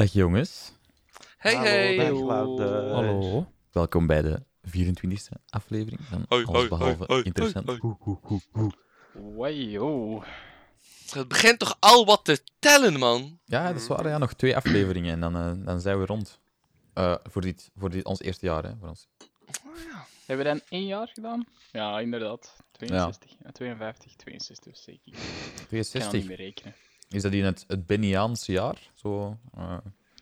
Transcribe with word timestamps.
Dag 0.00 0.12
jongens, 0.12 0.72
Hey, 1.36 1.54
Hallo, 1.54 1.68
hey. 1.68 1.96
dag, 2.56 2.92
Hallo. 2.92 3.52
Welkom 3.72 4.06
bij 4.06 4.22
de 4.22 4.42
24e 4.62 5.42
aflevering 5.48 6.00
van 6.02 6.24
Hoi, 6.28 6.44
Alles 6.44 6.68
Behalve 6.68 6.96
hoi, 6.96 7.06
hoi, 7.06 7.22
Interessant. 7.22 7.66
hoi, 7.66 7.78
Hoe, 7.78 7.96
hoe, 8.00 8.18
hoe, 8.22 8.40
hoe. 8.50 8.72
Wajo. 9.36 10.22
Het 11.10 11.28
begint 11.28 11.58
toch 11.58 11.76
al 11.80 12.04
wat 12.04 12.24
te 12.24 12.42
tellen, 12.58 12.98
man? 12.98 13.38
Ja, 13.44 13.72
dat 13.72 13.80
is 13.80 13.86
waar. 13.86 14.08
Ja, 14.08 14.18
nog 14.18 14.32
twee 14.32 14.56
afleveringen 14.56 15.12
en 15.12 15.20
dan, 15.20 15.36
eh, 15.36 15.66
dan 15.66 15.80
zijn 15.80 15.98
we 15.98 16.06
rond. 16.06 16.40
Eh, 16.94 17.14
voor 17.22 17.42
dit, 17.42 17.70
voor 17.76 17.90
dit, 17.90 18.04
ons 18.04 18.20
eerste 18.20 18.46
jaar, 18.46 18.62
hè. 18.62 18.76
Voor 18.78 18.88
ons. 18.88 19.08
Hebben 20.26 20.46
we 20.46 20.52
dan 20.52 20.60
één 20.68 20.86
jaar 20.86 21.08
gedaan? 21.08 21.44
Ja, 21.72 22.00
inderdaad. 22.00 22.56
62, 22.72 23.30
ja. 23.44 23.50
52, 23.52 24.16
62 24.16 24.76
zeker. 24.76 25.12
Ik 25.12 25.18
kan 25.56 25.66
62. 25.66 26.12
niet 26.12 26.26
meer 26.28 26.36
rekenen. 26.36 26.74
Is 27.10 27.22
dat 27.22 27.32
in 27.32 27.44
het, 27.44 27.64
het 27.68 27.86
Benniaanse 27.86 28.52
jaar? 28.52 28.90
Zo, 28.94 29.36
eh, 29.56 29.76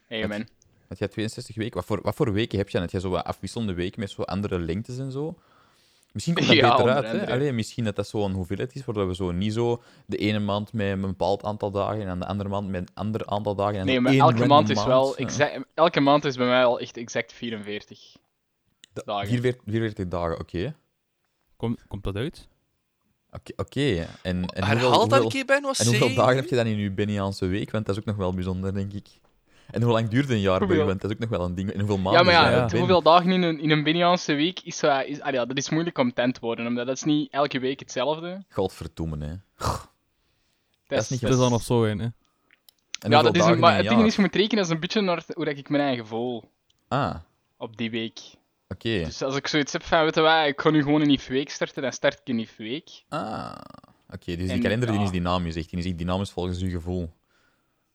Hey 0.06 0.18
Het- 0.20 0.28
man. 0.28 0.46
had 0.88 0.98
jij 0.98 1.08
62 1.08 1.56
weken? 1.56 1.74
Wat 1.74 1.84
voor, 1.84 2.00
wat 2.02 2.14
voor 2.14 2.32
weken 2.32 2.58
heb 2.58 2.68
je? 2.68 2.78
Heb 2.78 2.90
jij 2.90 3.00
zo 3.00 3.10
wat 3.10 3.24
afwisselende 3.24 3.74
weken 3.74 4.00
met 4.00 4.10
zo 4.10 4.22
andere 4.22 4.58
lengtes 4.58 4.98
en 4.98 5.12
zo? 5.12 5.38
Misschien 6.12 6.34
komt 6.34 6.46
dat 6.46 6.56
Ja, 6.56 6.76
beter 6.76 6.90
uit. 6.92 7.04
Hè? 7.10 7.32
Allee, 7.32 7.52
misschien 7.52 7.84
dat 7.84 7.96
dat 7.96 8.08
zo'n 8.08 8.32
hoeveelheid 8.32 8.74
is, 8.74 8.84
waardoor 8.84 9.06
we 9.08 9.14
zo 9.14 9.30
niet 9.32 9.52
zo 9.52 9.82
de 10.06 10.16
ene 10.16 10.38
maand 10.38 10.72
met 10.72 10.86
een 10.92 11.00
bepaald 11.00 11.42
aantal 11.44 11.70
dagen 11.70 12.06
en 12.06 12.18
de 12.18 12.26
andere 12.26 12.48
maand 12.48 12.68
met 12.68 12.80
een 12.80 12.94
ander 12.94 13.26
aantal 13.26 13.54
dagen. 13.54 13.78
En 13.78 13.86
Nee, 13.86 14.00
maar 14.00 14.14
elke 14.14 14.46
maand 14.46 14.68
is 14.70 14.84
wel 14.84 15.16
exact. 15.16 15.64
Elke 15.74 16.00
maand 16.00 16.24
is 16.24 16.36
bij 16.36 16.46
mij 16.46 16.64
al 16.64 16.80
echt 16.80 16.96
exact 16.96 17.32
44. 17.32 18.16
Da- 18.92 19.02
dagen. 19.04 19.26
44, 19.28 19.62
44 19.66 20.08
dagen, 20.08 20.38
oké. 20.40 20.74
Komt, 21.56 21.84
komt 21.88 22.04
dat 22.04 22.16
uit? 22.16 22.48
Oké, 23.32 23.52
oké. 23.56 24.06
En, 24.22 24.46
en, 24.46 24.64
Herhaal 24.64 24.88
hoeveel, 24.90 25.08
dat 25.08 25.22
een 25.22 25.28
keer 25.28 25.44
bij 25.44 25.58
nog 25.58 25.76
en 25.78 25.86
hoeveel 25.86 26.14
dagen 26.14 26.36
heb 26.36 26.48
je 26.48 26.56
dan 26.56 26.66
in 26.66 26.78
je 26.78 26.90
Benniaanse 26.90 27.46
week? 27.46 27.70
Want 27.70 27.86
dat 27.86 27.94
is 27.94 28.00
ook 28.00 28.06
nog 28.06 28.16
wel 28.16 28.32
bijzonder, 28.32 28.74
denk 28.74 28.92
ik. 28.92 29.06
En 29.70 29.82
hoe 29.82 29.92
lang 29.92 30.08
duurt 30.08 30.30
een 30.30 30.40
jaar 30.40 30.66
bij 30.66 30.76
dat 30.84 31.04
is 31.04 31.10
ook 31.10 31.18
nog 31.18 31.28
wel 31.28 31.44
een 31.44 31.54
ding. 31.54 31.70
En 31.70 31.78
hoeveel 31.78 31.96
Ja, 31.96 32.02
maanden 32.02 32.24
maar 32.24 32.34
ja, 32.34 32.50
er 32.50 32.72
ja. 32.72 32.78
hoeveel 32.78 33.02
dagen 33.02 33.30
in 33.30 33.42
een, 33.42 33.60
in 33.60 33.70
een 33.70 33.82
Biniaanse 33.82 34.34
week 34.34 34.60
is, 34.60 34.76
zo- 34.76 34.98
is 34.98 35.20
ah, 35.20 35.32
ja, 35.32 35.46
dat 35.46 35.56
is 35.56 35.68
moeilijk 35.70 35.98
om 35.98 36.12
tent 36.12 36.34
te 36.34 36.40
worden, 36.40 36.66
omdat 36.66 36.86
dat 36.86 36.96
is 36.96 37.02
niet 37.02 37.32
elke 37.32 37.58
week 37.58 37.80
hetzelfde. 37.80 38.44
Godverdoemen, 38.48 39.20
hè. 39.20 39.34
Dat, 40.86 41.00
is 41.02 41.08
niet 41.08 41.20
Het 41.20 41.30
is 41.30 41.36
dan 41.36 41.50
nog 41.50 41.62
zo 41.62 41.84
in, 41.84 41.98
hè. 41.98 42.08
En 43.00 43.10
Ja, 43.10 43.22
dat 43.22 43.36
is 43.36 43.44
een, 43.44 43.58
maar 43.58 43.76
het 43.76 43.88
ding 43.88 44.04
is, 44.06 44.14
je 44.16 44.20
moet 44.20 44.34
rekenen, 44.34 44.56
dat 44.56 44.66
is 44.66 44.70
een 44.72 44.80
beetje 44.80 45.00
naar 45.00 45.24
hoe 45.34 45.44
dat 45.44 45.58
ik 45.58 45.68
mijn 45.68 45.82
eigen 45.82 46.06
voel 46.06 46.50
Ah, 46.88 47.14
op 47.56 47.76
die 47.76 47.90
week. 47.90 48.20
Oké. 48.68 49.04
Dus 49.04 49.22
als 49.22 49.36
ik 49.36 49.46
zoiets 49.46 49.72
heb 49.72 49.82
van, 49.82 50.04
weet 50.04 50.14
je 50.14 50.20
wat, 50.20 50.46
ik 50.46 50.60
ga 50.60 50.70
nu 50.70 50.82
gewoon 50.82 51.00
een 51.00 51.06
nieuwe 51.06 51.22
week 51.28 51.50
starten, 51.50 51.82
dan 51.82 51.92
start 51.92 52.14
ik 52.14 52.28
een 52.28 52.36
nieuwe 52.36 52.50
week. 52.56 53.02
Ah, 53.08 53.54
oké. 54.10 54.36
dus 54.36 54.46
die 54.46 54.50
En, 54.50 54.60
kalender 54.60 54.88
die 54.88 54.98
ja. 54.98 55.04
is 55.04 55.10
dynamisch, 55.10 55.56
echt. 55.56 55.70
Die 55.70 55.78
is 55.78 55.86
echt 55.86 55.98
dynamisch 55.98 56.30
volgens 56.30 56.60
uw 56.62 56.70
gevoel. 56.70 57.10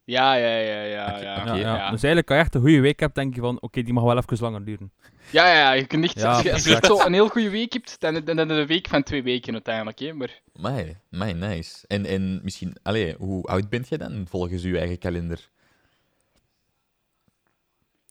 Ja, 0.05 0.33
ja, 0.33 0.57
ja, 0.57 0.81
ja, 0.83 1.07
Oké, 1.07 1.17
ja. 1.17 1.37
oké. 1.41 1.49
Ja, 1.49 1.55
ja. 1.55 1.75
ja. 1.75 1.91
Dus 1.91 2.03
eigenlijk, 2.03 2.29
als 2.29 2.37
je 2.37 2.43
echt 2.43 2.55
een 2.55 2.61
goede 2.61 2.79
week 2.79 2.99
hebt, 2.99 3.15
denk 3.15 3.35
je 3.35 3.41
van, 3.41 3.61
oké, 3.61 3.81
die 3.81 3.93
mag 3.93 4.03
wel 4.03 4.17
even 4.17 4.37
langer 4.39 4.65
duren. 4.65 4.91
Ja, 5.29 5.47
ja, 5.47 5.53
ja, 5.59 5.71
je 5.71 5.85
kunt 5.85 6.03
echt, 6.03 6.19
Ja, 6.19 6.31
als 6.33 6.41
je, 6.41 6.69
je 6.69 6.75
echt 6.75 6.85
zo 6.85 6.99
een 7.05 7.13
heel 7.13 7.27
goede 7.27 7.49
week 7.49 7.73
hebt, 7.73 7.95
dan, 7.99 8.13
dan, 8.13 8.23
dan 8.25 8.37
heb 8.37 8.49
je 8.49 8.55
een 8.55 8.67
week 8.67 8.87
van 8.87 9.03
twee 9.03 9.23
weken 9.23 9.53
uiteindelijk. 9.53 9.99
Hè? 9.99 10.13
Maar 10.13 10.41
Mij, 10.53 10.97
mij, 11.09 11.33
nice. 11.33 11.85
En, 11.87 12.05
en 12.05 12.39
misschien, 12.43 12.75
allee, 12.81 13.15
hoe 13.17 13.43
oud 13.43 13.69
bent 13.69 13.89
je 13.89 13.97
dan 13.97 14.25
volgens 14.29 14.63
uw 14.63 14.75
eigen 14.75 14.97
kalender? 14.97 15.49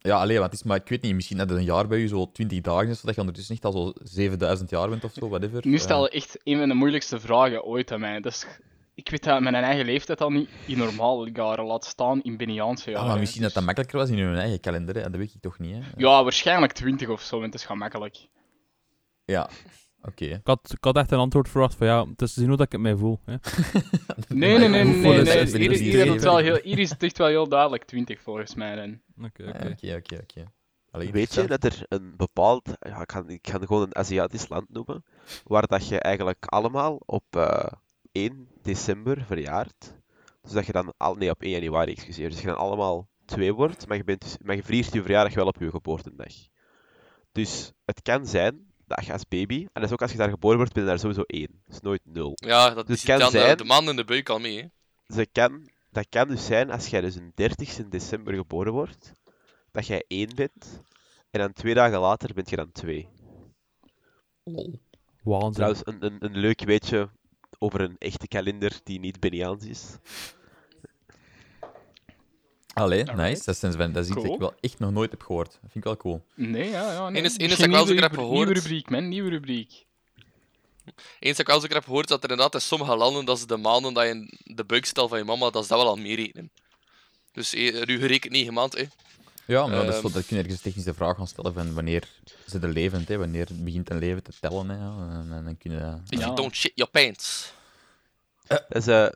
Ja, 0.03 0.17
allee, 0.21 0.39
want 0.39 0.51
het 0.51 0.61
is 0.61 0.67
maar, 0.67 0.77
ik 0.77 0.89
weet 0.89 1.03
niet, 1.03 1.15
misschien 1.15 1.37
dat 1.37 1.49
het 1.49 1.59
een 1.59 1.65
jaar 1.65 1.87
bij 1.87 1.99
u 1.99 2.09
zo 2.09 2.31
20 2.33 2.61
dagen 2.61 2.89
is, 2.89 3.01
zodat 3.01 3.15
je 3.15 3.21
ondertussen 3.21 3.55
niet 3.55 3.65
al 3.65 3.73
zo 3.73 3.93
7000 4.03 4.71
jaar 4.71 4.89
bent 4.89 5.05
of 5.05 5.13
zo, 5.13 5.29
whatever. 5.29 5.61
nu 5.67 5.75
Eh, 5.75 5.81
stel 5.81 6.03
je 6.05 6.11
echt 6.11 6.39
een 6.43 6.59
van 6.59 6.69
de 6.69 6.75
moeilijkste 6.75 7.21
vragen 7.21 7.65
ooit 7.65 7.93
aan 7.93 8.01
mij. 8.01 8.21
Dus, 8.21 8.47
ik 8.95 9.11
weet 9.11 9.25
dat 9.25 9.41
mijn 9.41 9.55
eigen 9.55 9.85
leeftijd 9.85 10.21
al 10.21 10.31
niet 10.31 10.49
in 10.67 10.79
normale 10.79 11.31
jaren 11.33 11.65
laat 11.65 11.85
staan 11.85 12.23
in 12.23 12.37
Beniaanse 12.37 12.91
ja, 12.91 12.97
jaren. 12.97 13.11
maar 13.11 13.19
misschien 13.19 13.43
dat 13.43 13.49
dus- 13.55 13.59
dat 13.59 13.65
makkelijker 13.67 13.99
was 13.99 14.11
in 14.11 14.19
uw 14.19 14.35
eigen 14.35 14.61
kalender, 14.61 14.95
hè? 14.95 15.03
dat 15.03 15.17
weet 15.17 15.35
ik 15.35 15.41
toch 15.41 15.59
niet, 15.59 15.75
hè? 15.75 15.81
Ja, 15.97 16.23
waarschijnlijk 16.23 16.73
20 16.73 17.09
of 17.09 17.21
zo, 17.23 17.41
want 17.41 17.53
het 17.53 17.61
is 17.61 17.67
gemakkelijk. 17.67 18.27
Ja, 19.25 19.49
oké. 20.03 20.25
Ik 20.25 20.41
had, 20.45 20.73
ik 20.77 20.85
had 20.85 20.97
echt 20.97 21.11
een 21.11 21.19
antwoord 21.19 21.49
verwacht 21.49 21.75
van, 21.75 21.87
ja, 21.87 22.07
het 22.09 22.23
is 22.23 22.33
te 22.33 22.41
zien 22.41 22.49
hoe 22.49 22.57
dat 22.57 22.67
ik 22.67 22.73
het 22.73 22.81
mij 22.81 22.97
voel. 22.97 23.21
Hè. 23.25 23.35
Nee, 24.29 24.59
nee, 24.59 24.69
nee, 24.69 24.85
nee. 24.85 24.95
nee, 24.95 25.25
dat? 25.25 25.53
Hier, 25.53 25.71
is 25.73 26.09
het 26.09 26.23
wel 26.23 26.37
heel, 26.37 26.59
hier 26.63 26.79
is 26.79 26.91
het 26.91 27.03
echt 27.03 27.19
wel 27.19 27.27
heel 27.27 27.49
duidelijk 27.49 27.85
20 27.85 28.21
volgens 28.23 28.55
mij. 28.55 28.75
Dan. 28.77 29.01
Oké, 29.25 29.43
Ja, 29.43 29.49
oké. 29.51 29.67
Oké, 29.69 29.95
oké, 29.97 30.15
oké. 30.23 30.53
Allee, 30.91 31.13
Weet 31.13 31.35
je 31.35 31.47
dat 31.47 31.65
er 31.65 31.83
een 31.89 32.17
bepaald, 32.17 32.69
ja, 32.81 33.01
ik, 33.01 33.13
ga, 33.13 33.25
ik 33.27 33.47
ga 33.49 33.59
het 33.59 33.67
gewoon 33.67 33.83
een 33.83 33.97
Aziatisch 33.97 34.49
land 34.49 34.69
noemen, 34.69 35.05
waar 35.45 35.67
dat 35.67 35.89
je 35.89 35.99
eigenlijk 36.01 36.45
allemaal 36.47 37.01
op 37.07 37.25
eh 37.37 37.67
1 38.13 38.49
december 38.63 39.25
verjaart. 39.27 39.95
Dus 40.43 40.53
dat 40.53 40.67
je 40.67 40.73
dan 40.73 40.95
al, 40.97 41.15
nee, 41.15 41.31
op 41.31 41.43
1 41.43 41.51
januari, 41.51 41.93
excuseer. 41.93 42.29
Dus 42.31 42.41
je 42.41 42.47
dan 42.47 42.57
allemaal 42.57 43.09
twee 43.25 43.53
wordt, 43.55 43.87
maar 43.87 43.97
je, 43.97 44.05
bent, 44.05 44.37
maar 44.43 44.57
je 44.57 44.63
viert 44.63 44.93
je 44.93 45.03
verjaardag 45.03 45.35
wel 45.35 45.47
op 45.47 45.57
je 45.61 45.71
geboortedag. 45.71 46.33
Dus 47.33 47.73
het 47.85 48.03
kan 48.03 48.27
zijn 48.27 48.67
dat 48.87 49.05
je 49.07 49.13
als 49.13 49.29
baby, 49.29 49.61
en 49.61 49.69
dat 49.73 49.83
is 49.85 49.93
ook 49.93 50.03
als 50.03 50.13
je 50.13 50.19
daar 50.19 50.29
geboren 50.31 50.57
wordt, 50.57 50.73
ben 50.73 50.83
je 50.83 50.89
daar 50.89 50.99
sowieso 50.99 51.23
1. 51.27 51.47
Dat 51.67 51.75
is 51.75 51.81
nooit 51.81 52.01
0. 52.05 52.33
Ja, 52.35 52.71
dat 52.71 52.87
Dus 52.87 52.97
is 52.97 53.05
kan 53.05 53.19
dan 53.19 53.31
de, 53.33 53.39
zijn- 53.39 53.57
de 53.57 53.65
man 53.65 53.89
in 53.89 53.97
de 53.97 54.05
buik 54.05 54.29
al 54.29 54.39
mee. 54.39 54.61
Hè. 54.61 54.67
Ze 55.15 55.27
kan, 55.33 55.71
dat 55.93 56.07
kan 56.09 56.29
dus 56.29 56.47
zijn 56.47 56.71
als 56.71 56.87
jij 56.87 57.01
dus 57.01 57.15
een 57.15 57.33
30ste 57.43 57.89
december 57.89 58.35
geboren 58.35 58.73
wordt, 58.73 59.13
dat 59.71 59.87
jij 59.87 60.05
1 60.09 60.35
bent, 60.35 60.83
en 61.31 61.41
dan 61.41 61.53
twee 61.53 61.75
dagen 61.75 61.99
later 62.01 62.35
bent 62.35 62.51
je 62.51 62.57
dan 62.57 62.73
2. 62.73 63.09
Lol. 64.45 64.81
Waanzin. 65.23 65.53
Trouwens, 65.53 65.81
een, 65.85 66.05
een, 66.05 66.17
een 66.25 66.37
leuk 66.37 66.65
weetje 66.65 67.09
over 67.59 67.81
een 67.81 67.97
echte 67.99 68.29
kalender 68.29 68.81
die 68.85 69.01
niet 69.01 69.21
Beniaans 69.21 69.65
is. 69.65 69.97
Allee, 72.75 72.99
Alright. 72.99 73.17
nice. 73.29 73.45
Dat 73.45 73.55
is, 73.55 73.61
dat 73.77 73.97
is 73.97 74.07
iets 74.09 74.23
dat 74.23 74.33
ik 74.33 74.39
wel 74.39 74.55
echt 74.61 74.79
nog 74.79 74.91
nooit 74.93 75.11
heb 75.11 75.23
gehoord. 75.23 75.51
Dat 75.51 75.61
vind 75.61 75.75
ik 75.75 75.85
wel 75.85 75.97
cool. 75.97 76.23
Nee, 76.35 76.71
ja, 76.71 76.93
ja. 76.93 77.09
Nee. 77.09 77.19
Eén 77.19 77.25
is- 77.25 77.37
één 77.37 77.51
is 77.51 77.57
dat 77.57 77.67
ik 77.67 77.73
wel 77.73 77.85
nieuwe 77.85 78.01
zo 78.01 78.03
heb 78.07 78.15
gehoord. 78.15 78.35
Nieuwe 78.37 78.53
rubriek, 78.53 78.91
man. 78.91 79.09
Nieuwe 79.09 79.31
rubriek. 79.31 79.87
Eens 81.19 81.37
dat 81.37 81.49
ik 81.49 81.55
eens 81.55 81.65
ook 81.65 81.73
heb 81.73 81.85
gehoord 81.85 82.09
dat 82.09 82.25
er 82.25 82.31
inderdaad 82.31 82.55
in 82.55 82.61
sommige 82.61 82.97
landen, 82.97 83.25
dat 83.25 83.39
ze 83.39 83.47
de 83.47 83.57
maanden 83.57 83.95
dat 83.95 84.05
je 84.05 84.11
in 84.11 84.39
de 84.45 84.65
buik 84.65 84.85
stelt 84.87 85.09
van 85.09 85.19
je 85.19 85.25
mama, 85.25 85.51
dat 85.51 85.63
ze 85.63 85.69
dat 85.69 85.79
wel 85.79 85.89
al 85.89 85.97
meerekenen. 85.97 86.51
Dus 87.33 87.55
eh, 87.55 87.85
nu 87.85 87.99
gerekend 88.01 88.33
9 88.33 88.53
maanden, 88.53 88.81
hè. 88.81 88.87
Ja, 89.47 89.67
maar 89.67 89.77
dat, 89.77 89.89
is 89.89 89.95
Ehm. 89.95 90.07
zo, 90.07 90.13
dat 90.13 90.27
kun 90.27 90.37
je 90.37 90.43
ergens 90.43 90.57
een 90.59 90.63
technische 90.63 90.95
vraag 90.95 91.17
gaan 91.17 91.27
stellen 91.27 91.55
van 91.55 91.75
wanneer 91.75 92.09
ze 92.47 92.59
er 92.59 92.69
levend, 92.69 93.09
hè, 93.09 93.17
wanneer 93.19 93.47
begint 93.53 93.91
een 93.91 93.99
leven 93.99 94.23
te 94.23 94.33
tellen. 94.41 94.69
Hè, 94.69 94.77
en, 94.77 95.27
en 95.33 95.45
dan 95.45 95.57
kun 95.59 95.71
je 95.71 95.79
dat... 95.79 96.01
If 96.09 96.19
Ja. 96.19 96.25
you 96.25 96.37
don't 96.37 96.55
shit 96.57 96.73
your 96.75 96.91
pants. 96.91 97.53
Dat 98.47 98.65
is 98.69 98.87
eh, 98.87 99.07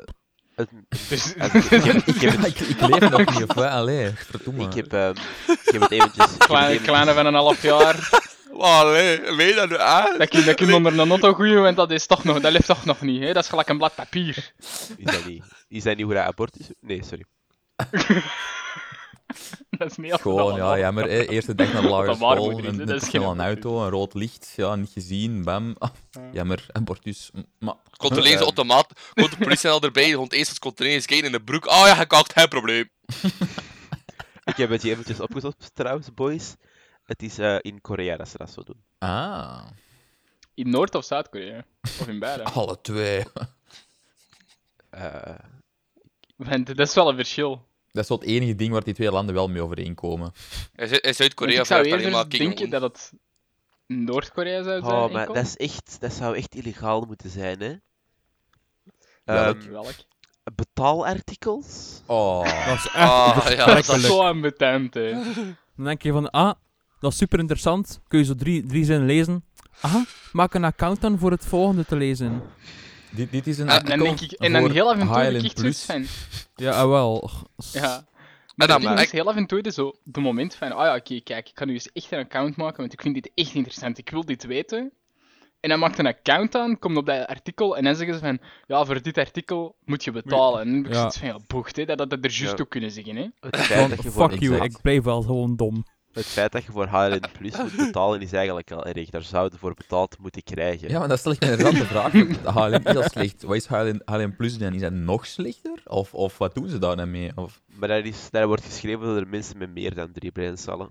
een- 0.55 0.87
Dus, 1.09 1.33
ik, 1.35 1.53
ik, 1.53 2.21
het, 2.31 2.47
ik, 2.47 2.59
ik 2.61 2.81
leef 2.81 3.11
nog 3.11 3.19
niet, 3.35 3.49
of 3.49 3.55
wat? 3.55 3.65
Allee, 3.65 4.11
verdomme. 4.11 4.65
ik, 4.65 4.75
heb, 4.75 4.93
ehm, 4.93 5.15
ik 5.47 5.71
heb 5.73 5.81
het 5.81 5.91
eventjes... 5.91 6.25
ik 6.25 6.31
het 6.31 6.47
kleine, 6.47 6.69
eventjes- 6.69 6.87
kleine 6.95 7.15
van 7.15 7.27
een 7.27 7.35
half 7.35 7.63
jaar. 7.63 8.09
Allee, 8.59 9.21
weet 9.21 9.49
je 9.49 9.55
dat 9.55 9.69
nu 9.69 9.79
aan? 9.79 10.19
Dat 10.19 10.29
kun, 10.29 10.45
dat 10.45 10.55
kun 10.55 10.67
je 10.67 10.75
onder 10.75 10.99
een 10.99 11.11
auto 11.11 11.35
gooien, 11.35 11.63
want 11.63 11.77
dat, 11.77 11.91
is 11.91 12.07
toch 12.07 12.25
nog, 12.25 12.41
dat 12.41 12.53
leeft 12.53 12.67
toch 12.67 12.85
nog 12.85 13.01
niet. 13.01 13.23
Hè? 13.23 13.33
Dat 13.33 13.43
is 13.43 13.49
gelijk 13.49 13.69
een 13.69 13.79
blad 13.79 13.95
papier. 13.95 14.53
Is 14.97 15.05
dat 15.05 15.25
niet, 15.25 15.45
is 15.69 15.83
dat 15.83 15.97
niet 15.97 16.05
hoe 16.05 16.15
dat 16.15 16.25
abortus... 16.25 16.67
Nee, 16.81 17.05
sorry. 17.05 17.25
Dat 19.71 19.91
is 19.91 19.97
niet 19.97 20.15
Gewoon, 20.15 20.57
ja, 20.57 20.79
jammer. 20.79 21.05
Hè. 21.05 21.29
Eerste 21.29 21.55
dag 21.55 21.73
naar 21.73 21.83
de 21.83 21.89
lagere 21.89 22.15
school, 22.15 22.59
is 22.59 22.67
een 22.67 22.81
abortus. 22.81 23.39
auto, 23.39 23.83
een 23.83 23.91
rood 23.91 24.15
licht, 24.15 24.53
ja, 24.57 24.75
niet 24.75 24.91
gezien, 24.93 25.45
bam. 25.45 25.77
Ah, 25.79 25.91
jammer, 26.33 26.67
abortus. 26.73 27.31
Maar, 27.59 27.75
Controleer 27.97 28.39
ze 28.39 28.45
automaat, 28.45 28.87
komt 29.15 29.31
de 29.31 29.37
politie 29.37 29.71
al 29.71 29.81
erbij, 29.81 30.11
gewoon 30.11 30.29
eerst 30.29 30.51
eens 30.51 30.59
controleren, 30.59 31.05
kijken 31.05 31.27
in 31.27 31.33
de 31.33 31.43
broek. 31.43 31.67
Oh 31.67 31.83
ja, 31.87 31.95
gekakt, 31.95 32.33
geen 32.33 32.49
probleem. 32.49 32.91
Ik 34.45 34.57
heb 34.57 34.71
het 34.71 34.83
hier 34.83 34.93
eventjes 34.93 35.21
opgezocht 35.21 35.71
trouwens, 35.75 36.15
boys. 36.15 36.55
Het 37.07 37.23
is 37.23 37.39
eh, 37.39 37.57
in 37.61 37.81
Korea 37.81 38.17
dat 38.17 38.29
ze 38.29 38.39
dat 38.39 38.51
zo 38.51 38.63
doen. 38.63 38.83
ah, 38.99 39.67
In 40.55 40.71
Noord- 40.71 40.95
of 40.95 41.05
Zuid-Korea? 41.05 41.65
Of 41.83 42.09
in 42.09 42.19
beide? 42.19 42.45
alle 42.59 42.81
twee. 42.81 43.25
Eh, 44.91 45.39
Want 46.37 46.67
dat 46.67 46.79
is 46.89 46.95
wel 46.95 47.09
een 47.09 47.17
verschil. 47.17 47.69
Dat 47.93 48.03
is 48.03 48.09
wel 48.09 48.19
het 48.19 48.27
enige 48.29 48.55
ding 48.55 48.73
waar 48.73 48.85
die 48.85 48.95
twee 48.95 49.11
landen 49.11 49.35
wel 49.35 49.49
mee 49.49 49.63
overeenkomen. 49.63 50.33
Want 50.75 51.17
Zuid-Korea 51.17 51.61
ik 51.61 51.67
zou 51.67 51.67
vraagt 51.67 51.81
alleen 51.87 51.93
eerder 51.93 52.11
maar 52.11 52.29
denken 52.29 52.49
kijken. 52.55 52.71
dat 52.71 52.83
het 52.83 53.13
Noord-Korea 53.87 54.63
zou 54.63 54.81
zijn. 54.85 54.95
oh, 54.95 55.11
maar 55.13 55.27
dat, 55.27 55.37
is 55.37 55.57
echt, 55.57 56.01
dat 56.01 56.13
zou 56.13 56.37
echt 56.37 56.55
illegaal 56.55 57.01
moeten 57.01 57.31
zijn, 57.31 57.61
hè? 57.61 57.75
Welk? 59.25 59.57
Ehm, 59.63 59.71
Welk? 59.71 59.95
betaalartikels? 60.55 62.03
Oh, 62.07 62.67
Dat 62.67 62.77
is 62.77 62.85
echt 62.87 62.95
Ah, 62.95 63.47
ja, 63.49 63.67
dat 63.67 63.89
is. 63.97 64.07
Zo 64.07 64.21
ambetant, 64.21 64.95
hè. 64.95 65.13
Dan 65.77 65.85
denk 65.85 66.03
je 66.03 66.13
van, 66.13 66.31
ah, 66.31 66.55
dat 67.01 67.13
is 67.13 67.17
super 67.19 67.39
interessant. 67.39 68.01
Kun 68.09 68.19
je 68.19 68.25
zo 68.25 68.35
drie, 68.35 68.67
drie 68.67 68.85
zinnen 68.85 69.07
lezen. 69.07 69.45
Aha, 69.81 70.05
maak 70.33 70.55
een 70.55 70.65
account 70.65 71.01
dan 71.01 71.19
voor 71.19 71.31
het 71.31 71.47
volgende 71.47 71.85
te 71.85 71.97
lezen. 71.97 72.43
dit, 73.11 73.31
dit 73.31 73.47
is 73.47 73.59
een 73.59 73.69
En 73.69 73.75
dan 73.75 73.83
artikel 73.85 74.05
denk 74.05 74.21
ik, 74.21 74.33
en 74.33 74.53
dan 74.53 74.71
heel 74.71 74.91
af 74.91 74.99
en 74.99 75.07
toe 75.07 75.23
ik 75.23 75.45
echt 75.45 75.59
zoiets 75.59 75.85
van... 75.85 76.07
Ja, 76.55 76.71
ah, 76.71 76.89
wel. 76.89 77.31
Ja. 77.73 78.05
Maar 78.55 78.67
dan 78.69 78.99
is 78.99 79.11
heel 79.13 79.29
af 79.29 79.37
en 79.37 79.47
toe 79.47 79.71
zo 79.73 79.93
de 80.05 80.21
moment 80.21 80.55
van, 80.55 80.73
ah 80.73 80.85
ja, 80.85 80.95
oké, 80.97 81.21
kijk, 81.21 81.49
ik 81.49 81.55
kan 81.55 81.67
nu 81.67 81.73
eens 81.73 81.93
echt 81.93 82.13
een 82.13 82.19
account 82.19 82.57
maken, 82.57 82.77
want 82.77 82.93
ik 82.93 83.01
vind 83.01 83.15
dit 83.15 83.31
echt 83.35 83.55
interessant. 83.55 83.99
Ik 83.99 84.11
wil 84.11 84.25
dit 84.25 84.47
weten. 84.47 84.93
En 85.61 85.71
hij 85.71 85.79
maakt 85.79 85.99
een 85.99 86.07
account 86.07 86.55
aan, 86.55 86.79
komt 86.79 86.97
op 86.97 87.07
dat 87.07 87.27
artikel 87.27 87.77
en 87.77 87.85
dan 87.85 87.95
zeggen 87.97 88.15
ze 88.15 88.21
van 88.21 88.39
ja, 88.67 88.85
voor 88.85 89.03
dit 89.03 89.19
artikel 89.19 89.77
moet 89.85 90.05
je 90.05 90.11
betalen. 90.11 90.61
En 90.61 90.67
dan 90.67 90.77
heb 90.77 90.87
ik 90.87 90.93
Ja. 90.93 90.99
zoiets 90.99 91.19
van 91.19 91.29
ja, 91.29 91.39
bocht, 91.47 91.77
hè, 91.77 91.85
dat 91.85 91.99
dat 91.99 92.13
er 92.13 92.19
juist 92.21 92.41
Ja. 92.41 92.63
ook 92.63 92.69
kunnen 92.69 92.91
zeggen. 92.91 93.17
Hè. 93.17 93.27
Het 93.41 93.57
feit 93.57 93.91
dat 93.91 94.03
je 94.03 94.11
voor, 94.11 94.31
Fuck 94.31 94.41
you, 94.41 94.65
ik 94.65 94.81
blijf 94.83 95.03
wel 95.03 95.23
gewoon 95.23 95.57
dom. 95.57 95.85
Het 96.17 96.27
feit 96.27 96.53
dat 96.53 96.65
je 96.65 96.73
voor 96.73 96.87
HLN 96.87 97.21
Plus 97.33 97.57
moet 97.57 97.77
betalen 97.77 98.21
is 98.21 98.33
eigenlijk 98.33 98.71
al 98.71 98.85
erg. 98.85 99.11
Daar 99.11 99.23
zouden 99.23 99.59
voor 99.59 99.75
betaald 99.75 100.19
moeten 100.19 100.43
krijgen. 100.43 100.89
Ja, 100.89 100.99
maar 100.99 101.09
dat 101.09 101.19
stel 101.19 101.33
ik 101.33 101.41
me 101.41 101.51
inderdaad 101.51 101.73
de 101.73 101.85
vraag. 101.85 102.13
HLN 102.55 102.85
is 102.85 102.97
al 102.97 103.03
slecht. 103.03 103.43
Wat 103.43 103.57
is 103.57 103.67
HLN, 103.67 104.03
HLN 104.05 104.37
Plus 104.37 104.59
dan? 104.59 104.75
Is 104.75 104.81
dat 104.81 104.93
nog 104.93 105.27
slechter? 105.27 105.81
Of, 105.85 106.15
of 106.15 106.39
wat 106.39 106.55
doen 106.55 106.69
ze 106.69 106.79
daar 106.79 106.97
dan 106.97 107.11
mee? 107.11 107.37
Of... 107.37 107.63
Maar 107.67 107.89
daar, 107.89 108.07
is, 108.07 108.31
daar 108.31 108.47
wordt 108.47 108.65
geschreven 108.65 109.07
door 109.07 109.27
mensen 109.27 109.59
met 109.59 109.75
meer 109.75 109.95
dan 109.95 110.13
drie 110.13 110.33
breincellen. 110.33 110.91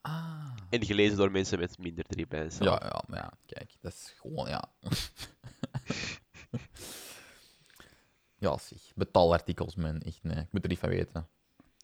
Ah. 0.00 0.36
En 0.70 0.84
gelezen 0.84 1.16
door 1.16 1.30
mensen 1.30 1.58
met 1.58 1.78
minder 1.78 2.04
drie 2.04 2.26
breincellen. 2.26 2.72
Ja, 2.72 2.80
ja, 2.82 3.02
maar 3.06 3.18
ja, 3.18 3.32
kijk, 3.46 3.76
dat 3.80 3.92
is 3.92 4.14
gewoon, 4.20 4.48
ja. 4.48 4.64
ja, 8.44 8.58
zeg, 8.58 8.78
betaalartikels, 8.94 9.74
man. 9.74 10.00
Echt, 10.00 10.18
nee, 10.22 10.36
ik 10.36 10.52
moet 10.52 10.62
er 10.62 10.68
niet 10.68 10.78
van 10.78 10.88
weten. 10.88 11.28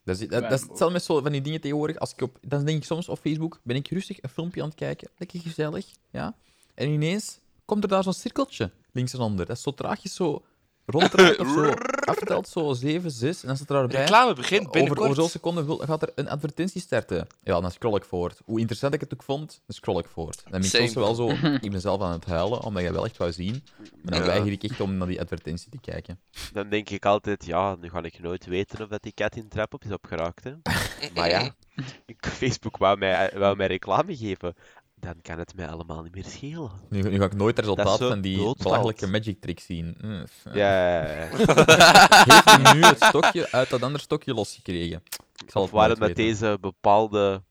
Dat 0.04 0.20
is, 0.20 0.28
dat, 0.28 0.43
dat 0.43 0.52
is 0.52 0.60
hetzelfde 0.60 0.90
met 0.90 1.02
zo 1.02 1.20
van 1.20 1.32
die 1.32 1.40
dingen 1.40 1.60
tegenwoordig. 1.60 1.99
Als 1.99 2.12
ik 2.12 2.20
op, 2.20 2.38
dan 2.40 2.64
denk 2.64 2.78
ik 2.78 2.84
soms 2.84 3.08
op 3.08 3.19
Facebook, 3.19 3.60
ben 3.62 3.76
ik 3.76 3.88
rustig 3.88 4.22
een 4.22 4.28
filmpje 4.28 4.62
aan 4.62 4.69
het 4.69 4.76
kijken, 4.76 5.10
lekker 5.16 5.40
gezellig, 5.40 5.87
ja. 6.10 6.37
En 6.75 6.88
ineens 6.88 7.38
komt 7.64 7.82
er 7.82 7.88
daar 7.88 8.02
zo'n 8.02 8.12
cirkeltje 8.12 8.70
links 8.93 9.12
en 9.12 9.20
onder. 9.20 9.46
Dat 9.46 9.56
is 9.56 9.62
zo 9.62 9.70
traagjes 9.70 10.14
zo 10.14 10.44
ronddraait 10.87 11.38
of 11.38 11.49
zo 11.49 11.75
aftelt, 12.08 12.49
zo 12.49 12.72
7, 12.72 13.10
6, 13.10 13.40
en 13.43 13.46
dan 13.46 13.56
staat 13.56 13.69
er 13.70 13.75
daarbij... 13.76 14.00
Reclame 14.00 14.34
begint 14.34 14.70
binnenkort. 14.70 15.00
over 15.00 15.14
zoveel 15.14 15.31
seconden 15.31 15.66
wil- 15.66 15.78
gaat 15.78 16.02
er 16.02 16.12
een 16.14 16.28
advertentie 16.28 16.81
starten. 16.81 17.26
Ja, 17.43 17.60
dan 17.60 17.70
scroll 17.70 17.96
ik 17.96 18.04
voort. 18.04 18.40
Hoe 18.44 18.58
interessant 18.58 18.94
ik 18.94 19.00
het 19.00 19.12
ook 19.14 19.22
vond, 19.22 19.60
dan 19.66 19.75
scroll 19.75 19.99
ik 19.99 20.06
voort. 20.08 20.43
Dan 20.43 20.52
ben 20.52 20.60
ik 20.60 20.66
soms 20.66 20.94
wel 20.94 21.14
zo... 21.14 21.28
Ik 21.66 21.70
ben 21.70 21.81
zelf 21.81 22.00
aan 22.02 22.12
het 22.12 22.25
huilen, 22.25 22.62
omdat 22.62 22.82
je 22.82 22.93
wel 22.93 23.04
echt 23.04 23.16
wou 23.16 23.32
zien. 23.32 23.64
Maar 24.02 24.12
dan 24.12 24.20
Ja. 24.20 24.26
weiger 24.26 24.52
ik 24.52 24.62
echt 24.62 24.81
om 24.81 24.96
naar 24.96 25.06
die 25.08 25.20
advertentie 25.20 25.70
te 25.70 25.78
kijken. 25.81 26.20
Dan 26.52 26.69
denk 26.69 26.90
ik 26.90 27.04
altijd, 27.06 27.44
ja, 27.46 27.76
nu 27.81 27.88
ga 27.90 28.02
ik 28.02 28.20
nooit 28.22 28.46
weten 28.46 28.82
of 28.82 28.88
dat 28.88 29.02
die 29.02 29.12
cat 29.14 29.37
in 29.37 29.48
trap 29.48 29.75
op 29.75 29.84
is 29.84 29.93
opgeraakt. 29.93 30.44
Hè. 30.44 30.52
Maar 31.14 31.28
ja, 31.28 31.55
ik- 32.06 32.26
Facebook 32.26 32.76
wou 32.76 32.98
mij, 32.98 33.31
wou 33.34 33.56
mij 33.56 33.66
reclame 33.66 34.16
geven. 34.16 34.55
Dan 35.02 35.14
kan 35.22 35.38
het 35.38 35.54
mij 35.54 35.69
allemaal 35.69 36.02
niet 36.02 36.14
meer 36.14 36.25
schelen. 36.25 36.70
Nu, 36.88 37.02
nu 37.02 37.19
ga 37.19 37.25
ik 37.25 37.34
nooit 37.34 37.56
het 37.56 37.66
resultaat 37.66 37.99
van 37.99 38.20
die 38.20 38.54
belachelijke 38.56 39.06
magic 39.06 39.40
trick 39.40 39.60
zien. 39.60 39.96
Mm, 40.00 40.25
Ja, 40.52 41.02
ja, 41.02 41.12
ja. 41.12 41.28
Heeft 42.28 42.44
hij 42.44 42.72
nu 42.75 42.81
het 42.84 43.02
stokje 43.04 43.50
uit 43.50 43.70
dat 43.70 43.82
andere 43.82 44.02
stokje 44.02 44.34
losgekregen? 44.34 45.02
Ik 45.44 45.50
zal 45.50 45.62
Of 45.62 45.69
het 45.69 45.76
waarom 45.78 45.99
dat 45.99 46.08
weten. 46.08 46.25
deze 46.25 46.58
bepaalde 46.60 47.43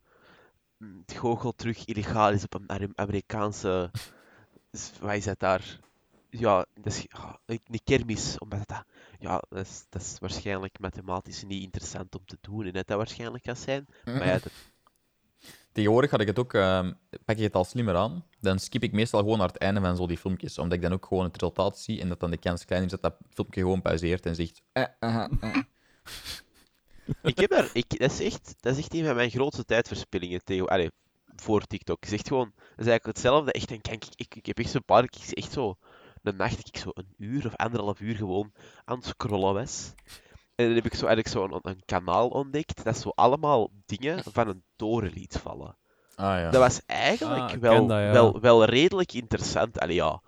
mm, 0.77 1.03
goochel 1.05 1.51
terug 1.55 1.85
illegaal 1.85 2.31
is 2.31 2.43
op 2.43 2.53
een 2.53 2.69
Amer- 2.69 2.91
Amerikaanse... 2.95 3.91
Wat 4.99 5.13
is 5.13 5.23
dat 5.23 5.39
daar? 5.39 5.79
Ja, 6.29 6.65
dat 6.75 6.93
is, 6.93 7.05
ah, 7.09 7.33
een 7.45 7.81
kermis. 7.83 8.37
Omdat 8.37 8.67
dat, 8.67 8.83
ja, 9.19 9.41
dat 9.49 9.65
is, 9.65 9.85
dat 9.89 10.01
is 10.01 10.15
waarschijnlijk 10.19 10.79
mathematisch 10.79 11.43
niet 11.43 11.63
interessant 11.63 12.15
om 12.15 12.25
te 12.25 12.37
doen. 12.41 12.65
En 12.65 12.71
dat 12.73 12.87
dat 12.87 12.97
waarschijnlijk 12.97 13.43
kan 13.43 13.55
zijn. 13.55 13.85
Maar 14.05 14.25
ja, 14.25 14.33
dat, 14.43 14.51
Tegenwoordig 15.71 16.11
had 16.11 16.21
ik 16.21 16.27
het 16.27 16.39
ook, 16.39 16.53
ehm, 16.53 16.91
pak 17.25 17.35
ik 17.35 17.43
het 17.43 17.55
al 17.55 17.63
slimmer 17.63 17.95
aan. 17.95 18.25
Dan 18.39 18.59
skip 18.59 18.83
ik 18.83 18.91
meestal 18.91 19.19
gewoon 19.19 19.37
naar 19.37 19.47
het 19.47 19.57
einde 19.57 19.81
van 19.81 19.95
zo 19.95 20.07
die 20.07 20.17
filmpjes. 20.17 20.57
Omdat 20.57 20.77
ik 20.77 20.81
dan 20.83 20.93
ook 20.93 21.05
gewoon 21.05 21.23
het 21.23 21.41
resultaat 21.41 21.79
zie 21.79 22.01
en 22.01 22.09
dat 22.09 22.19
dan 22.19 22.31
de 22.31 22.37
kans 22.37 22.65
klein 22.65 22.83
is 22.83 22.91
dat 22.91 23.01
dat 23.01 23.15
filmpje 23.29 23.61
gewoon 23.61 23.81
pauzeert 23.81 24.25
en 24.25 24.35
zegt. 24.35 24.61
Eh, 24.71 24.83
aha, 24.99 25.29
eh. 25.41 25.57
ik 27.31 27.37
heb 27.39 27.49
daar... 27.49 27.69
Ik, 27.73 27.99
dat, 27.99 28.11
is 28.11 28.19
echt, 28.19 28.55
dat 28.59 28.73
is 28.73 28.79
echt 28.79 28.93
een 28.93 29.05
van 29.05 29.15
mijn 29.15 29.29
grootste 29.29 29.65
tijdverspillingen 29.65 30.43
tegen... 30.43 30.91
Voor 31.35 31.65
TikTok. 31.65 31.97
Het 31.99 32.11
is 32.11 32.17
echt 32.17 32.27
gewoon... 32.27 32.51
Dat 32.55 32.85
is 32.85 32.87
eigenlijk 32.87 33.05
hetzelfde. 33.05 33.51
Echt, 33.51 33.69
dan 33.69 33.81
kan 33.81 33.93
ik, 33.93 34.35
ik, 34.35 34.45
heb 34.45 34.59
echt 34.59 34.69
zo'n 34.69 34.85
paar 34.85 35.07
keer 35.07 35.33
echt 35.33 35.51
zo... 35.51 35.77
Een 36.21 36.35
nacht 36.35 36.67
ik 36.67 36.77
zo 36.77 36.89
een 36.93 37.13
uur 37.17 37.45
of 37.45 37.55
anderhalf 37.55 37.99
uur 37.99 38.15
gewoon 38.15 38.51
aan 38.85 38.97
het 38.97 39.05
scrollen 39.05 39.53
was. 39.53 39.93
En 40.61 40.67
dan 40.67 40.75
heb 40.75 40.85
ik 40.85 40.93
zo 40.95 41.05
eigenlijk 41.05 41.27
zo 41.35 41.43
een, 41.43 41.59
een 41.61 41.81
kanaal 41.85 42.27
ontdekt 42.27 42.83
dat 42.83 42.97
zo 42.97 43.09
allemaal 43.09 43.69
dingen 43.85 44.23
van 44.23 44.47
een 44.47 44.63
toren 44.75 45.11
liet 45.13 45.37
vallen. 45.37 45.77
Ah 46.15 46.39
ja. 46.39 46.49
Dat 46.49 46.61
was 46.61 46.81
eigenlijk 46.85 47.51
Ah, 47.53 47.59
wel, 47.59 47.73
ken 47.77 47.87
dat, 47.87 47.97
ja. 47.97 48.11
wel, 48.11 48.39
wel 48.39 48.65
redelijk 48.65 49.13
interessant. 49.13 49.79
Allee, 49.79 49.95
ja. 49.95 50.21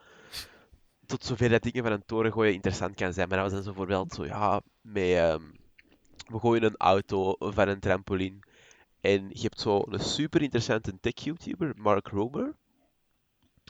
Tot 1.06 1.26
zover 1.26 1.50
dat 1.50 1.62
dingen 1.64 1.84
van 1.84 1.92
een 1.92 2.06
toren 2.06 2.32
gooien 2.32 2.54
interessant 2.54 2.96
kan 2.96 3.14
zijn. 3.14 3.28
Maar 3.28 3.38
dat 3.38 3.52
was 3.52 3.56
dan 3.56 3.64
zo 3.64 3.70
bijvoorbeeld 3.80 4.14
zo, 4.14 4.26
ja, 4.26 4.62
met... 4.82 5.04
ehm, 5.04 5.42
we 6.28 6.40
gooien 6.40 6.64
een 6.64 6.78
auto 6.78 7.36
van 7.40 7.68
een 7.68 7.80
trampoline. 7.80 8.40
En 9.02 9.30
je 9.30 9.42
hebt 9.42 9.60
zo 9.60 9.84
een 9.90 10.00
super 10.00 10.42
interessante 10.42 11.00
tech-YouTuber, 11.00 11.74
Mark 11.76 12.08
Rober. 12.08 12.56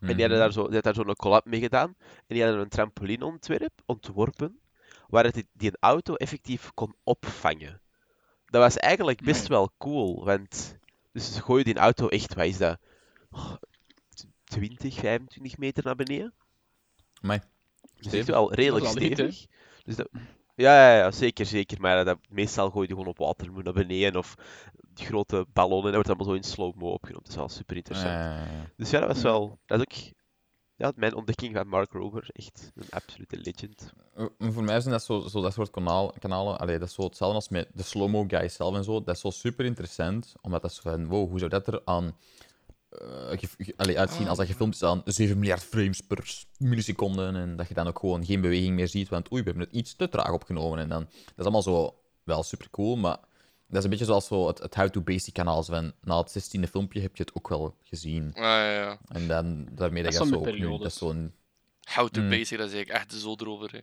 En 0.02 0.08
die 0.16 0.20
hadden 0.20 0.38
daar 0.38 0.52
zo, 0.52 0.66
die 0.66 0.74
had 0.74 0.84
daar 0.84 0.94
zo'n 0.94 1.16
collab 1.16 1.46
mee 1.46 1.60
gedaan. 1.60 1.96
En 2.00 2.36
die 2.36 2.44
hadden 2.44 2.62
een 2.62 2.70
trampoline 2.70 3.26
ontwerp, 3.26 3.82
ontworpen, 3.86 4.60
waar 5.14 5.24
het 5.24 5.44
die, 5.54 5.70
een 5.70 5.78
auto 5.80 6.16
effectief 6.16 6.72
kon 6.74 6.96
opvangen. 7.04 7.82
Dat 8.46 8.62
was 8.62 8.78
eigenlijk 8.78 9.22
best 9.24 9.48
wel 9.48 9.72
cool, 9.78 10.24
want 10.26 10.78
dus 11.12 11.34
ze 11.34 11.42
gooien 11.42 11.66
die 11.66 11.76
auto 11.78 12.08
echt, 12.08 12.34
wat 12.34 12.46
is 12.46 12.58
dat, 12.58 12.78
Oh, 13.32 13.54
20, 14.44 14.96
25 14.96 15.58
meter 15.58 15.84
naar 15.84 15.96
beneden. 15.96 16.34
Amai. 17.22 17.40
Dus 17.40 17.90
echt 17.94 18.08
Stevig. 18.08 18.26
wel 18.36 18.54
redelijk 18.54 18.86
Dat 18.86 18.96
is 18.96 19.02
al 19.02 19.08
niet, 19.10 19.18
hè? 19.18 19.32
stevig. 19.32 19.48
Dus 19.84 19.96
dat, 19.96 20.10
ja, 20.56 20.90
ja, 20.92 20.98
ja, 20.98 21.12
zeker, 21.12 21.46
zeker. 21.46 21.82
Maar 21.82 22.06
dat, 22.06 22.18
meestal 22.30 22.70
gooi 22.70 22.88
je 22.88 22.94
gewoon 22.94 23.08
op 23.10 23.18
water 23.18 23.52
naar 23.64 23.74
beneden 23.74 24.16
of 24.16 24.36
die 24.94 25.06
grote 25.06 25.46
ballonnen. 25.54 25.92
Dat 25.92 25.94
wordt 25.94 26.08
allemaal 26.08 26.28
zo 26.28 26.34
in 26.34 26.44
slow-mo 26.54 26.92
opgenomen. 26.92 27.24
Dat 27.24 27.32
is 27.32 27.38
wel 27.40 27.50
super 27.50 27.76
interessant. 27.76 28.14
Eh, 28.48 28.62
Dus 28.76 28.90
ja, 28.90 29.00
dat 29.00 29.08
was 29.08 29.22
wel. 29.22 29.60
Dat 29.66 29.80
is 29.80 29.86
ook 29.86 30.14
ja, 30.76 30.92
mijn 30.96 31.16
ontdekking 31.16 31.56
van 31.56 31.68
Mark 31.68 31.92
Rober. 31.92 32.30
Echt 32.32 32.72
een 32.76 32.90
absolute 32.90 33.38
legend. 33.38 33.94
Eh, 34.16 34.26
Voor 34.40 34.64
mij 34.64 34.80
zijn 34.80 34.94
dat 34.94 35.04
zo, 35.04 35.28
zo 35.28 35.42
dat 35.42 35.54
soort 35.54 35.70
kanaal, 35.70 36.14
kanalen. 36.20 36.60
Allee, 36.60 36.80
dat 36.80 36.88
is 36.88 36.94
zo 36.94 37.04
hetzelfde 37.04 37.36
als 37.36 37.50
met 37.50 37.70
de 37.74 37.84
slow-mo 37.84 38.26
guys 38.28 38.54
zelf 38.54 38.76
en 38.76 38.84
zo. 38.84 39.04
Dat 39.04 39.16
is 39.16 39.22
zo 39.22 39.30
super 39.30 39.66
interessant, 39.66 40.34
omdat 40.42 40.62
dat 40.62 40.74
zo 40.74 40.82
van, 40.82 41.08
wow, 41.08 41.30
hoe 41.30 41.40
zou 41.40 41.50
dat 41.50 41.68
er 41.68 41.82
aan 41.86 42.16
allee, 43.76 44.00
uitzien 44.00 44.28
als 44.28 44.38
dat 44.38 44.48
gefilmd 44.48 44.74
is 44.74 44.84
aan 44.84 45.02
7 45.06 45.40
miljard 45.40 45.64
frames 45.64 46.02
per 46.02 46.44
milliseconde 46.58 47.26
en 47.26 47.56
dat 47.56 47.68
je 47.68 47.74
dan 47.74 47.88
ook 47.88 48.00
gewoon 48.00 48.26
geen 48.26 48.42
beweging 48.42 48.76
meer 48.76 48.88
ziet, 48.88 49.10
want 49.10 49.32
oei, 49.32 49.44
we 49.44 49.50
hebben 49.50 49.68
het 49.68 49.76
iets 49.76 49.96
te 49.96 50.10
traag 50.10 50.32
opgenomen. 50.32 50.80
En 50.80 50.90
dan, 50.90 51.00
dat 51.00 51.34
is 51.36 51.44
allemaal 51.44 51.62
zo 51.62 51.96
wel 52.24 52.44
super 52.44 52.70
cool, 52.70 52.96
maar 52.96 53.18
dat 53.74 53.78
is 53.78 53.84
een 53.84 53.90
beetje 53.90 54.06
zoals 54.06 54.26
zo 54.28 54.48
het, 54.48 54.60
het 54.60 54.76
How 54.76 54.90
to 54.90 55.02
Basic 55.02 55.34
kanaal. 55.34 55.64
Van, 55.64 55.94
na 56.02 56.18
het 56.18 56.56
16e 56.58 56.70
filmpje 56.70 57.02
heb 57.02 57.16
je 57.16 57.24
het 57.24 57.36
ook 57.36 57.50
wel 57.50 57.76
gezien. 57.84 58.32
Ah, 58.34 58.42
ja, 58.42 58.72
ja. 58.72 58.98
En 59.08 59.28
dan 59.28 59.68
daarmee 59.72 60.04
dat, 60.04 60.14
Dat 60.14 60.22
je 60.22 60.28
zo 60.28 60.36
opnieuw- 60.40 60.78
dat 60.78 60.88
is 60.88 60.98
zo'n 60.98 61.34
How 61.94 62.10
to 62.10 62.22
Mm. 62.22 62.30
basic, 62.30 62.58
dat 62.58 62.72
is 62.72 62.80
ik 62.80 62.88
echt 62.88 63.14
zo 63.14 63.36
erover. 63.38 63.72
Hè. 63.72 63.80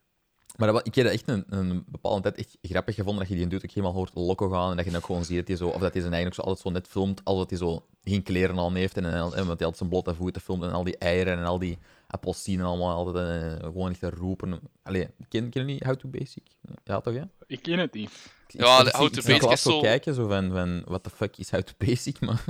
Maar 0.56 0.72
dat, 0.72 0.86
ik 0.86 0.94
heb 0.94 1.04
dat 1.04 1.14
echt 1.14 1.28
een, 1.28 1.44
een 1.48 1.84
bepaalde 1.86 2.20
tijd 2.22 2.36
echt 2.36 2.56
grappig 2.62 2.94
gevonden, 2.94 3.20
dat 3.20 3.28
je 3.32 3.34
die 3.38 3.46
doet 3.46 3.64
ook 3.64 3.70
helemaal 3.70 3.92
hoort 3.94 4.10
loco 4.14 4.48
gaan 4.48 4.70
en 4.70 4.76
dat 4.76 4.84
je 4.84 4.90
dan 4.90 5.00
ook 5.00 5.06
gewoon 5.06 5.24
ziet 5.24 5.36
dat 5.36 5.48
hij 5.48 5.56
zo, 5.56 5.68
of 5.68 5.80
dat 5.80 5.92
hij 5.92 6.00
zijn 6.00 6.12
eigen 6.12 6.30
ook 6.30 6.36
zo 6.36 6.42
altijd 6.42 6.60
zo 6.60 6.70
net 6.70 6.88
filmt, 6.88 7.20
als 7.24 7.38
dat 7.38 7.50
hij 7.50 7.58
zo 7.58 7.86
geen 8.02 8.22
kleren 8.22 8.58
aan 8.58 8.74
heeft 8.74 8.96
en, 8.96 9.04
en, 9.04 9.12
en 9.12 9.20
want 9.20 9.34
hij 9.34 9.46
altijd 9.48 9.76
zijn 9.76 9.88
blote 9.88 10.14
voeten 10.14 10.42
filmt 10.42 10.62
en 10.62 10.70
al 10.72 10.84
die 10.84 10.98
eieren 10.98 11.38
en 11.38 11.44
al 11.44 11.58
die 11.58 11.78
appelsinen 12.06 12.66
allemaal 12.66 12.94
altijd 12.96 13.16
eh, 13.60 13.64
gewoon 13.64 13.90
echt 13.90 14.00
te 14.00 14.10
roepen. 14.10 14.60
Allee, 14.82 15.08
ken, 15.28 15.50
ken 15.50 15.66
je 15.66 15.72
niet 15.72 15.84
How 15.84 15.96
to 15.96 16.08
Basic? 16.08 16.46
Ja, 16.84 17.00
toch, 17.00 17.14
hè? 17.14 17.22
Ik 17.46 17.62
ken 17.62 17.78
het 17.78 17.92
niet. 17.94 18.10
Ja, 18.52 18.82
de 18.84 18.90
How 18.90 19.06
ik 19.06 19.12
to 19.12 19.22
Basic 19.26 19.50
is 19.50 19.62
zo- 19.62 19.80
kijken, 19.80 20.14
zo 20.14 20.28
van, 20.28 20.50
van, 20.52 20.82
what 20.84 21.02
the 21.02 21.10
fuck 21.10 21.36
is 21.36 21.50
How 21.50 21.60
to 21.62 21.72
Basic, 21.78 22.20
maar... 22.26 22.44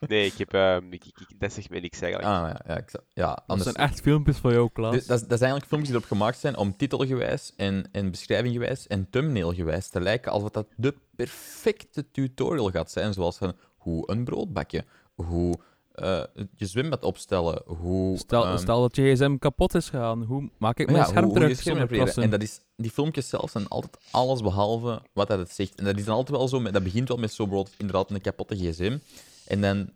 Nee, 0.00 0.26
ik 0.26 0.32
heb. 0.38 0.52
ehm, 0.54 0.92
ik, 0.92 1.04
ik, 1.04 1.18
ik- 1.28 1.40
dat 1.40 1.52
zegt 1.52 1.70
mij 1.70 1.80
niks 1.80 2.00
eigenlijk. 2.00 2.32
Ah, 2.32 2.48
ja, 2.48 2.60
ja, 2.74 2.76
ik, 2.80 2.90
zou- 2.90 3.04
ja 3.12 3.42
Dat 3.46 3.62
zijn 3.62 3.74
echt 3.74 4.00
filmpjes 4.00 4.36
van 4.36 4.52
jou, 4.52 4.70
Klaas. 4.72 4.92
Dit- 4.92 5.06
dat, 5.06 5.18
dat 5.28 5.38
zijn 5.38 5.50
eigenlijk 5.50 5.66
filmpjes 5.68 5.90
die 5.90 5.96
erop 5.98 6.08
gemaakt 6.18 6.38
zijn 6.38 6.56
om 6.56 6.76
titelgewijs 6.76 7.52
en, 7.56 7.88
en 7.92 8.10
beschrijvinggewijs 8.10 8.86
en 8.86 9.10
thumbnailgewijs 9.10 9.88
te 9.88 10.00
lijken 10.00 10.32
alsof 10.32 10.50
dat 10.50 10.66
de 10.76 10.94
perfecte 11.16 12.10
tutorial 12.10 12.70
gaat 12.70 12.90
zijn. 12.90 13.12
Zoals 13.12 13.36
van 13.36 13.56
hoe 13.76 14.10
een 14.10 14.24
brood 14.24 14.52
bakken, 14.52 14.84
hoe 15.14 15.54
eh, 15.96 16.22
je 16.56 16.66
zwembad 16.66 17.04
opstellen, 17.04 17.62
hoe... 17.66 18.18
Stel, 18.18 18.44
ehm, 18.44 18.58
stel 18.58 18.80
dat 18.80 18.96
je 18.96 19.12
gsm 19.12 19.36
kapot 19.38 19.74
is 19.74 19.88
gegaan, 19.88 20.22
hoe 20.22 20.50
maak 20.58 20.78
ik 20.78 20.86
mijn 20.86 20.98
ja, 20.98 21.04
scherm 21.04 21.32
terug 21.32 21.58
scherm. 21.58 22.22
En 22.22 22.30
dat 22.30 22.42
is, 22.42 22.60
die 22.76 22.90
filmpjes 22.90 23.28
zelf 23.28 23.50
zijn 23.50 23.68
altijd 23.68 23.96
alles 24.10 24.42
behalve 24.42 25.02
wat 25.12 25.28
dat 25.28 25.38
het 25.38 25.50
zegt. 25.50 25.74
En 25.74 25.84
dat 25.84 25.98
is 25.98 26.04
dan 26.04 26.14
altijd 26.14 26.38
wel 26.38 26.48
zo, 26.48 26.60
met, 26.60 26.72
dat 26.72 26.82
begint 26.82 27.08
wel 27.08 27.16
met 27.16 27.32
zo 27.32 27.44
bijvoorbeeld 27.46 27.74
inderdaad 27.78 28.10
een 28.10 28.20
kapotte 28.20 28.56
gsm. 28.56 28.98
En 29.46 29.60
dan, 29.60 29.90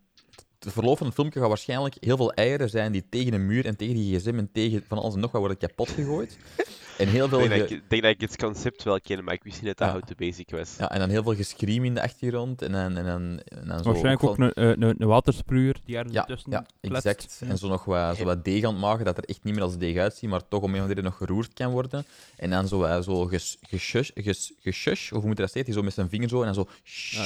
de 0.59 0.71
verloop 0.71 0.97
van 0.97 1.07
het 1.07 1.15
filmpje 1.15 1.41
gaat 1.41 1.49
waarschijnlijk 1.49 1.97
heel 2.01 2.17
veel 2.17 2.33
eieren 2.33 2.71
zijn 2.71 2.93
die 2.93 3.09
tegen 3.11 3.33
een 3.33 3.47
muur 3.47 3.67
en 3.67 3.77
tegen 3.77 3.95
die 3.95 4.19
gsm 4.19 4.39
en 4.39 4.53
tegen 4.53 4.85
van 4.89 4.99
alles 4.99 5.15
en 5.15 5.21
nog 5.21 5.31
wat 5.31 5.41
worden 5.41 5.59
kapot 5.59 5.89
gegooid. 5.89 6.37
En 7.01 7.09
heel 7.09 7.29
veel... 7.29 7.41
Ik 7.41 7.49
denk, 7.49 7.61
dat 7.61 7.69
ge- 7.69 7.75
ik, 7.75 7.83
ik 7.83 7.91
denk 7.91 8.03
dat 8.03 8.11
ik 8.13 8.21
het 8.21 8.37
concept 8.37 8.83
wel 8.83 9.01
ken, 9.01 9.25
maar 9.25 9.35
ik 9.35 9.43
wist 9.43 9.57
niet 9.63 9.67
dat 9.67 9.79
dat 9.79 9.87
Ja. 9.89 9.93
How 9.95 10.03
to 10.03 10.15
Basic 10.17 10.51
was. 10.51 10.75
Ja, 10.79 10.91
en 10.91 10.99
dan 10.99 11.09
heel 11.09 11.23
veel 11.23 11.35
gescream 11.35 11.85
in 11.85 11.95
de 11.95 12.03
achtergrond. 12.03 12.63
En 12.63 12.73
dan, 12.73 12.97
en 12.97 13.05
dan, 13.05 13.41
en 13.45 13.67
dan 13.67 13.79
zo 13.83 13.85
Waarschijnlijk 13.91 14.25
ook 14.25 14.35
van- 14.37 14.45
een, 14.45 14.53
een, 14.71 14.83
een, 14.83 14.95
een 14.99 15.09
watersproeier 15.09 15.77
die 15.85 15.97
ergens 15.97 16.15
Ja, 16.15 16.25
tussen 16.25 16.51
ja 16.51 16.67
kletst. 16.81 17.07
exact. 17.07 17.41
En 17.51 17.59
zo 17.59 17.69
nog 17.69 17.85
wat, 17.85 18.17
zo 18.17 18.25
wat 18.25 18.45
deeg 18.45 18.65
aan 18.65 18.73
het 18.73 18.81
maken, 18.81 19.05
dat 19.05 19.17
er 19.19 19.25
echt 19.25 19.45
niet 19.45 19.55
meer 19.55 19.63
als 19.63 19.77
deeg 19.79 19.97
uitziet, 19.99 20.31
maar 20.31 20.49
toch 20.49 20.61
om 20.63 20.69
een 20.69 20.75
of 20.75 20.81
andere 20.81 20.95
reden 20.95 21.05
nog 21.11 21.17
geroerd 21.17 21.53
kan 21.53 21.71
worden. 21.71 22.05
En 22.37 22.51
dan 22.51 22.69
zo, 22.69 22.83
eh, 22.83 23.01
zo 23.03 23.25
ges, 23.27 23.57
geshush, 23.61 24.11
ges, 24.15 24.53
geshush, 24.61 25.13
of 25.13 25.19
hoe 25.19 25.27
moet 25.29 25.37
je 25.37 25.43
dat 25.43 25.53
zeggen? 25.53 25.65
Die 25.65 25.75
zo 25.75 25.83
met 25.83 25.95
zijn 25.95 26.09
vinger 26.09 26.29
zo, 26.29 26.43
en 26.43 26.45
dan 26.45 26.55
zo... 26.55 26.69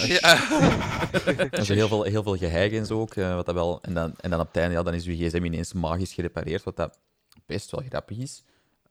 Ja. 0.07 0.39
En 1.51 1.65
zo 1.65 1.73
heel 1.75 1.89
veel, 1.89 2.03
heel 2.03 2.23
veel 2.23 2.37
geheig 2.37 2.73
en 2.73 2.87
zo 2.87 3.01
ook. 3.01 3.15
eh, 3.15 3.35
wat 3.35 3.47
dat 3.47 3.55
wel, 3.55 3.79
en, 3.83 3.95
dan, 3.95 4.15
en 4.21 4.31
dan 4.31 4.41
op 4.41 4.47
het 4.47 4.57
einde, 4.57 4.75
ja, 4.75 4.83
dan 4.83 4.95
is 4.95 5.05
je 5.05 5.17
gsm 5.17 5.45
ineens 5.45 5.73
magisch 5.73 6.13
gerepareerd, 6.15 6.63
wat 6.63 6.77
dat 6.77 6.99
best 7.47 7.71
wel 7.71 7.83
grappig 7.89 8.19
is. 8.19 8.43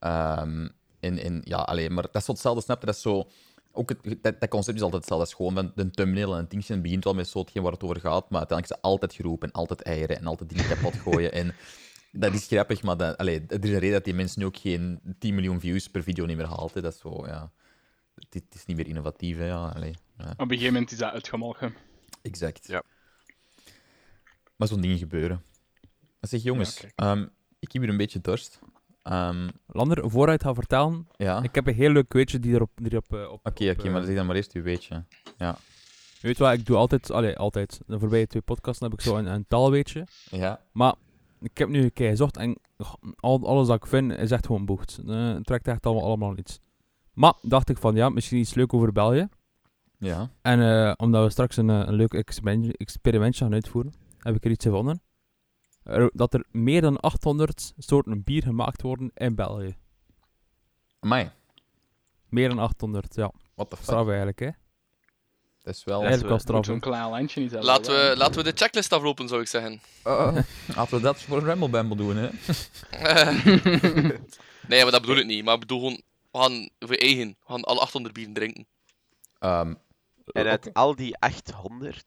Ehm, 0.03 0.67
en, 0.99 1.17
en 1.17 1.41
ja, 1.43 1.57
alleen, 1.57 1.93
maar 1.93 2.03
dat 2.03 2.15
is 2.15 2.25
zo 2.25 2.31
hetzelfde, 2.31 2.61
snap 2.61 2.79
je? 2.79 2.85
Dat 2.85 2.95
is 2.95 3.01
zo... 3.01 3.29
Ook 3.71 3.89
het, 3.89 4.23
dat, 4.23 4.39
dat 4.39 4.49
concept 4.49 4.77
is 4.77 4.83
altijd 4.83 5.01
hetzelfde. 5.01 5.25
Dat 5.25 5.27
is 5.27 5.33
gewoon 5.33 5.53
van 5.53 5.71
de 5.75 5.91
thumbnail 5.91 6.33
en 6.33 6.39
een 6.39 6.47
dingetje. 6.47 6.73
Het 6.73 6.81
begint 6.81 7.03
wel 7.03 7.13
met 7.13 7.27
zo 7.27 7.39
hetgeen 7.39 7.63
waar 7.63 7.71
het 7.71 7.83
over 7.83 7.99
gaat, 7.99 8.29
maar 8.29 8.39
uiteindelijk 8.39 8.69
is 8.69 8.75
het 8.75 8.81
altijd 8.81 9.13
geroepen 9.13 9.47
en 9.47 9.53
altijd 9.53 9.81
eieren 9.81 10.17
en 10.17 10.25
altijd 10.25 10.49
dingen 10.49 10.67
kapot 10.67 10.95
gooien. 10.95 11.31
En 11.31 11.55
dat 12.11 12.33
is 12.33 12.47
grappig, 12.47 12.83
maar 12.83 12.97
dat, 12.97 13.17
allee, 13.17 13.45
er 13.47 13.63
is 13.63 13.69
een 13.69 13.79
reden 13.79 13.91
dat 13.91 14.03
die 14.03 14.13
mensen 14.13 14.39
nu 14.39 14.45
ook 14.45 14.57
geen 14.57 14.99
10 15.19 15.35
miljoen 15.35 15.59
views 15.59 15.87
per 15.87 16.03
video 16.03 16.25
niet 16.25 16.37
meer 16.37 16.47
haalt. 16.47 16.73
Hè. 16.73 16.81
Dat 16.81 16.93
is 16.93 16.99
zo, 16.99 17.27
ja... 17.27 17.51
Het, 18.15 18.33
het 18.33 18.55
is 18.55 18.65
niet 18.65 18.77
meer 18.77 18.87
innovatief, 18.87 19.37
hè. 19.37 19.45
Ja, 19.45 19.67
allee, 19.67 19.95
ja. 20.17 20.29
Op 20.31 20.39
een 20.39 20.47
gegeven 20.47 20.73
moment 20.73 20.91
is 20.91 20.97
dat 20.97 21.11
uitgemolken. 21.11 21.75
Exact. 22.21 22.67
Ja. 22.67 22.83
Maar 24.55 24.67
zo'n 24.67 24.81
dingen 24.81 24.97
gebeuren. 24.97 25.43
Dan 26.19 26.29
zeg 26.29 26.41
jongens, 26.41 26.79
Ja, 26.79 26.87
ehm, 26.95 27.25
ik 27.59 27.71
heb 27.71 27.81
hier 27.81 27.91
een 27.91 27.97
beetje 27.97 28.21
dorst. 28.21 28.59
Ehm, 29.03 29.47
Lander, 29.67 30.09
vooruit 30.09 30.43
gaan 30.43 30.55
vertellen, 30.55 31.07
ja, 31.17 31.35
oké, 31.37 31.45
ik 31.45 31.55
heb 31.55 31.67
een 31.67 31.73
heel 31.73 31.89
leuk 31.91 32.13
weetje 32.13 32.39
die 32.39 32.53
erop... 32.53 32.69
Eh, 32.79 33.31
op, 33.31 33.45
oké, 33.45 33.69
op, 33.69 33.77
eh, 33.85 33.91
maar 33.91 34.03
zeg 34.03 34.15
dan 34.15 34.25
maar 34.25 34.35
eerst 34.35 34.51
uw 34.53 34.61
weetje. 34.63 35.03
Je 36.21 36.27
weet 36.29 36.37
wat, 36.37 36.53
ik 36.53 36.65
doe 36.65 36.75
altijd, 36.77 37.11
allee, 37.11 37.37
altijd, 37.37 37.81
de 37.87 37.99
voorbije 37.99 38.27
twee 38.27 38.41
podcasts 38.41 38.81
heb 38.81 38.93
ik 38.93 39.01
zo 39.01 39.15
een, 39.17 39.25
een 39.25 39.45
taalweetje. 39.47 40.07
Ja, 40.29 40.61
Maar 40.71 40.93
ik 41.41 41.57
heb 41.57 41.69
nu 41.69 41.83
een 41.83 41.93
keer 41.93 42.09
gezocht 42.09 42.37
en 42.37 42.57
al, 43.19 43.47
alles 43.47 43.67
dat 43.67 43.75
ik 43.75 43.85
vind 43.85 44.11
is 44.17 44.31
echt 44.31 44.45
gewoon 44.45 44.65
bocht. 44.65 44.99
Eh, 45.07 45.33
het 45.33 45.45
trekt 45.45 45.67
echt 45.67 45.85
allemaal, 45.85 46.03
allemaal 46.05 46.31
niets. 46.31 46.59
Maar 47.13 47.33
dacht 47.41 47.69
ik 47.69 47.77
van 47.77 47.95
ja, 47.95 48.09
misschien 48.09 48.39
iets 48.39 48.53
leuk 48.53 48.73
over 48.73 48.91
België. 48.91 49.27
ja. 49.97 50.29
En 50.41 50.61
eh, 50.61 50.93
omdat 50.97 51.23
we 51.23 51.29
straks 51.29 51.57
een, 51.57 51.69
eh, 51.69 51.81
een 51.85 51.93
leuk 51.93 52.13
experiment- 52.13 52.77
experimentje 52.77 53.43
gaan 53.43 53.53
uitvoeren, 53.53 53.93
heb 54.19 54.35
ik 54.35 54.45
er 54.45 54.51
iets 54.51 54.65
gevonden. 54.65 55.01
Er- 55.83 56.11
dat 56.13 56.33
er 56.33 56.43
meer 56.51 56.81
dan 56.81 56.99
800 56.99 57.73
soorten 57.77 58.23
bier 58.23 58.43
gemaakt 58.43 58.81
worden 58.81 59.11
in 59.15 59.35
België. 59.35 59.75
Amai, 60.99 61.29
Meer 62.29 62.49
dan 62.49 62.59
800, 62.59 63.15
ja. 63.15 63.31
what 63.55 63.69
the 63.69 63.75
fuck. 63.75 63.85
Straf 63.85 64.07
eigenlijk, 64.07 64.39
hè. 64.39 64.49
Dat 65.61 65.75
is 65.75 65.83
wel... 65.83 65.99
Eigenlijk 65.99 66.29
wel 66.29 66.39
straf. 66.39 66.65
Zo'n 66.65 66.79
klein 66.79 67.09
lijntje 67.11 67.39
niet 67.41 67.51
hebben. 67.51 67.69
Laten 67.69 67.93
we, 67.93 68.13
laten 68.17 68.35
we 68.35 68.51
de 68.51 68.57
checklist 68.57 68.91
aflopen, 68.93 69.27
zou 69.27 69.41
ik 69.41 69.47
zeggen. 69.47 69.81
Uh, 70.07 70.37
laten 70.75 70.95
we 70.97 71.01
dat 71.01 71.21
voor 71.21 71.37
een 71.37 71.45
Ramble 71.45 71.69
Bamble 71.69 71.95
doen, 71.97 72.15
hè. 72.15 72.29
nee, 74.67 74.81
maar 74.83 74.91
dat 74.91 75.01
bedoel 75.01 75.15
ik 75.17 75.25
niet. 75.25 75.43
Maar 75.43 75.53
ik 75.53 75.59
bedoel 75.59 75.79
gewoon, 75.79 76.01
we 76.31 76.37
gaan 76.39 76.69
voor 76.79 76.95
eigen. 76.95 77.27
We 77.27 77.35
gaan 77.53 77.63
alle 77.63 77.79
800 77.79 78.13
bieren 78.13 78.33
drinken. 78.33 78.65
Ehm, 79.39 79.73
En 80.25 80.45
uit 80.47 80.73
al 80.73 80.95
die 80.95 81.17
800, 81.19 82.05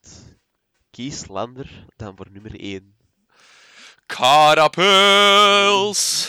kies 0.91 1.29
Lander 1.29 1.87
dan 1.97 2.17
voor 2.17 2.27
nummer 2.31 2.61
1. 2.61 2.95
Carapuls! 5.07 6.29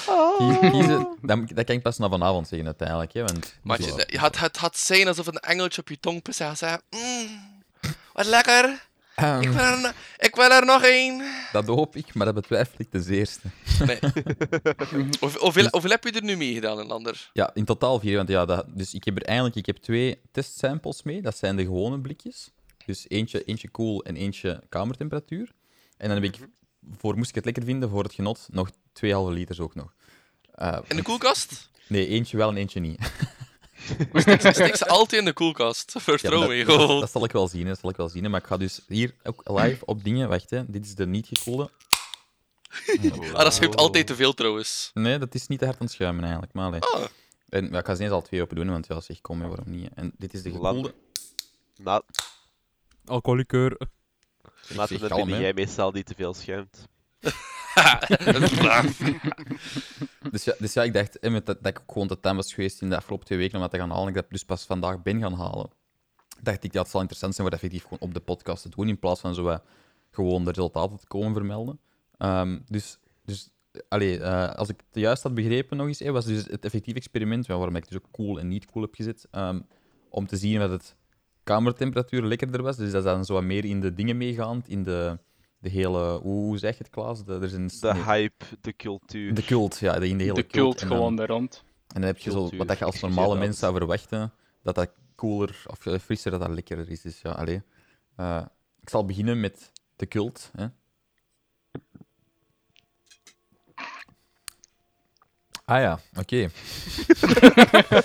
Kiezen, 0.72 1.08
dat, 1.22 1.40
dat 1.48 1.66
kan 1.66 1.76
ik 1.76 1.82
pas 1.82 1.98
na 1.98 2.10
vanavond 2.10 2.48
zeggen, 2.48 2.68
uiteindelijk, 2.68 3.14
hè. 3.14 3.22
Want, 3.22 3.56
het, 3.68 4.12
het, 4.22 4.40
het 4.40 4.58
had 4.58 4.78
zijn 4.78 5.08
alsof 5.08 5.28
een 5.28 5.40
engeltje 5.40 5.82
op 5.82 5.90
je 5.90 6.00
tong 6.00 6.22
pist 6.22 6.42
en 6.42 6.58
zei: 6.58 6.78
mm, 6.90 7.64
Wat 8.14 8.26
lekker! 8.26 8.86
Ehm, 9.16 9.42
Ik 9.42 9.50
wil 9.50 9.64
er, 9.64 9.80
no- 9.82 9.92
ik 10.18 10.36
wil 10.36 10.52
er 10.52 10.66
nog 10.66 10.84
één! 10.84 11.24
dat 11.52 11.66
hoop 11.66 11.96
ik, 11.96 12.14
maar 12.14 12.26
dat 12.26 12.36
betwijfel 12.36 12.76
ik 12.78 12.90
ten 12.90 13.04
zeerste. 13.04 13.48
Nee. 13.86 14.00
Hoeveel, 15.20 15.42
hoeveel, 15.42 15.68
hoeveel 15.72 15.90
heb 15.90 16.04
je 16.04 16.12
er 16.12 16.24
nu 16.24 16.38
mee 16.38 16.54
gedaan, 16.54 16.78
een 16.80 16.92
ander? 16.92 17.30
Ja, 17.34 17.52
in 17.54 17.66
totaal 17.66 18.00
vier. 18.00 18.16
Want 18.18 18.30
ja, 18.30 18.46
dat, 18.46 18.66
dus 18.68 18.94
ik 18.94 19.04
heb 19.06 19.16
er 19.16 19.24
eigenlijk 19.26 19.56
ik 19.58 19.66
heb 19.66 19.78
twee 19.78 20.22
testsamples 20.32 21.04
mee. 21.04 21.22
Dat 21.22 21.38
zijn 21.38 21.56
de 21.56 21.64
gewone 21.64 22.00
blikjes. 22.00 22.52
Dus 22.86 23.06
eentje, 23.08 23.44
eentje 23.44 23.70
koel 23.70 24.04
en 24.04 24.16
eentje 24.16 24.64
kamertemperatuur. 24.70 25.52
En 25.98 26.10
dan 26.10 26.22
heb 26.24 26.34
ik, 26.34 26.48
voor 26.98 27.17
moest 27.17 27.29
ik 27.29 27.36
het 27.36 27.46
lekker 27.46 27.63
vinden, 27.63 27.89
voor 27.89 28.03
het 28.03 28.13
genot, 28.13 28.48
nog 28.51 28.70
2,5 28.72 28.74
liters 29.29 29.60
ook 29.60 29.75
nog. 29.75 29.94
Eh, 30.51 30.77
In 30.88 30.96
de 30.96 31.01
koelkast? 31.01 31.70
Nee, 31.88 32.08
eentje 32.08 32.38
wel 32.38 32.50
en 32.50 32.58
eentje 32.58 32.79
niet. 32.79 33.00
Stik, 34.13 34.41
stik 34.41 34.75
ze 34.75 34.88
altijd 34.88 35.20
in 35.22 35.25
de 35.25 35.34
koelkast. 35.34 35.94
Vertrouw 35.98 36.41
Ja, 36.51 36.65
me, 36.65 36.77
dat, 36.77 37.00
dat, 37.00 37.12
zal 37.12 37.24
ik 37.24 37.32
wel 37.32 37.48
zien, 37.48 37.65
dat 37.67 37.79
zal 37.79 37.89
ik 37.89 37.96
wel 37.96 38.10
zien. 38.10 38.29
Maar 38.32 38.39
ik 38.39 38.48
ga 38.48 38.58
dus 38.58 38.82
hier 38.88 39.15
ook 39.24 39.41
live 39.50 39.86
op 39.86 40.03
dingen... 40.03 40.29
Wacht, 40.29 40.50
hè. 40.50 40.65
dit 40.67 40.86
is 40.86 40.96
de 40.96 41.08
niet 41.08 41.27
gekoelde. 41.27 41.70
Ah, 43.34 43.39
dat 43.44 43.53
schuimt 43.53 43.75
altijd 43.75 44.08
te 44.08 44.15
veel 44.15 44.34
trouwens. 44.34 44.91
Nee, 44.94 45.17
dat 45.17 45.36
is 45.36 45.48
niet 45.48 45.60
te 45.60 45.65
hard 45.65 45.79
aan 45.79 45.86
het 45.86 45.96
schuimen 45.96 46.24
eigenlijk. 46.24 46.53
Maar. 46.53 46.79
Ah, 46.79 47.03
En, 47.50 47.74
ik 47.74 47.86
ga 47.86 47.96
ze 47.96 48.03
eens 48.03 48.12
al 48.12 48.22
twee 48.22 48.41
open 48.41 48.56
doen, 48.56 48.70
want 48.70 48.88
ja, 48.88 49.00
zeg, 49.01 49.22
kom, 49.22 49.41
hè, 49.41 49.48
waarom 49.48 49.70
niet? 49.70 49.84
hè. 49.84 50.01
En 50.01 50.12
dit 50.17 50.34
is 50.34 50.41
de 50.41 50.51
gekoelde. 50.51 50.94
Na, 51.77 52.01
Alcoholikeur. 53.06 53.77
Laten 54.76 55.00
zeg 55.00 55.00
we 55.00 55.08
kalm, 55.08 55.22
binnen 55.22 55.38
hè. 55.38 55.44
jij 55.44 55.54
meestal 55.54 55.92
niet 55.92 56.06
te 56.06 56.16
veel 56.16 56.34
schuimt. 56.34 56.88
Dus 60.32 60.44
ja, 60.44 60.54
dus 60.60 60.74
ja, 60.74 60.84
ik 60.84 60.94
dacht 60.94 61.18
hè, 61.22 61.30
met 61.30 61.46
dat, 61.46 61.64
dat 61.64 61.72
ik 61.72 61.80
ook 61.80 61.92
gewoon 61.92 62.08
te 62.08 62.20
time 62.20 62.36
was 62.36 62.54
geweest 62.54 62.82
in 62.82 62.90
de 62.90 62.96
afgelopen 62.96 63.26
twee 63.26 63.38
weken 63.38 63.56
om 63.56 63.62
dat 63.62 63.72
te 63.72 63.78
gaan 63.78 63.90
halen, 63.90 64.08
ik 64.08 64.14
dat 64.14 64.26
dus 64.30 64.46
pas 64.46 64.66
vandaag 64.66 65.02
ben 65.02 65.22
gaan 65.22 65.34
halen. 65.34 65.70
Dacht 66.42 66.64
ik, 66.64 66.74
dat 66.74 66.82
het 66.82 66.92
zal 66.92 67.02
interessant 67.02 67.36
zijn 67.36 67.48
om 67.48 67.54
dat 67.54 67.62
effectief 67.62 67.84
gewoon 67.84 68.10
op 68.10 68.14
de 68.14 68.20
podcast 68.20 68.62
te 68.62 68.70
doen, 68.70 68.88
in 68.88 69.00
plaats 69.00 69.22
van 69.22 69.36
zo 69.36 69.58
gewoon 70.12 70.44
de 70.44 70.52
resultaten 70.52 71.00
te 71.00 71.08
komen 71.08 71.34
vermelden. 71.34 71.80
Ehm, 72.18 72.60
dus, 72.66 73.00
dus 73.26 73.50
allee, 73.90 74.20
eh, 74.20 74.54
als 74.54 74.70
ik 74.70 74.80
het 74.88 75.02
juist 75.02 75.24
had 75.24 75.34
begrepen 75.34 75.78
nog 75.78 75.88
eens, 75.88 76.00
hè, 76.00 76.12
was 76.12 76.26
dus 76.26 76.46
het 76.46 76.66
effectief 76.66 76.96
experiment, 76.96 77.48
waarom 77.48 77.76
ik 77.76 77.88
dus 77.88 77.98
ook 77.98 78.12
cool 78.12 78.40
en 78.40 78.48
niet 78.48 78.66
cool 78.66 78.84
heb 78.84 78.96
gezet, 78.96 79.28
ehm, 79.32 79.60
om 80.10 80.28
te 80.28 80.38
zien 80.38 80.60
wat 80.60 80.70
het 80.70 80.96
kamertemperatuur 81.48 82.24
lekkerder 82.24 82.62
was. 82.62 82.75
Dus 82.77 82.92
dat 82.92 83.06
is 83.06 83.12
dan 83.12 83.25
zo 83.25 83.34
wat 83.34 83.44
meer 83.44 83.66
in 83.66 83.82
de 83.82 83.94
dingen 83.94 84.18
meegaand, 84.18 84.68
in 84.68 84.84
de, 84.84 85.18
de 85.60 85.70
hele, 85.70 86.18
hoe 86.18 86.58
zeg 86.58 86.77
je 86.77 86.84
het, 86.84 86.89
Klaas? 86.94 87.25
De, 87.25 87.34
er 87.34 87.44
is 87.44 87.54
een, 87.54 87.68
De 87.68 87.92
nee, 87.94 88.04
hype, 88.04 88.46
de 88.62 88.75
cultuur. 88.75 89.34
de 89.34 89.44
cult, 89.44 89.77
ja, 89.80 90.00
de, 90.00 90.08
in 90.08 90.18
de 90.18 90.24
hele 90.24 90.36
De 90.36 90.48
cult 90.48 90.82
en 90.82 90.88
dan- 90.88 90.98
gewoon 90.98 91.20
er 91.20 91.27
rond. 91.27 91.63
en 91.88 92.01
dan 92.01 92.04
heb 92.10 92.18
je 92.18 92.32
zo, 92.32 92.50
wat 92.58 92.68
dat 92.68 92.77
je 92.77 92.86
als 92.86 93.00
normale 93.00 93.38
mens 93.38 93.60
zou 93.60 93.75
verwachten, 93.77 94.34
dat 94.63 94.75
dat 94.75 94.89
cooler 95.16 95.63
of 95.68 95.86
eh, 95.86 96.00
frisser, 96.00 96.32
dat 96.32 96.39
dat 96.39 96.50
lekkerder 96.50 96.89
is. 96.89 97.01
Dus 97.01 97.22
ja, 97.22 97.32
allee. 97.32 97.62
Eh, 98.16 98.42
ik 98.82 98.89
zal 98.89 99.06
beginnen 99.06 99.39
met 99.39 99.72
de 99.96 100.06
cult. 100.08 100.51
Hè. 100.56 100.66
Ah 105.66 105.82
ja, 105.82 106.00
oké. 106.20 106.50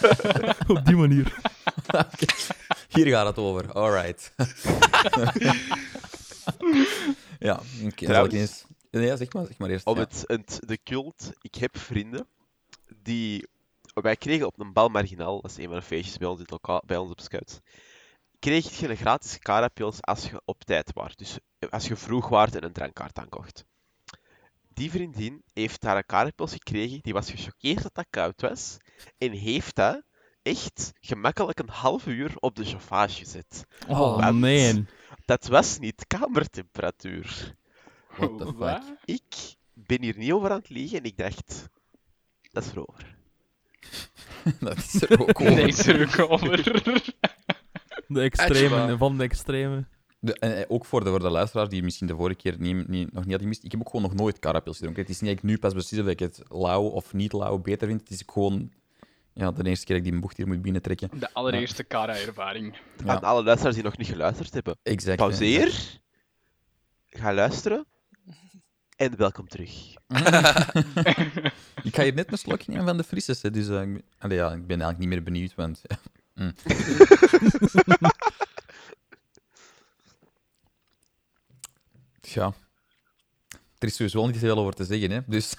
Op 0.75 0.84
die 0.84 0.96
manier. 0.96 1.34
Hier 2.95 3.07
gaat 3.07 3.26
het 3.26 3.38
over. 3.38 3.73
Alright. 3.73 4.33
ja, 7.38 7.61
oké. 7.85 8.29
eens... 8.29 8.64
Nee, 8.91 9.17
zeg 9.17 9.33
maar, 9.33 9.47
zeg 9.47 9.59
maar 9.59 9.71
eerst. 9.71 9.87
Om 9.87 9.97
ja. 9.97 10.00
het, 10.00 10.25
het, 10.26 10.61
de 10.67 10.79
cult, 10.85 11.33
ik 11.41 11.55
heb 11.55 11.79
vrienden 11.79 12.26
die. 13.02 13.49
Wij 13.95 14.17
kregen 14.17 14.47
op 14.47 14.61
een 14.61 14.73
bal 14.73 14.88
marginaal, 14.88 15.41
dat 15.41 15.50
is 15.50 15.57
een 15.57 15.69
van 15.69 15.75
de 15.75 15.83
feestjes 15.83 16.17
bij 16.17 16.29
ons, 16.29 16.41
in 16.41 16.47
lokaal, 16.49 16.83
bij 16.87 16.97
ons 16.97 17.11
op 17.11 17.21
Scouts. 17.21 17.59
Kreeg 18.38 18.79
je 18.79 18.88
een 18.88 18.97
gratis 18.97 19.38
carapils 19.38 20.02
als 20.02 20.31
je 20.31 20.43
op 20.45 20.64
tijd 20.64 20.93
was. 20.93 21.17
Dus 21.17 21.38
als 21.71 21.87
je 21.87 21.97
vroeg 21.97 22.29
waart 22.29 22.55
en 22.55 22.64
een 22.64 22.73
drankkaart 22.73 23.19
aankocht. 23.19 23.64
Die 24.69 24.91
vriendin 24.91 25.43
heeft 25.52 25.81
daar 25.81 25.97
een 25.97 26.07
carapils 26.07 26.52
gekregen, 26.52 26.99
die 27.02 27.12
was 27.12 27.31
gechoqueerd 27.31 27.83
dat 27.83 27.95
dat 27.95 28.07
koud 28.11 28.41
was. 28.41 28.76
En 29.19 29.31
heeft 29.31 29.75
dat 29.75 30.02
echt 30.42 30.92
gemakkelijk 31.00 31.58
een 31.58 31.68
half 31.68 32.06
uur 32.06 32.32
op 32.40 32.56
de 32.56 32.64
chauffage 32.64 33.18
gezet. 33.18 33.66
Oh, 33.88 34.30
man. 34.30 34.87
Dat 35.25 35.46
was 35.46 35.78
niet 35.78 36.06
kamertemperatuur. 36.06 37.54
What 38.16 38.38
the 38.38 38.44
fuck? 38.44 38.56
Wat? 38.56 38.82
Ik 39.04 39.56
ben 39.75 40.02
hier 40.02 40.18
niet 40.18 40.32
over 40.32 40.50
aan 40.50 40.58
het 40.58 40.68
liegen 40.68 40.99
en 40.99 41.04
ik 41.04 41.16
dacht, 41.16 41.68
dat 42.50 42.64
is 42.64 42.70
erover. 42.70 43.16
dat 44.61 44.76
is 44.76 45.02
er 45.02 45.20
ook 45.20 45.28
over. 45.40 45.54
Nee, 45.54 45.66
is 45.66 45.87
er 45.87 46.20
ook 46.20 46.30
over. 46.30 46.62
De 48.06 48.20
extreme, 48.20 48.96
van 48.96 49.18
de 49.18 49.22
extreme. 49.22 49.84
De, 50.18 50.38
en 50.38 50.70
ook 50.70 50.84
voor 50.84 51.04
de, 51.04 51.11
voor 51.11 51.20
de 51.20 51.30
luisteraars 51.30 51.68
die 51.68 51.82
misschien 51.82 52.06
de 52.06 52.16
vorige 52.16 52.37
keer 52.37 52.54
niet, 52.58 52.88
niet, 52.88 53.12
nog 53.12 53.22
niet 53.25 53.30
hadden 53.30 53.40
gemist. 53.40 53.64
Ik 53.64 53.70
heb 53.70 53.80
ook 53.80 53.90
gewoon 53.90 54.02
nog 54.02 54.14
nooit 54.14 54.38
carapils 54.38 54.76
gedronken. 54.76 55.02
Het 55.02 55.11
is 55.11 55.20
niet 55.20 55.30
dat 55.30 55.38
ik 55.38 55.44
nu 55.44 55.58
pas 55.58 55.75
beslis 55.75 56.00
of 56.00 56.06
ik 56.06 56.18
het 56.18 56.42
lauw 56.49 56.82
of 56.82 57.12
niet 57.12 57.32
lauw 57.32 57.58
beter 57.58 57.88
vind. 57.88 58.00
Het 58.00 58.11
is 58.11 58.22
gewoon 58.26 58.70
ja, 59.34 59.50
de 59.50 59.64
eerste 59.68 59.86
keer 59.86 59.96
dat 59.96 60.04
ik 60.06 60.12
die 60.12 60.20
bocht 60.20 60.36
hier 60.36 60.46
moet 60.46 60.62
binnentrekken. 60.62 61.10
De 61.20 61.32
allereerste 61.32 61.84
Kara-ervaring. 61.84 62.76
Ja. 63.04 63.12
Aan 63.14 63.22
alle 63.22 63.42
luisteraars 63.42 63.74
die 63.74 63.84
nog 63.84 63.96
niet 63.96 64.06
geluisterd 64.08 64.54
hebben, 64.54 64.76
Exact. 64.82 65.16
pauzeer, 65.16 66.00
ga 67.08 67.34
luisteren 67.34 67.86
En 68.96 69.16
welkom 69.16 69.48
terug. 69.48 69.70
Ik 71.82 71.94
ga 71.94 72.02
hier 72.02 72.14
net 72.14 72.32
een 72.32 72.38
slokje 72.38 72.70
nemen 72.70 72.86
van 72.86 72.96
de 72.96 73.04
frisses, 73.04 73.42
hè, 73.42 73.50
dus 73.50 73.68
eh, 73.68 73.80
ik 73.82 73.92
ben- 73.92 74.02
allee, 74.18 74.36
ja, 74.36 74.46
ik 74.52 74.66
ben 74.66 74.80
eigenlijk 74.80 74.98
niet 74.98 75.08
meer 75.08 75.22
benieuwd, 75.22 75.54
want... 75.54 75.80
Ja. 75.82 75.96
Mm. 76.34 76.52
Tja. 82.20 82.52
Er 83.78 83.88
is 83.88 83.94
sowieso 83.96 84.26
niet 84.26 84.38
veel 84.38 84.58
over 84.58 84.72
te 84.74 84.84
zeggen, 84.84 85.10
hè. 85.10 85.20
Dus 85.26 85.54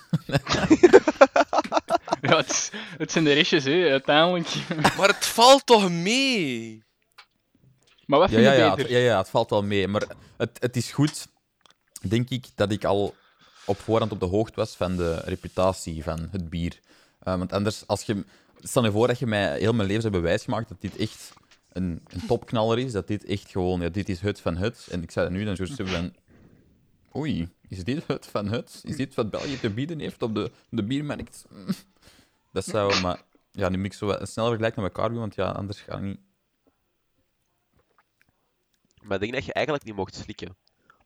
Ja, 2.29 2.37
het, 2.37 2.49
is- 2.49 2.69
het 2.97 3.11
zijn 3.11 3.23
de 3.23 3.33
restjes, 3.33 3.63
hè, 3.63 3.89
uiteindelijk. 3.89 4.47
Maar 4.97 5.07
het 5.07 5.25
valt 5.25 5.65
toch 5.65 5.89
mee? 5.91 6.83
Maar 8.05 8.19
wat 8.19 8.29
ja, 8.29 8.35
vind 8.35 8.47
ja, 8.47 8.53
je 8.53 8.59
ja, 8.59 8.69
beter? 8.69 8.83
het, 8.83 8.93
ja, 8.93 8.99
ja, 8.99 9.17
het 9.17 9.29
valt 9.29 9.49
wel 9.49 9.63
mee. 9.63 9.87
Maar 9.87 10.03
het, 10.37 10.57
het 10.59 10.75
is 10.75 10.91
goed, 10.91 11.27
denk 12.07 12.29
ik, 12.29 12.45
dat 12.55 12.71
ik 12.71 12.83
al 12.85 13.15
op 13.65 13.79
voorhand 13.79 14.11
op 14.11 14.19
de 14.19 14.25
hoogte 14.25 14.55
was 14.55 14.75
van 14.75 14.95
de 14.95 15.15
reputatie 15.15 16.03
van 16.03 16.27
het 16.31 16.49
bier. 16.49 16.79
Eh, 17.19 17.37
want 17.37 17.53
anders, 17.53 17.87
als 17.87 18.03
je... 18.03 18.23
Stel 18.61 18.83
je 18.85 18.91
voor 18.91 19.07
dat 19.07 19.19
je 19.19 19.25
mij 19.27 19.59
heel 19.59 19.73
mijn 19.73 19.87
leven 19.87 20.03
hebt 20.03 20.15
bewijs 20.15 20.43
gemaakt 20.43 20.69
dat 20.69 20.81
dit 20.81 20.97
echt 20.97 21.33
een, 21.71 22.01
een 22.07 22.25
topknaller 22.27 22.79
is, 22.79 22.91
dat 22.91 23.07
dit 23.07 23.25
echt 23.25 23.49
gewoon... 23.51 23.81
Ja, 23.81 23.89
dit 23.89 24.09
is 24.09 24.19
het 24.21 24.41
van 24.41 24.57
het. 24.57 24.87
En 24.91 25.03
ik 25.03 25.11
zou 25.11 25.27
dat 25.29 25.35
nu 25.37 25.45
dan 25.45 25.55
zo 25.55 25.63
hebben 25.65 25.87
van... 25.87 26.13
Oei, 27.15 27.49
is 27.67 27.83
dit 27.83 28.03
het 28.07 28.27
van 28.31 28.47
het? 28.47 28.81
Is 28.83 28.95
dit 28.95 29.15
wat 29.15 29.29
België 29.29 29.59
te 29.59 29.69
bieden 29.69 29.99
heeft 29.99 30.21
op 30.21 30.35
de, 30.35 30.51
de 30.69 30.83
biermarkt? 30.83 31.45
Mm. 31.49 31.65
Dat 32.53 32.65
zou... 32.65 33.01
Maar 33.01 33.21
ja, 33.51 33.69
nu 33.69 33.77
moet 33.77 33.85
ik 33.85 33.93
zo 33.93 34.05
wat 34.05 34.29
snel 34.29 34.45
vergelijken 34.47 34.81
met 34.81 34.93
elkaar 34.93 35.09
doen, 35.09 35.19
want 35.19 35.35
ja, 35.35 35.49
anders 35.51 35.79
ga 35.81 35.95
ik 35.95 36.01
niet... 36.01 36.19
Maar 39.01 39.13
ik 39.15 39.19
denk 39.21 39.33
dat 39.33 39.45
je 39.45 39.53
eigenlijk 39.53 39.85
niet 39.85 39.95
mocht 39.95 40.15
slikken. 40.15 40.55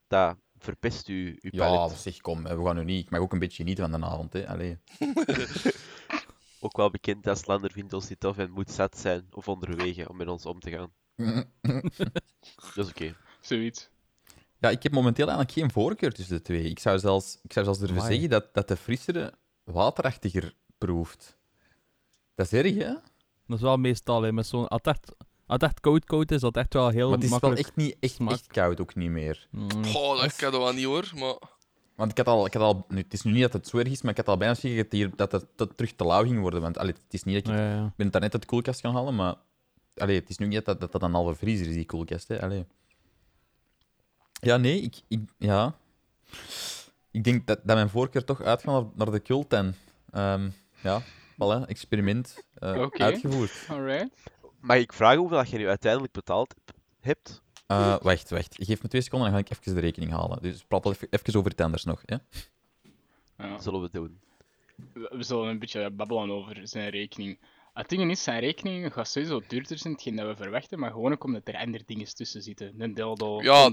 Dat 0.07 0.37
verpest 0.59 1.07
u, 1.07 1.37
uw 1.41 1.49
Ja, 1.53 1.67
palet. 1.67 1.97
zeg, 1.97 2.21
kom, 2.21 2.45
hè, 2.45 2.57
we 2.57 2.65
gaan 2.65 2.75
nu 2.75 2.83
niet. 2.83 3.05
Ik 3.05 3.09
mag 3.11 3.19
ook 3.19 3.33
een 3.33 3.39
beetje 3.39 3.57
genieten 3.63 3.89
van 3.89 3.99
de 3.99 4.05
avond, 4.07 4.33
hè. 4.33 4.47
Allee. 4.47 4.77
Ook 6.59 6.77
wel 6.77 6.89
bekend 6.89 7.27
als 7.27 7.45
Lander 7.45 7.71
vindt 7.71 7.93
ons 7.93 8.09
niet 8.09 8.19
tof 8.19 8.37
en 8.37 8.51
moet 8.51 8.71
zat 8.71 8.97
zijn 8.97 9.27
of 9.31 9.47
onderwegen 9.47 10.09
om 10.09 10.17
met 10.17 10.27
ons 10.27 10.45
om 10.45 10.59
te 10.59 10.69
gaan. 10.71 10.91
Dat 12.75 12.85
is 12.85 12.89
oké. 12.89 13.15
Zoiets. 13.41 13.89
Ja, 14.59 14.69
ik 14.69 14.83
heb 14.83 14.91
momenteel 14.91 15.27
eigenlijk 15.27 15.57
geen 15.57 15.71
voorkeur 15.71 16.13
tussen 16.13 16.35
de 16.35 16.41
twee. 16.41 16.63
Ik 16.63 16.79
zou 16.79 16.99
zelfs, 16.99 17.39
ik 17.43 17.53
zou 17.53 17.65
zelfs 17.65 17.79
durven 17.79 17.97
Amai. 17.97 18.11
zeggen 18.11 18.29
dat, 18.29 18.53
dat 18.53 18.67
de 18.67 18.77
frissere 18.77 19.33
waterachtiger 19.63 20.53
proeft. 20.77 21.36
Dat 22.37 22.51
is 22.51 22.53
erg, 22.53 22.75
hè? 22.75 22.93
Dat 23.47 23.57
is 23.57 23.61
wel 23.61 23.77
meestal, 23.77 24.21
hè, 24.21 24.31
met 24.31 24.47
zo'n... 24.47 24.67
Als 24.67 24.81
het 24.83 24.95
echt, 24.95 25.15
als 25.19 25.27
het 25.45 25.63
echt 25.63 25.79
koud 25.79 26.05
koud 26.05 26.31
is, 26.31 26.41
dat 26.41 26.55
het 26.55 26.63
echt 26.63 26.73
wel 26.73 26.89
heel 26.89 27.09
Maar 27.09 27.17
het 27.17 27.31
is 27.31 27.39
wel 27.39 27.53
echt 27.53 27.75
niet 27.75 27.95
echt, 27.99 28.19
echt 28.19 28.47
koud, 28.47 28.81
ook 28.81 28.95
niet 28.95 29.09
meer. 29.09 29.47
Mm. 29.51 29.85
Goh, 29.85 30.21
dat 30.21 30.35
kan 30.35 30.51
wel 30.51 30.73
niet 30.73 30.85
hoor. 30.85 31.11
Maar 31.15 31.35
Want 31.95 32.11
ik 32.11 32.17
had 32.17 32.27
al, 32.27 32.45
ik 32.45 32.53
had 32.53 32.63
al 32.63 32.85
nu, 32.87 32.97
het 32.97 33.13
is 33.13 33.21
nu 33.21 33.31
niet 33.31 33.41
dat 33.41 33.53
het 33.53 33.67
zo 33.67 33.77
erg 33.77 33.89
is, 33.89 34.01
maar 34.01 34.11
ik 34.11 34.17
had 34.17 34.27
al 34.27 34.37
bijna 34.37 34.53
gezegd 34.53 34.75
dat, 34.75 34.91
hier, 34.91 35.11
dat 35.15 35.31
het 35.31 35.45
dat 35.55 35.67
het 35.67 35.77
terug 35.77 35.93
te 35.95 36.05
lauw 36.05 36.23
ging 36.23 36.39
worden. 36.39 36.61
Want 36.61 36.77
allee, 36.77 36.93
het 36.93 37.13
is 37.13 37.23
niet 37.23 37.45
dat 37.45 37.53
ik, 37.53 37.59
Ja, 37.59 37.69
ja. 37.69 37.85
ik 37.85 37.95
ben 37.95 38.11
daar 38.11 38.21
net 38.21 38.33
uit 38.33 38.41
de 38.41 38.47
koelkast 38.47 38.79
gaan 38.79 38.93
halen, 38.93 39.15
maar 39.15 39.35
allee, 39.95 40.19
het 40.19 40.29
is 40.29 40.37
nu 40.37 40.47
niet 40.47 40.65
dat 40.65 40.79
dat, 40.79 40.91
dat 40.91 41.01
een 41.01 41.13
halve 41.13 41.35
vriezer 41.35 41.67
is, 41.67 41.73
die 41.73 41.85
koelkast. 41.85 42.27
Hè? 42.27 42.41
Allee. 42.41 42.65
Ja, 44.31 44.57
nee, 44.57 44.81
ik, 44.81 45.01
ik, 45.07 45.29
ja. 45.37 45.75
ik 47.11 47.23
denk 47.23 47.47
dat, 47.47 47.59
dat 47.63 47.75
mijn 47.75 47.89
voorkeur 47.89 48.23
toch 48.23 48.41
uitgaat 48.41 48.73
naar, 48.73 48.83
naar 48.95 49.11
de 49.11 49.21
cult 49.21 49.53
en 49.53 49.75
ehm, 50.11 50.49
ja, 50.81 51.01
voilà, 51.37 51.65
experiment 51.67 52.43
eh, 52.53 52.85
uitgevoerd. 52.91 53.65
Alright. 53.69 54.09
Mag 54.59 54.77
ik 54.77 54.93
vragen 54.93 55.17
hoeveel 55.17 55.37
dat 55.37 55.49
je 55.49 55.57
nu 55.57 55.67
uiteindelijk 55.67 56.13
betaald 56.13 56.55
hebt? 56.99 57.41
Eh, 57.67 57.95
wacht, 58.01 58.29
wacht. 58.29 58.55
Geef 58.59 58.81
me 58.81 58.87
twee 58.87 59.01
seconden, 59.01 59.31
dan 59.31 59.37
ga 59.39 59.45
ik 59.45 59.57
even 59.57 59.75
de 59.75 59.81
rekening 59.81 60.11
halen. 60.11 60.41
Dus 60.41 60.63
praat 60.63 60.83
wel 60.83 60.93
even, 60.93 61.07
even 61.09 61.35
over 61.39 61.51
het 61.51 61.61
anders 61.61 61.83
nog. 61.83 62.01
Hè? 62.05 62.15
Ja. 63.37 63.59
Zullen 63.59 63.81
we 63.81 63.89
doen. 63.91 64.19
We 64.93 65.23
zullen 65.23 65.47
een 65.47 65.59
beetje 65.59 65.89
babbelen 65.89 66.31
over 66.31 66.59
zijn 66.63 66.89
rekening. 66.89 67.39
Het 67.73 67.89
ding 67.89 68.11
is, 68.11 68.23
zijn 68.23 68.39
rekening 68.39 68.93
gaat 68.93 69.07
sowieso 69.07 69.41
duurder 69.47 69.77
zijn, 69.77 69.93
hetgeen 69.93 70.15
dat 70.15 70.27
we 70.27 70.35
verwachten, 70.35 70.79
maar 70.79 70.91
gewoon 70.91 71.11
ook 71.11 71.23
omdat 71.23 71.47
er 71.47 71.57
andere 71.57 71.83
dingen 71.85 72.15
tussen 72.15 72.41
zitten. 72.41 72.73
Een 72.77 72.93
dildo, 72.93 73.41
Ja. 73.41 73.63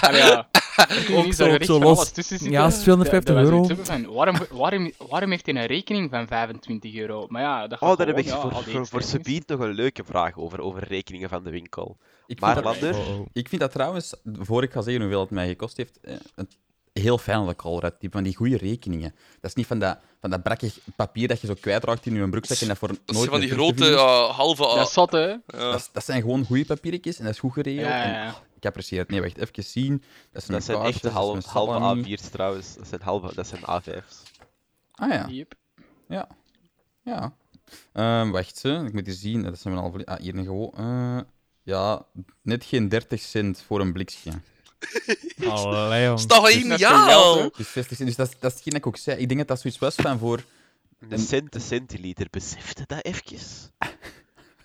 Allee, 0.00 0.22
ja. 0.22 0.48
Ook 1.16 1.24
is, 1.24 1.36
zo- 1.36 1.48
dat 1.48 1.58
er 1.60 1.64
zo 1.64 1.78
los. 1.78 2.10
Ja, 2.38 2.66
is 2.66 2.78
250 2.78 3.08
dat, 3.08 3.24
dat 3.26 3.34
wij 3.34 3.44
euro. 3.44 3.82
Van, 3.84 4.12
waarom, 4.14 4.36
waarom, 4.50 4.92
waarom 5.08 5.30
heeft 5.30 5.46
hij 5.46 5.54
een 5.54 5.66
rekening 5.66 6.10
van 6.10 6.26
25 6.26 6.94
euro? 6.94 7.26
Maar 7.28 7.42
ja, 7.42 7.66
dat 7.66 7.78
gaat 7.78 7.90
Oh, 7.90 7.96
daar 7.98 8.06
heb 8.06 8.18
ik 8.18 8.24
ja, 8.24 8.40
voor, 8.40 8.52
voor, 8.64 8.86
voor. 8.86 9.02
Subiet 9.02 9.48
nog 9.48 9.60
een 9.60 9.72
leuke 9.74 10.04
vraag 10.04 10.36
over, 10.38 10.60
over 10.60 10.84
rekeningen 10.88 11.28
van 11.28 11.44
de 11.44 11.50
winkel. 11.50 11.96
Ik 12.26 12.40
Maar 12.40 12.52
vind 12.52 12.64
dat- 12.64 12.80
Lander, 12.80 13.00
Oh, 13.00 13.18
oh. 13.20 13.26
Ik 13.32 13.48
vind 13.48 13.60
dat 13.60 13.72
trouwens, 13.72 14.14
voor 14.40 14.62
ik 14.62 14.72
ga 14.72 14.80
zeggen 14.82 15.02
hoeveel 15.02 15.20
het 15.20 15.30
mij 15.30 15.48
gekost 15.48 15.76
heeft, 15.76 15.98
eh, 16.02 16.14
het 16.34 16.56
heel 16.92 17.18
fijn 17.18 17.40
dat 17.40 17.50
ik 17.50 17.62
al 17.62 17.80
red 17.80 18.00
type 18.00 18.12
van 18.12 18.22
die 18.24 18.36
goede 18.36 18.56
rekeningen. 18.56 19.14
Dat 19.40 19.50
is 19.50 19.54
niet 19.54 19.66
van 19.66 19.78
dat, 19.78 19.98
van 20.20 20.30
dat 20.30 20.42
brakke 20.42 20.70
papier 20.96 21.28
dat 21.28 21.40
je 21.40 21.46
zo 21.46 21.54
kwijtraakt 21.60 22.06
in 22.06 22.14
je 22.14 22.28
broekzak 22.28 22.58
en 22.58 22.68
dat 22.68 22.78
voor 22.78 22.88
dat 22.88 22.98
nooit 23.06 23.18
zijn 23.18 23.30
van 23.30 23.40
die 23.40 23.50
grote 23.50 23.94
eh, 23.94 24.30
halve... 24.36 24.62
Dat 24.62 24.86
is 24.86 24.92
zat, 24.92 25.12
hè? 25.12 25.26
ja. 25.26 25.38
dat, 25.46 25.90
dat 25.92 26.04
zijn 26.04 26.20
gewoon 26.20 26.44
goede 26.44 26.64
papiertjes 26.64 27.18
en 27.18 27.24
dat 27.24 27.32
is 27.32 27.38
goed 27.38 27.52
geregeld. 27.52 27.86
Ja, 27.86 28.02
en, 28.02 28.10
ja, 28.12 28.22
ja. 28.24 28.28
oh, 28.30 28.36
ik 28.60 28.66
apprecieer 28.66 28.98
het. 29.00 29.08
Nee, 29.08 29.20
wacht, 29.20 29.38
even 29.38 29.64
zien. 29.64 30.02
Dat 30.32 30.42
zijn, 30.44 30.56
dat 30.56 30.66
zijn 30.66 30.78
dat 30.82 30.94
is 30.94 31.00
halve, 31.02 31.48
halve 31.48 31.48
salami. 31.78 32.16
A4's 32.18 32.28
trouwens. 32.28 32.74
Dat 32.76 32.86
zijn, 32.88 33.00
halve, 33.02 33.34
dat 33.34 33.46
zijn 33.46 33.60
A5's. 33.60 34.22
Ah 34.92 35.08
ja, 35.12 35.26
Yep. 35.28 35.54
ja. 36.08 36.28
ja. 37.02 37.34
Ehm, 37.92 38.30
wacht, 38.30 38.62
hè. 38.62 38.84
ik 38.86 38.92
moet 38.92 39.06
eens 39.06 39.20
zien. 39.20 39.42
Dat 39.42 39.58
zijn 39.60 39.74
we 39.74 39.80
al... 39.80 40.00
Ah, 40.04 40.20
hier 40.20 40.34
een 40.36 40.44
gewoon... 40.44 40.72
eh, 40.76 41.20
ja, 41.62 42.06
net 42.42 42.64
geen 42.64 42.88
30 42.88 43.20
cent 43.20 43.62
voor 43.66 43.80
een 43.80 43.92
blikje. 43.92 44.30
Allee, 45.48 46.04
jong. 46.04 46.18
is 46.18 46.26
toch 46.26 46.42
net 46.42 46.52
geniaal? 46.52 47.34
geld, 47.34 47.56
Dus 47.56 47.72
60 47.72 47.96
cent. 47.96 48.08
Dus 48.08 48.16
dat, 48.18 48.28
is- 48.28 48.38
dat 48.38 48.50
is 48.50 48.54
hetgeen 48.56 48.72
dat 48.72 48.80
ik 48.82 48.86
ook 48.86 48.96
zei. 48.96 49.20
Ik 49.20 49.26
denk 49.28 49.40
dat 49.40 49.48
dat 49.48 49.60
zoiets 49.60 49.78
was 49.80 49.94
van 49.94 50.18
voor... 50.18 50.44
Een 51.08 51.18
cent 51.18 51.52
de 51.52 51.58
centiliter, 51.58 52.26
besefte 52.30 52.84
dat 52.86 53.04
eventjes? 53.04 53.68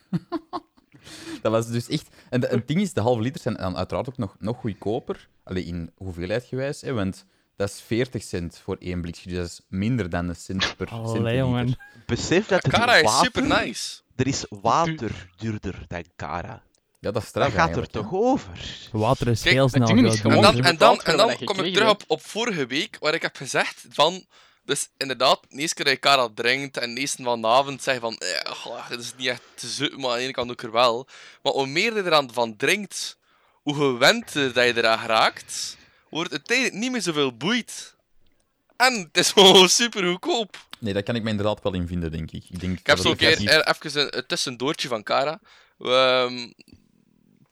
Dat 1.42 1.52
was 1.52 1.68
dus 1.68 1.88
echt... 1.90 2.08
En 2.30 2.40
de- 2.40 2.48
het 2.48 2.68
ding 2.68 2.82
is, 2.82 2.94
de 2.94 3.02
halve 3.02 3.22
liters 3.22 3.44
zijn 3.44 3.56
dan 3.56 3.78
uiteraard 3.78 4.10
ook 4.10 4.18
nog, 4.18 4.36
nog 4.40 4.58
goedkoper. 4.58 5.28
Alleen 5.44 5.66
in 5.66 5.92
hoeveelheid 5.96 6.44
gewijs, 6.46 6.82
hè, 6.82 6.94
want 6.94 7.26
dat 7.56 7.70
is 7.70 7.82
40 7.82 8.24
cent 8.24 8.60
voor 8.64 8.76
één 8.80 9.02
blikje. 9.02 9.30
Dus 9.30 9.38
dat 9.38 9.48
is 9.48 9.62
minder 9.68 10.10
dan 10.10 10.30
een 10.30 10.36
cent 10.36 10.76
per 10.78 10.88
Allee, 10.88 11.06
centiliter. 11.06 11.38
jongen. 11.38 11.78
Besef 12.06 12.48
dat 12.48 12.64
er 12.64 12.72
Cara 12.72 12.96
is 12.96 13.04
water, 13.04 13.26
super 13.26 13.44
nice. 13.64 14.02
er 14.16 14.28
is 14.28 14.46
water 14.50 15.30
duurder 15.38 15.84
dan 15.88 16.04
Cara. 16.16 16.64
Ja, 17.00 17.12
dat 17.12 17.24
is 17.24 17.32
Dat 17.32 17.44
straf 17.44 17.54
gaat 17.54 17.76
er 17.76 17.88
toch 17.88 18.14
over? 18.14 18.88
Water 18.92 19.28
is 19.28 19.42
Kijk, 19.42 19.56
heel 19.56 19.70
snel 19.70 19.88
is 19.90 20.22
En 20.22 20.42
dan, 20.42 20.64
en 20.64 20.78
dan, 20.78 21.02
en 21.02 21.18
dan 21.18 21.36
kom 21.44 21.60
ik 21.60 21.74
terug 21.74 21.90
op, 21.90 22.04
op 22.08 22.22
vorige 22.22 22.66
week, 22.66 22.98
waar 23.00 23.14
ik 23.14 23.22
heb 23.22 23.36
gezegd 23.36 23.86
van... 23.90 24.26
Dus 24.66 24.90
inderdaad, 24.98 25.40
de 25.50 25.58
eerste 25.58 25.76
keer 25.76 25.86
dat 25.86 25.94
je 25.94 26.00
Kara 26.00 26.30
drinkt 26.36 26.78
en 26.78 26.94
de 26.94 27.02
eerste 27.02 27.24
van 27.24 27.42
de 27.42 27.48
avond 27.48 27.84
zeg 27.84 28.00
van... 28.00 28.18
Eh, 28.18 28.90
dit 28.90 29.00
is 29.00 29.14
niet 29.18 29.28
echt 29.28 29.42
te 29.56 29.68
zoet, 29.68 29.98
maar 29.98 30.10
aan 30.10 30.18
de 30.18 30.24
ene 30.24 30.32
kant 30.32 30.52
ook 30.52 30.62
er 30.62 30.72
wel. 30.72 31.08
Maar 31.42 31.54
hoe 31.54 31.68
meer 31.68 31.96
je 31.96 32.04
eraan 32.04 32.34
van 32.34 32.56
drinkt, 32.56 33.18
hoe 33.62 33.76
gewend 33.76 34.34
dat 34.34 34.56
je 34.56 34.74
eraan 34.76 35.06
raakt, 35.06 35.78
wordt 36.10 36.32
het 36.32 36.38
uiteindelijk 36.38 36.78
niet 36.78 36.92
meer 36.92 37.02
zoveel 37.02 37.38
boeit. 37.38 37.96
En 38.76 38.94
het 38.94 39.18
is 39.18 39.32
gewoon 39.38 39.70
super 39.70 40.04
goedkoop. 40.04 40.58
Nee, 40.80 40.94
daar 40.94 41.04
kan 41.04 41.16
ik 41.16 41.24
me 41.24 41.30
inderdaad 41.30 41.62
wel 41.62 41.74
in 41.74 41.88
vinden, 41.88 42.12
denk 42.12 42.32
ik. 42.32 42.44
Ik, 42.50 42.60
denk 42.60 42.80
Ik 42.80 42.88
heb 42.88 42.96
dat 42.96 43.06
zo'n 43.06 43.16
het 43.16 43.38
keer 43.38 43.50
er 43.50 43.68
even 43.68 44.02
een, 44.02 44.18
een 44.18 44.26
tussendoortje 44.26 44.88
van 44.88 45.04
Kara. 45.04 45.40
Ehm, 45.80 46.52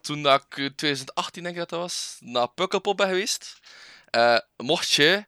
toen 0.01 0.23
dat 0.23 0.45
ik 0.49 0.57
eh, 0.57 0.65
2018 0.65 1.43
denk 1.43 1.55
ik 1.55 1.61
dat 1.61 1.69
dat 1.69 1.79
was, 1.79 2.17
naar 2.19 2.49
Pukkelpop 2.49 2.97
ben 2.97 3.07
geweest, 3.07 3.59
eh, 4.09 4.37
mocht 4.57 4.91
je 4.91 5.25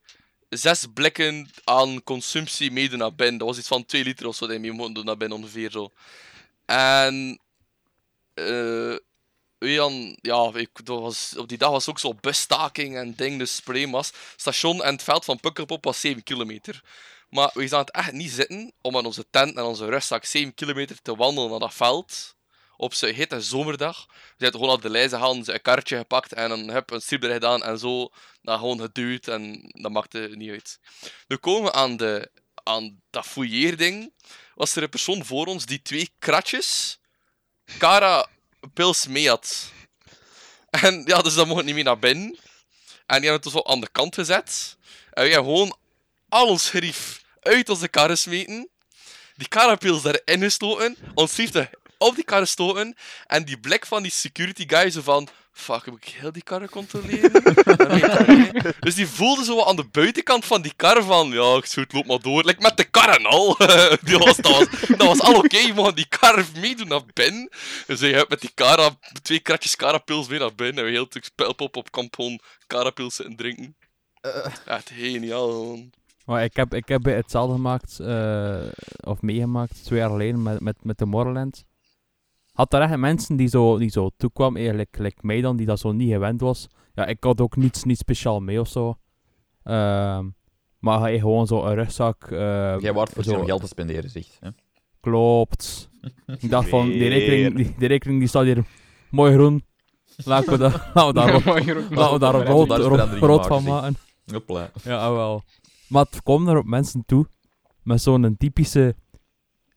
zes 0.57 0.85
blikken 0.93 1.49
aan 1.63 2.03
consumptie 2.03 2.71
meedoen 2.71 2.99
naar 2.99 3.15
binnen. 3.15 3.37
Dat 3.37 3.47
was 3.47 3.57
iets 3.57 3.67
van 3.67 3.85
2 3.85 4.03
liter 4.03 4.27
of 4.27 4.35
zo 4.35 4.45
dat 4.45 4.55
je 4.55 4.61
mee 4.61 4.71
mocht 4.71 4.95
doen 4.95 5.05
naar 5.05 5.17
binnen 5.17 5.37
ongeveer 5.37 5.71
zo. 5.71 5.91
En 6.65 7.39
eh, 8.33 8.95
weet 9.57 9.71
je 9.71 9.75
dan, 9.75 10.17
ja, 10.21 10.51
ik, 10.53 10.85
dat 10.85 11.01
was, 11.01 11.33
op 11.37 11.49
die 11.49 11.57
dag 11.57 11.69
was 11.69 11.89
ook 11.89 11.99
zo 11.99 12.13
busstaking 12.13 12.97
en 12.97 13.15
ding, 13.15 13.39
dus 13.39 13.61
was. 13.89 14.11
Station 14.35 14.83
en 14.83 14.93
het 14.93 15.03
veld 15.03 15.25
van 15.25 15.39
Pukkelpop 15.39 15.83
was 15.83 15.99
7 15.99 16.23
kilometer. 16.23 16.83
Maar 17.29 17.51
we 17.53 17.75
het 17.75 17.91
echt 17.91 18.11
niet 18.11 18.31
zitten 18.31 18.73
om 18.81 18.97
aan 18.97 19.05
onze 19.05 19.25
tent 19.29 19.57
en 19.57 19.63
onze 19.63 19.85
rustzak 19.85 20.25
7 20.25 20.53
kilometer 20.53 21.01
te 21.01 21.15
wandelen 21.15 21.49
naar 21.49 21.59
dat 21.59 21.73
veld. 21.73 22.34
Op 22.77 22.93
zo'n 22.93 23.09
hitte 23.09 23.41
zomerdag. 23.41 24.05
We 24.07 24.13
zijn 24.37 24.51
gewoon 24.51 24.69
op 24.69 24.81
de 24.81 24.89
lijst 24.89 25.13
gegaan, 25.13 25.43
ze 25.43 25.53
een 25.53 25.61
karretje 25.61 25.97
gepakt 25.97 26.33
en 26.33 26.49
dan 26.49 26.67
heb 26.67 26.91
een 26.91 27.01
strip 27.01 27.23
erin 27.23 27.35
gedaan 27.35 27.63
en 27.63 27.79
zo. 27.79 28.09
Dan 28.41 28.59
gewoon 28.59 28.79
geduwd 28.79 29.27
en 29.27 29.69
dat 29.81 29.91
maakte 29.91 30.31
niet 30.33 30.49
uit. 30.49 30.79
Nu 31.27 31.35
komen 31.35 31.71
we 31.71 31.77
aan, 31.77 31.97
de, 31.97 32.31
aan 32.63 33.01
dat 33.09 33.25
fouilleerding. 33.25 34.13
Was 34.55 34.75
er 34.75 34.83
een 34.83 34.89
persoon 34.89 35.25
voor 35.25 35.45
ons 35.45 35.65
die 35.65 35.81
twee 35.81 36.09
kratjes 36.19 36.99
Cara 37.77 38.27
pils 38.73 39.07
mee 39.07 39.29
had. 39.29 39.71
En 40.69 41.03
ja, 41.05 41.21
dus 41.21 41.33
dat 41.33 41.47
mocht 41.47 41.63
niet 41.63 41.75
meer 41.75 41.83
naar 41.83 41.99
binnen. 41.99 42.39
En 43.05 43.21
die 43.21 43.29
hebben 43.29 43.33
het 43.33 43.43
dus 43.43 43.53
op 43.53 43.67
aan 43.67 43.81
de 43.81 43.89
kant 43.91 44.15
gezet. 44.15 44.77
En 45.11 45.23
we 45.23 45.29
hebben 45.29 45.51
gewoon 45.51 45.77
al 46.29 46.47
ons 46.47 46.69
gerief 46.69 47.21
uit 47.39 47.69
onze 47.69 47.87
karren 47.87 48.17
smeten. 48.17 48.69
Die 49.35 49.47
karapils 49.47 50.03
erin 50.03 50.41
gestoten. 50.41 50.97
Ons 51.13 51.33
gerief 51.33 51.51
de 51.51 51.69
op 51.97 52.15
die 52.15 52.23
karren 52.23 52.47
stoten. 52.47 52.95
En 53.27 53.45
die 53.45 53.59
blik 53.59 53.85
van 53.85 54.01
die 54.03 54.11
security 54.11 54.63
guy 54.67 54.89
zo 54.89 55.01
van... 55.01 55.27
Fuck, 55.51 55.85
heb 55.85 55.95
ik 55.95 56.03
heel 56.03 56.31
die 56.31 56.43
karren 56.43 56.69
controleren? 56.69 57.31
Dus 58.85 58.95
die 58.95 59.07
voelde 59.07 59.43
zo 59.43 59.63
aan 59.63 59.75
de 59.75 59.87
buitenkant 59.91 60.45
van 60.45 60.61
die 60.61 60.73
kar 60.75 61.03
van... 61.03 61.29
Ja, 61.29 61.55
ik 61.55 61.65
zoet, 61.65 61.93
loop 61.93 62.05
maar 62.05 62.19
door. 62.19 62.43
Like 62.43 62.61
met 62.61 62.77
de 62.77 62.83
karren 62.83 63.25
al. 63.25 63.55
die 64.03 64.17
was, 64.17 64.37
dat, 64.37 64.57
was, 64.57 64.67
dat 64.97 65.07
was 65.07 65.21
al 65.21 65.35
oké, 65.35 65.73
maar 65.73 65.95
die 65.95 66.07
kar 66.07 66.45
meedoen 66.59 66.87
naar 66.87 67.05
binnen. 67.13 67.49
Dus 67.87 67.99
je 67.99 68.05
hebt 68.05 68.29
met 68.29 68.41
die 68.41 68.51
kara, 68.53 68.89
twee 69.21 69.39
kratjes 69.39 69.75
karapils 69.75 70.27
mee 70.27 70.39
naar 70.39 70.55
binnen. 70.55 70.77
En 70.77 70.85
we 70.85 70.95
heel 70.95 71.05
stuk 71.05 71.25
spelpop 71.25 71.75
op 71.75 71.91
kamp 71.91 72.15
gewoon 72.15 72.39
karapils 72.67 73.15
zitten 73.15 73.35
drinken. 73.35 73.75
Eh, 74.21 74.45
Echt 74.65 74.89
geniaal, 74.93 75.65
man. 75.65 75.91
Maar 76.25 76.43
ik 76.43 76.55
heb, 76.55 76.73
ik 76.73 76.87
heb 76.87 77.03
hetzelfde 77.03 77.53
gemaakt, 77.53 77.99
eh, 77.99 78.67
of 78.99 79.21
meegemaakt, 79.21 79.83
twee 79.83 79.99
jaar 79.99 80.09
geleden 80.09 80.43
met, 80.43 80.59
met, 80.59 80.75
met 80.83 80.97
de 80.97 81.05
Morroland. 81.05 81.65
Had 82.55 82.71
daar 82.71 82.81
echt 82.81 82.97
mensen 82.97 83.35
die 83.35 83.47
zo, 83.47 83.77
die 83.77 83.89
zo 83.89 84.09
toekwamen, 84.17 84.57
eigenlijk 84.57 84.97
like 84.97 85.17
mij 85.21 85.41
dan, 85.41 85.55
die 85.55 85.65
dat 85.65 85.79
zo 85.79 85.91
niet 85.91 86.11
gewend 86.11 86.41
was. 86.41 86.67
Ja, 86.93 87.05
ik 87.05 87.23
had 87.23 87.41
ook 87.41 87.55
niets, 87.55 87.83
niet 87.83 87.97
speciaal 87.97 88.39
mee 88.39 88.59
of 88.59 88.67
zo. 88.67 88.97
Ehm, 89.63 90.25
maar 90.79 90.99
hij 90.99 91.19
gewoon 91.19 91.47
zo 91.47 91.63
een 91.65 91.75
rugzak. 91.75 92.23
eh, 92.31 92.75
Jij 92.79 92.93
waard 92.93 93.09
voor 93.09 93.23
zo- 93.23 93.31
zo'n 93.31 93.45
geld 93.45 93.61
te 93.61 93.67
spenderen, 93.67 94.09
zegt. 94.09 94.37
Hè? 94.39 94.49
Klopt. 94.99 95.89
Ik 96.39 96.49
dacht 96.49 96.69
van, 96.69 96.85
die 96.89 97.07
rekening, 97.07 97.55
die, 97.55 97.75
die 97.77 97.87
rekening 97.87 98.19
die 98.19 98.27
staat 98.27 98.43
hier 98.43 98.65
mooi 99.09 99.33
groen. 99.33 99.63
Laten 100.25 100.51
we, 100.51 100.57
daar 100.57 100.91
laten 100.93 101.13
we 101.13 101.21
laten 101.95 102.39
we 102.39 102.43
rood, 102.45 102.69
rood, 102.69 103.09
rood 103.19 103.21
maken, 103.21 103.43
van 103.47 103.63
maken. 103.63 103.97
Hopla. 104.31 104.71
Ja, 104.83 105.11
wel. 105.11 105.43
Maar 105.87 106.05
het 106.09 106.23
kwam 106.23 106.47
er 106.47 106.57
op 106.57 106.65
mensen 106.65 107.03
toe 107.05 107.27
met 107.83 108.01
zo'n 108.01 108.35
typische, 108.37 108.95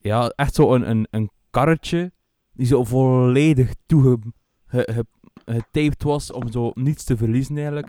ja, 0.00 0.28
echt 0.28 0.54
zo 0.54 0.74
een, 0.74 0.90
een, 0.90 1.06
een 1.10 1.30
karretje 1.50 2.12
die 2.58 2.66
zo 2.66 2.84
volledig 2.84 3.70
toegetaped 3.86 6.02
was 6.02 6.32
om 6.32 6.52
zo 6.52 6.70
niets 6.74 7.04
te 7.04 7.16
verliezen 7.16 7.56
eigenlijk. 7.56 7.88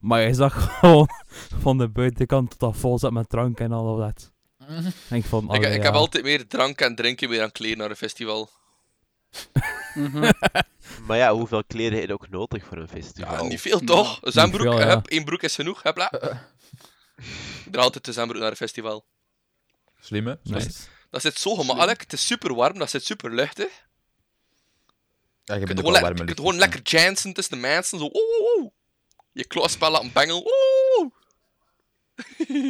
Maar 0.00 0.22
je 0.22 0.34
zag 0.34 0.68
gewoon 0.80 1.08
van 1.58 1.78
de 1.78 1.88
buitenkant 1.88 2.50
tot 2.50 2.60
dat 2.60 2.76
vol 2.76 2.98
zat 2.98 3.12
met 3.12 3.28
drank 3.28 3.60
en 3.60 3.72
al 3.72 3.96
dat. 3.96 4.32
Ik 4.84 4.94
denk 5.08 5.24
van, 5.24 5.44
Ik, 5.44 5.50
allee, 5.50 5.70
ik 5.70 5.76
ja. 5.76 5.82
heb 5.82 5.94
altijd 5.94 6.24
meer 6.24 6.46
drank 6.46 6.80
en 6.80 6.94
drinken 6.94 7.28
meer 7.28 7.42
aan 7.42 7.52
kleren 7.52 7.78
naar 7.78 7.90
een 7.90 7.96
festival. 7.96 8.50
Mhm. 9.94 10.30
Maar 11.06 11.16
ja, 11.16 11.34
hoeveel 11.34 11.64
kleren 11.64 11.98
heb 11.98 12.08
je 12.08 12.12
ook 12.12 12.28
nodig 12.28 12.64
voor 12.64 12.76
een 12.76 12.88
festival? 12.88 13.32
Ja, 13.32 13.42
niet 13.42 13.60
veel 13.60 13.80
toch? 13.80 14.18
Een 14.22 14.32
zwembroek, 14.32 14.62
veel, 14.62 14.78
ja. 14.78 14.88
hup, 14.88 15.06
één 15.06 15.24
broek 15.24 15.42
is 15.42 15.54
genoeg, 15.54 15.82
hupla. 15.82 16.12
Ik 17.64 17.70
draag 17.70 17.84
altijd 17.84 18.06
een 18.06 18.12
zwembroek 18.12 18.40
naar 18.40 18.50
een 18.50 18.56
festival. 18.56 19.04
Slim, 20.00 20.26
hè? 20.26 20.34
Slim. 20.42 20.58
Nice. 20.58 20.78
Dat 21.10 21.20
zit 21.20 21.38
zo 21.38 21.54
gemakkelijk, 21.54 22.00
het 22.00 22.12
is 22.12 22.26
super 22.26 22.54
warm, 22.54 22.78
dat 22.78 22.90
zit 22.90 23.04
super 23.04 23.34
luchtig. 23.34 23.87
Ja, 25.48 25.54
je 25.54 25.60
Je 25.60 25.66
kunt 25.66 25.78
ook 25.78 25.86
gewoon, 25.86 26.08
je 26.08 26.14
kunt 26.14 26.26
lucht. 26.28 26.38
gewoon 26.38 26.56
lekker 26.56 26.80
jansen 26.82 27.32
tussen 27.32 27.54
de 27.54 27.60
mensen, 27.60 27.98
zo. 27.98 28.10
Je 29.32 29.44
klootspel 29.44 29.90
laten 29.90 30.12
bengelen, 30.12 30.42
oeh, 30.46 30.98
oeh. 30.98 31.12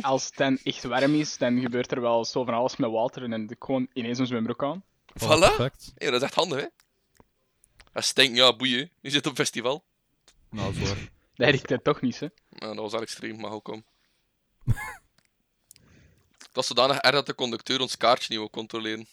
Als 0.11 0.25
het 0.25 0.37
dan 0.37 0.59
echt 0.63 0.83
warm 0.85 1.15
is, 1.15 1.37
dan 1.39 1.61
gebeurt 1.61 1.93
er 1.93 2.01
wel 2.01 2.25
zo 2.25 2.45
van 2.45 2.55
alles 2.55 2.77
met 2.77 2.91
water 2.91 3.23
en 3.23 3.31
dan 3.31 3.41
doe 3.47 3.57
ik 3.57 3.65
gewoon 3.65 3.89
ineens 3.93 4.19
een 4.19 4.27
zwembroek 4.27 4.63
aan. 4.63 4.85
Oh, 5.23 5.29
Voilà. 5.37 5.39
perfect. 5.57 5.93
Hey, 5.95 6.11
dat 6.11 6.21
is 6.21 6.27
echt 6.27 6.35
handig, 6.35 6.61
hè? 6.61 6.67
Dat 7.93 8.05
stinkt, 8.05 8.37
ja, 8.37 8.57
boeien. 8.57 8.91
Je 9.01 9.11
zit 9.11 9.27
op 9.27 9.35
festival. 9.35 9.85
Nou, 10.51 10.75
zo. 10.87 10.95
Dat 11.35 11.51
riekt 11.51 11.71
het 11.71 11.85
toch 11.85 12.01
niet, 12.01 12.21
hè. 12.21 12.27
Nou, 12.51 12.73
dat 12.75 12.83
was 12.83 12.93
wel 12.93 13.01
extreem, 13.03 13.41
maar 13.41 13.51
hoe 13.51 13.63
kom? 13.63 13.85
Het 16.39 16.51
was 16.53 16.67
zodanig 16.67 16.97
erg 16.99 17.15
dat 17.15 17.27
de 17.27 17.35
conducteur 17.35 17.81
ons 17.81 17.97
kaartje 17.97 18.27
niet 18.29 18.39
wil 18.39 18.51
controleren. 18.51 19.07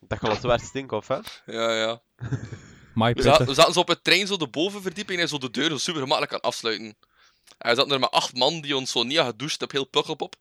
Dat 0.00 0.18
gaat 0.18 0.20
wel 0.20 0.36
zwaar 0.36 0.60
stinken, 0.60 0.96
of 0.96 1.08
hè? 1.08 1.18
Ja, 1.46 1.72
ja. 1.76 2.02
My 2.94 3.12
We, 3.12 3.22
zaten, 3.22 3.36
pitte. 3.36 3.44
we 3.44 3.54
zaten 3.54 3.72
zo 3.72 3.80
op 3.80 3.88
het 3.88 4.04
trein, 4.04 4.26
zo 4.26 4.36
de 4.36 4.48
bovenverdieping, 4.48 5.20
en 5.20 5.28
zo 5.28 5.38
de 5.38 5.50
deur 5.50 5.70
zo 5.70 5.78
super 5.78 6.00
gemakkelijk 6.00 6.32
kan 6.32 6.40
afsluiten. 6.50 6.96
En 7.58 7.70
we 7.70 7.74
zaten 7.76 7.92
er 7.92 8.00
met 8.00 8.10
acht 8.10 8.36
man 8.36 8.60
die 8.60 8.76
ons 8.76 8.90
zo 8.90 9.02
niet 9.02 9.16
hadden 9.16 9.34
gedoucht 9.34 9.62
op 9.62 9.70
heel 9.70 9.84
Pukkelpop. 9.84 10.36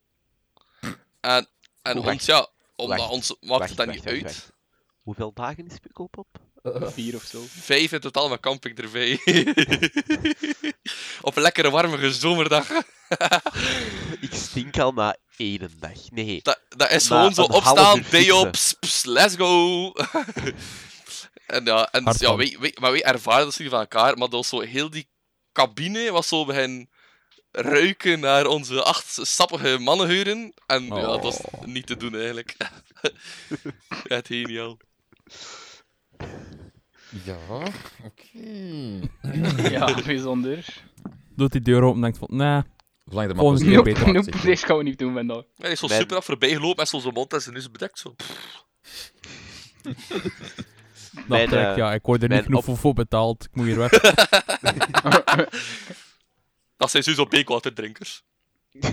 En, 1.19 1.47
en 1.81 1.97
ons, 1.97 2.25
ja, 2.25 2.47
omdat 2.75 3.09
ons 3.09 3.35
het 3.47 3.75
dan 3.75 3.89
niet 3.89 4.07
uit. 4.07 4.21
wacht. 4.23 4.51
Hoeveel 5.01 5.31
dagen 5.33 5.65
is 5.65 5.77
Pukkelpop? 5.79 6.27
Vier 6.63 7.15
of 7.15 7.23
zo. 7.23 7.43
Vijf 7.47 7.91
in 7.91 7.99
totaal 7.99 8.29
met 8.29 8.39
camping 8.39 8.77
erbij. 8.77 9.11
op 11.21 11.35
een 11.35 11.41
lekkere 11.41 11.69
warme 11.69 12.11
zomerdag. 12.11 12.69
Ik 14.21 14.33
stink 14.33 14.79
al 14.79 14.91
na 14.91 15.15
één 15.37 15.71
dag. 15.79 16.09
Nee. 16.11 16.39
Dat, 16.41 16.59
dat 16.69 16.91
is 16.91 17.07
Na 17.07 17.15
gewoon 17.15 17.33
zo 17.33 17.41
opstaan, 17.41 18.05
day 18.09 18.29
op, 18.29 18.55
let's 19.03 19.35
go. 19.35 19.91
en 21.45 21.65
ja, 21.65 21.91
en, 21.91 22.03
Hard 22.03 22.19
ja 22.19 22.27
van. 22.27 22.37
wij, 22.37 22.57
wij, 22.59 22.75
maar 22.79 22.91
wij 22.91 23.03
ervaren 23.03 23.45
dat 23.45 23.59
niet 23.59 23.69
van 23.69 23.79
elkaar, 23.79 24.17
maar 24.17 24.29
dat 24.29 24.31
was 24.31 24.47
zo 24.47 24.59
heel 24.59 24.89
die 24.89 25.07
cabine 25.51 26.11
was 26.11 26.27
zo 26.27 26.45
begin 26.45 26.89
ruiken 27.51 28.19
naar 28.19 28.45
onze 28.45 28.83
acht 28.83 29.19
sappige 29.21 29.77
mannenheuren. 29.79 30.53
En 30.65 30.85
ja, 30.85 31.01
dat 31.01 31.21
was 31.23 31.41
Oh. 31.41 31.63
niet 31.63 31.87
te 31.87 31.97
doen 31.97 32.15
eigenlijk. 32.15 32.55
Echt 34.07 34.27
geniaal. 34.27 34.77
Ja, 37.25 37.37
oké. 38.03 38.99
Ja, 39.69 40.01
bijzonder. 40.05 40.83
Doet 41.35 41.51
die 41.51 41.61
deur 41.61 41.81
open 41.81 41.95
en 41.95 42.01
denkt 42.01 42.17
van, 42.17 42.27
nee, 42.31 42.61
Zolang 43.05 43.33
plezier 43.33 43.65
keer 43.73 43.83
bij 43.83 43.93
beter 43.93 44.13
Nope, 44.13 44.41
deze 44.41 44.65
gaan 44.65 44.77
we 44.77 44.83
niet 44.83 44.99
doen 44.99 45.13
vandaag. 45.13 45.37
Ja, 45.37 45.43
hij 45.55 45.71
is 45.71 45.79
zo 45.79 45.87
super 45.87 46.17
af 46.17 46.25
voorbij 46.25 46.49
gelopen 46.49 46.75
met 46.91 47.01
zo'n 47.03 47.13
mond 47.13 47.33
en 47.33 47.41
zijn 47.41 47.55
neus 47.55 47.71
bedekt. 47.71 47.99
Zo. 47.99 48.15
trek, 51.27 51.51
eh, 51.51 51.75
ja, 51.77 51.93
ik 51.93 52.05
word 52.05 52.23
er 52.23 52.29
niet 52.29 52.43
genoeg 52.43 52.59
op- 52.59 52.65
voor, 52.65 52.77
voor 52.77 52.93
betaald. 52.93 53.43
Ik 53.43 53.55
moet 53.55 53.65
hier 53.65 53.77
weg. 53.77 53.91
Dat 56.77 56.91
zijn 56.91 57.03
sowieso 57.03 57.25
beekwaterdrinkers. 57.25 58.23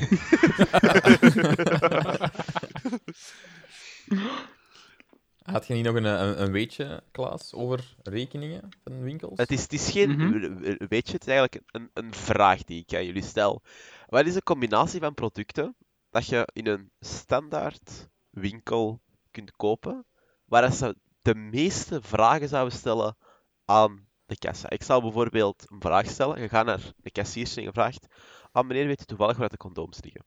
Had 5.43 5.67
je 5.67 5.75
niet 5.75 5.85
nog 5.85 5.95
een, 5.95 6.05
een, 6.05 6.43
een 6.43 6.53
weetje, 6.53 7.03
Klaas, 7.11 7.53
over 7.55 7.95
rekeningen 8.03 8.69
van 8.85 9.03
winkels? 9.03 9.33
Het 9.39 9.51
is, 9.51 9.63
het 9.63 9.73
is 9.73 9.91
geen 9.91 10.11
Mhm. 10.11 10.31
w- 10.33 10.61
w- 10.61 10.89
weet 10.89 11.07
je, 11.07 11.13
het 11.13 11.27
is 11.27 11.33
eigenlijk 11.35 11.63
een, 11.71 11.91
een 11.95 12.15
vraag 12.15 12.65
die 12.65 12.85
ik 12.87 12.95
aan 12.95 13.05
jullie 13.05 13.23
stel. 13.25 13.63
Wat 14.07 14.27
is 14.27 14.35
een 14.35 14.43
combinatie 14.43 15.01
van 15.01 15.15
producten 15.15 15.77
dat 16.11 16.27
je 16.27 16.49
in 16.53 16.67
een 16.67 16.91
standaard 17.01 18.09
winkel 18.31 19.01
kunt 19.31 19.53
kopen, 19.57 20.07
waar 20.45 20.73
ze 20.73 20.97
de 21.33 21.38
meeste 21.38 22.03
vragen 22.03 22.49
zouden 22.49 22.79
stellen 22.79 23.16
aan 23.64 24.09
de 24.27 24.38
kassa? 24.38 24.71
Ik 24.71 24.83
zou 24.83 25.03
bijvoorbeeld 25.03 25.64
een 25.66 25.81
vraag 25.81 26.07
stellen. 26.07 26.40
Je 26.40 26.49
gaat 26.49 26.66
naar 26.66 26.93
de 26.97 27.11
kassiers 27.11 27.57
en 27.57 27.62
je 27.62 27.73
vraagt: 27.73 28.07
Ah, 28.53 28.66
meneer, 28.66 28.87
weet 28.87 29.01
u 29.01 29.05
toevallig 29.05 29.37
waar 29.37 29.49
de 29.49 29.57
condooms 29.57 29.99
liggen? 30.03 30.25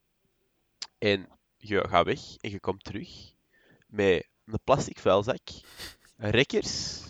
En 0.97 1.27
je 1.57 1.87
gaat 1.87 2.05
weg 2.05 2.35
en 2.37 2.49
je 2.49 2.59
komt 2.59 2.83
terug 2.83 3.09
met 3.87 4.27
een 4.45 4.59
plastic 4.63 4.99
vuilzak, 4.99 5.47
rekkers 6.17 7.01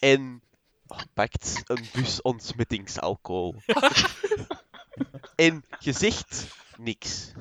en 0.00 0.42
oh, 0.86 1.00
pakt 1.14 1.62
een 1.66 1.88
bus 1.92 2.22
ontsmettingsalcohol. 2.22 3.54
en 5.46 5.64
je 5.78 5.92
zegt 5.92 6.46
niks. 6.76 7.32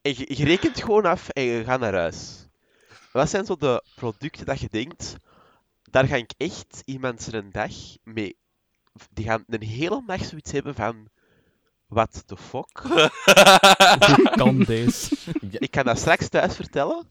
En 0.00 0.16
je, 0.16 0.36
je 0.36 0.44
rekent 0.44 0.82
gewoon 0.82 1.04
af 1.04 1.28
en 1.28 1.42
je 1.42 1.64
gaat 1.64 1.80
naar 1.80 1.94
huis. 1.94 2.48
Wat 3.12 3.30
zijn 3.30 3.44
zo 3.44 3.56
de 3.56 3.84
producten 3.94 4.46
dat 4.46 4.60
je 4.60 4.68
denkt, 4.70 5.16
daar 5.82 6.06
ga 6.06 6.16
ik 6.16 6.32
echt 6.36 6.82
iemand 6.84 7.22
zijn 7.22 7.50
dag 7.50 7.72
mee... 8.02 8.36
Die 9.10 9.24
gaan 9.24 9.44
een 9.46 9.62
hele 9.62 10.02
dag 10.06 10.24
zoiets 10.24 10.52
hebben 10.52 10.74
van... 10.74 11.08
What 11.86 12.22
the 12.26 12.36
fuck? 12.36 12.78
Hoe 12.78 14.30
kan 14.36 14.58
deze? 14.58 15.16
Ik 15.40 15.70
kan 15.70 15.84
dat 15.84 15.98
straks 15.98 16.28
thuis 16.28 16.54
vertellen. 16.56 17.06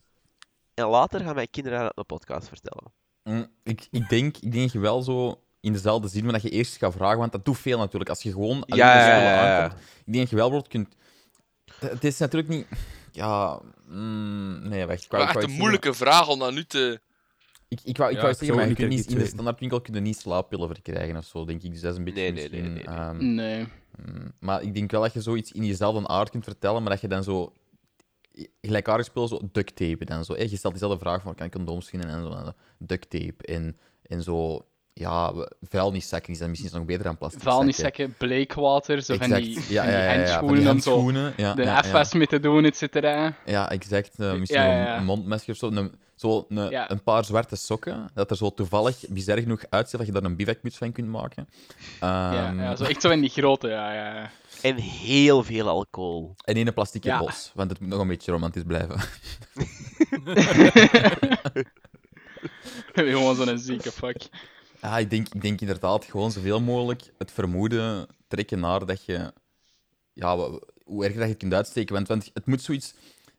En 0.74 0.86
later 0.86 1.20
gaan 1.20 1.36
mijn 1.36 1.50
kinderen 1.50 1.80
dat 1.80 1.90
op 1.90 1.98
een 1.98 2.06
podcast 2.06 2.48
vertellen. 2.48 2.94
Mm, 3.24 3.48
ik, 3.64 3.88
ik, 3.92 4.10
denk, 4.10 4.38
ik 4.38 4.52
denk 4.52 4.72
je 4.72 4.80
wel 4.80 5.02
zo 5.02 5.42
in 5.60 5.74
dezelfde 5.74 6.08
zin, 6.08 6.24
maar 6.24 6.34
dat 6.34 6.42
je 6.42 6.50
eerst 6.50 6.78
gaat 6.78 6.94
vragen, 6.94 7.18
want 7.18 7.32
dat 7.32 7.46
doet 7.46 7.58
veel 7.58 7.78
natuurlijk. 7.78 8.10
Als 8.10 8.24
je 8.24 8.32
gewoon 8.32 8.66
alleen 8.66 8.86
Ja, 8.86 8.94
de 8.94 9.00
ja, 9.00 9.18
ja, 9.18 9.24
ja. 9.24 9.62
aankomt. 9.62 9.82
Ik 9.82 10.14
denk 10.14 10.30
dat 10.30 10.30
je 10.30 10.50
wel 10.50 10.62
kunt... 10.62 10.96
Het 11.80 12.04
is 12.04 12.18
natuurlijk 12.18 12.50
niet... 12.50 12.68
Ja... 13.12 13.62
mm, 13.88 14.68
nee, 14.70 14.86
wacht. 14.86 15.04
Ik 15.04 15.12
wou, 15.12 15.24
Maar 15.24 15.32
ik 15.32 15.36
echt 15.36 15.36
een 15.36 15.42
zeggen. 15.42 15.58
moeilijke 15.60 15.94
vraag 15.94 16.28
om 16.30 16.40
dat 16.40 16.54
nu 16.54 16.64
te... 16.66 17.02
Ik, 17.68 17.80
ik 17.84 17.98
wou, 17.98 18.10
ik 18.10 18.16
Ja, 18.16 18.22
wou 18.22 18.34
ik 18.34 18.40
zeggen, 18.40 18.56
maar 18.58 18.64
je 18.68 18.70
niet 18.70 18.80
kunt 18.80 18.90
niet, 18.90 19.12
in 19.12 19.18
de 19.18 19.26
standaardwinkel 19.26 19.82
kun 19.82 19.94
je 19.94 20.00
niet 20.00 20.18
slaappillen 20.20 20.68
verkrijgen 20.68 21.18
of 21.18 21.26
zo, 21.26 21.46
denk 21.46 21.64
ik. 21.64 21.72
Dus 21.72 21.82
dat 21.82 21.92
is 21.92 21.98
een 21.98 22.04
beetje 22.04 22.22
Nee, 22.22 22.32
nee, 22.32 22.50
nee, 22.50 22.62
nee, 22.62 22.72
nee. 22.72 22.84
ehm, 22.84 23.34
Nee. 23.36 23.68
Mm, 24.06 24.32
Maar 24.40 24.62
ik 24.62 24.74
denk 24.74 24.92
wel 24.92 25.02
dat 25.02 25.14
je 25.14 25.22
zoiets 25.22 25.52
in 25.52 25.66
jezelfde 25.66 26.08
aard 26.08 26.30
kunt 26.30 26.44
vertellen, 26.44 26.82
maar 26.82 26.92
dat 26.92 27.02
je 27.02 27.08
dan 27.08 27.24
zo 27.24 27.54
gelijkaardig 28.62 29.06
speel, 29.06 29.28
zo 29.28 29.40
duct 29.52 29.76
tape 29.76 30.06
en 30.06 30.26
zo. 30.26 30.38
Je 30.38 30.48
stelt 30.58 30.74
diezelfde 30.74 31.00
vraag 31.00 31.22
van, 31.22 31.36
kan 31.36 31.46
ik 31.46 31.52
condooms 31.52 31.90
vinden 31.90 32.10
en 32.10 32.24
zo. 32.24 32.32
En 32.32 32.46
zo. 32.46 32.52
Duct 32.78 33.10
tape 33.10 33.46
en, 33.46 33.78
en 34.02 34.24
zo... 34.24 34.66
ja, 35.00 35.34
we- 35.36 35.52
vuilniszakken 35.70 36.36
zijn 36.36 36.50
misschien 36.50 36.72
nog 36.74 36.86
beter 36.86 37.04
dan 37.04 37.18
plastic 37.18 37.42
Vuilniszakken, 37.42 38.14
bleekwater, 38.18 39.02
zo 39.02 39.16
van 39.18 39.30
die, 39.30 39.36
Exact. 39.38 39.66
van 39.66 39.74
Ja, 39.76 39.82
die 39.84 39.92
ja, 39.92 39.98
ja, 39.98 40.04
ja, 40.04 40.10
van 40.10 40.18
handschoenen 40.18 40.60
die 40.64 40.70
om 40.72 40.80
zo 40.80 40.92
handschoenen. 40.92 41.34
Ja, 41.38 41.54
de 41.54 41.62
ja, 41.64 41.68
ja. 41.72 41.78
afwas 41.78 42.14
mee 42.14 42.28
te 42.28 42.40
doen, 42.40 42.66
et 42.66 42.78
cetera. 42.78 43.34
Ja, 43.46 43.70
exact. 43.72 44.20
Eh, 44.20 44.34
misschien 44.34 44.62
Ja, 44.62 44.68
ja, 44.68 44.84
ja. 44.84 44.98
een 44.98 45.06
mondmasker 45.06 45.52
of 45.54 45.58
zo. 45.60 45.68
Een, 45.72 45.92
zo 46.16 46.46
een, 46.50 46.70
Ja. 46.70 46.92
een 46.92 47.04
paar 47.04 47.26
zwarte 47.26 47.56
sokken, 47.56 48.10
dat 48.14 48.30
er 48.32 48.38
zo 48.38 48.50
toevallig 48.54 48.98
bizar 49.10 49.38
genoeg 49.38 49.64
uitziet 49.70 49.98
dat 49.98 50.08
je 50.08 50.14
daar 50.14 50.24
een 50.24 50.36
bivakmuts 50.36 50.78
van 50.78 50.92
kunt 50.92 51.08
maken. 51.08 51.48
Ja, 52.00 52.48
Ehm, 52.50 52.60
ja, 52.60 52.76
zo 52.76 52.84
echt 52.84 53.02
zo 53.02 53.10
in 53.10 53.22
die 53.22 53.30
grote, 53.30 53.68
ja, 53.68 53.94
ja. 53.94 54.30
En 54.62 54.76
heel 54.76 55.44
veel 55.44 55.68
alcohol. 55.68 56.36
En 56.44 56.56
één 56.56 56.74
plastic 56.74 57.04
Ja. 57.04 57.20
bos, 57.20 57.52
want 57.56 57.70
het 57.70 57.80
moet 57.80 57.90
nog 57.90 58.00
een 58.00 58.08
beetje 58.08 58.32
romantisch 58.32 58.64
blijven. 58.64 59.00
Gewoon 62.94 63.36
zo'n 63.36 63.58
zieke 63.58 63.92
fuck. 63.92 64.28
Ja, 64.82 64.98
ik 64.98 65.10
denk, 65.10 65.28
ik 65.34 65.42
denk 65.42 65.62
inderdaad 65.62 66.06
gewoon 66.06 66.32
zoveel 66.32 66.62
mogelijk 66.62 67.14
het 67.18 67.32
vermoeden 67.32 68.08
trekken 68.28 68.60
naar 68.60 68.86
dat 68.86 69.06
je... 69.06 69.34
Ja, 70.14 70.38
hoe 70.84 71.04
erg 71.04 71.14
dat 71.14 71.24
je 71.24 71.30
het 71.30 71.38
kunt 71.38 71.54
uitsteken. 71.54 71.96
Want, 71.96 72.08
want 72.08 72.30
het 72.34 72.46
moet 72.46 72.62
zoiets 72.62 72.94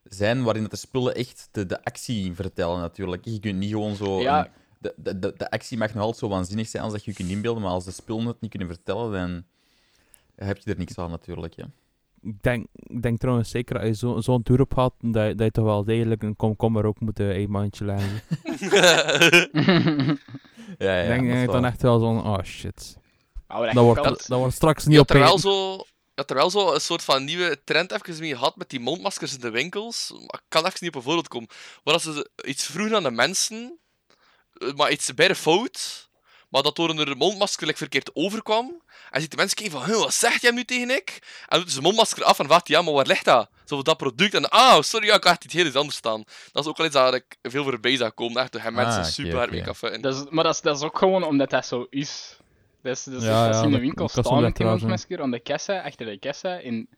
zijn 0.04 0.42
waarin 0.42 0.62
dat 0.62 0.70
de 0.70 0.76
spullen 0.76 1.14
echt 1.14 1.48
de, 1.52 1.66
de 1.66 1.84
actie 1.84 2.34
vertellen, 2.34 2.80
natuurlijk. 2.80 3.24
Je 3.24 3.40
kunt 3.40 3.58
niet 3.58 3.70
gewoon 3.70 3.96
zo... 3.96 4.20
Ja. 4.20 4.44
een- 4.44 4.50
de, 4.78 4.94
de, 4.96 5.18
de, 5.18 5.34
de 5.36 5.50
actie 5.50 5.78
mag 5.78 5.94
nog 5.94 6.02
altijd 6.02 6.18
zo 6.18 6.28
waanzinnig 6.28 6.68
zijn 6.68 6.82
als 6.82 6.92
dat 6.92 7.04
je 7.04 7.10
je 7.10 7.16
kunt 7.16 7.30
inbeelden, 7.30 7.62
maar 7.62 7.72
als 7.72 7.84
de 7.84 7.90
spullen 7.90 8.26
het 8.26 8.40
niet 8.40 8.50
kunnen 8.50 8.68
vertellen, 8.68 9.12
dan 9.12 9.44
heb 10.46 10.58
je 10.58 10.70
er 10.70 10.78
niks 10.78 10.98
aan, 10.98 11.10
natuurlijk. 11.10 11.54
Ja. 11.54 11.70
Ik 12.22 12.42
denk, 12.42 12.66
ik 12.72 13.02
denk 13.02 13.18
trouwens 13.18 13.50
zeker 13.50 13.78
als 13.78 13.86
je 13.88 13.94
zo- 13.94 14.20
zo'n 14.20 14.42
tour 14.42 14.60
op 14.60 14.74
had, 14.74 14.94
dat, 15.00 15.26
je- 15.28 15.34
dat 15.34 15.46
je 15.46 15.52
toch 15.52 15.64
wel 15.64 15.84
degelijk 15.84 16.22
een 16.22 16.36
komkommer 16.36 16.84
ook 16.84 17.00
moet 17.00 17.20
eh, 17.20 17.36
een 17.36 17.50
mandje 17.50 17.84
leggen. 17.84 18.20
Ja, 20.78 21.00
ja, 21.02 21.14
ik 21.14 21.20
denk 21.28 21.44
dat 21.46 21.54
dan 21.54 21.64
echt 21.64 21.82
wel 21.82 21.98
zo'n, 21.98 22.24
oh 22.26 22.42
shit. 22.42 22.96
Oh, 23.48 23.58
dat 23.64 23.72
Dat 23.74 23.84
wordt, 23.84 24.28
dat 24.28 24.38
wordt 24.38 24.54
straks 24.54 24.84
niet 24.86 24.96
had 24.96 25.10
op 25.10 25.16
er 25.16 25.22
wel 25.22 25.30
één- 25.30 25.38
zo, 25.38 25.72
je 25.74 25.84
had 26.14 26.30
er 26.30 26.36
wel 26.36 26.50
zo 26.50 26.74
een 26.74 26.80
soort 26.80 27.02
van 27.04 27.24
nieuwe 27.24 27.60
trend 27.64 27.92
even 27.92 28.20
mee 28.20 28.34
gehad 28.36 28.56
met 28.56 28.70
die 28.70 28.80
mondmaskers 28.80 29.34
in 29.34 29.40
de 29.40 29.50
winkels. 29.50 30.10
Maar 30.10 30.40
ik 30.40 30.46
kan 30.48 30.64
even 30.66 30.78
niet 30.80 30.88
op 30.90 30.94
een 30.96 31.02
voorbeeld 31.02 31.28
komen. 31.28 31.48
Waar 31.82 31.94
dat 31.94 32.02
ze 32.02 32.30
iets 32.44 32.66
vroegen 32.66 32.96
aan 32.96 33.02
de 33.02 33.10
mensen, 33.10 33.78
eh, 34.52 34.72
maar 34.74 34.90
iets 34.92 35.14
bij 35.14 35.28
de 35.28 35.34
fout, 35.34 36.09
maar 36.50 36.62
dat 36.62 36.76
door 36.76 36.90
een 36.90 37.16
mondmasker 37.16 37.66
like, 37.66 37.78
verkeerd 37.78 38.10
overkwam. 38.14 38.82
En 39.10 39.20
ziet 39.20 39.30
de 39.30 39.36
mensen 39.36 39.56
kijken 39.56 39.78
van, 39.78 39.88
"Huh, 39.90 39.98
wat 39.98 40.14
zegt 40.14 40.42
jij 40.42 40.50
nu 40.50 40.64
tegen 40.64 40.90
ik? 40.90 41.18
En 41.48 41.58
doet 41.60 41.68
ze 41.70 41.74
de 41.76 41.82
mondmasker 41.82 42.24
af 42.24 42.38
en 42.38 42.46
vraagt 42.46 42.68
ja, 42.68 42.82
maar 42.82 42.92
waar 42.94 43.06
ligt 43.06 43.24
dat? 43.24 43.48
Zo 43.64 43.82
dat 43.82 43.96
product. 43.96 44.34
En, 44.34 44.48
ah, 44.50 44.80
sorry, 44.82 45.06
ja, 45.06 45.14
ik 45.14 45.24
had 45.24 45.44
iets 45.44 45.54
heel 45.54 45.66
iets 45.66 45.76
anders 45.76 45.96
staan. 45.96 46.24
Dat 46.52 46.64
is 46.64 46.70
ook 46.70 46.76
wel 46.76 46.86
iets 46.86 46.94
dat 46.94 47.14
ik 47.14 47.36
veel 47.42 47.62
voorbij 47.64 47.96
zag 47.96 48.14
komen. 48.14 48.42
Echt, 48.42 48.52
mensen 48.52 49.00
Ah, 49.00 49.04
super 49.04 49.36
hard. 49.36 50.02
Dat 50.02 50.14
is, 50.14 50.24
maar 50.30 50.44
dat 50.44 50.54
is, 50.54 50.60
dat 50.60 50.76
is 50.76 50.82
ook 50.82 50.98
gewoon 50.98 51.24
omdat 51.24 51.50
dat 51.50 51.66
zo 51.66 51.86
is. 51.90 52.36
Dat 52.82 52.96
is, 52.96 53.04
dat 53.04 53.14
is 53.14 53.22
Ja, 53.28 53.46
als 53.46 53.56
ja, 53.56 53.60
je 53.60 53.64
in 53.64 53.70
de 53.70 53.70
dat- 53.70 53.80
winkel 53.80 54.10
dat 54.14 54.26
soms 54.26 54.40
met 54.40 54.56
die 54.56 54.66
mondmasker 54.66 55.22
aan 55.22 55.30
de 55.30 55.40
kassa, 55.40 55.80
achter 55.82 56.06
de 56.06 56.18
kassa, 56.18 56.60
en 56.60 56.88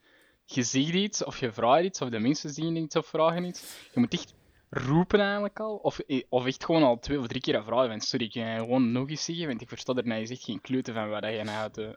je 0.45 0.62
ziet 0.62 0.95
iets, 0.95 1.25
of 1.25 1.41
je 1.41 1.53
vraagt 1.53 1.85
iets, 1.85 2.01
of 2.01 2.09
de 2.09 2.19
mensen 2.19 2.51
zien 2.51 2.77
iets 2.77 2.97
of 2.97 3.07
vragen 3.07 3.45
iets, 3.45 3.61
je 3.93 4.01
moet 4.01 4.12
echt 4.12 4.33
roepen 4.75 5.21
eigenlijk 5.21 5.61
al, 5.61 5.75
of, 5.77 6.01
of 6.29 6.47
echt 6.47 6.65
gewoon 6.65 6.83
al 6.83 6.99
twee 6.99 7.19
of 7.19 7.27
drie 7.27 7.41
keer 7.41 7.63
vragen 7.65 7.89
van 7.89 8.01
sorry, 8.01 8.29
kan 8.29 8.59
gewoon 8.59 8.93
nog 8.93 9.09
eens 9.09 9.25
zeggen, 9.25 9.47
want 9.47 9.61
ik 9.61 9.69
versta 9.69 9.95
er 9.95 10.07
nou 10.07 10.21
echt 10.27 10.45
geen 10.45 10.61
kleuter 10.61 10.95
van 10.95 11.09
wat 11.09 11.25
je 11.25 11.43
nou 11.45 11.59
uit 11.59 11.75
de, 11.75 11.95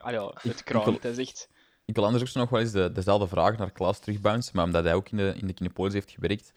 het 0.48 0.62
kraan, 0.64 0.98
dat 1.00 1.04
is 1.04 1.18
echt... 1.18 1.48
Ik 1.84 1.94
wil 1.94 2.04
anders 2.04 2.22
ook 2.22 2.28
zo 2.28 2.40
nog 2.40 2.50
wel 2.50 2.60
eens 2.60 2.72
de, 2.72 2.92
dezelfde 2.92 3.26
vraag 3.28 3.56
naar 3.58 3.70
Klaas 3.70 3.98
terugbouncen, 3.98 4.52
maar 4.54 4.64
omdat 4.64 4.84
hij 4.84 4.94
ook 4.94 5.08
in 5.08 5.16
de, 5.16 5.34
in 5.40 5.46
de 5.46 5.52
Kinepolis 5.52 5.92
heeft 5.92 6.10
gewerkt. 6.10 6.52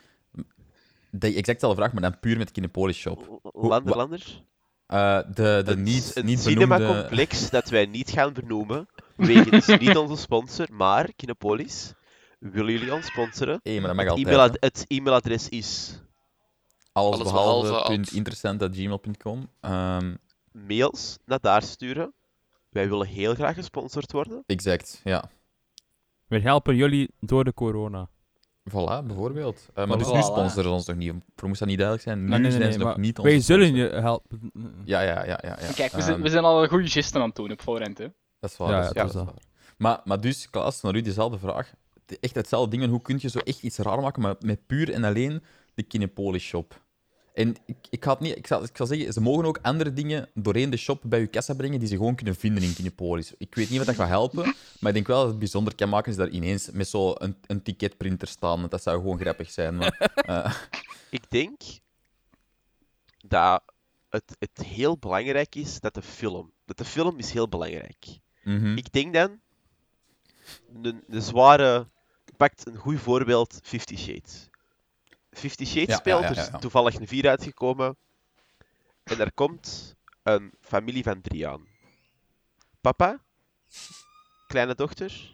De 1.12 1.28
exact 1.28 1.46
dezelfde 1.60 1.82
vraag, 1.82 1.94
maar 1.94 2.02
dan 2.02 2.20
puur 2.20 2.38
met 2.38 2.48
de 2.48 2.54
Kinepolis 2.54 2.98
shop. 2.98 3.40
Lander, 3.54 3.90
wa- 3.92 3.96
lander. 3.98 4.44
Eh, 4.88 5.18
de 5.28 5.34
de 5.34 5.42
Het- 5.72 5.78
niet, 5.78 6.12
een 6.16 6.26
niet 6.26 6.44
benoemde... 6.44 6.76
cinemacomplex 6.76 7.50
dat 7.58 7.70
wij 7.70 7.86
niet 7.86 8.10
gaan 8.10 8.34
vernoemen, 8.34 8.88
wegens 9.16 9.68
niet 9.68 9.98
onze 9.98 10.16
sponsor, 10.22 10.68
maar 10.72 11.14
Kinepolis. 11.16 11.94
Willen 12.40 12.72
jullie 12.72 12.94
ons 12.94 13.06
sponsoren? 13.06 13.60
Maar 13.64 13.82
dat 13.82 13.96
mag 13.96 14.06
Het, 14.06 14.28
altijd. 14.28 14.58
het 14.60 14.86
e-mailadres 14.88 15.50
is 15.50 16.00
Alles, 16.92 17.14
Alles 17.20 17.32
behalve 17.32 17.68
behalve 17.68 17.92
punt 17.92 18.08
at- 18.08 18.14
interessant 18.14 18.62
at 18.64 18.76
gmail.com. 18.76 19.50
Ehm, 19.60 20.16
mails 20.52 21.18
naar 21.26 21.40
daar 21.42 21.62
sturen. 21.64 22.14
Wij 22.70 22.90
willen 22.90 23.08
heel 23.08 23.34
graag 23.34 23.56
gesponsord 23.56 24.12
worden. 24.12 24.44
exact, 24.46 25.02
ja. 25.04 25.30
We 26.28 26.40
helpen 26.40 26.76
jullie 26.76 27.10
door 27.20 27.44
de 27.44 27.54
corona. 27.54 28.10
Voilà, 28.70 29.06
bijvoorbeeld. 29.06 29.70
Eh, 29.74 29.86
maar 29.88 29.98
dus 29.98 30.12
nu 30.12 30.22
sponsoren 30.22 30.64
ze 30.64 30.70
ons 30.70 30.86
nog 30.86 30.96
niet. 30.96 31.14
Voor 31.36 31.48
moest 31.48 31.60
dat 31.60 31.68
niet 31.70 31.78
duidelijk 31.78 32.08
zijn? 32.08 32.24
Nu 32.24 32.30
Nee, 32.30 32.40
nee, 32.40 32.42
nee, 32.42 32.52
zijn 32.52 32.64
nee, 32.64 32.72
ze 32.72 32.78
nog 32.86 32.98
niet 32.98 33.18
Wij 33.18 33.40
zullen 33.40 33.76
je 33.76 33.88
helpen. 33.90 34.52
Ja, 34.86 35.02
ja, 35.02 35.26
ja. 35.26 35.40
ja, 35.42 35.58
ja. 35.62 35.72
Kijk, 35.76 35.92
we 35.92 36.02
zijn, 36.02 36.14
Ehm, 36.16 36.22
we 36.22 36.30
zijn 36.30 36.44
al 36.44 36.64
een 36.64 36.70
goede 36.70 36.88
gesten 36.88 37.22
aan 37.22 37.28
het 37.28 37.36
doen 37.36 37.52
op 37.52 37.62
voorhand, 37.62 37.98
hè. 37.98 38.08
Dat 38.40 38.50
is 38.52 38.58
waar. 38.58 38.70
Ja, 38.72 38.82
dat 38.82 38.94
ja, 38.94 39.04
is 39.06 39.12
dat 39.12 39.24
waar, 39.24 39.24
is 39.24 39.28
dat 39.28 39.36
is 39.36 39.44
dat. 39.44 39.52
waar. 39.78 39.78
Maar, 39.78 40.02
maar 40.04 40.22
dus, 40.22 40.50
Klaas, 40.50 40.82
naar 40.82 40.96
u 40.96 41.02
dezelfde 41.02 41.40
vraag. 41.40 41.74
Echt 42.20 42.36
hetzelfde 42.36 42.78
ding. 42.78 42.90
Hoe 42.90 43.02
kun 43.02 43.18
je 43.22 43.30
zo 43.30 43.40
echt 43.40 43.64
iets 43.64 43.78
raar 43.78 44.02
maken, 44.02 44.22
maar 44.22 44.36
met 44.40 44.66
puur 44.68 44.94
en 44.94 45.04
alleen 45.04 45.44
de 45.80 45.88
Kinepolis 45.88 46.44
shop? 46.44 46.82
En 47.34 47.56
ik, 47.66 47.78
ik, 47.90 48.04
ga 48.04 48.12
het 48.12 48.20
niet, 48.20 48.38
ik, 48.38 48.48
zal, 48.48 48.64
ik 48.64 48.78
zal 48.78 48.86
zeggen, 48.86 49.14
ze 49.14 49.22
mogen 49.22 49.46
ook 49.46 49.60
andere 49.62 49.94
dingen 49.94 50.30
doorheen 50.34 50.70
de 50.70 50.78
shop 50.78 51.02
bij 51.06 51.20
je 51.20 51.28
kassa 51.28 51.54
brengen 51.54 51.80
die 51.80 51.88
ze 51.88 51.96
gewoon 51.96 52.16
kunnen 52.16 52.36
vinden 52.36 52.64
in 52.64 52.74
Kinepolis. 52.74 53.34
Ik 53.38 53.56
weet 53.56 53.70
niet 53.70 53.78
wat 53.78 53.88
dat 53.88 53.96
gaat 53.96 54.08
helpen, 54.08 54.44
maar 54.80 54.90
ik 54.90 54.94
denk 54.94 55.08
wel 55.08 55.20
dat 55.20 55.30
het 55.30 55.40
bijzonder 55.40 55.76
kan 55.76 55.90
maken 55.90 56.12
is 56.12 56.18
daar 56.18 56.30
ineens 56.30 56.72
met 56.72 56.88
zo'n 56.88 57.24
een, 57.24 57.36
een 57.48 57.62
ticketprinter 57.62 58.28
staan. 58.28 58.60
want 58.60 58.72
Dat 58.72 58.84
zou 58.84 58.98
gewoon 59.02 59.20
grappig 59.20 59.52
zijn. 59.52 59.76
Maar, 59.76 60.12
eh, 60.16 60.54
Ik 61.10 61.30
denk 61.30 61.62
dat 63.28 63.64
het, 64.10 64.36
het 64.40 64.66
heel 64.66 64.98
belangrijk 64.98 65.56
is 65.56 65.80
dat 65.80 65.94
de 65.94 66.02
film. 66.02 66.52
Dat 66.66 66.78
de 66.78 66.86
film 66.86 67.18
is 67.18 67.32
heel 67.32 67.50
belangrijk. 67.50 68.06
mhm. 68.44 68.78
Ik 68.78 68.92
denk 68.92 69.14
dan, 69.14 69.40
een, 70.82 71.04
een 71.08 71.22
zware, 71.22 71.88
pakt 72.38 72.68
een 72.68 72.78
goed 72.78 73.00
voorbeeld, 73.00 73.60
Fifty 73.64 73.98
Shades. 73.98 74.49
Fifty 75.32 75.66
Shades 75.66 75.88
Ja, 75.88 75.98
speelt, 75.98 76.22
ja, 76.22 76.30
er 76.30 76.38
is 76.38 76.50
toevallig 76.60 76.96
een 76.96 77.08
4 77.08 77.30
uitgekomen. 77.30 77.98
En 79.04 79.20
er 79.20 79.34
komt 79.34 79.96
een 80.24 80.54
familie 80.62 81.04
van 81.04 81.22
drie 81.22 81.48
aan. 81.48 81.68
Papa, 82.82 83.24
kleine 84.48 84.76
dochter, 84.76 85.34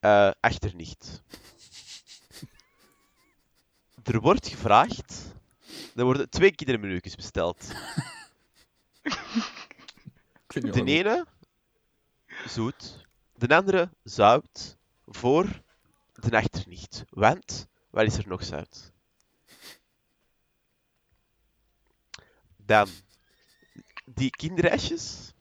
eh 0.00 0.30
achternicht. 0.40 1.22
Er 4.02 4.20
wordt 4.20 4.48
gevraagd, 4.48 5.34
er 5.94 6.04
worden 6.04 6.30
twee 6.30 6.54
kindermenu's 6.54 7.14
besteld. 7.14 7.66
De 10.46 10.84
ene 10.84 11.26
zoet, 12.46 13.06
de 13.34 13.56
andere 13.56 13.90
zout 14.02 14.76
voor 15.06 15.62
de 16.12 16.36
achternicht. 16.36 17.04
Want, 17.10 17.66
waar 17.96 18.04
is 18.04 18.16
er 18.16 18.28
nog 18.28 18.44
zout? 18.44 18.92
Dan, 22.56 22.88
die 24.04 24.30
kinderreisjes. 24.30 25.32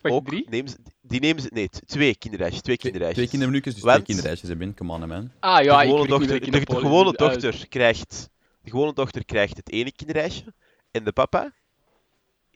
Wacht, 0.00 0.14
ook, 0.14 0.26
drie? 0.28 0.48
Nemen 0.48 0.70
ze, 0.70 0.76
die 1.00 1.20
nemen 1.20 1.42
ze, 1.42 1.48
nee, 1.52 1.68
twee 1.68 2.16
kinderreisjes. 2.16 2.62
Twee 2.62 2.76
kinderreisjes. 2.76 3.16
twee 3.16 3.28
kindermenuutjes, 3.28 3.74
dus 3.74 3.82
Want- 3.82 3.94
twee 3.94 4.06
kinderreisjes 4.06 4.48
hebben. 4.48 4.74
Come 4.74 4.92
on, 4.92 5.08
man. 5.08 5.32
Ah 5.40 5.64
ja, 5.64 5.78
de 5.78 5.84
ik 5.84 5.88
gewone 5.88 6.00
niet 6.00 6.28
dochter, 6.28 6.50
de, 6.50 6.80
gewone 6.80 7.12
dochter 7.12 7.68
krijgt, 7.68 8.30
de 8.60 8.70
gewone 8.70 8.92
dochter 8.92 9.24
krijgt 9.24 9.56
het 9.56 9.70
ene 9.70 9.92
kinderreisje 9.92 10.54
en 10.90 11.04
de 11.04 11.12
papa 11.12 11.52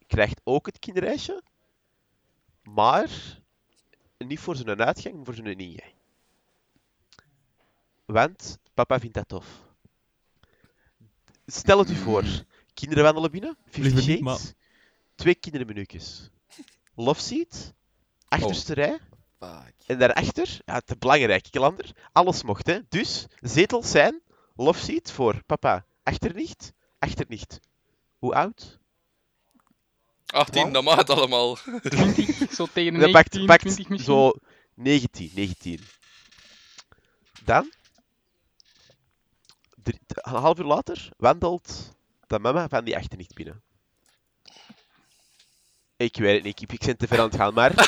krijgt 0.07 0.41
ook 0.45 0.67
het 0.67 0.79
kinderreisje, 0.79 1.43
maar 2.63 3.11
niet 4.19 4.41
voor 4.41 4.57
zijn 4.57 4.83
uitgang, 4.83 5.15
maar 5.15 5.25
voor 5.25 5.35
zijn 5.35 5.59
ingang. 5.59 5.97
Want 8.13 8.59
papa 8.75 8.99
vindt 9.01 9.15
dat 9.15 9.29
tof. 9.29 9.47
Stel 11.47 11.79
het 11.79 11.91
u 11.91 11.95
voor, 11.95 12.25
kinderen 12.75 13.05
wandelen 13.05 13.31
binnen, 13.31 13.57
Fifty 13.65 13.81
Liever 13.81 13.99
Shades, 14.01 14.15
niet, 14.15 14.25
maar- 14.25 14.53
twee 15.15 15.35
kindermenuutjes. 15.35 16.31
Love 16.95 17.21
seat, 17.21 17.73
achterste 18.29 18.75
rij, 18.75 18.99
Fuck. 19.39 19.75
en 19.87 19.99
daarachter, 19.99 20.59
ja, 20.65 20.81
te 20.81 20.97
belangrijk, 20.99 21.47
Kelander, 21.51 21.91
alles 22.13 22.43
mocht, 22.43 22.67
hè. 22.67 22.79
Dus, 22.89 23.27
zetels 23.41 23.91
zijn, 23.91 24.21
love 24.57 24.85
seat 24.85 25.11
voor 25.13 25.43
papa, 25.47 25.85
achternicht, 26.03 26.73
achternicht. 26.99 27.61
Hoe 28.19 28.35
oud? 28.35 28.79
18, 30.27 30.73
dat 30.73 30.83
mag 30.85 30.97
het 30.97 31.11
allemaal. 31.11 31.59
20, 31.83 32.53
zo 32.57 32.67
tegen 32.73 32.93
de 32.93 32.99
Dat 32.99 33.11
19, 33.11 33.13
pakt, 33.13 33.47
pakt 33.47 33.61
20 33.61 33.89
misschien. 33.89 34.15
zo 34.15 34.33
19, 34.75 35.31
19. 35.35 35.81
Dan, 37.45 37.73
drie- 39.93 40.35
een 40.35 40.41
half 40.41 40.59
uur 40.59 40.65
later, 40.65 41.09
wandelt 41.17 41.97
de 42.27 42.39
mama 42.39 42.69
van 42.69 42.85
die 42.85 42.97
achternicht 42.97 43.35
binnen. 43.35 43.63
Ik 45.97 46.17
weet 46.17 46.35
het 46.35 46.45
niet, 46.45 46.63
ik, 46.63 46.73
ik 46.73 46.85
ben 46.87 46.97
te 46.97 47.07
ver 47.07 47.19
aan 47.19 47.25
het 47.27 47.37
gaan, 47.37 47.55
maar 47.55 47.71
het 47.71 47.87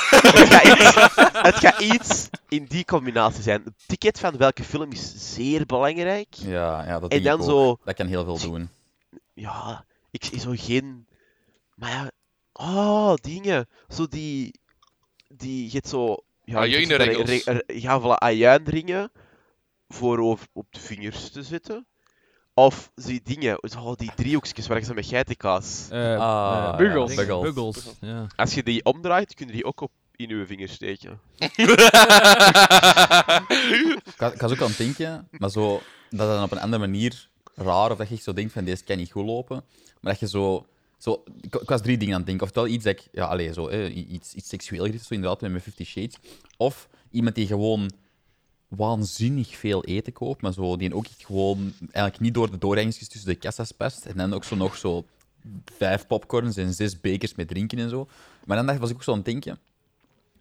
gaat, 0.48 0.78
iets, 0.78 0.94
het 1.48 1.54
gaat 1.54 1.80
iets 1.80 2.28
in 2.48 2.64
die 2.64 2.84
combinatie 2.84 3.42
zijn. 3.42 3.62
Het 3.64 3.74
ticket 3.86 4.18
van 4.18 4.36
welke 4.36 4.64
film 4.64 4.90
is 4.92 5.34
zeer 5.34 5.66
belangrijk. 5.66 6.34
Ja, 6.34 6.84
ja, 6.84 6.98
dat 7.00 7.12
En 7.12 7.22
dan 7.22 7.42
zo, 7.42 7.78
Dat 7.84 7.94
kan 7.94 8.06
heel 8.06 8.24
veel 8.24 8.38
doen. 8.38 8.68
ja, 9.34 9.84
ik 10.10 10.24
zie 10.24 10.40
zo 10.40 10.52
geen 10.56 11.06
Maar 11.74 11.90
ja, 11.90 12.10
oh, 12.52 13.14
dingen. 13.14 13.68
Zo 13.88 14.06
die, 14.06 14.60
die, 15.28 15.64
je 15.64 15.70
hebt 15.70 15.88
zo... 15.88 16.16
Ja, 16.44 16.54
daar- 16.56 17.44
er- 17.44 17.76
Ja, 17.76 18.00
voilà, 18.00 18.18
ajuinringen 18.18 19.12
voor 19.94 20.18
over, 20.18 20.46
op 20.52 20.66
de 20.70 20.80
vingers 20.80 21.30
te 21.30 21.42
zetten. 21.42 21.86
Of 22.54 22.90
die 22.94 23.20
dingen, 23.24 23.62
oh, 23.76 23.92
die 23.96 24.12
driehoekjes 24.16 24.66
waar 24.66 24.82
ze 24.82 24.94
met 24.94 25.06
geitenkaas... 25.06 25.88
Eh, 25.90 26.18
Ah, 26.18 26.68
eh, 26.72 26.76
Buggles. 26.76 27.16
dingen, 27.16 27.40
Buggles. 27.40 27.74
Buggles, 27.74 27.96
ja. 28.00 28.26
Als 28.36 28.54
je 28.54 28.62
die 28.62 28.84
omdraait, 28.84 29.34
kun 29.34 29.46
je 29.46 29.52
die 29.52 29.64
ook 29.64 29.80
op 29.80 29.90
in 30.16 30.28
je 30.28 30.46
vingers 30.46 30.72
steken. 30.72 31.20
Ik 34.04 34.16
was, 34.18 34.32
ik 34.32 34.40
was 34.40 34.52
ook 34.52 34.60
aan 34.60 34.68
het 34.68 34.76
denken, 34.76 35.28
maar 35.38 35.50
zo, 35.50 35.68
dat 36.10 36.28
het 36.28 36.36
dan 36.36 36.42
op 36.42 36.52
een 36.52 36.60
andere 36.60 36.82
manier 36.86 37.28
raar, 37.54 37.90
of 37.90 37.96
dat 37.98 38.08
je 38.08 38.14
echt 38.14 38.22
zo 38.24 38.32
denkt 38.32 38.52
van 38.52 38.64
deze 38.64 38.84
kan 38.84 38.96
niet 38.96 39.10
goed 39.12 39.24
lopen, 39.26 39.64
maar 40.00 40.12
dat 40.12 40.20
je 40.20 40.28
zo... 40.28 40.66
zo 40.98 41.22
ik, 41.40 41.54
ik 41.54 41.68
was 41.68 41.80
drie 41.82 41.96
dingen 41.98 42.12
aan 42.14 42.18
het 42.20 42.28
denken. 42.28 42.46
Oftewel 42.46 42.68
iets 42.68 42.84
dat 42.84 42.92
ik, 42.98 43.08
ja, 43.12 43.24
allez, 43.24 43.54
zo, 43.54 43.68
eh, 43.68 43.96
iets, 44.12 44.34
iets 44.34 44.48
seksueel 44.48 44.84
is, 44.84 45.06
zo 45.06 45.14
inderdaad, 45.14 45.40
met 45.40 45.50
mijn 45.50 45.62
Fifty 45.62 45.84
Shades. 45.84 46.16
Of 46.56 46.88
iemand 47.10 47.34
die 47.34 47.46
gewoon 47.46 47.90
waanzinnig 48.76 49.56
veel 49.56 49.84
eten 49.84 50.12
koopt, 50.12 50.42
maar 50.42 50.52
zo, 50.52 50.76
die 50.76 50.94
ook 50.94 51.06
echt 51.06 51.24
gewoon 51.26 51.72
eigenlijk 51.80 52.20
niet 52.20 52.34
door 52.34 52.50
de 52.50 52.58
doorgangetjes 52.58 53.08
tussen 53.08 53.28
de 53.30 53.34
kassa's 53.38 53.70
past. 53.72 54.04
En 54.06 54.16
dan 54.16 54.32
ook 54.34 54.44
zo 54.44 54.56
nog 54.56 54.76
zo 54.76 55.04
vijf 55.76 56.06
popcorns 56.06 56.56
en 56.56 56.74
zes 56.74 57.00
bekers 57.00 57.34
met 57.34 57.48
drinken 57.48 57.78
en 57.78 57.88
zo. 57.90 58.08
Maar 58.44 58.56
dan 58.56 58.66
dacht- 58.66 58.78
was 58.78 58.90
ik 58.90 58.96
ook 58.96 59.02
zo 59.02 59.10
aan 59.10 59.16
het 59.16 59.26
denken 59.26 59.58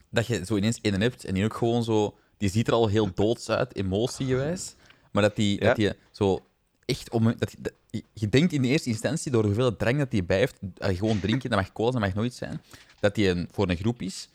dat 0.09 0.27
je 0.27 0.45
zo 0.45 0.55
ineens 0.57 0.79
één 0.81 1.01
hebt 1.01 1.25
en 1.25 1.33
die 1.33 1.43
ook 1.45 1.53
gewoon 1.53 1.83
zo... 1.83 2.15
Die 2.37 2.49
ziet 2.49 2.67
er 2.67 2.73
al 2.73 2.87
heel 2.87 3.13
doods 3.13 3.49
uit, 3.49 3.75
emotiegewijs. 3.75 4.75
Maar 5.11 5.23
dat 5.23 5.35
die, 5.35 5.59
Ja. 5.59 5.65
dat 5.67 5.75
die 5.75 5.91
zo 6.11 6.45
echt... 6.85 7.09
Om, 7.09 7.23
dat, 7.37 7.55
dat- 7.59 7.73
je- 8.13 8.29
denkt 8.29 8.53
in 8.53 8.61
de 8.61 8.67
eerste 8.67 8.89
instantie, 8.89 9.31
door 9.31 9.43
hoeveel 9.43 9.75
drank 9.75 9.97
dat 9.97 10.11
hij 10.11 10.25
bij 10.25 10.37
heeft, 10.37 10.55
eh, 10.77 10.97
gewoon 10.97 11.19
drinken, 11.19 11.49
dat 11.49 11.59
mag 11.59 11.71
cola, 11.73 11.91
dat 11.91 11.99
mag 12.01 12.13
nooit 12.13 12.33
zijn, 12.33 12.61
dat 12.99 13.15
hij 13.15 13.29
een, 13.29 13.47
voor 13.51 13.69
een 13.69 13.77
groep 13.77 14.01
is. 14.01 14.29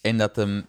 En 0.00 0.18
dat 0.18 0.36
hem... 0.36 0.64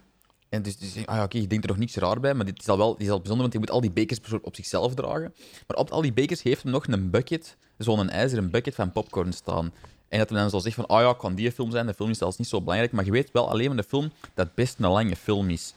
En 0.56 0.62
dus, 0.62 0.76
dus 0.76 1.06
ah 1.06 1.22
oké, 1.22 1.38
je 1.38 1.46
denkt 1.46 1.64
er 1.64 1.70
nog 1.70 1.78
niks 1.78 1.94
raar 1.94 2.20
bij, 2.20 2.34
maar 2.34 2.44
dit 2.44 2.60
is 2.60 2.68
al 2.68 2.76
wel 2.76 2.96
is 2.98 3.08
al 3.10 3.16
bijzonder, 3.16 3.40
want 3.40 3.52
hij 3.52 3.60
moet 3.60 3.70
al 3.70 3.80
die 3.80 3.90
bekers 3.90 4.20
op- 4.42 4.54
zichzelf 4.54 4.94
dragen. 4.94 5.34
Maar 5.66 5.76
op 5.76 5.90
al 5.90 6.02
die 6.02 6.12
bekers 6.12 6.42
heeft 6.42 6.62
hem 6.62 6.72
nog 6.72 6.86
een 6.86 7.10
bucket, 7.10 7.56
zo'n 7.78 8.10
ijzeren 8.10 8.50
bucket 8.50 8.74
van 8.74 8.92
popcorn 8.92 9.32
staan. 9.32 9.72
En 10.08 10.18
dat 10.18 10.28
hij 10.28 10.38
dan 10.38 10.50
zo 10.50 10.58
zegt 10.58 10.74
van, 10.74 10.86
ah 10.86 11.00
ja, 11.00 11.12
kan 11.12 11.34
die 11.34 11.52
film 11.52 11.70
zijn, 11.70 11.86
de 11.86 11.94
film 11.94 12.10
is 12.10 12.18
zelfs 12.18 12.36
niet 12.36 12.48
zo 12.48 12.60
belangrijk, 12.60 12.92
maar 12.92 13.04
je 13.04 13.10
weet 13.10 13.30
wel 13.32 13.50
alleen 13.50 13.66
van 13.66 13.76
de 13.76 13.82
film 13.82 14.12
dat 14.34 14.54
best 14.54 14.78
een 14.78 14.90
lange 14.90 15.16
film 15.16 15.50
is. 15.50 15.74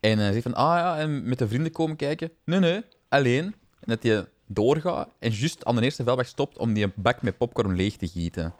En 0.00 0.18
hij 0.18 0.30
zegt 0.32 0.42
van, 0.42 0.54
ah 0.54 0.78
ja, 0.78 0.98
en 0.98 1.28
met 1.28 1.38
de 1.38 1.48
vrienden 1.48 1.72
komen 1.72 1.96
kijken. 1.96 2.30
Nee, 2.44 2.58
nee, 2.58 2.82
alleen. 3.08 3.44
En 3.44 3.54
dat 3.86 4.02
hij 4.02 4.24
doorgaat 4.46 5.08
en 5.18 5.30
juist 5.30 5.64
aan 5.64 5.76
de 5.76 5.82
eerste 5.82 6.04
velweg 6.04 6.26
stopt 6.26 6.58
om 6.58 6.72
die 6.72 6.92
bak 6.94 7.22
met 7.22 7.36
popcorn 7.36 7.76
leeg 7.76 7.96
te 7.96 8.08
gieten. 8.08 8.44
En 8.44 8.52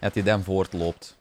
dat 0.00 0.14
hij 0.14 0.22
dan 0.22 0.42
voortloopt. 0.42 1.16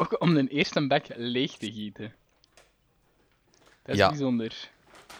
Ook 0.00 0.20
om 0.20 0.34
de 0.34 0.48
eerste 0.48 0.86
bek 0.86 1.06
leeg 1.16 1.56
te 1.56 1.72
gieten. 1.72 2.14
Dat 3.82 3.94
is 3.94 3.96
Ja. 3.96 4.08
bijzonder. 4.08 4.70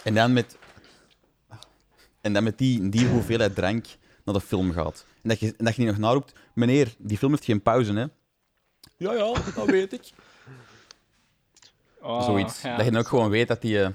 En 0.05 0.15
dan 0.15 0.33
met, 0.33 0.57
en 2.21 2.33
dan 2.33 2.43
met 2.45 2.59
die, 2.59 2.89
die 2.89 3.07
hoeveelheid 3.07 3.55
drank 3.55 3.87
naar 4.25 4.35
de 4.35 4.41
film 4.41 4.73
gaat. 4.73 5.07
En 5.23 5.29
dat 5.29 5.41
je, 5.41 5.55
en 5.59 5.65
dat 5.65 5.75
je 5.77 5.83
niet 5.83 5.91
nog 5.91 6.01
naroept, 6.01 6.33
meneer, 6.53 6.95
die 6.99 7.19
film 7.19 7.31
heeft 7.31 7.45
geen 7.45 7.63
pauze, 7.63 7.93
hè? 7.93 8.07
Ja, 8.97 9.13
ja, 9.13 9.33
dat 9.55 9.67
weet 9.67 9.93
ik. 9.93 10.11
Oh, 12.01 12.25
Zoiets. 12.25 12.63
ja. 12.63 12.77
Dat 12.77 12.85
je 12.85 12.91
dan 12.91 13.01
ook 13.01 13.09
gewoon 13.09 13.31
weet 13.31 13.49
dat 13.49 13.61
die... 13.63 13.83
eh, 13.83 13.91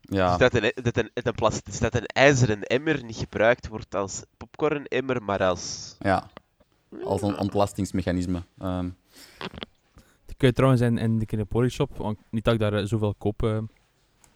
ja, 0.00 0.36
Dus 0.36 0.50
dat 0.50 0.62
een, 0.62 0.72
dat, 0.82 0.96
een, 0.96 1.10
dat, 1.14 1.26
een 1.26 1.34
plas- 1.34 1.62
dus 1.62 1.78
dat 1.78 1.94
een 1.94 2.06
ijzeren 2.06 2.62
emmer 2.62 3.04
niet 3.04 3.16
gebruikt 3.16 3.68
wordt 3.68 3.94
als 3.94 4.22
popcorn-emmer, 4.36 5.22
maar 5.22 5.42
als... 5.42 5.96
ja, 5.98 6.30
als 7.04 7.22
een 7.22 7.38
ontlastingsmechanisme. 7.38 8.42
Ehm, 8.58 8.88
kun 10.38 10.48
je 10.48 10.54
trouwens 10.54 10.80
in, 10.82 10.98
in 10.98 11.18
de 11.18 11.26
Kinepolis 11.26 11.74
shop, 11.74 11.96
want 11.96 12.18
niet 12.30 12.44
dat 12.44 12.54
ik 12.54 12.60
daar 12.60 12.72
eh, 12.72 12.84
zoveel 12.84 13.14
koop 13.14 13.42
eh, 13.42 13.58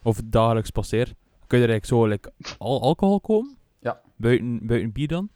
of 0.02 0.20
dagelijks 0.24 0.70
passeer, 0.70 1.12
kun 1.46 1.58
je 1.58 1.64
er 1.64 1.70
eigenlijk 1.70 1.84
zo 1.84 2.06
like, 2.06 2.32
al 2.58 2.82
alcohol 2.82 3.20
komen? 3.20 3.56
Ja. 3.78 4.00
Buiten, 4.16 4.66
buiten 4.66 4.92
bier 4.92 5.08
dan? 5.08 5.30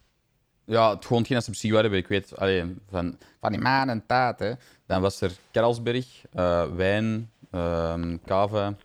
ja, 0.67 0.89
het 0.93 1.05
gewoon 1.05 1.25
geen 1.25 1.37
op 1.37 1.81
hebben. 1.81 1.99
Ik 1.99 2.07
weet 2.07 2.37
allee, 2.37 2.75
van, 2.89 3.17
van 3.39 3.51
die 3.51 3.61
maan 3.61 3.89
en 3.89 4.05
taat. 4.05 4.39
Hè. 4.39 4.53
Dan 4.85 5.01
was 5.01 5.21
er 5.21 5.31
Karlsberg, 5.51 6.25
eh, 6.31 6.65
wijn, 6.75 7.31
ehm 7.51 8.17
kava. 8.25 8.75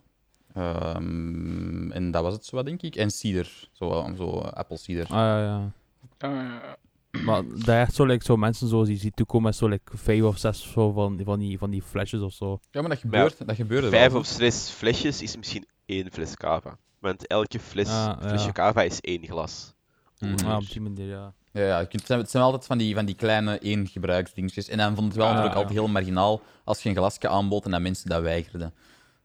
ehm, 0.54 1.90
en 1.90 2.10
dat 2.10 2.22
was 2.22 2.34
het 2.34 2.44
zo, 2.44 2.56
wat, 2.56 2.64
denk 2.64 2.82
ik. 2.82 2.96
En 2.96 3.10
cider. 3.10 3.68
Zo, 3.72 4.12
zo 4.16 4.38
appelcider. 4.38 5.04
Ah 5.04 5.10
ja, 5.10 5.42
ja. 5.42 5.72
Eh, 6.18 6.72
Maar 7.20 7.42
dat 7.48 7.64
je 7.64 7.72
echt 7.72 7.94
zo, 7.94 8.04
like, 8.04 8.24
zo 8.24 8.36
mensen 8.36 8.68
zoals 8.68 8.88
je 8.88 8.96
ziet 8.96 9.16
toekomen 9.16 9.46
met 9.46 9.56
zo 9.56 9.68
like, 9.68 9.96
vijf 9.96 10.22
of 10.22 10.38
zes 10.38 10.72
zo 10.72 10.92
van, 10.92 11.20
van, 11.24 11.38
die, 11.38 11.58
van 11.58 11.70
die 11.70 11.82
flesjes 11.82 12.20
of 12.20 12.32
zo. 12.32 12.58
Ja, 12.70 12.80
maar 12.80 12.90
dat 12.90 12.98
gebeurt, 12.98 13.46
dat 13.46 13.56
gebeurde 13.56 13.88
wel. 13.88 14.00
Vijf 14.00 14.14
of 14.14 14.26
zes 14.26 14.70
flesjes 14.70 15.22
is 15.22 15.36
misschien 15.36 15.66
één 15.86 16.12
fles 16.12 16.34
cava. 16.36 16.78
Want 16.98 17.26
elke 17.26 17.58
fles, 17.60 17.88
Ah, 17.88 18.16
ja. 18.20 18.28
flesje 18.28 18.52
cava 18.52 18.82
is 18.82 19.00
één 19.00 19.26
glas. 19.26 19.74
Mhm. 20.18 20.46
Ah, 20.46 20.56
op 20.56 20.70
die 20.70 20.80
manier, 20.80 21.06
ja. 21.06 21.34
Ja, 21.52 21.62
ja 21.62 21.78
het, 21.90 22.06
zijn, 22.06 22.18
het 22.18 22.30
zijn 22.30 22.42
altijd 22.42 22.66
van 22.66 22.78
die, 22.78 22.94
van 22.94 23.04
die 23.04 23.14
kleine 23.14 23.58
één-gebruiksdingetjes. 23.58 24.68
En 24.68 24.78
dan 24.78 24.94
vond 24.94 25.06
het 25.06 25.16
wel 25.16 25.24
Ah, 25.26 25.30
natuurlijk 25.30 25.56
ja. 25.58 25.62
altijd 25.62 25.78
heel 25.84 25.92
marginaal 25.92 26.40
als 26.64 26.82
je 26.82 26.88
een 26.88 26.96
glasje 26.96 27.28
aanbood 27.28 27.64
en 27.64 27.70
dat 27.70 27.80
mensen 27.80 28.08
dat 28.08 28.22
weigerden. 28.22 28.74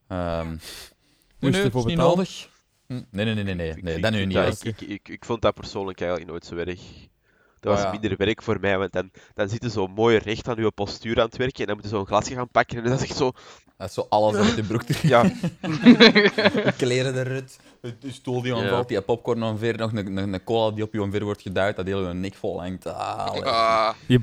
Ehm 0.07 0.49
Moest 1.39 1.55
je 1.55 1.61
ervoor 1.61 1.83
betalen? 1.85 2.09
nodig. 2.09 2.49
Hm, 2.87 2.93
Nee, 3.11 3.25
nee, 3.25 3.33
nee, 3.33 3.43
nee, 3.43 3.55
nee, 3.55 3.69
Ik- 3.69 3.81
nee 3.83 3.95
ik 3.95 4.01
dat 4.01 4.11
nu 4.11 4.25
niet. 4.25 4.33
dat- 4.35 4.61
hè. 4.63 4.69
Ik, 4.69 4.81
ik, 4.81 5.09
ik 5.09 5.25
vond 5.25 5.41
dat 5.41 5.53
persoonlijk 5.53 5.99
eigenlijk 6.01 6.29
nooit 6.31 6.45
zo 6.45 6.55
erg. 6.55 6.81
Dat 7.59 7.71
Oh, 7.71 7.77
was 7.77 7.81
ja. 7.81 7.91
minder 7.99 8.17
werk 8.17 8.41
voor 8.43 8.57
mij, 8.59 8.77
want 8.77 8.91
dan, 8.93 9.11
dan 9.33 9.49
zit 9.49 9.63
je 9.63 9.69
zo 9.69 9.87
mooi 9.87 10.17
recht 10.17 10.47
aan 10.47 10.55
je 10.55 10.71
postuur 10.71 11.19
aan 11.19 11.25
het 11.25 11.37
werken 11.37 11.59
en 11.59 11.65
dan 11.65 11.75
moet 11.75 11.83
je 11.83 11.89
zo'n 11.89 12.05
glasje 12.05 12.33
gaan 12.33 12.49
pakken 12.49 12.77
en 12.77 12.83
dan 12.83 12.93
is 12.93 13.01
echt 13.01 13.15
zo... 13.17 13.31
Dat 13.77 13.87
is 13.87 13.93
zo 13.93 14.05
alles 14.09 14.35
uit 14.35 14.55
de 14.55 14.63
broek 14.63 14.83
terug. 14.83 15.01
Ja, 15.01 15.23
De 15.61 16.73
kleren 16.77 17.17
eruit, 17.19 17.59
de 17.81 18.11
stoel 18.11 18.41
die 18.41 18.55
Ja. 18.55 18.61
omvalt, 18.61 18.87
die 18.87 19.01
popcorn 19.01 19.43
omver, 19.43 19.77
nog 19.77 19.91
een, 19.93 20.17
een, 20.17 20.33
een 20.33 20.43
cola 20.43 20.71
die 20.75 20.83
op 20.83 20.93
je 20.93 21.01
omver 21.01 21.23
wordt 21.23 21.41
geduid, 21.41 21.75
dat 21.75 21.85
heel 21.85 22.07
je 22.07 22.13
nek 22.13 22.33
vol 22.35 22.59
hangt. 22.61 22.85
Ah. 22.85 23.27
Ah, 23.43 23.93
Je, 24.07 24.19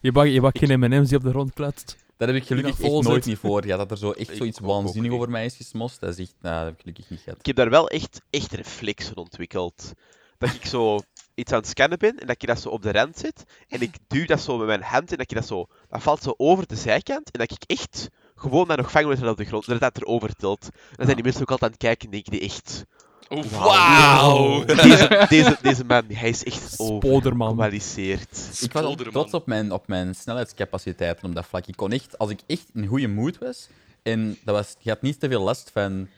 je 0.00 0.12
bak, 0.12 0.26
je 0.26 0.40
bak 0.40 0.58
geen 0.58 0.78
M&M's 0.80 1.08
die 1.08 1.16
op 1.18 1.24
de 1.24 1.30
grond 1.30 1.52
kletst. 1.52 1.96
Dat 2.16 2.28
heb 2.28 2.36
ik 2.36 2.46
gelukkig 2.46 2.80
echt 2.80 2.92
nooit 2.92 3.06
zit. 3.06 3.24
niet 3.26 3.38
voor. 3.38 3.66
Ja, 3.66 3.76
dat 3.76 3.90
er 3.90 3.98
zo 3.98 4.10
echt 4.22 4.36
zoiets 4.36 4.58
waanzinnig 4.58 5.12
over 5.12 5.30
mij 5.30 5.44
is 5.44 5.56
gesmost, 5.56 6.00
dat 6.00 6.10
is 6.10 6.18
echt... 6.18 6.34
Nou, 6.40 6.54
dat 6.56 6.64
heb 6.64 6.74
ik 6.74 6.80
gelukkig 6.80 7.10
niet 7.10 7.20
gehad. 7.20 7.38
ik 7.38 7.46
heb 7.46 7.56
daar 7.56 7.70
wel 7.70 7.88
echt, 7.88 8.20
echt 8.30 8.52
reflexen 8.52 9.16
ontwikkeld. 9.16 9.92
Dat 10.38 10.54
ik 10.54 10.66
zo 10.66 10.98
iets 11.34 11.52
aan 11.52 11.58
het 11.58 11.68
scannen 11.68 11.98
ben 11.98 12.18
en 12.18 12.26
dat 12.26 12.42
ik 12.42 12.48
dat 12.48 12.60
zo 12.60 12.68
op 12.68 12.82
de 12.82 12.92
rand 12.92 13.18
zet 13.18 13.44
en 13.68 13.80
ik 13.80 13.94
duw 14.08 14.26
dat 14.26 14.40
zo 14.40 14.56
met 14.58 14.66
mijn 14.66 14.82
hand 14.82 15.10
en 15.10 15.16
dat 15.16 15.30
ik 15.30 15.36
dat 15.36 15.46
zo... 15.46 15.66
Dat 15.88 16.02
valt 16.02 16.22
zo 16.22 16.34
over 16.36 16.66
de 16.66 16.76
zijkant 16.76 17.30
en 17.30 17.38
dat 17.38 17.50
ik 17.50 17.62
echt 17.66 18.08
gewoon 18.34 18.68
dat 18.68 18.76
nog 18.76 18.90
vangen 18.90 19.08
met 19.08 19.22
op 19.22 19.36
de 19.36 19.44
grond, 19.44 19.66
dat 19.66 19.80
dat 19.80 19.96
erover 19.96 20.34
tilt. 20.34 20.68
Dan 20.96 21.04
zijn 21.04 21.14
die 21.14 21.24
mensen 21.24 21.42
ook 21.42 21.50
altijd 21.50 21.62
aan 21.70 21.76
het 21.78 21.86
kijken 21.86 22.04
en 22.04 22.10
denken 22.10 22.32
die 22.32 22.40
echt... 22.40 22.84
oh, 23.28 23.44
Wauw. 23.44 23.68
wauw! 23.68 24.64
Deze, 24.82 25.26
deze, 25.28 25.58
deze 25.62 25.84
man, 25.84 26.04
hij 26.08 26.28
is 26.28 26.44
echt 26.44 26.72
Spoderman. 26.72 27.48
overgekwalificeerd. 27.48 28.58
Ik 28.60 28.72
was 28.72 28.94
trots 28.96 29.32
op 29.32 29.46
mijn, 29.46 29.72
op 29.72 29.86
mijn 29.88 30.14
snelheidscapaciteiten 30.14 31.28
op 31.28 31.34
dat 31.34 31.46
vlak. 31.46 31.66
Ik 31.66 31.76
kon 31.76 31.92
echt, 31.92 32.18
als 32.18 32.30
ik 32.30 32.40
echt 32.46 32.66
in 32.74 32.86
goede 32.86 33.08
mood 33.08 33.38
was, 33.38 33.68
en 34.02 34.38
dat 34.44 34.54
was, 34.54 34.74
je 34.78 34.90
had 34.90 35.02
niet 35.02 35.20
te 35.20 35.28
veel 35.28 35.42
last 35.42 35.70
van 35.72 36.08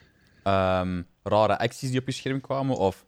ehm, 0.42 1.02
rare 1.22 1.58
acties 1.58 1.90
die 1.90 2.00
op 2.00 2.06
je 2.06 2.12
scherm 2.12 2.40
kwamen, 2.40 2.76
of, 2.76 3.04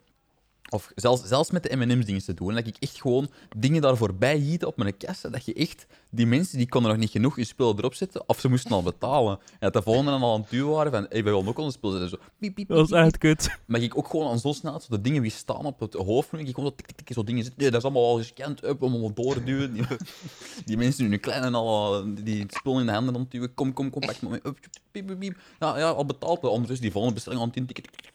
of 0.75 0.93
zelfs, 0.95 1.23
zelfs 1.25 1.51
met 1.51 1.63
de 1.63 1.77
M&M's 1.77 2.05
dingen 2.05 2.25
te 2.25 2.35
doen, 2.35 2.55
dat 2.55 2.67
ik 2.67 2.77
echt 2.79 3.01
gewoon 3.01 3.29
dingen 3.57 3.83
daar 3.83 3.97
voorbij 3.97 4.37
hiette 4.37 4.67
op 4.67 4.77
mijn 4.77 4.97
kassa, 4.97 5.29
dat 5.29 5.45
je 5.45 5.55
echt, 5.55 5.87
die 6.11 6.27
mensen 6.27 6.59
die 6.59 6.69
konden 6.69 6.91
nog 6.91 7.01
niet 7.01 7.11
genoeg 7.11 7.37
hun 7.37 7.47
spullen 7.47 7.79
erop 7.79 7.95
zetten, 7.95 8.29
of 8.29 8.41
ze 8.41 8.49
moesten 8.49 8.71
al 8.71 8.83
betalen. 8.83 9.39
En 9.39 9.59
dat 9.59 9.73
de 9.73 9.83
volgende 9.83 10.11
dan 10.11 10.23
al 10.23 10.35
aan 10.35 10.41
het 10.41 10.51
duwen 10.51 10.71
waren 10.71 10.93
van, 10.93 11.01
hey, 11.01 11.23
wij 11.23 11.33
willen 11.33 11.49
ook 11.49 11.59
onze 11.59 11.71
spullen 11.71 12.01
zetten. 12.01 12.19
Zo, 12.19 12.33
piep, 12.39 12.55
piep, 12.55 12.69
Dat 12.69 12.85
is 12.85 12.91
echt 12.91 13.19
kut. 13.19 13.59
Maar 13.67 13.81
ik 13.81 13.99
ook 13.99 14.09
gewoon 14.09 14.31
aan 14.31 14.39
zo 14.39 14.53
snel 14.53 14.81
zo 14.81 14.87
de 14.89 15.01
dingen 15.01 15.23
wie 15.23 15.31
staan 15.31 15.65
op 15.65 15.81
het 15.81 15.95
hoofd. 15.95 16.33
Ik 16.33 16.47
gewoon 16.47 16.65
zo 16.65 16.75
tik, 16.75 16.87
tik, 16.87 16.97
tik, 16.97 17.13
zo 17.13 17.25
dingen 17.25 17.43
zitten. 17.43 17.63
Nee, 17.63 17.71
dat 17.71 17.81
is 17.81 17.87
allemaal 17.87 18.11
al 18.11 18.17
gescand. 18.17 18.65
Up, 18.65 18.83
allemaal 18.83 19.13
doorduwen. 19.15 19.73
Die, 19.73 19.85
die 20.65 20.77
mensen 20.77 21.09
nu 21.09 21.17
klein 21.17 21.43
en 21.43 21.55
al 21.55 22.05
die 22.15 22.43
het 22.43 22.55
spul 22.55 22.81
in 22.81 22.87
de 22.87 22.93
handen 22.93 23.15
ontduwen. 23.15 23.55
Kom, 23.55 23.73
kom, 23.73 23.91
kom, 23.91 24.01
pak 24.01 24.23
me. 24.23 24.41
Up, 24.43 24.59
piep, 24.91 25.07
piep, 25.07 25.19
piep. 25.19 25.37
Ja, 25.61 25.79
ja, 25.79 25.91
al 25.91 26.07
betaald. 26.07 26.43
Ondertussen 26.43 26.83
die 26.83 26.93
volgende 26.93 27.15
bestelling 27.15 27.43
aan 27.43 27.49
het 27.49 27.57
in. 27.57 27.67
tik, 27.67 27.77
tik, 27.77 27.91
tik, 27.91 28.01
tik, 28.01 28.13
tik. 28.13 28.13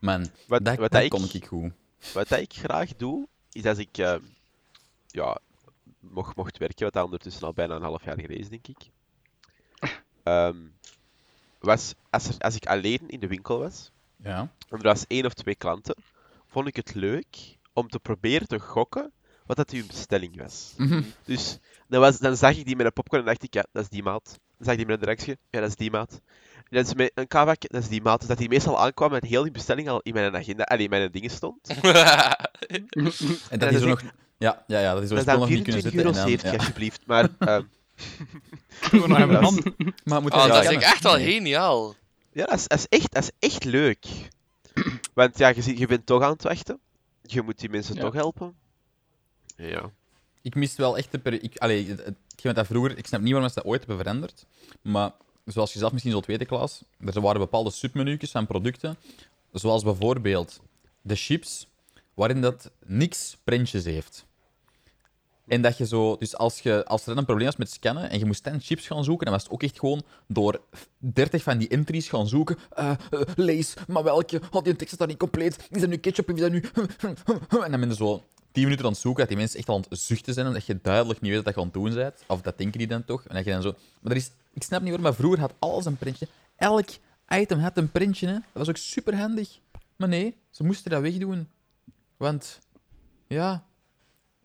Man, 0.00 0.26
Wat, 0.46 0.64
dat, 0.64 0.76
wat 0.76 0.90
dat 0.90 1.02
ik, 1.02 1.10
kon 1.10 1.28
ik 1.32 1.46
goed. 1.46 1.72
wat 2.14 2.28
dat 2.28 2.38
ik 2.40 2.52
graag 2.52 2.96
doe, 2.96 3.28
is 3.52 3.64
als 3.64 3.78
ik 3.78 3.98
eh, 3.98 4.14
ja, 5.06 5.38
mocht, 6.00 6.36
mocht 6.36 6.58
werken, 6.58 6.84
wat 6.84 6.92
dat 6.92 7.04
ondertussen 7.04 7.42
al 7.46 7.52
bijna 7.52 7.74
een 7.74 7.82
half 7.82 8.04
jaar 8.04 8.14
geleden 8.14 8.38
is, 8.38 8.48
denk 8.48 8.66
ik. 8.66 8.90
Ehm, 10.22 10.56
was, 11.58 11.94
als, 12.10 12.28
er, 12.28 12.34
als 12.38 12.54
ik 12.56 12.66
alleen 12.66 13.08
in 13.08 13.20
de 13.20 13.26
winkel 13.26 13.58
was, 13.58 13.90
Ja. 14.16 14.38
en 14.40 14.78
er 14.78 14.82
was 14.82 15.04
één 15.06 15.24
of 15.26 15.34
twee 15.34 15.54
klanten, 15.54 15.96
vond 16.46 16.66
ik 16.66 16.76
het 16.76 16.94
leuk 16.94 17.56
om 17.72 17.88
te 17.88 17.98
proberen 17.98 18.46
te 18.48 18.58
gokken 18.58 19.12
wat 19.46 19.56
dat 19.56 19.70
hun 19.70 19.86
bestelling 19.86 20.36
was. 20.36 20.74
Mhm. 20.76 21.02
Dus 21.24 21.58
dan, 21.88 22.00
was, 22.00 22.18
dan 22.18 22.36
zag 22.36 22.56
ik 22.56 22.64
die 22.66 22.76
met 22.76 22.86
een 22.86 22.92
popcorn 22.92 23.20
en 23.22 23.26
dacht 23.28 23.42
ik, 23.42 23.54
ja, 23.54 23.66
dat 23.72 23.82
is 23.82 23.88
die 23.88 24.02
maat. 24.02 24.24
Dan 24.56 24.66
zag 24.66 24.76
die 24.76 24.86
met 24.86 24.94
een 24.94 25.00
directie. 25.00 25.36
Ja, 25.50 25.60
dat 25.60 25.68
is 25.68 25.76
die 25.76 25.90
maat. 25.90 26.20
En 26.68 26.76
dat 26.76 26.86
is 26.86 26.94
met 26.94 27.10
een 27.14 27.26
kavak, 27.26 27.60
dat 27.68 27.82
is 27.82 27.88
die 27.88 28.02
maat. 28.02 28.18
Dus 28.18 28.28
dat 28.28 28.38
die 28.38 28.48
meestal 28.48 28.80
aankwam 28.80 29.12
en 29.14 29.26
heel 29.26 29.42
die 29.42 29.52
bestelling 29.52 29.88
al 29.88 30.00
in 30.02 30.14
mijn 30.14 30.36
agenda, 30.36 30.64
allee, 30.64 30.84
in 30.84 30.90
mijn 30.90 31.10
dingen 31.12 31.30
stond. 31.30 31.58
En 33.50 33.58
dat 33.58 33.60
dat 33.60 33.72
is 33.72 33.80
er 33.80 33.86
nog... 33.88 34.02
Ja, 34.38 34.64
ja, 34.66 34.78
ja, 34.80 34.94
dat 34.94 35.02
is 35.02 35.10
er 35.10 35.38
nog 35.38 35.48
niet 35.48 35.62
kunnen 35.62 35.82
24,70 35.82 35.88
zitten. 35.90 35.98
euro, 36.04 36.08
en 36.08 36.36
dan- 36.36 36.50
ja. 36.52 36.56
alsjeblieft. 36.58 37.00
Maar, 37.06 37.28
is- 39.32 39.38
hand. 39.38 39.62
Maar 40.04 40.22
moet 40.22 40.32
Ah, 40.32 40.42
je 40.46 40.48
dat 40.52 40.62
is 40.64 40.68
echt 40.82 41.02
wel 41.02 41.18
geniaal. 41.18 41.94
ja, 42.32 42.44
dat 42.46 42.54
is, 42.58 42.66
dat, 42.66 42.78
is 42.78 42.86
echt, 42.98 43.12
dat 43.14 43.22
is 43.22 43.48
echt 43.48 43.64
leuk. 43.64 44.06
Want 45.14 45.38
ja, 45.38 45.48
je, 45.48 45.62
ziet- 45.62 45.78
je 45.78 45.86
bent 45.86 46.06
toch 46.06 46.22
aan 46.22 46.30
het 46.32 46.42
wachten. 46.42 46.78
Je 47.22 47.42
moet 47.42 47.58
die 47.58 47.68
mensen 47.68 47.94
Ja. 47.94 48.00
toch 48.00 48.12
helpen. 48.14 48.54
Ja. 49.56 49.90
Ik 50.42 50.54
mis 50.54 50.76
wel 50.76 50.96
echt 50.96 51.12
de 51.12 51.18
peri- 51.18 51.38
ik, 51.42 51.56
allee, 51.58 51.88
het, 51.88 52.04
het, 52.04 52.54
dat 52.54 52.66
vroeger... 52.66 52.98
Ik 52.98 53.06
snap 53.06 53.20
niet 53.20 53.32
waarom 53.32 53.48
ze 53.48 53.54
dat 53.54 53.64
ooit 53.64 53.78
hebben 53.78 53.98
veranderd. 53.98 54.46
Maar 54.82 55.10
zoals 55.46 55.72
je 55.72 55.78
zelf 55.78 55.92
misschien 55.92 56.12
zult 56.12 56.26
weten, 56.26 56.46
Klaas, 56.46 56.82
er 57.04 57.20
waren 57.20 57.40
bepaalde 57.40 57.70
submenu's 57.70 58.30
van 58.30 58.46
producten. 58.46 58.96
Zoals 59.52 59.82
bijvoorbeeld 59.82 60.60
de 61.02 61.14
chips, 61.14 61.68
waarin 62.14 62.40
dat 62.40 62.70
niks 62.84 63.36
printjes 63.44 63.84
heeft. 63.84 64.26
En 65.46 65.62
dat 65.62 65.78
je 65.78 65.86
zo... 65.86 66.16
Dus 66.16 66.36
als, 66.36 66.60
je, 66.60 66.84
als 66.84 67.06
er 67.06 67.16
een 67.16 67.24
probleem 67.24 67.46
was 67.46 67.56
met 67.56 67.70
scannen 67.70 68.10
en 68.10 68.18
je 68.18 68.24
moest 68.24 68.44
dan 68.44 68.60
chips 68.60 68.86
gaan 68.86 69.04
zoeken, 69.04 69.24
dan 69.24 69.34
was 69.34 69.42
het 69.42 69.52
ook 69.52 69.62
echt 69.62 69.78
gewoon 69.78 70.02
door 70.26 70.60
30 70.98 71.42
van 71.42 71.58
die 71.58 71.68
entries 71.68 72.08
gaan 72.08 72.28
zoeken. 72.28 72.56
Eh 72.74 72.90
eh, 73.10 73.20
lees, 73.36 73.74
maar 73.86 74.02
welke? 74.02 74.40
Oh, 74.50 74.64
die 74.64 74.76
tekst 74.76 75.00
is 75.00 75.06
niet 75.06 75.18
compleet. 75.18 75.68
Is 75.70 75.80
dat 75.80 75.90
nu 75.90 75.96
ketchup? 75.96 76.30
Is 76.30 76.40
dat 76.40 76.50
nu... 76.50 76.64
En 77.64 77.70
dan 77.70 77.80
ben 77.80 77.88
je 77.88 77.94
zo 77.94 78.22
10 78.52 78.64
minuten 78.64 78.84
aan 78.84 78.90
het 78.90 79.00
zoeken, 79.00 79.20
dat 79.20 79.28
die 79.28 79.38
mensen 79.38 79.58
echt 79.58 79.68
al 79.68 79.76
aan 79.76 79.84
het 79.88 79.98
zuchten 79.98 80.34
zijn 80.34 80.46
en 80.46 80.52
dat 80.52 80.66
je 80.66 80.78
duidelijk 80.82 81.20
niet 81.20 81.32
weet 81.32 81.44
wat 81.44 81.54
je 81.54 81.60
aan 81.60 81.66
het 81.66 81.74
doen 81.74 81.94
bent. 81.94 82.24
Of 82.26 82.40
dat 82.40 82.58
denken 82.58 82.78
die 82.78 82.86
dan 82.86 83.04
toch. 83.04 83.24
En 83.24 83.34
dat 83.34 83.44
je 83.44 83.50
dan 83.50 83.62
zo... 83.62 83.74
Maar 84.00 84.12
er 84.12 84.18
is... 84.18 84.30
Ik 84.56 84.62
snap 84.62 84.80
niet 84.80 84.88
waarom, 84.88 85.02
maar 85.06 85.14
vroeger 85.14 85.40
had 85.40 85.54
alles 85.58 85.84
een 85.84 85.96
printje. 85.96 86.28
Elk 86.56 86.88
item 87.28 87.58
had 87.58 87.76
een 87.76 87.90
printje, 87.90 88.26
hè. 88.26 88.32
Dat 88.32 88.42
was 88.52 88.68
ook 88.68 88.76
super 88.76 89.16
handig. 89.16 89.58
Maar 89.96 90.08
nee, 90.08 90.36
ze 90.50 90.64
moesten 90.64 90.90
dat 90.90 91.02
wegdoen. 91.02 91.48
Want... 92.16 92.58
Ja... 93.26 93.64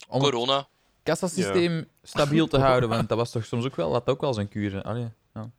Om 0.08 0.22
het 0.24 0.32
Corona. 0.32 0.68
kassasysteem 1.04 1.88
stabiel 2.04 2.48
te 2.48 2.60
houden, 2.68 2.90
want 2.90 3.10
dat 3.10 3.18
was 3.18 3.32
toch 3.32 3.46
soms 3.46 3.66
ook 3.66 3.76
wel... 3.76 3.92
Dat 3.92 4.00
had 4.06 4.16
ook 4.16 4.22
wel 4.22 4.34
zijn 4.34 4.48
kuur. 4.48 4.82
Allee, 4.82 5.08
ja. 5.34 5.50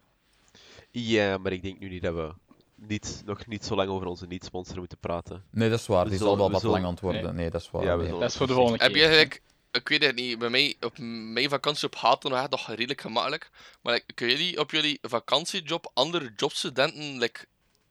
ja, 0.91 1.39
maar 1.39 1.53
ik 1.53 1.63
denk 1.63 1.79
nu 1.79 1.89
niet 1.89 2.03
dat 2.03 2.15
we 2.15 2.33
niet, 2.75 3.23
nog 3.27 3.47
niet 3.47 3.65
zo 3.65 3.75
lang 3.75 3.89
over 3.89 4.07
onze 4.07 4.27
niet-sponsor 4.27 4.79
moeten 4.79 4.99
praten. 4.99 5.43
Nee, 5.51 5.71
dat 5.71 5.79
is 5.79 5.87
waar. 5.87 6.05
We 6.05 6.09
Die 6.11 6.19
zullen- 6.19 6.33
zal 6.33 6.39
wel 6.39 6.47
we 6.47 6.53
wat 6.53 6.61
zullen- 6.63 6.77
lang 6.77 6.87
aan 6.87 6.93
het 6.95 7.03
worden. 7.03 7.35
Nee, 7.35 7.51
dat 7.51 7.61
is 7.61 7.71
waar. 7.71 7.85
Ja, 7.85 7.97
nee. 7.97 8.11
Dat 8.11 8.23
is 8.31 8.37
voor 8.37 8.47
de 8.47 8.53
volgende 8.53 8.79
keer. 8.79 8.87
Heb 8.87 8.97
je 8.97 9.03
eigenlijk, 9.03 9.43
ik 9.73 9.89
weet 9.89 10.03
het 10.05 10.15
niet, 10.15 10.39
bij 10.39 10.49
mij, 10.51 10.77
op 10.81 10.99
mijn 11.33 11.49
vakantie 11.49 11.87
op 11.87 11.95
Haten 11.95 12.31
nog 12.31 12.39
echt 12.41 12.51
nog 12.51 12.69
redelijk 12.69 13.01
gemakkelijk. 13.01 13.51
Maar 13.83 13.93
like, 13.95 14.13
kunnen 14.15 14.37
jullie 14.37 14.59
op 14.61 14.71
jullie 14.71 14.99
vakantiejob 15.03 15.91
andere 15.95 16.33
jobstudenten 16.37 17.19
like, 17.19 17.45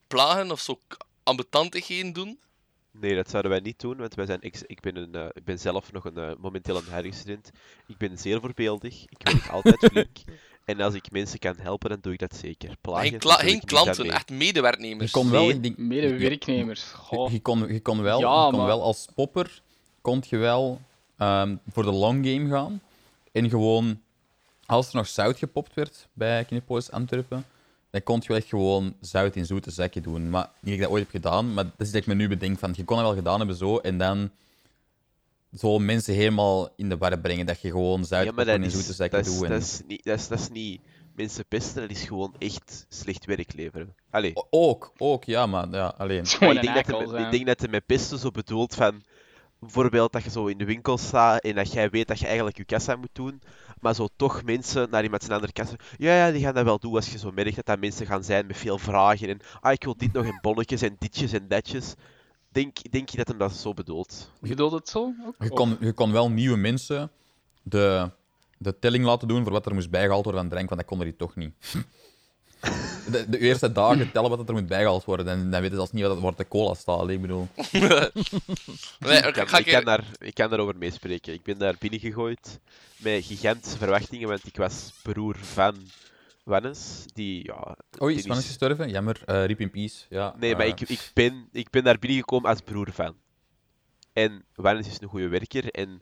plagen 0.07 0.51
of 0.51 0.59
zo 0.59 0.79
ambetantigheden 1.23 2.13
doen? 2.13 2.39
Nee, 2.91 3.15
dat 3.15 3.29
zouden 3.29 3.51
wij 3.51 3.59
niet 3.59 3.79
doen, 3.79 3.97
want 3.97 4.13
wij 4.15 4.25
zijn 4.25 4.41
ex- 4.41 4.63
ik, 4.65 4.79
ben 4.79 4.95
een, 4.95 5.15
eh, 5.15 5.25
ik 5.33 5.43
ben 5.43 5.59
zelf 5.59 5.91
nog 5.91 6.05
een, 6.05 6.17
eh, 6.17 6.31
momenteel 6.39 6.75
een 6.77 6.83
herfststudent. 6.89 7.51
Ik 7.87 7.97
ben 7.97 8.17
zeer 8.17 8.39
voorbeeldig, 8.39 9.05
ik 9.09 9.17
werk 9.23 9.47
altijd 9.55 9.77
flink. 9.91 10.17
En 10.65 10.81
als 10.81 10.93
ik 10.93 11.11
mensen 11.11 11.39
kan 11.39 11.55
helpen, 11.57 11.89
dan 11.89 11.99
doe 12.01 12.13
ik 12.13 12.19
dat 12.19 12.35
zeker. 12.35 12.75
Plagen, 12.81 13.09
geen, 13.09 13.19
kla- 13.19 13.41
ik 13.41 13.61
klanten, 13.65 14.11
echt 14.11 14.29
Je 14.29 14.35
medewerknemers. 14.35 15.11
kon 15.11 15.29
wel, 15.29 15.41
Nee. 15.45 15.53
ik 15.53 15.63
denk, 15.63 15.77
Medewerknemers. 15.77 16.85
je, 17.11 17.27
je 17.31 17.41
kon, 17.41 17.73
je 17.73 17.81
kon 17.81 18.01
wel, 18.01 18.19
Ja, 18.19 18.43
je 18.45 18.49
kon 18.49 18.57
maar- 18.59 18.67
wel 18.67 18.81
als 18.83 19.07
popper 19.15 19.61
kon 20.01 20.23
je 20.29 20.37
wel 20.37 20.81
ehm, 21.21 21.55
voor 21.71 21.83
de 21.83 21.91
long 21.91 22.25
game 22.27 22.49
gaan. 22.49 22.81
En 23.31 23.49
gewoon, 23.49 24.01
als 24.65 24.89
er 24.89 24.95
nog 24.95 25.07
zout 25.07 25.37
gepopt 25.37 25.73
werd 25.73 26.07
bij 26.13 26.45
Knipolis 26.45 26.91
Antwerpen, 26.91 27.45
dan 27.89 28.03
kon 28.03 28.19
je 28.21 28.27
wel 28.27 28.37
echt 28.37 28.47
gewoon 28.47 28.95
zout 29.01 29.35
in 29.35 29.45
zoete 29.45 29.71
zakken 29.71 30.01
doen. 30.03 30.29
Maar 30.29 30.49
niet 30.59 30.63
dat 30.63 30.73
ik 30.73 30.79
dat 30.81 30.89
ooit 30.89 31.01
heb 31.01 31.11
gedaan, 31.11 31.53
maar 31.53 31.63
dat 31.63 31.73
is 31.87 31.91
dat 31.91 32.01
ik 32.01 32.07
me 32.07 32.13
nu 32.13 32.27
bedenk 32.27 32.59
van, 32.59 32.73
je 32.75 32.83
kon 32.83 32.95
dat 32.97 33.05
wel 33.05 33.15
gedaan 33.15 33.37
hebben 33.37 33.55
zo, 33.55 33.77
en 33.77 33.97
dan 33.97 34.29
zo 35.57 35.79
mensen 35.79 36.13
helemaal 36.13 36.69
in 36.75 36.89
de 36.89 36.97
war 36.97 37.19
brengen, 37.19 37.45
dat 37.45 37.61
je 37.61 37.69
gewoon 37.71 38.05
zout 38.05 38.25
Ja, 38.25 38.31
maar 38.31 38.45
poppen 38.45 38.45
dat 38.45 38.55
in 38.55 38.79
is, 38.79 38.85
zoete 38.87 39.17
is, 39.17 39.25
doet. 39.25 39.39
dat, 39.41 39.49
en- 39.51 39.57
is 39.57 39.81
niet, 39.87 40.03
dat, 40.03 40.19
is, 40.19 40.27
dat 40.27 40.39
is 40.39 40.49
niet 40.49 40.81
mensen 41.15 41.45
pesten, 41.47 41.81
dat 41.81 41.97
is 41.97 42.03
gewoon 42.03 42.35
echt 42.39 42.85
slecht 42.89 43.25
werk 43.25 43.53
leveren. 43.53 43.95
Allee, 44.09 44.31
O- 44.35 44.47
Ook, 44.49 44.91
ook, 44.97 45.23
ja, 45.23 45.45
maar 45.45 45.69
ja, 45.71 45.93
alleen. 45.97 46.21
Het 46.23 46.33
ik 46.41 46.61
denk, 46.61 46.85
dat 46.87 47.09
de, 47.09 47.17
ik 47.17 47.31
denk 47.31 47.45
dat 47.45 47.59
de 47.59 47.67
met 47.67 47.85
pesten 47.85 48.19
zo 48.19 48.31
bedoelt 48.31 48.75
van... 48.75 49.03
Bijvoorbeeld 49.65 50.11
dat 50.11 50.23
je 50.23 50.29
zo 50.29 50.45
in 50.45 50.57
de 50.57 50.65
winkel 50.65 50.97
staat 50.97 51.43
en 51.43 51.55
dat 51.55 51.71
jij 51.73 51.89
weet 51.89 52.07
dat 52.07 52.19
je 52.19 52.25
eigenlijk 52.25 52.57
je 52.57 52.65
kassa 52.65 52.95
moet 52.95 53.09
doen, 53.13 53.41
maar 53.79 53.95
zo 53.95 54.07
toch 54.15 54.43
mensen 54.43 54.89
naar 54.89 55.03
iemand 55.03 55.21
zijn 55.21 55.33
andere 55.33 55.53
kassa... 55.53 55.75
Ja, 55.97 56.15
ja, 56.15 56.31
die 56.31 56.41
gaan 56.41 56.53
dat 56.53 56.63
wel 56.63 56.79
doen 56.79 56.95
als 56.95 57.11
je 57.11 57.17
zo 57.17 57.31
merkt 57.31 57.55
dat 57.55 57.65
dat 57.65 57.79
mensen 57.79 58.05
gaan 58.05 58.23
zijn 58.23 58.45
met 58.47 58.57
veel 58.57 58.77
vragen 58.77 59.29
en 59.29 59.39
ah, 59.59 59.71
ik 59.71 59.83
wil 59.83 59.97
dit 59.97 60.13
nog 60.13 60.25
in 60.25 60.39
bonnetjes 60.41 60.81
en 60.81 60.95
ditjes 60.99 61.31
en 61.31 61.47
datjes. 61.47 61.93
Denk, 62.49 62.91
denk 62.91 63.09
je 63.09 63.17
dat 63.17 63.27
hem 63.27 63.37
dat 63.37 63.53
zo 63.53 63.73
bedoelt? 63.73 64.31
Je 64.41 64.49
bedoelt 64.49 64.71
het 64.71 64.89
zo? 64.89 65.13
Ook? 65.25 65.35
Je 65.39 65.51
Of- 65.51 65.57
kon, 65.57 65.77
je 65.79 65.93
kon 65.93 66.11
wel 66.11 66.29
nieuwe 66.31 66.57
mensen 66.57 67.11
de, 67.61 68.09
de 68.57 68.79
telling 68.79 69.05
laten 69.05 69.27
doen 69.27 69.43
voor 69.43 69.51
wat 69.51 69.65
er 69.65 69.73
moest 69.73 69.89
bijgehaald 69.89 70.23
worden 70.23 70.41
aan 70.41 70.49
drank, 70.49 70.67
want 70.69 70.79
dat 70.81 70.89
konden 70.89 71.07
die 71.07 71.15
toch 71.15 71.35
niet. 71.35 71.53
De, 73.11 73.29
de 73.29 73.39
eerste 73.39 73.71
dagen 73.71 74.11
tellen 74.11 74.29
wat 74.29 74.47
er 74.47 74.53
moet 74.53 74.67
bijgehaald 74.67 75.05
worden, 75.05 75.27
en 75.27 75.39
dan 75.39 75.61
weten 75.61 75.69
ze 75.69 75.75
zelfs 75.75 75.91
niet 75.91 76.03
wat 76.03 76.19
wordt 76.19 76.37
de 76.37 76.47
cola 76.47 76.73
staat. 76.73 77.09
Ik 77.09 77.21
bedoel, 77.21 77.47
Nee, 78.99 79.17
Ik 79.17 79.25
ik 79.25 79.33
kan, 79.33 79.59
ik, 79.59 79.65
kan 79.65 79.85
daar, 79.85 80.03
ik 80.19 80.33
kan 80.33 80.49
daarover 80.49 80.77
meespreken. 80.77 81.33
Ik 81.33 81.43
ben 81.43 81.57
daar 81.57 81.75
binnengegooid 81.79 82.59
met 82.97 83.25
gigantische 83.25 83.77
verwachtingen, 83.77 84.27
want 84.27 84.45
ik 84.45 84.57
was 84.57 84.91
broer 85.01 85.35
van 85.35 85.75
Wannes, 86.43 87.05
die... 87.13 87.45
Ja, 87.45 87.77
oei, 88.01 88.15
is 88.15 88.25
is 88.25 88.45
gestorven? 88.45 88.89
Jammer, 88.89 89.21
eh 89.25 89.45
rip 89.45 89.59
in 89.59 89.69
peace. 89.69 90.05
Ja, 90.09 90.35
Nee, 90.39 90.55
maar 90.55 90.65
eh, 90.65 90.71
ik, 90.71 90.79
ik, 90.79 91.11
ben, 91.13 91.47
ik 91.51 91.69
ben 91.69 91.83
daar 91.83 91.99
binnengekomen 91.99 92.49
als 92.49 92.61
broer 92.61 92.91
van. 92.91 93.15
En 94.13 94.45
Wannes 94.55 94.87
is 94.87 95.01
een 95.01 95.07
goede 95.07 95.27
werker 95.27 95.71
en 95.71 96.01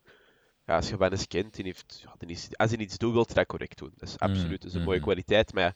ja, 0.65 0.75
als 0.75 0.89
je 0.89 0.97
Wannes 0.97 1.27
kent, 1.27 1.55
die 1.55 1.65
heeft, 1.65 2.01
ja, 2.03 2.15
die 2.17 2.29
is, 2.29 2.47
als 2.51 2.71
hij 2.71 2.79
iets 2.79 2.97
doet, 2.97 3.13
wil 3.13 3.25
hij 3.25 3.35
dat 3.35 3.45
correct 3.45 3.77
doen. 3.77 3.93
Dat 3.97 4.09
is 4.09 4.15
Mm, 4.17 4.29
absoluut 4.29 4.61
dat 4.61 4.71
is 4.71 4.77
een 4.77 4.83
mooie 4.83 4.95
mhm. 4.97 5.05
kwaliteit, 5.05 5.53
maar 5.53 5.63
ja, 5.63 5.73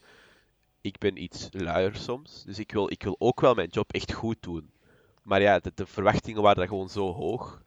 ik 0.84 0.98
ben 0.98 1.24
iets 1.24 1.48
luier 1.52 1.96
soms, 1.96 2.44
dus 2.44 2.60
ik 2.60 2.72
wil, 2.72 2.92
ik 2.92 3.04
wil 3.04 3.16
ook 3.20 3.42
wel 3.42 3.54
mijn 3.54 3.70
job 3.70 3.94
echt 3.94 4.14
goed 4.14 4.38
doen. 4.40 4.72
Maar 5.22 5.42
ja, 5.42 5.60
de, 5.60 5.86
verwachtingen 5.86 6.42
waren 6.42 6.58
dan 6.58 6.68
gewoon 6.68 6.90
zo 6.90 7.14
hoog. 7.14 7.64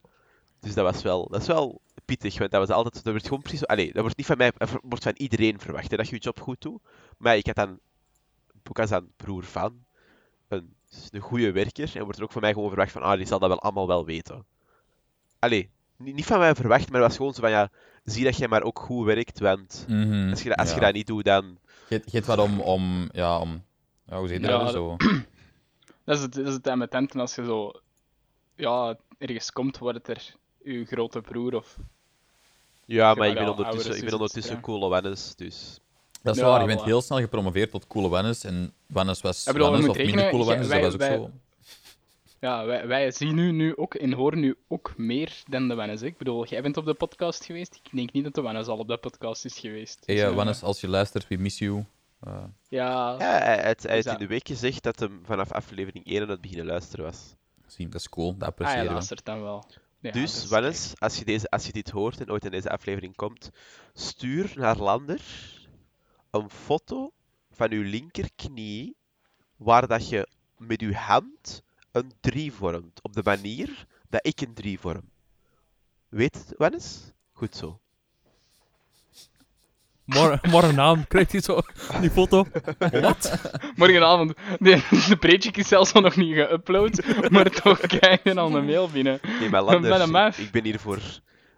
Dus 0.60 0.74
dat 0.74 0.84
was 0.84 1.02
wel, 1.02 1.28
dat 1.28 1.40
is 1.40 1.46
wel 1.46 1.80
pittig, 2.04 2.38
want 2.38 2.50
dat 2.50 2.66
was 2.66 2.76
altijd, 2.76 3.04
dat 3.04 3.12
werd 3.12 3.24
gewoon 3.26 3.42
precies, 3.42 3.66
allee, 3.66 3.92
dat 3.92 4.02
wordt 4.02 4.16
niet 4.16 4.26
van 4.26 4.36
mij, 4.36 4.52
dat 4.56 4.70
wordt 4.82 5.04
van 5.04 5.14
iedereen 5.16 5.60
verwacht, 5.60 5.90
dat 5.90 6.08
je 6.08 6.14
je 6.14 6.20
job 6.20 6.40
goed 6.40 6.60
doet. 6.60 6.82
Maar 7.18 7.36
ik 7.36 7.46
had 7.46 7.54
dan, 7.54 7.78
ook 8.68 8.78
als 8.78 8.90
dan 8.90 9.10
broer 9.16 9.44
van, 9.44 9.84
een, 10.48 10.74
een 11.10 11.20
goede 11.20 11.52
werker, 11.52 11.96
en 11.96 12.02
wordt 12.02 12.18
er 12.18 12.24
ook 12.24 12.32
van 12.32 12.42
mij 12.42 12.52
gewoon 12.52 12.68
verwacht 12.68 12.92
van, 12.92 13.02
ah, 13.02 13.16
die 13.16 13.26
zal 13.26 13.38
dat 13.38 13.48
wel 13.48 13.60
allemaal 13.60 13.86
wel 13.86 14.04
weten. 14.04 14.46
Allee, 15.38 15.70
niet, 15.98 16.14
niet 16.14 16.26
van 16.26 16.38
mij 16.38 16.54
verwacht, 16.54 16.90
maar 16.90 17.00
het 17.00 17.08
was 17.08 17.16
gewoon 17.16 17.34
zo 17.34 17.40
van, 17.40 17.50
ja, 17.50 17.70
zie 18.04 18.24
dat 18.24 18.36
jij 18.36 18.48
maar 18.48 18.62
ook 18.62 18.78
goed 18.78 19.04
werkt, 19.06 19.38
want 19.38 19.84
mhm, 19.88 20.30
als 20.30 20.42
je, 20.42 20.48
dat- 20.48 20.58
als 20.58 20.74
je 20.74 20.80
dat 20.80 20.92
niet 20.92 21.06
doet, 21.06 21.24
dan... 21.24 21.58
Je 21.88 21.94
hebt- 21.94 22.04
je 22.10 22.16
hebt 22.16 22.26
wat 22.26 22.38
om, 22.38 22.60
om, 22.60 23.08
ja, 23.12 23.38
om, 23.38 23.62
ja, 24.06 24.18
hoe 24.18 24.28
zeg 24.28 24.40
je 24.40 24.46
Ja, 24.46 24.58
dat? 24.58 24.72
dat- 24.72 24.72
Zo. 24.74 24.96
Dat 26.04 26.16
is 26.16 26.22
het, 26.22 26.32
dat 26.34 26.46
is 26.46 26.52
het 26.52 26.74
met 26.76 26.90
tenten 26.90 27.20
als 27.20 27.34
je 27.34 27.44
zo 27.44 27.72
ja, 28.56 28.96
ergens 29.18 29.52
komt, 29.52 29.78
wordt 29.78 30.08
er 30.08 30.34
uw 30.62 30.84
grote 30.84 31.20
broer 31.20 31.54
of 31.54 31.76
Ja, 32.84 33.14
maar 33.14 33.28
ik 33.28 33.34
ben 33.34 33.48
ondertussen, 33.48 33.96
ik 33.96 34.04
ben 34.04 34.12
ondertussen 34.12 34.60
coole 34.60 34.88
Wannes, 34.88 35.34
dus... 35.36 35.80
Dat 36.22 36.34
is 36.34 36.40
Ja, 36.40 36.48
waar, 36.48 36.60
je 36.60 36.66
bent 36.66 36.82
heel 36.82 37.02
snel 37.02 37.18
gepromoveerd 37.18 37.70
tot 37.70 37.86
coole 37.86 38.08
Wannes, 38.08 38.44
en 38.44 38.72
Wannes 38.86 39.20
was 39.20 39.46
Ik 39.46 39.52
bedoel, 39.52 39.66
je 39.66 39.72
Wannes, 39.72 39.90
of 39.90 39.96
minder 39.96 40.30
coole 40.30 40.44
Wannes, 40.44 40.68
dat 40.68 40.80
was 40.80 40.94
ook 40.94 41.02
zo. 41.02 41.30
Ja, 42.40 42.64
wij, 42.64 42.86
wij 42.86 43.10
zien 43.10 43.38
u 43.38 43.52
nu 43.52 43.76
ook 43.76 43.94
en 43.94 44.12
horen 44.12 44.40
nu 44.40 44.56
ook 44.68 44.94
meer 44.96 45.42
dan 45.48 45.68
de 45.68 45.74
Wennes. 45.74 46.00
hè. 46.00 46.06
Ik 46.06 46.16
bedoel, 46.18 46.46
jij 46.46 46.62
bent 46.62 46.76
op 46.76 46.84
de 46.84 46.94
podcast 46.94 47.44
geweest. 47.44 47.74
Ik 47.74 47.88
denk 47.92 48.12
niet 48.12 48.24
dat 48.24 48.34
de 48.34 48.42
Wennes 48.42 48.66
al 48.66 48.78
op 48.78 48.88
de 48.88 48.96
podcast 48.98 49.44
is 49.44 49.58
geweest. 49.58 50.02
Hey, 50.06 50.14
Dus, 50.14 50.24
eh, 50.24 50.30
eh, 50.30 50.36
Wannes, 50.36 50.62
als 50.62 50.80
je 50.80 50.88
luistert, 50.88 51.28
we 51.28 51.36
miss 51.36 51.58
you. 51.58 51.84
Eh, 52.20 52.44
Ja, 52.68 53.16
Ja, 53.18 53.38
hij, 53.38 53.38
hij, 53.40 53.76
hij 53.80 53.94
heeft 53.94 54.04
in 54.06 54.10
dat- 54.10 54.18
de 54.18 54.26
week 54.26 54.46
gezegd 54.46 54.82
dat 54.82 54.98
hem 54.98 55.20
vanaf 55.24 55.52
aflevering 55.52 56.06
1 56.06 56.22
aan 56.22 56.28
het 56.28 56.40
beginnen 56.40 56.66
luisteren 56.66 57.04
was. 57.04 57.34
zien, 57.66 57.90
dat 57.90 58.00
is 58.00 58.08
cool, 58.08 58.32
dat 58.32 58.42
ah, 58.42 58.48
appreciëren 58.48 58.78
hij 58.80 58.88
we. 58.88 58.94
luistert 58.94 59.24
dan 59.24 59.42
wel. 59.42 59.64
Ja, 60.00 60.10
dus, 60.10 60.46
Wannes, 60.46 60.92
als 60.98 61.18
je, 61.18 61.24
deze, 61.24 61.50
als 61.50 61.66
je 61.66 61.72
dit 61.72 61.90
hoort 61.90 62.20
en 62.20 62.30
ooit 62.30 62.44
in 62.44 62.50
deze 62.50 62.70
aflevering 62.70 63.16
komt, 63.16 63.50
stuur 63.92 64.52
naar 64.54 64.76
Lander 64.76 65.20
een 66.30 66.50
foto 66.50 67.12
van 67.50 67.70
uw 67.72 67.82
linkerknie 67.82 68.96
waar 69.56 69.86
dat 69.86 70.08
je 70.08 70.28
met 70.56 70.80
uw 70.80 70.92
hand 70.92 71.62
een 71.96 72.12
3 72.20 72.52
vormt. 72.52 73.02
Op 73.02 73.12
de 73.12 73.20
manier 73.24 73.86
dat 74.08 74.26
ik 74.26 74.40
een 74.40 74.54
3 74.54 74.78
vorm. 74.78 75.10
Weet 76.08 76.34
het, 76.34 76.54
Wannes? 76.56 77.12
Goed 77.32 77.56
zo. 77.56 77.80
Morgen, 80.04 80.50
morgenavond 80.50 81.08
krijgt 81.08 81.32
hij 81.32 81.40
zo 81.40 81.60
die 82.00 82.10
foto. 82.10 82.46
Wat? 82.78 83.40
Morgenavond. 83.76 84.34
De, 84.58 85.04
de 85.08 85.16
preetje 85.16 85.50
is 85.50 85.68
zelfs 85.68 85.92
nog 85.92 86.16
niet 86.16 86.36
geüpload, 86.36 87.28
maar 87.30 87.50
toch 87.50 87.80
krijg 87.80 88.22
je 88.22 88.34
al 88.34 88.56
een 88.56 88.64
mail 88.64 88.88
binnen. 88.88 89.20
Nee, 89.40 89.50
maar 90.06 90.38
ik, 90.38 90.50
ben 90.50 90.64
hier 90.64 90.78
voor, 90.78 91.00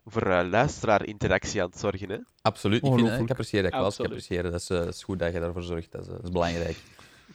voor 0.06 0.22
eh, 0.22 0.48
luisteraar-interactie 0.48 1.62
aan 1.62 1.68
het 1.68 1.78
zorgen. 1.78 2.10
Hè? 2.10 2.18
Absoluut. 2.42 2.84
Ik, 2.84 2.94
vind, 2.94 3.20
ik 3.20 3.30
apprecieer 3.30 3.62
dat, 3.62 3.70
Klaas. 3.70 3.98
Ik 3.98 4.04
apprecieer 4.04 4.42
dat. 4.42 4.52
Dat 4.52 4.60
is, 4.60 4.66
dat 4.66 4.94
is 4.94 5.02
goed 5.02 5.18
dat 5.18 5.32
je 5.32 5.40
daarvoor 5.40 5.62
zorgt. 5.62 5.92
Dat 5.92 6.00
is, 6.00 6.06
dat 6.06 6.22
is 6.22 6.30
belangrijk. 6.30 6.76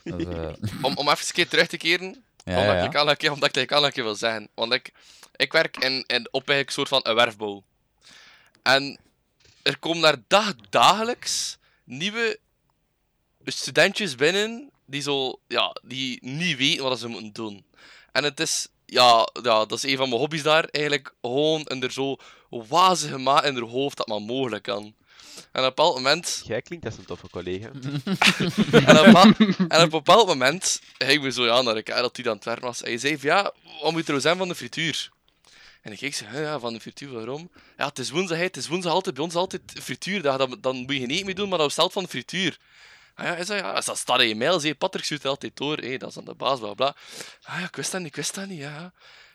Dat 0.03 0.19
is, 0.19 0.25
eh, 0.25 0.47
Om, 0.81 0.97
om 0.97 1.09
even 1.09 1.25
een 1.27 1.33
keer 1.33 1.47
terug 1.47 1.67
te 1.67 1.77
keren, 1.77 2.23
ja, 2.43 2.59
omdat, 2.59 2.75
ja, 2.75 2.83
Ik 2.83 2.95
al 2.95 3.09
een 3.09 3.17
keer, 3.17 3.31
omdat 3.31 3.55
ik 3.55 3.71
al 3.71 3.85
een 3.85 3.91
keer 3.91 4.03
wil 4.03 4.15
zeggen. 4.15 4.49
Want 4.53 4.73
ik, 4.73 4.91
ik 5.35 5.51
werk 5.51 5.77
in, 5.77 6.03
in, 6.07 6.27
op 6.31 6.47
eigenlijk 6.47 6.67
een 6.67 6.73
soort 6.73 6.87
van 6.87 6.99
een 7.03 7.15
werfbouw. 7.15 7.63
En 8.63 8.99
er 9.61 9.77
komen 9.77 10.01
daar 10.01 10.17
dag, 10.27 10.55
dagelijks 10.69 11.57
nieuwe 11.83 12.39
studentjes 13.45 14.15
binnen 14.15 14.71
die, 14.85 15.01
zo, 15.01 15.39
ja, 15.47 15.75
die 15.83 16.19
niet 16.21 16.57
weten 16.57 16.83
wat 16.83 16.99
ze 16.99 17.07
moeten 17.07 17.33
doen. 17.33 17.65
En 18.11 18.23
het 18.23 18.39
is, 18.39 18.67
ja, 18.85 19.29
ja, 19.41 19.65
dat 19.65 19.71
is 19.71 19.83
een 19.83 19.97
van 19.97 20.09
mijn 20.09 20.21
hobby's 20.21 20.43
daar, 20.43 20.65
eigenlijk 20.65 21.13
gewoon 21.21 21.65
en 21.65 21.83
er 21.83 21.91
zo 21.91 22.17
wazige 22.49 23.17
maat 23.17 23.45
in 23.45 23.53
haar 23.55 23.63
hoofd 23.63 23.97
dat 23.97 24.07
maar 24.07 24.21
mogelijk 24.21 24.63
kan. 24.63 24.95
En 25.35 25.41
op 25.51 25.55
een 25.55 25.63
bepaald 25.63 25.95
moment 25.95 26.43
Jij 26.45 26.61
klinkt 26.61 26.85
als 26.85 26.97
een 26.97 27.05
toffe 27.05 27.29
collega. 27.29 27.71
En 28.87 28.99
op, 28.99 29.05
een 29.05 29.05
bepaald- 29.05 29.37
en 29.57 29.65
op 29.65 29.81
een 29.81 29.89
bepaald 29.89 30.27
moment 30.27 30.81
ging 30.97 31.23
we 31.23 31.31
zo 31.31 31.45
ja, 31.45 31.61
naar 31.61 31.75
een 31.75 31.83
kerel 31.83 32.09
die 32.11 32.29
aan 32.29 32.35
het 32.35 32.45
werken 32.45 32.63
was. 32.65 32.83
En 32.83 32.91
je 32.91 32.97
zei 32.97 33.17
van, 33.19 33.29
ja, 33.29 33.53
wat 33.81 33.91
moet 33.91 34.09
er 34.09 34.21
zijn 34.21 34.37
van 34.37 34.47
de 34.47 34.55
frituur? 34.55 35.09
En 35.81 35.91
ik 35.91 35.97
keek 35.97 36.15
zo, 36.15 36.25
"Huh, 36.25 36.41
ja, 36.41 36.59
van 36.59 36.73
de 36.73 36.79
frituur, 36.79 37.11
waarom? 37.13 37.51
Ja, 37.77 37.85
het 37.85 37.99
is 37.99 38.09
woensdag, 38.09 38.37
het 38.37 38.57
is 38.57 38.67
woensdag 38.67 38.91
altijd, 38.93 39.15
bij 39.15 39.23
ons 39.23 39.35
altijd 39.35 39.61
frituurdag. 39.81 40.37
Dan, 40.37 40.57
dan 40.61 40.75
moet 40.75 40.95
je 40.95 41.07
eten 41.07 41.25
meer 41.25 41.35
doen, 41.35 41.49
maar 41.49 41.57
dat 41.57 41.67
bestelt 41.67 41.93
van 41.93 42.03
de 42.03 42.09
frituur. 42.09 42.57
Ah 43.15 43.25
ja, 43.25 43.33
hij 43.33 43.45
zei, 43.45 43.61
ja, 43.61 43.71
als 43.71 43.85
dat 43.85 43.97
staat 43.97 44.19
in 44.21 44.27
je 44.27 44.35
mail, 44.35 44.59
zei 44.59 44.75
Patrick 44.75 45.03
stuurt 45.05 45.21
het 45.21 45.31
altijd 45.31 45.57
door, 45.57 45.77
hé, 45.77 45.97
dat 45.97 46.09
is 46.09 46.17
aan 46.17 46.25
de 46.25 46.33
baas, 46.33 46.59
bla 46.59 46.73
bla. 46.73 46.95
Ah 47.43 47.59
ja, 47.59 47.65
ik 47.65 47.75
wist 47.75 47.91
dat 47.91 47.99
niet, 47.99 48.09
ik 48.09 48.15
wist 48.15 48.35
dat 48.35 48.47
niet, 48.47 48.59
ja. 48.59 48.93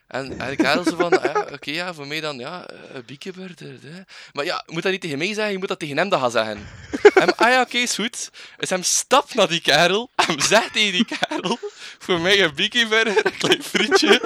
En, 0.08 0.40
en 0.40 0.50
ik 0.50 0.60
had 0.60 0.86
zo 0.86 0.96
van, 0.96 1.10
ja, 1.22 1.46
oké, 1.52 1.70
ja, 1.70 1.94
voor 1.94 2.06
mij 2.06 2.20
dan, 2.20 2.38
ja, 2.38 2.66
eh, 2.66 2.76
een 2.92 3.02
biekenburger, 3.06 3.78
hè. 3.82 4.00
Maar 4.32 4.44
ja, 4.44 4.62
je 4.66 4.72
moet 4.72 4.82
dat 4.82 4.92
niet 4.92 5.00
tegen 5.00 5.18
mij 5.18 5.34
zeggen, 5.34 5.52
je 5.52 5.58
moet 5.58 5.68
dat 5.68 5.78
tegen 5.78 5.96
hem 5.96 6.08
dan 6.08 6.20
gaan 6.20 6.30
zeggen. 6.30 6.66
En, 7.14 7.36
ah 7.36 7.50
ja, 7.50 7.60
oké, 7.60 7.76
is 7.76 7.94
goed. 7.94 8.30
Dus 8.56 8.70
hem 8.70 8.82
stapt 8.82 9.34
naar 9.34 9.48
die 9.48 9.60
kerel, 9.60 10.10
en 10.14 10.42
zegt 10.42 10.72
tegen 10.72 10.92
die 10.92 11.04
kerel, 11.04 11.58
voor 11.98 12.20
mij 12.20 12.42
een 12.42 12.54
biekenburger, 12.54 13.26
een 13.26 13.36
klein 13.36 13.62
frietje. 13.62 14.20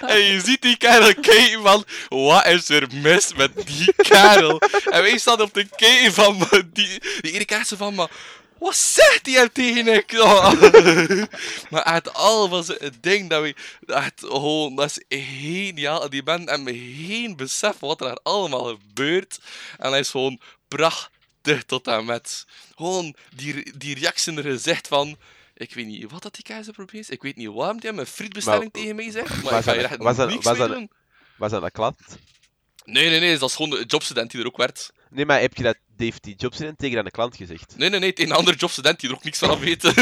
En 0.00 0.18
je 0.18 0.40
ziet 0.40 0.62
die 0.62 0.76
kerel 0.76 1.14
kijken 1.14 1.62
van, 1.62 1.84
wat 2.08 2.46
is 2.46 2.68
er 2.68 2.86
mis 2.92 3.34
met 3.34 3.66
die 3.66 3.94
kerel? 3.96 4.58
En 4.90 5.02
wij 5.02 5.18
staan 5.18 5.40
op 5.40 5.54
de 5.54 5.66
kijken 5.76 6.12
van, 6.12 6.48
die, 6.72 7.02
die 7.20 7.32
ene 7.32 7.44
kerel 7.44 7.76
van, 7.76 7.94
maar... 7.94 8.08
Wat 8.58 8.76
zegt 8.76 9.26
hij 9.26 9.34
hem 9.34 9.52
tegen 9.52 9.86
ik? 9.94 10.12
Oh. 10.12 10.52
maar 11.70 11.82
echt 11.82 12.14
al 12.14 12.48
was 12.48 12.66
het 12.68 13.02
ding 13.02 13.30
dat 13.30 13.42
we... 13.42 13.54
Echt, 13.86 14.24
oh, 14.24 14.76
dat 14.76 14.98
is 15.08 15.18
geniaal. 15.18 16.04
En 16.04 16.10
Die 16.10 16.22
man 16.22 16.48
heeft 16.48 16.78
geen 17.06 17.36
besef 17.36 17.78
wat 17.78 18.00
er 18.00 18.06
daar 18.06 18.18
allemaal 18.22 18.64
gebeurt. 18.64 19.38
En 19.78 19.90
hij 19.90 20.00
is 20.00 20.10
gewoon 20.10 20.40
prachtig 20.68 21.64
tot 21.66 21.86
en 21.86 22.04
met. 22.04 22.46
Gewoon 22.76 23.14
die, 23.34 23.76
die 23.78 23.98
reactie 23.98 24.32
in 24.32 24.42
gezicht 24.42 24.88
van... 24.88 25.16
Ik 25.54 25.74
weet 25.74 25.86
niet 25.86 26.10
wat 26.10 26.22
dat 26.22 26.34
die 26.34 26.44
keizer 26.44 26.72
probeert. 26.72 27.10
Ik 27.10 27.22
weet 27.22 27.36
niet 27.36 27.48
waarom 27.48 27.76
hij 27.80 27.92
mijn 27.92 28.06
frietbestelling 28.06 28.72
Maar, 28.72 28.82
tegen 28.82 28.96
mij 28.96 29.10
zegt. 29.10 29.42
Maar 29.42 29.52
was 29.52 29.58
ik 29.58 29.64
ga 29.64 29.72
hier 29.72 29.84
echt 29.84 29.96
was 29.96 30.16
dat- 30.16 30.34
was 30.44 30.58
dat- 30.58 30.68
doen. 30.68 30.90
Was 31.36 31.50
dat 31.50 31.62
een 31.62 31.70
klant? 31.72 31.96
Nee, 32.90 33.10
nee, 33.10 33.20
nee. 33.20 33.38
Dat 33.38 33.48
is 33.48 33.54
gewoon 33.54 33.70
de 33.70 33.84
jobstudent 33.86 34.30
die 34.30 34.40
er 34.40 34.46
ook 34.46 34.56
werd. 34.56 34.92
Nee, 35.10 35.26
maar 35.26 35.40
heb 35.40 35.56
je 35.56 35.62
dat, 35.62 35.76
heeft 35.96 36.22
die 36.22 36.34
jobstudent 36.36 36.78
tegen 36.78 36.98
aan 36.98 37.04
de 37.04 37.10
klant 37.10 37.36
gezegd? 37.36 37.74
Nee, 37.76 37.88
nee, 37.88 38.00
nee. 38.00 38.12
Is 38.12 38.24
een 38.24 38.32
andere 38.32 38.56
jobstudent 38.56 39.00
die 39.00 39.08
er 39.10 39.14
ook 39.14 39.24
niks 39.24 39.38
van 39.38 39.50
af 39.50 39.58
weet. 39.58 39.82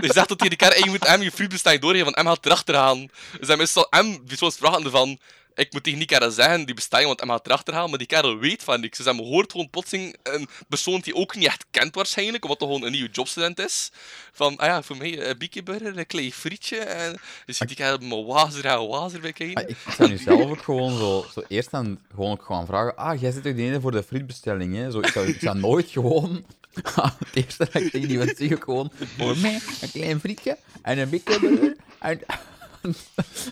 Die 0.00 0.12
zegt 0.12 0.28
dat 0.28 0.40
hij 0.40 0.48
de 0.48 0.56
kerel, 0.56 0.84
je 0.84 0.90
moet 0.90 1.06
hem 1.06 1.22
je 1.22 1.30
frietbestelling 1.30 1.80
doorgeven, 1.80 2.04
want 2.04 2.16
hem 2.16 2.26
gaat 2.26 2.46
erachteraan. 2.46 3.10
Dus 3.38 3.48
hij 3.48 3.56
is 3.56 3.72
zo, 3.72 3.84
hem 3.90 4.22
zoals 4.26 4.56
vragende 4.56 4.90
van, 4.90 5.18
ik 5.56 5.72
moet 5.72 5.82
tegen 5.82 5.98
die 5.98 6.08
kerel 6.08 6.30
zeggen, 6.30 6.64
die 6.64 6.74
bestelling, 6.74 7.06
want 7.06 7.20
hem 7.20 7.28
gaat 7.28 7.46
erachteraan, 7.46 7.88
maar 7.88 7.98
die 7.98 8.06
kerel 8.06 8.38
weet 8.38 8.62
van 8.62 8.80
niks. 8.80 8.96
Dus 8.98 9.06
hij 9.06 9.24
hoort 9.24 9.50
gewoon 9.50 9.70
plotseling 9.70 10.16
een 10.22 10.48
persoon 10.68 11.00
die 11.00 11.12
hij 11.12 11.22
ook 11.22 11.34
niet 11.34 11.46
echt 11.46 11.64
kent 11.70 11.94
waarschijnlijk, 11.94 12.44
omdat 12.44 12.60
hij 12.60 12.68
gewoon 12.68 12.84
een 12.84 12.92
nieuwe 12.92 13.10
jobstudent 13.12 13.58
is. 13.58 13.90
Van, 14.32 14.56
ah 14.56 14.66
ja, 14.66 14.82
voor 14.82 14.96
mij 14.96 15.28
een 15.28 15.38
biekenburger, 15.38 15.98
een 15.98 16.06
klein 16.06 16.32
frietje, 16.32 16.78
en 16.78 17.20
je 17.46 17.52
ziet 17.52 17.68
die 17.68 17.76
kerel 17.76 17.98
met 17.98 18.26
wazer 18.26 18.64
en 18.64 18.88
wazer 18.88 19.20
bij 19.20 19.34
ik 19.36 19.76
zou 19.96 20.08
nu 20.08 20.16
zelf 20.16 20.50
ook 20.50 20.62
gewoon 20.62 20.98
zo, 20.98 21.26
zo 21.32 21.42
eerst 21.48 21.70
dan 21.70 21.98
gewoon 22.14 22.30
ook 22.30 22.42
gewoon 22.42 22.66
vragen. 22.66 22.96
Ah, 22.96 23.20
jij 23.20 23.30
zit 23.30 23.42
toch 23.42 23.54
de 23.54 23.62
ene 23.62 23.80
voor 23.80 23.92
de 23.92 24.02
frietbestelling, 24.02 24.74
hè? 24.74 24.90
Zo, 24.90 24.98
ik, 24.98 25.06
zou, 25.06 25.26
ik 25.26 25.40
zou 25.40 25.58
nooit 25.58 25.90
gewoon. 25.90 26.44
het 27.18 27.28
eerste 27.32 27.64
dat 27.72 27.82
ik 27.82 27.90
tegen 27.90 28.08
die 28.08 28.18
mensen 28.18 28.36
zeg, 28.36 28.52
ook 28.52 28.64
gewoon. 28.64 28.90
Voor 29.18 29.36
mij 29.38 29.60
een 29.80 29.90
klein 29.90 30.20
frietje 30.20 30.56
en 30.82 30.98
een 30.98 31.08
bikkelburger. 31.08 31.76
En... 31.98 32.20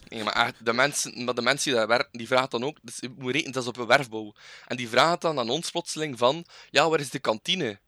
Nee, 0.09 0.25
maar 0.25 0.47
echt, 0.47 0.65
de 0.65 0.73
mensen, 0.73 1.25
maar 1.25 1.35
de 1.35 1.43
mensen 1.43 1.71
die 1.71 1.79
daar 1.79 1.89
werken, 1.89 2.19
die 2.19 2.27
vragen 2.27 2.51
dan 2.51 2.65
ook, 2.65 2.79
dus 2.83 2.97
je 3.01 3.15
moet 3.19 3.33
rekenen, 3.33 3.53
dat 3.53 3.63
is 3.63 3.69
op 3.69 3.77
een 3.77 3.87
werfbouw. 3.87 4.33
En 4.67 4.77
die 4.77 4.89
vragen 4.89 5.21
dan 5.21 5.39
aan 5.39 5.51
ons 5.51 5.71
plotseling 5.71 6.19
van, 6.19 6.45
ja, 6.71 6.89
waar 6.89 7.01
is 7.01 7.11
de 7.11 7.19
kantine? 7.19 7.79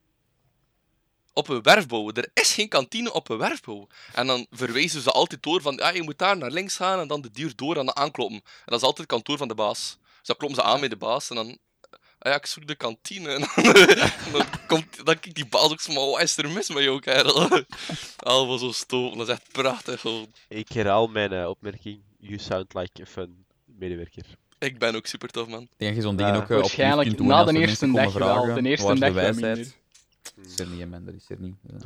Op 1.32 1.48
een 1.48 1.62
werfbouw. 1.62 2.12
Er 2.12 2.30
is 2.34 2.52
geen 2.52 2.68
kantine 2.68 3.12
op 3.12 3.28
een 3.28 3.38
werfbouw. 3.38 3.86
En 4.12 4.26
dan 4.26 4.46
verwijzen 4.50 5.02
ze 5.02 5.10
altijd 5.10 5.42
door 5.42 5.60
van, 5.62 5.74
ja, 5.74 5.88
je 5.88 6.02
moet 6.02 6.18
daar 6.18 6.36
naar 6.36 6.50
links 6.50 6.76
gaan 6.76 7.00
en 7.00 7.08
dan 7.08 7.20
de 7.20 7.30
deur 7.30 7.52
door 7.56 7.76
en 7.76 7.84
dan 7.86 7.96
aankloppen. 7.96 8.36
En 8.36 8.42
dat 8.64 8.78
is 8.78 8.86
altijd 8.86 8.98
het 8.98 9.06
kantoor 9.06 9.38
van 9.38 9.48
de 9.48 9.54
baas. 9.54 9.98
Dus 10.18 10.26
dan 10.26 10.36
kloppen 10.36 10.58
ze 10.58 10.64
aan 10.64 10.80
bij 10.80 10.88
de 10.88 10.96
baas 10.96 11.30
en 11.30 11.36
dan, 11.36 11.58
ja, 12.28 12.34
ik 12.34 12.46
zoek 12.46 12.66
de 12.66 12.74
kantine. 12.74 13.28
En 13.28 13.40
dan, 13.40 13.72
dan, 14.32 14.46
komt, 14.66 14.96
dan 14.96 15.18
kijkt 15.20 15.34
die 15.34 15.46
baas 15.46 15.70
ook 15.70 15.80
zo, 15.80 15.92
maar 15.92 16.04
wat 16.04 16.22
is 16.22 16.36
er 16.36 16.50
mis 16.50 16.68
met 16.68 16.82
jou, 16.82 17.00
kerel? 17.00 17.48
Allemaal 18.16 18.58
zo 18.58 18.72
stoom, 18.72 19.18
dat 19.18 19.28
is 19.28 19.34
echt 19.34 19.52
prachtig 19.52 20.00
gewoon. 20.00 20.26
Ik 20.48 20.68
herhaal 20.68 21.06
mijn 21.08 21.32
eh, 21.32 21.48
opmerking. 21.48 22.00
You 22.18 22.38
sound 22.38 22.74
like 22.74 23.02
a 23.02 23.06
fun 23.06 23.44
medewerker. 23.64 24.24
Ik 24.58 24.78
ben 24.78 24.94
ook 24.94 25.06
super 25.06 25.28
tof, 25.28 25.48
man. 25.48 25.62
Ik 25.62 25.68
denk 25.76 25.94
dat 25.94 26.02
je 26.02 26.08
zo'n 26.08 26.16
dingen 26.16 26.32
Ja. 26.32 26.38
ook 26.38 26.50
eh, 26.50 26.56
op 26.56 26.62
Waarschijnlijk 26.62 27.18
na 27.18 27.44
de 27.44 27.52
er 27.52 27.60
eerste 27.60 27.92
dag 27.92 28.12
wel. 28.12 28.54
De 28.54 28.68
eerste 28.68 28.94
dag 28.94 29.12
wijsheid? 29.12 29.76
is 30.44 30.58
er 30.58 30.66
niet, 30.66 30.90
man. 30.90 31.04
Dat 31.04 31.14
is 31.14 31.28
er 31.28 31.40
niet. 31.40 31.54
Ja. 31.62 31.76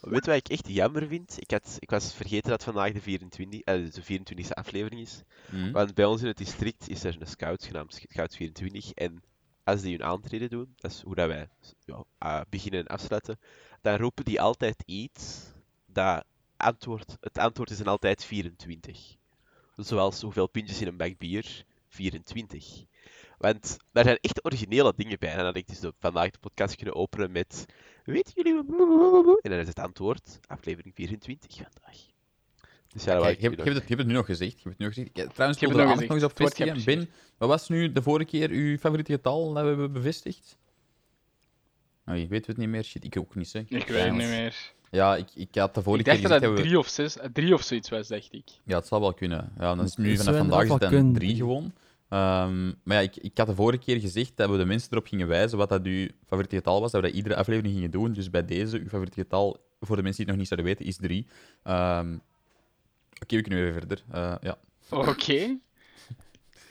Weet 0.00 0.24
je 0.24 0.30
wat 0.30 0.40
ik 0.40 0.48
echt 0.48 0.68
jammer 0.68 1.06
vind? 1.06 1.36
Ik, 1.38 1.50
had, 1.50 1.76
ik 1.78 1.90
was 1.90 2.14
vergeten 2.14 2.50
dat 2.50 2.64
vandaag 2.64 2.92
de 2.92 3.00
24, 3.00 3.60
eh, 3.60 3.74
de 3.90 4.02
24e 4.02 4.48
aflevering 4.48 5.00
is. 5.00 5.22
Hm? 5.50 5.72
Want 5.72 5.94
bij 5.94 6.04
ons 6.04 6.20
in 6.20 6.26
het 6.26 6.36
district 6.36 6.88
is 6.88 7.04
er 7.04 7.16
een 7.18 7.26
scout 7.26 7.64
genaamd 7.64 8.02
Scout 8.10 8.36
24. 8.36 8.92
En 8.92 9.22
als 9.66 9.80
die 9.80 9.96
hun 9.96 10.06
aantreden 10.06 10.48
doen, 10.48 10.74
dat 10.76 10.90
is 10.90 11.02
hoe 11.02 11.14
dat 11.14 11.28
wij 11.28 11.48
ja, 11.84 12.04
eh, 12.18 12.40
beginnen 12.48 12.80
en 12.80 12.86
afsluiten, 12.86 13.38
dan 13.80 13.96
roepen 13.96 14.24
die 14.24 14.40
altijd 14.40 14.82
iets 14.86 15.52
dat 15.86 16.24
antwoord, 16.56 17.16
het 17.20 17.38
antwoord 17.38 17.70
is 17.70 17.78
dan 17.78 17.86
altijd 17.86 18.24
24. 18.24 19.16
Zoals 19.76 20.20
hoeveel 20.20 20.48
pintjes 20.48 20.80
in 20.80 20.86
een 20.86 20.96
bak 20.96 21.18
bier? 21.18 21.64
24. 21.88 22.84
Want 23.38 23.76
daar 23.92 24.04
zijn 24.04 24.18
echt 24.20 24.44
originele 24.44 24.92
dingen 24.96 25.18
bij. 25.18 25.30
En 25.30 25.36
dan 25.36 25.46
had 25.46 25.56
ik 25.56 25.66
dus 25.66 25.90
vandaag 25.98 26.30
de 26.30 26.38
podcast 26.38 26.76
kunnen 26.76 26.94
openen 26.94 27.32
met 27.32 27.66
Weten 28.04 28.32
jullie 28.36 28.54
wat... 28.54 29.40
En 29.42 29.50
dan 29.50 29.58
is 29.58 29.68
het 29.68 29.78
antwoord 29.78 30.38
aflevering 30.46 30.94
24 30.94 31.56
vandaag. 31.56 32.15
Dus 32.96 33.04
ja, 33.04 33.20
Kijk, 33.20 33.36
je, 33.40 33.42
hebt- 33.42 33.42
je, 33.42 33.48
nog- 33.48 33.64
hebt 33.64 33.76
het, 33.78 33.82
je 33.82 33.88
hebt 33.88 33.98
het 33.98 34.06
nu 34.06 34.12
nog 34.14 34.26
gezegd. 34.26 34.52
Je 34.52 34.68
hebt 34.68 34.68
het 34.68 34.78
nu 34.78 34.84
nog 34.84 34.94
gezegd. 34.94 35.10
Ja, 35.16 35.26
trouwens, 35.26 35.60
Ik 35.60 35.68
heb 35.68 35.76
het 35.76 35.88
er 35.88 35.94
nog 35.94 36.00
nog 36.00 36.10
eens 36.10 36.24
op 36.24 36.36
vestigen. 36.36 36.84
Ben, 36.84 37.08
wat 37.38 37.48
was 37.48 37.68
nu 37.68 37.92
de 37.92 38.02
vorige 38.02 38.30
keer 38.30 38.50
uw 38.50 38.76
favoriete 38.76 39.12
getal 39.12 39.52
dat 39.52 39.62
we 39.62 39.68
hebben 39.68 39.92
bevestigd? 39.92 40.56
Oh, 42.06 42.16
je 42.18 42.26
weet 42.26 42.46
het 42.46 42.56
niet 42.56 42.68
meer. 42.68 42.82
Shit, 42.84 43.04
ik 43.04 43.18
ook 43.18 43.34
niet, 43.34 43.48
zeg. 43.48 43.62
Ik 43.62 43.88
weet 43.88 44.02
het 44.02 44.12
niet 44.12 44.28
meer. 44.28 44.72
Ja, 44.90 45.16
ik, 45.16 45.26
ik 45.34 45.48
had 45.54 45.74
de 45.74 45.82
vorige 45.82 46.00
Ik 46.00 46.06
dacht 46.06 46.18
keer 46.18 46.28
dat 46.28 46.38
gezegd 46.38 46.56
het 46.56 46.62
we... 46.64 46.68
drie 46.68 46.78
of 46.78 46.88
zes, 46.88 47.16
drie 47.32 47.54
of 47.54 47.62
zoiets 47.62 47.88
was, 47.88 48.08
dacht 48.08 48.32
ik. 48.32 48.48
Ja, 48.64 48.76
het 48.76 48.86
zal 48.86 49.00
wel 49.00 49.14
kunnen. 49.14 49.52
Ja, 49.58 49.74
dan 49.74 49.84
is 49.84 49.90
het 49.90 49.98
nu 49.98 50.16
vanaf 50.16 50.36
vandaag 50.36 50.64
is 50.64 50.88
het 50.90 51.14
drie 51.14 51.36
gewoon. 51.36 51.72
Ehm, 52.08 52.66
maar 52.66 52.96
ja, 52.96 53.00
ik, 53.00 53.16
ik 53.16 53.38
had 53.38 53.46
de 53.46 53.54
vorige 53.54 53.78
keer 53.84 54.00
gezegd 54.00 54.32
dat 54.36 54.50
we 54.50 54.56
de 54.56 54.64
mensen 54.64 54.88
erop 54.90 55.06
gingen 55.06 55.26
wijzen 55.28 55.58
wat 55.58 55.68
dat 55.68 55.84
uw 55.84 56.08
favoriete 56.26 56.56
getal 56.56 56.80
was, 56.80 56.90
dat 56.92 57.00
we 57.00 57.06
dat 57.06 57.16
iedere 57.16 57.36
aflevering 57.36 57.74
gingen 57.74 57.90
doen. 57.90 58.12
Dus 58.12 58.30
bij 58.30 58.44
deze, 58.44 58.78
uw 58.78 58.88
favoriete 58.88 59.20
getal, 59.20 59.60
voor 59.80 59.96
de 59.96 60.02
mensen 60.02 60.24
die 60.24 60.34
het 60.34 60.34
nog 60.34 60.36
niet 60.36 60.48
zouden 60.48 60.66
weten, 60.66 60.86
is 60.86 60.96
drie. 60.96 61.26
Ehm, 61.62 62.16
Oké, 63.22 63.36
we 63.36 63.42
kunnen 63.42 63.62
weer 63.62 63.72
verder. 63.72 64.02
Eh, 64.10 64.34
ja. 64.40 64.58
Oké. 64.90 65.56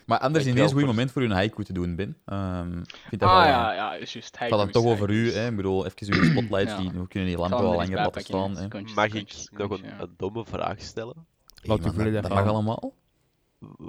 Maar 0.06 0.20
anders 0.20 0.46
ineens 0.46 0.72
een 0.72 0.78
goed 0.78 0.86
moment 0.86 1.12
voor 1.12 1.22
u 1.22 1.26
een 1.26 1.32
haiku 1.32 1.64
te 1.64 1.74
doen, 1.74 1.96
Ben. 1.96 2.18
Ehm, 2.26 2.80
ik 2.80 2.96
vind 3.08 3.22
dat 3.22 3.30
Ah 3.30 3.36
wel, 3.36 3.46
ja, 3.46 3.74
ja, 3.74 3.94
is 3.96 4.14
juist. 4.14 4.40
Het 4.40 4.50
gaat 4.50 4.60
dan 4.60 4.70
toch 4.70 4.86
over 4.86 5.10
u, 5.10 5.32
hè. 5.32 5.50
Ik 5.50 5.56
bedoel, 5.56 5.86
even 5.86 6.14
uw 6.14 6.24
spotlight 6.24 6.70
Ja. 6.72 6.78
zien. 6.82 7.00
We 7.02 7.08
kunnen 7.08 7.30
die 7.30 7.38
lampen 7.38 7.62
wel 7.62 7.72
er 7.72 7.78
langer 7.78 7.96
laten 7.96 8.22
staan, 8.22 8.58
hè. 8.58 8.68
Mag 8.68 8.68
ik 8.68 8.74
nog 8.74 8.82
een, 8.82 8.90
secondjes, 8.90 9.50
ja. 9.82 10.00
een 10.00 10.14
domme 10.18 10.46
vraag 10.46 10.82
stellen? 10.82 11.16
Hey, 11.16 11.70
Laat 11.70 11.78
u 11.78 11.82
man, 11.82 11.82
dat, 11.82 11.94
volledig 11.96 12.22
dat 12.22 12.32
mag 12.32 12.48
allemaal. 12.48 12.94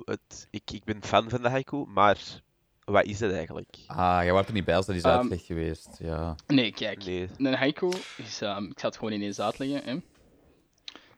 Het, 0.05 0.47
ik, 0.51 0.71
ik 0.71 0.85
ben 0.85 1.05
fan 1.05 1.29
van 1.31 1.43
de 1.43 1.49
haiku, 1.49 1.85
maar 1.87 2.19
wat 2.85 3.05
is 3.05 3.19
dat 3.19 3.33
eigenlijk? 3.33 3.77
Ah, 3.87 4.19
jij 4.23 4.33
was 4.33 4.47
er 4.47 4.53
niet 4.53 4.65
bij 4.65 4.77
als 4.77 4.87
dat 4.87 4.97
is 4.97 5.03
Ehm, 5.03 5.13
uitgelegd 5.13 5.45
geweest. 5.45 5.89
Ja. 5.99 6.35
Nee, 6.47 6.73
kijk. 6.73 7.05
Nee. 7.05 7.29
Een 7.37 7.55
haiku 7.55 7.91
is, 8.17 8.41
ehm, 8.41 8.65
ik 8.65 8.79
zal 8.79 8.89
het 8.91 8.99
gewoon 8.99 9.13
ineens 9.15 9.41
uitleggen. 9.41 9.83
Hè. 9.85 9.97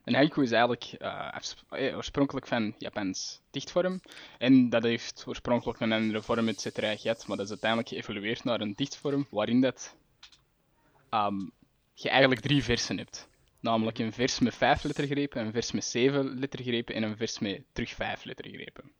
Een 0.08 0.14
haiku 0.14 0.42
is 0.42 0.50
eigenlijk 0.50 0.84
eh, 0.84 1.28
eh, 1.68 1.96
oorspronkelijk 1.96 2.46
van 2.46 2.74
Japans 2.78 3.40
dichtvorm. 3.50 4.00
En 4.38 4.70
dat 4.70 4.82
heeft 4.82 5.24
oorspronkelijk 5.26 5.80
een 5.80 5.92
andere 5.92 6.22
vorm, 6.22 6.48
et 6.48 6.60
cetera, 6.60 6.96
gehad. 6.96 7.26
Maar 7.26 7.36
dat 7.36 7.46
is 7.46 7.52
uiteindelijk 7.52 7.90
geëvolueerd 7.90 8.44
naar 8.44 8.60
een 8.60 8.74
dichtvorm 8.74 9.26
waarin 9.30 9.60
dat, 9.60 9.96
ehm, 11.10 11.38
je 11.94 12.08
eigenlijk 12.08 12.40
drie 12.40 12.62
versen 12.62 12.96
hebt. 12.98 13.28
Namelijk 13.60 13.98
een 13.98 14.12
vers 14.12 14.38
met 14.38 14.54
vijf 14.54 14.82
lettergrepen, 14.82 15.46
een 15.46 15.52
vers 15.52 15.72
met 15.72 15.84
zeven 15.84 16.38
lettergrepen 16.38 16.94
en 16.94 17.02
een 17.02 17.16
vers 17.16 17.38
met 17.38 17.62
terug 17.72 17.90
vijf 17.90 18.24
lettergrepen. 18.24 18.92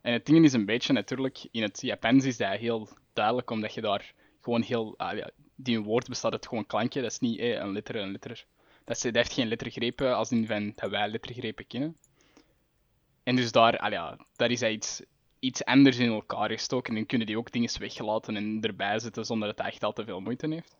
En 0.00 0.12
het 0.12 0.26
ding 0.26 0.44
is 0.44 0.52
een 0.52 0.66
beetje 0.66 0.92
natuurlijk, 0.92 1.46
in 1.50 1.62
het 1.62 1.80
Japans 1.80 2.24
is 2.24 2.36
dat 2.36 2.58
heel 2.58 2.88
duidelijk, 3.12 3.50
omdat 3.50 3.74
je 3.74 3.80
daar 3.80 4.12
gewoon 4.40 4.62
heel, 4.62 4.94
ah, 4.96 5.26
die 5.54 5.80
woord 5.80 6.08
bestaat 6.08 6.32
uit 6.32 6.46
gewoon 6.46 6.66
klankje, 6.66 7.00
dat 7.00 7.10
is 7.10 7.18
niet 7.18 7.38
eh, 7.38 7.50
een 7.50 7.72
letter, 7.72 7.96
een 7.96 8.12
letter. 8.12 8.46
Dat, 8.86 9.02
dat 9.02 9.14
heeft 9.14 9.32
geen 9.32 9.48
lettergrepen 9.48 10.16
als 10.16 10.30
in 10.30 10.46
van 10.46 10.72
dat 10.74 10.90
wij 10.90 11.08
lettergrepen 11.08 11.66
kennen. 11.66 11.96
En 13.22 13.36
dus 13.36 13.52
daar, 13.52 13.90
daar 14.36 14.50
is 14.50 14.60
hij 14.60 14.72
iets, 14.72 15.02
iets 15.38 15.64
anders 15.64 15.98
in 15.98 16.08
elkaar 16.08 16.50
gestoken 16.50 16.88
en 16.88 16.94
dan 16.94 17.06
kunnen 17.06 17.26
die 17.26 17.38
ook 17.38 17.52
dingen 17.52 17.78
weggelaten 17.78 18.36
en 18.36 18.60
erbij 18.60 18.98
zetten 18.98 19.24
zonder 19.24 19.48
dat 19.48 19.58
het 19.58 19.66
echt 19.66 19.84
al 19.84 19.92
te 19.92 20.04
veel 20.04 20.20
moeite 20.20 20.48
heeft. 20.48 20.76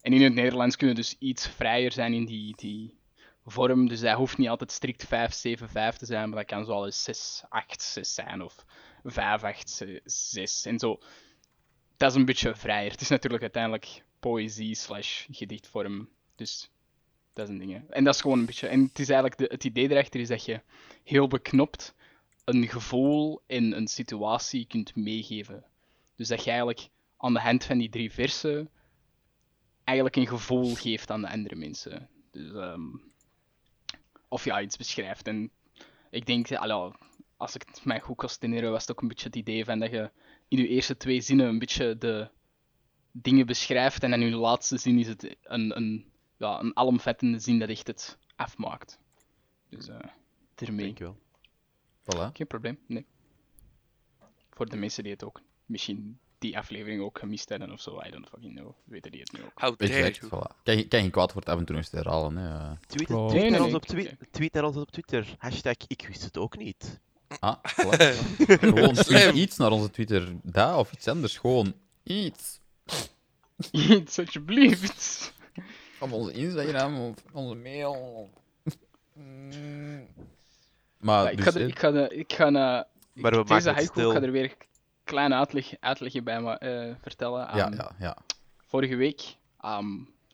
En 0.00 0.12
in 0.12 0.22
het 0.22 0.34
Nederlands 0.34 0.76
kunnen 0.76 0.96
dus 0.96 1.16
iets 1.18 1.48
vrijer 1.48 1.92
zijn 1.92 2.12
in 2.12 2.24
die, 2.24 2.56
die 2.56 2.98
vorm. 3.46 3.88
Dus 3.88 4.00
dat 4.00 4.16
hoeft 4.16 4.38
niet 4.38 4.48
altijd 4.48 4.72
strikt 4.72 5.04
5, 5.04 5.32
7, 5.32 5.68
5 5.68 5.96
te 5.96 6.06
zijn, 6.06 6.28
maar 6.28 6.38
dat 6.38 6.48
kan 6.48 6.64
zo 6.64 6.84
eens 6.84 7.02
6, 7.02 7.44
8, 7.48 7.82
6 7.82 8.14
zijn 8.14 8.42
of 8.42 8.64
5, 9.04 9.42
8, 9.42 9.84
6 10.04 10.64
en 10.64 10.78
zo. 10.78 11.00
Dat 11.96 12.10
is 12.10 12.16
een 12.16 12.24
beetje 12.24 12.54
vrijer. 12.54 12.90
Het 12.90 13.00
is 13.00 13.08
natuurlijk 13.08 13.42
uiteindelijk 13.42 14.04
poëzie 14.20 14.74
slash 14.74 15.26
gedichtvorm. 15.30 16.08
Dus 16.34 16.70
dat 17.38 17.48
is. 17.48 17.76
En 17.90 18.04
dat 18.04 18.14
is 18.14 18.20
gewoon 18.20 18.38
een 18.38 18.46
beetje. 18.46 18.66
En 18.66 18.82
het 18.82 18.98
is 18.98 19.08
eigenlijk 19.08 19.38
de, 19.40 19.48
het 19.50 19.64
idee 19.64 19.90
erachter 19.90 20.20
is 20.20 20.28
dat 20.28 20.44
je 20.44 20.60
heel 21.04 21.28
beknopt 21.28 21.94
een 22.44 22.68
gevoel 22.68 23.42
in 23.46 23.72
een 23.72 23.88
situatie 23.88 24.66
kunt 24.66 24.96
meegeven. 24.96 25.64
Dus 26.16 26.28
dat 26.28 26.44
je 26.44 26.50
eigenlijk 26.50 26.88
aan 27.16 27.32
de 27.32 27.40
hand 27.40 27.64
van 27.64 27.78
die 27.78 27.88
drie 27.88 28.12
versen 28.12 28.70
eigenlijk 29.84 30.16
een 30.16 30.26
gevoel 30.26 30.74
geeft 30.74 31.10
aan 31.10 31.20
de 31.20 31.30
andere 31.30 31.54
mensen. 31.54 32.08
Dus, 32.30 32.52
ehm, 32.52 32.86
of 34.28 34.44
ja, 34.44 34.60
iets 34.60 34.76
beschrijft. 34.76 35.26
En 35.26 35.50
ik 36.10 36.26
denk, 36.26 36.52
allee, 36.52 36.92
als 37.36 37.54
ik 37.54 37.62
het 37.66 37.84
mij 37.84 38.00
goed 38.00 38.16
kan 38.16 38.30
herinneren, 38.40 38.70
was 38.70 38.80
het 38.80 38.90
ook 38.90 39.02
een 39.02 39.08
beetje 39.08 39.26
het 39.26 39.36
idee 39.36 39.64
van 39.64 39.78
dat 39.78 39.90
je 39.90 40.10
in 40.48 40.58
je 40.58 40.68
eerste 40.68 40.96
twee 40.96 41.20
zinnen 41.20 41.46
een 41.46 41.58
beetje 41.58 41.98
de 41.98 42.30
dingen 43.12 43.46
beschrijft 43.46 44.02
en 44.02 44.12
in 44.12 44.28
je 44.28 44.36
laatste 44.36 44.78
zin 44.78 44.98
is 44.98 45.08
het 45.08 45.36
een, 45.42 45.76
een, 45.76 46.12
ja, 46.38 46.60
een 46.60 46.76
alomvattende 46.76 47.38
zin 47.38 47.58
dat 47.58 47.68
echt 47.68 47.86
het 47.86 48.18
afmaakt. 48.36 48.98
Dus 49.68 49.88
eh 49.88 49.96
ermee. 50.54 50.84
Dankjewel. 50.86 51.16
Voilà. 52.02 52.32
Geen 52.32 52.46
probleem, 52.46 52.78
nee. 52.86 53.06
Voor 54.50 54.68
de 54.68 54.76
mensen 54.76 55.02
die 55.02 55.12
het 55.12 55.24
ook 55.24 55.40
misschien 55.66 56.18
die 56.38 56.58
aflevering 56.58 57.02
ook 57.02 57.18
gemist 57.18 57.48
hebben 57.48 57.72
of 57.72 57.80
zo, 57.80 58.00
I 58.06 58.10
don't 58.10 58.28
fucking 58.28 58.54
know. 58.56 58.72
Weten 58.84 59.10
die 59.10 59.20
het 59.20 59.32
nu 59.32 59.42
ook. 59.42 59.50
How 59.54 59.78
dare 59.78 60.12
you. 60.12 60.26
voilà. 60.26 60.62
Kan 60.62 60.76
je, 60.76 60.88
kan 60.88 61.02
je 61.04 61.10
kwaad 61.10 61.32
voor 61.32 61.40
het 61.40 61.50
af 61.50 61.58
en 61.58 61.64
toe 61.64 61.76
eens 61.76 61.88
te 61.88 61.96
herhalen. 61.96 62.36
Hè. 62.36 62.48
eh. 62.70 62.72
Tweet, 62.86 63.10
Oh. 63.10 63.28
tweet 63.28 63.50
Nee, 63.50 63.60
op 63.62 63.70
nee, 63.70 63.80
twi- 63.80 64.16
tweet 64.30 64.52
naar 64.52 64.64
ons 64.64 64.76
op 64.76 64.90
Twitter. 64.90 65.34
Hashtag 65.38 65.74
ik 65.86 66.06
wist 66.08 66.22
het 66.22 66.38
ook 66.38 66.56
niet. 66.56 67.00
Ah, 67.40 67.56
voilà. 67.80 68.14
Gewoon 68.38 68.94
tweet 68.94 69.34
iets 69.34 69.56
naar 69.56 69.70
onze 69.70 69.90
Twitter. 69.90 70.32
Dat 70.42 70.76
of 70.78 70.92
iets 70.92 71.08
anders. 71.08 71.38
Gewoon 71.38 71.74
iets. 72.02 72.60
Iets, 73.72 74.18
alsjeblieft. 74.18 75.32
Van 75.98 76.12
onze 76.12 76.32
Instagram 76.32 77.00
of 77.00 77.14
onze 77.32 77.54
mail. 77.54 78.30
Mm. 79.12 80.06
Maar, 80.98 81.24
Ja, 81.24 81.30
ik, 81.30 81.36
dus, 81.36 81.54
ga, 81.54 81.60
ik 81.60 81.78
ga, 81.78 81.90
de- 81.90 82.08
ik 82.16 82.32
ga 82.32 82.46
eh, 82.46 82.52
Maar 82.52 82.86
we 83.12 83.36
maken 83.36 83.46
deze 83.46 83.70
haiku 83.70 84.00
ik 84.06 84.12
ga 84.12 84.22
er 84.22 84.30
weer 84.32 84.44
een 84.44 84.56
klein 85.04 85.34
uitleg, 85.34 85.72
uitlegje 85.80 86.22
bij 86.22 86.40
me, 86.40 86.58
eh, 86.58 86.94
vertellen. 87.00 87.40
ja, 87.56 87.64
Aan 87.64 87.72
ja, 87.74 87.90
ja. 87.98 88.16
Vorige 88.66 88.96
week, 88.96 89.36
ehm, 89.60 89.86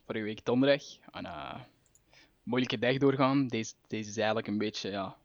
vorige 0.06 0.24
week 0.24 0.44
donderdag, 0.44 0.82
een 1.10 1.26
eh, 1.26 1.60
moeilijke 2.42 2.78
dag 2.78 2.96
doorgaan. 2.96 3.46
Deze, 3.46 3.74
deze 3.86 4.08
is 4.10 4.16
eigenlijk 4.16 4.46
een 4.46 4.58
beetje, 4.58 4.90
ja... 4.90 5.16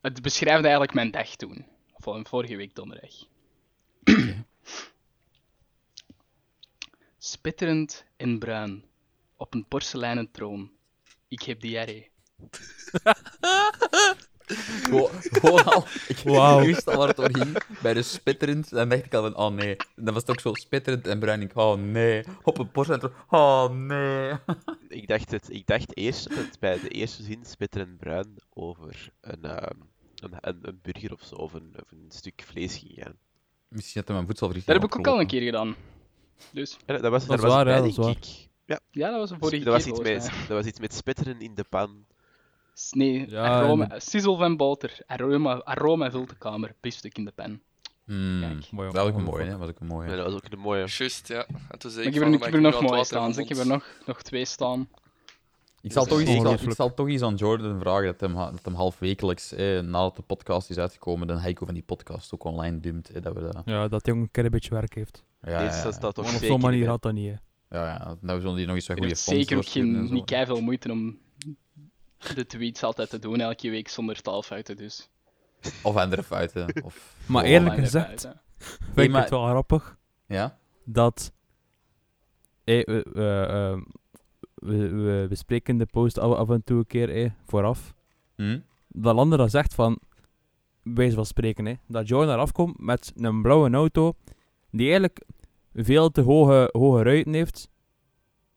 Het 0.00 0.22
beschrijft 0.22 0.62
eigenlijk 0.62 0.94
mijn 0.94 1.10
dag 1.10 1.28
toen. 1.36 1.66
Van 1.96 2.26
vorige 2.26 2.56
week 2.56 2.74
donderdag. 2.74 3.10
Spitterend 7.26 8.04
en 8.16 8.38
bruin, 8.38 8.84
op 9.36 9.54
een 9.54 9.66
porseleinen 9.68 10.30
troon. 10.30 10.70
Ik 11.28 11.42
heb 11.42 11.60
diarree. 11.60 12.10
Gewoon, 14.82 15.10
gewoon 15.12 15.64
al. 15.64 15.84
Ik, 16.08 16.18
Wauw. 16.24 16.60
ik 16.60 16.66
wist 16.66 16.88
al 16.88 16.96
waar 16.96 17.08
het 17.08 17.16
door 17.16 17.36
ging. 17.36 17.58
Bij 17.82 17.94
de 17.94 18.02
spitterend. 18.02 18.70
Dan 18.70 18.88
dacht 18.88 19.04
ik 19.04 19.14
al 19.14 19.22
van, 19.22 19.36
oh 19.36 19.54
nee. 19.54 19.76
Dan 19.96 20.14
was 20.14 20.22
het 20.22 20.30
ook 20.30 20.40
zo 20.40 20.54
spitterend 20.54 21.06
en 21.06 21.18
bruin. 21.18 21.40
Ik, 21.40 21.56
oh 21.56 21.78
nee. 21.78 22.24
Op 22.42 22.58
een 22.58 22.70
porcentro. 22.70 23.12
Oh 23.28 23.70
nee. 23.70 24.32
Ik 25.00 25.08
dacht, 25.08 25.30
het, 25.30 25.50
ik 25.50 25.66
dacht 25.66 25.96
eerst 25.96 26.28
dat 26.28 26.38
het 26.38 26.58
bij 26.58 26.80
de 26.80 26.88
eerste 26.88 27.22
zin 27.22 27.44
spitter 27.44 27.80
en 27.80 27.96
bruin 27.96 28.34
over 28.52 29.12
een, 29.20 29.42
ehm, 29.42 29.78
een, 30.14 30.32
een, 30.40 30.58
een 30.62 30.78
burger 30.82 31.12
of 31.12 31.22
zo, 31.22 31.34
of 31.34 31.52
een, 31.52 31.74
of 31.82 31.90
een 31.90 32.06
stuk 32.08 32.42
vlees 32.46 32.76
ging 32.76 32.92
gaan. 32.94 33.16
Misschien 33.68 34.00
dat 34.00 34.08
hij 34.08 34.16
mijn 34.16 34.28
voedsel 34.28 34.48
Dat 34.48 34.74
heb 34.74 34.84
ik 34.84 34.98
ook 34.98 35.06
al 35.06 35.20
een 35.20 35.26
keer 35.26 35.42
gedaan. 35.42 35.76
Dus, 36.52 36.76
Ja, 36.86 36.98
dat 36.98 37.10
was, 37.10 37.26
Dat 37.26 37.40
was 37.40 37.52
waar, 37.52 37.58
ja, 37.58 37.64
bij, 37.64 37.74
dat 37.80 37.84
is 37.86 37.94
denk 37.94 38.06
waar. 38.06 38.16
ik. 38.16 38.48
Ja, 38.64 38.80
ja, 38.90 39.10
dat 39.10 39.18
was 39.18 39.28
de 39.30 39.36
vorige 39.38 39.64
dat 39.64 39.72
was, 39.74 39.86
iets 39.86 39.98
met, 40.00 40.06
mij. 40.18 40.38
dat 40.48 40.56
was 40.56 40.66
iets 40.66 40.80
met 40.80 40.94
spitteren 40.94 41.40
in 41.40 41.54
de 41.54 41.64
pan. 41.64 42.04
Nee, 42.90 43.30
Ja, 43.30 43.44
aroma, 43.60 43.90
en- 43.90 44.00
sizzle 44.02 44.36
van 44.36 44.56
boter. 44.56 44.98
Aroma, 45.06 45.62
aroma 45.64 46.10
vult 46.10 46.28
de 46.28 46.36
kamer. 46.38 46.74
Biefstuk 46.80 47.18
in 47.18 47.24
de 47.24 47.32
pen. 47.34 47.62
Hmm, 48.04 48.40
Kijk. 48.40 48.70
Mooi, 48.72 48.86
dat 48.92 48.96
was 49.02 49.12
ook 49.12 49.18
een 49.18 49.24
mooi. 49.24 49.36
mooie, 49.36 49.42
hè. 49.44 49.50
Dat 49.50 49.58
was 49.58 49.68
ook 49.68 49.80
een 49.80 49.86
mooie. 49.86 50.08
Ja, 50.10 50.16
dat 50.16 50.24
was 50.24 50.34
ook 50.34 50.52
een 50.52 50.58
mooie. 50.58 50.84
Juist, 50.86 51.28
ja. 51.28 51.46
En 51.68 51.78
toen 51.78 51.90
zei 51.90 52.04
Maar 52.04 52.06
ik 52.06 52.06
ik 52.06 52.14
heb 52.14 52.14
er, 52.14 52.20
van, 52.22 52.32
ik 52.32 52.38
maar 52.38 52.48
heb 52.48 52.54
er 52.54 52.60
nu 52.60 52.70
nog 52.70 52.80
mooie 52.90 53.04
staan. 53.04 53.38
Ik 53.38 53.48
heb 53.48 53.58
er 53.58 53.66
nog, 53.66 53.86
nog 54.06 54.22
twee 54.22 54.44
staan. 54.44 54.88
Ik 55.80 55.92
zal, 55.92 56.02
Dat 56.02 56.10
toch 56.10 56.20
eens, 56.20 56.28
ik, 56.28 56.34
zal, 56.34 56.44
ik 56.44 56.50
ongelooflijk. 56.50 56.76
zal 56.76 56.94
toch 56.94 57.08
eens 57.08 57.22
aan 57.22 57.34
Jordan 57.34 57.80
vragen 57.80 58.04
dat 58.06 58.20
hem, 58.20 58.34
dat 58.34 58.60
hem 58.64 58.74
half 58.74 58.98
wekelijks, 58.98 59.52
eh, 59.52 59.80
nadat 59.80 60.16
de 60.16 60.22
podcast 60.22 60.70
is 60.70 60.78
uitgekomen, 60.78 61.26
de 61.26 61.32
haiku 61.32 61.64
van 61.64 61.74
die 61.74 61.82
podcast 61.82 62.34
ook 62.34 62.44
online 62.44 62.80
dumpt. 62.80 63.10
Eh, 63.10 63.22
dat 63.22 63.34
we 63.34 63.40
dat... 63.40 63.62
Ja, 63.64 63.88
dat 63.88 64.06
hij 64.06 64.14
ook 64.14 64.20
een 64.20 64.30
keer 64.30 64.44
een 64.44 64.50
beetje 64.50 64.70
werk 64.74 64.94
heeft. 64.94 65.22
Ja, 65.46 65.52
ja, 65.52 65.58
Deze 65.66 65.76
ja, 65.76 65.82
dat 65.82 65.94
staat 65.94 66.14
toch 66.14 66.34
op 66.34 66.42
zo'n 66.42 66.60
manier 66.60 66.88
had 66.88 67.02
dat 67.02 67.12
niet, 67.12 67.26
hè. 67.68 67.78
ja, 67.78 67.86
ja. 67.86 68.16
Nou, 68.20 68.34
we 68.36 68.40
zullen 68.40 68.56
die 68.56 68.66
nog 68.66 68.74
eens 68.74 68.86
wat 68.86 68.98
goede 68.98 69.16
fonds 69.16 69.38
zeker 69.40 69.56
ook 69.56 69.66
geen, 69.66 70.12
niet 70.12 70.24
keiveel 70.24 70.60
moeite 70.60 70.90
om 70.92 71.18
de 72.34 72.46
tweets 72.46 72.82
altijd 72.82 73.10
te 73.10 73.18
doen 73.18 73.40
elke 73.40 73.70
week 73.70 73.88
zonder 73.88 74.22
taalfouten. 74.22 74.76
Dus. 74.76 75.10
Of 75.82 75.96
andere 75.96 76.22
fouten. 76.22 76.82
Of 76.84 77.14
Maar 77.26 77.44
eerlijk 77.44 77.74
gezegd, 77.74 78.06
fouten. 78.06 78.40
vind 78.58 78.98
ik 78.98 79.10
maar- 79.10 79.20
het 79.20 79.30
wel 79.30 79.44
grappig 79.46 79.98
Ja? 80.26 80.58
dat... 80.84 81.32
eh, 82.64 82.84
we, 82.84 83.06
we, 83.12 83.46
ehm, 83.48 83.80
we, 84.54 84.88
we 84.88 85.26
bespreken 85.28 85.76
de 85.78 85.86
post 85.86 86.18
af, 86.18 86.32
af 86.36 86.48
en 86.50 86.64
toe 86.64 86.78
een 86.78 86.86
keer 86.86 87.10
eh, 87.22 87.30
vooraf. 87.46 87.94
Hm? 88.36 88.58
dat 88.88 89.14
Lander 89.14 89.38
dan 89.38 89.50
zegt 89.50 89.74
van, 89.74 89.98
wijze 90.82 91.14
van 91.14 91.26
spreken, 91.26 91.66
hè, 91.66 91.74
dat 91.88 92.08
Jordan 92.08 92.34
eraf 92.34 92.52
komt 92.52 92.78
met 92.80 93.12
een 93.16 93.42
blauwe 93.42 93.70
auto, 93.70 94.12
die 94.70 94.86
eigenlijk 94.86 95.20
veel 95.84 96.10
te 96.10 96.20
hoge, 96.20 96.68
hoge 96.72 97.02
ruiten 97.02 97.32
heeft 97.32 97.68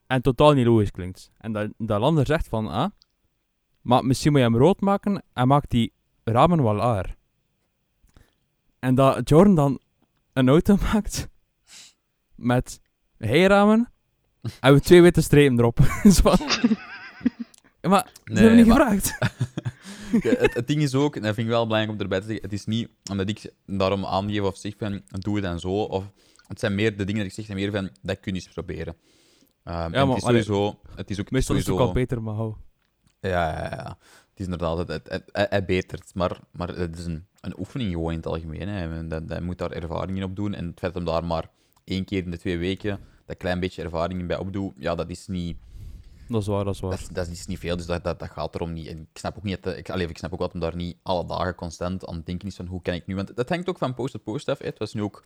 en 0.07 0.21
totaal 0.21 0.53
niet 0.53 0.65
logisch 0.65 0.91
klinkt. 0.91 1.31
En 1.37 1.51
dat, 1.53 1.69
dat 1.77 1.99
Lander 1.99 2.25
zegt 2.25 2.47
van, 2.47 2.67
ah, 2.67 2.89
maar 3.81 4.05
misschien 4.05 4.31
moet 4.31 4.41
je 4.41 4.47
hem 4.47 4.57
rood 4.57 4.81
maken 4.81 5.23
en 5.33 5.47
maakt 5.47 5.69
die 5.69 5.93
ramen 6.23 6.63
wel 6.63 6.73
lager. 6.73 7.15
En 8.79 8.95
dat 8.95 9.29
Jordan 9.29 9.55
dan 9.55 9.79
een 10.33 10.49
auto 10.49 10.77
maakt 10.93 11.27
met 12.35 12.81
heiramen 13.17 13.91
en 14.59 14.73
we 14.73 14.79
twee 14.79 15.01
witte 15.01 15.21
strepen 15.21 15.59
erop. 15.59 15.79
Zo 16.03 16.33
maar 17.81 18.11
dat 18.23 18.37
hebben 18.37 18.55
niet 18.55 18.65
maar- 18.65 18.91
gevraagd. 18.91 19.17
Ja, 20.23 20.35
het, 20.37 20.53
het 20.53 20.67
ding 20.67 20.81
is 20.81 20.95
ook, 20.95 21.15
en 21.15 21.21
dat 21.21 21.33
vind 21.33 21.47
ik 21.47 21.53
wel 21.53 21.63
belangrijk 21.63 21.95
om 21.97 22.01
erbij 22.01 22.19
te 22.19 22.25
zeggen, 22.25 22.43
het 22.43 22.53
is 22.53 22.65
niet 22.65 22.89
omdat 23.11 23.29
ik 23.29 23.53
daarom 23.65 24.05
aangeef 24.05 24.41
of 24.41 24.57
zeg 24.57 24.73
van, 24.77 25.01
doe 25.07 25.35
het 25.35 25.45
en 25.45 25.59
zo, 25.59 25.69
of 25.83 26.03
het 26.49 26.59
zijn 26.59 26.75
meer 26.75 26.97
de 26.97 27.03
dingen 27.03 27.21
dat 27.21 27.29
ik 27.29 27.33
zeg, 27.33 27.45
zijn 27.45 27.57
meer 27.57 27.71
van, 27.71 27.89
dat 28.01 28.19
kun 28.19 28.33
je 28.33 28.39
eens 28.41 28.49
proberen. 28.53 28.95
Ehm, 29.63 29.93
en 29.93 30.07
maar- 30.07 30.07
het 30.07 30.17
is 30.17 30.23
sowieso, 30.23 30.79
het 30.95 31.09
is 31.09 31.19
ook 31.19 31.31
Meestal 31.31 31.55
is 31.55 31.61
het 31.61 31.69
ook 31.71 31.77
sowieso... 31.79 31.87
al 31.87 31.93
beter, 32.05 32.21
maar 32.23 32.33
hou. 32.33 32.53
Ja, 33.21 33.29
ja, 33.51 33.75
ja. 33.75 33.97
Het 34.29 34.39
is 34.39 34.43
inderdaad, 34.45 34.77
het, 34.77 34.87
het, 34.87 35.09
het, 35.09 35.23
het- 35.31 35.49
het 35.49 35.65
betert, 35.65 36.11
maar, 36.15 36.39
maar 36.51 36.67
het 36.67 36.97
is 36.97 37.05
een, 37.05 37.25
een 37.41 37.59
oefening 37.59 37.91
gewoon 37.91 38.11
in 38.11 38.17
het 38.17 38.25
algemeen. 38.27 38.67
Hè. 38.67 39.07
Dat, 39.07 39.27
dat 39.27 39.41
moet 39.41 39.57
daar 39.57 39.71
ervaring 39.71 40.17
in 40.17 40.23
opdoen. 40.23 40.53
En 40.53 40.65
het 40.67 40.79
feit 40.79 40.93
dat 40.93 41.03
hem 41.03 41.11
daar 41.13 41.23
maar 41.25 41.49
één 41.83 42.05
keer 42.05 42.23
in 42.23 42.31
de 42.31 42.37
twee 42.37 42.57
weken 42.57 42.99
dat 43.25 43.37
klein 43.37 43.59
beetje 43.59 43.83
ervaring 43.83 44.27
bij 44.27 44.37
opdoet, 44.37 44.73
ja, 44.77 44.95
dat 44.95 45.09
is 45.09 45.27
niet, 45.27 45.57
Dat 46.27 46.41
is 46.41 46.47
waar, 46.47 46.63
dat 46.63 46.73
is 46.73 46.79
waar. 46.79 46.91
dat 46.91 46.99
is, 46.99 47.07
dat 47.07 47.27
is 47.27 47.45
niet 47.45 47.59
veel, 47.59 47.77
dus 47.77 47.85
dat, 47.85 48.03
dat, 48.03 48.19
dat 48.19 48.29
gaat 48.29 48.55
erom 48.55 48.73
niet. 48.73 48.87
En 48.87 48.97
ik 48.99 49.17
snap 49.17 49.37
ook 49.37 49.43
niet, 49.43 49.63
dat, 49.63 49.77
ik, 49.77 49.89
allee, 49.89 50.07
ik 50.07 50.17
snap 50.17 50.33
ook 50.33 50.39
dat 50.39 50.51
hem 50.51 50.61
daar 50.61 50.75
niet 50.75 50.97
alle 51.03 51.25
dagen 51.25 51.55
constant 51.55 52.05
aan 52.05 52.15
het 52.15 52.25
denken 52.25 52.47
is 52.47 52.55
van 52.55 52.65
hoe 52.65 52.81
kan 52.81 52.93
ik 52.93 53.05
nu, 53.05 53.15
want 53.15 53.35
dat 53.35 53.49
hangt 53.49 53.69
ook 53.69 53.77
van 53.77 53.93
post 53.93 54.11
tot 54.11 54.23
post 54.23 54.49
af. 54.49 54.59
Hè. 54.59 54.65
Het 54.65 54.79
was 54.79 54.93
nu 54.93 55.01
ook, 55.01 55.25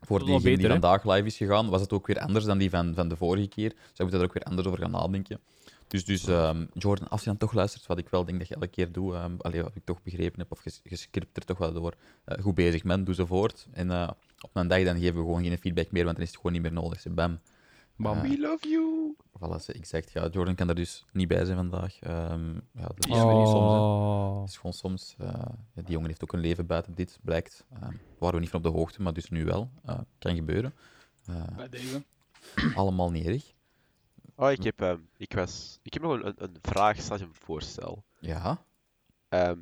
voor 0.00 0.18
die 0.18 0.34
beter, 0.42 0.62
hè? 0.62 0.80
vandaag 0.80 1.04
live 1.14 1.26
is 1.26 1.36
gegaan, 1.36 1.68
was 1.68 1.80
het 1.80 1.92
ook 1.92 2.06
weer 2.06 2.18
anders 2.18 2.44
dan 2.44 2.58
die 2.58 2.70
van, 2.70 2.94
van 2.94 3.08
de 3.08 3.16
vorige 3.16 3.48
keer. 3.48 3.68
Dus 3.68 3.78
ik 3.98 4.04
moet 4.04 4.12
er 4.12 4.22
ook 4.22 4.32
weer 4.32 4.42
anders 4.42 4.66
over 4.68 4.80
gaan 4.80 4.90
nadenken. 4.90 5.40
Dus, 5.88 6.04
dus 6.04 6.26
ehm, 6.26 6.64
Jordan, 6.72 7.08
als 7.08 7.20
je 7.20 7.26
dan 7.26 7.36
toch 7.36 7.52
luistert, 7.52 7.86
wat 7.86 7.98
ik 7.98 8.08
wel 8.08 8.24
denk 8.24 8.38
dat 8.38 8.48
je 8.48 8.54
elke 8.54 8.66
keer 8.66 8.92
doet, 8.92 9.14
ehm 9.14 9.32
allee, 9.38 9.62
wat 9.62 9.74
ik 9.74 9.84
toch 9.84 10.02
begrepen 10.02 10.38
heb, 10.38 10.52
of 10.52 10.58
ges- 10.60 10.80
gescript 10.84 11.36
er 11.36 11.44
toch 11.44 11.58
wel 11.58 11.72
door, 11.72 11.94
eh, 12.24 12.42
goed 12.42 12.54
bezig 12.54 12.82
bent, 12.82 13.06
doe 13.06 13.14
ze 13.14 13.26
voort. 13.26 13.66
En 13.72 13.90
eh, 13.90 14.08
op 14.40 14.50
een 14.52 14.68
dag 14.68 14.84
dan 14.84 14.98
geven 14.98 15.14
we 15.14 15.20
gewoon 15.20 15.42
geen 15.44 15.58
feedback 15.58 15.90
meer, 15.90 16.04
want 16.04 16.16
dan 16.16 16.24
is 16.24 16.30
het 16.30 16.40
gewoon 16.40 16.52
niet 16.52 16.62
meer 16.62 16.72
nodig. 16.72 17.02
Bam. 17.10 17.38
Eh, 17.98 18.20
We 18.20 18.38
love 18.38 18.68
you! 18.68 19.16
Voilà, 19.38 19.60
ze- 19.62 19.72
exact. 19.72 20.12
Ja, 20.12 20.28
Jordan 20.28 20.54
kan 20.54 20.68
er 20.68 20.74
dus 20.74 21.04
niet 21.12 21.28
bij 21.28 21.44
zijn 21.44 21.56
vandaag. 21.56 21.98
Ehm, 22.00 22.54
ja, 22.54 22.86
dat 22.86 23.06
is 23.08 23.18
gewoon 23.18 23.46
soms. 23.46 23.70
Oh. 23.72 24.40
Het 24.40 24.48
is 24.50 24.56
gewoon 24.56 24.72
soms. 24.72 25.14
eh, 25.18 25.26
ja, 25.74 25.82
die 25.82 25.90
jongen 25.92 26.08
heeft 26.08 26.22
ook 26.22 26.32
een 26.32 26.40
leven 26.40 26.66
buiten 26.66 26.94
dit, 26.94 27.18
blijkt. 27.22 27.64
Ehm 27.72 27.92
waren 28.18 28.34
we 28.34 28.40
niet 28.40 28.50
van 28.50 28.64
op 28.64 28.72
de 28.72 28.78
hoogte, 28.78 29.02
maar 29.02 29.12
dus 29.12 29.28
nu 29.30 29.44
wel. 29.44 29.70
Eh, 29.84 29.98
kan 30.18 30.34
gebeuren. 30.34 30.74
Eh, 31.26 31.56
Bij 31.56 31.68
deze. 31.68 32.04
allemaal 32.74 33.10
niet 33.10 33.26
erg. 33.26 33.52
Oh, 34.36 34.50
ik 34.50 34.62
heb, 34.62 34.80
ehm, 34.80 34.98
ik 35.16 35.32
was, 35.32 35.78
ik 35.82 35.92
heb 35.94 36.02
nog 36.02 36.12
een, 36.12 36.26
een, 36.26 36.34
een 36.38 36.56
vraag 36.62 37.00
slash 37.00 37.20
een 37.20 37.34
voorstel. 37.34 38.04
Ja. 38.18 38.64
Ehm, 39.28 39.58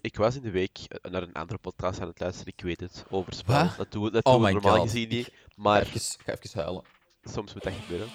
ik 0.00 0.16
was 0.16 0.36
in 0.36 0.42
de 0.42 0.50
week 0.50 0.78
naar 1.10 1.22
een 1.22 1.32
andere 1.32 1.58
podcast 1.58 2.00
aan 2.00 2.06
het 2.08 2.20
luisteren, 2.20 2.52
ik 2.56 2.64
weet 2.64 2.80
het, 2.80 3.04
over 3.10 3.32
spel. 3.32 3.68
Dat 3.76 3.92
doen 3.92 4.02
we, 4.04 4.10
dat 4.10 4.24
Oh 4.24 4.32
doen 4.32 4.40
we 4.42 4.46
my 4.46 4.52
normaal 4.52 4.76
God. 4.76 4.90
gezien 4.90 5.08
niet, 5.08 5.24
Ga 5.26 5.32
maar 5.62 5.82
even, 5.82 6.00
ga 6.00 6.32
even 6.32 6.60
huilen. 6.62 6.82
Soms 7.28 7.54
moet 7.54 7.62
dat 7.62 7.72
gebeuren. 7.72 8.08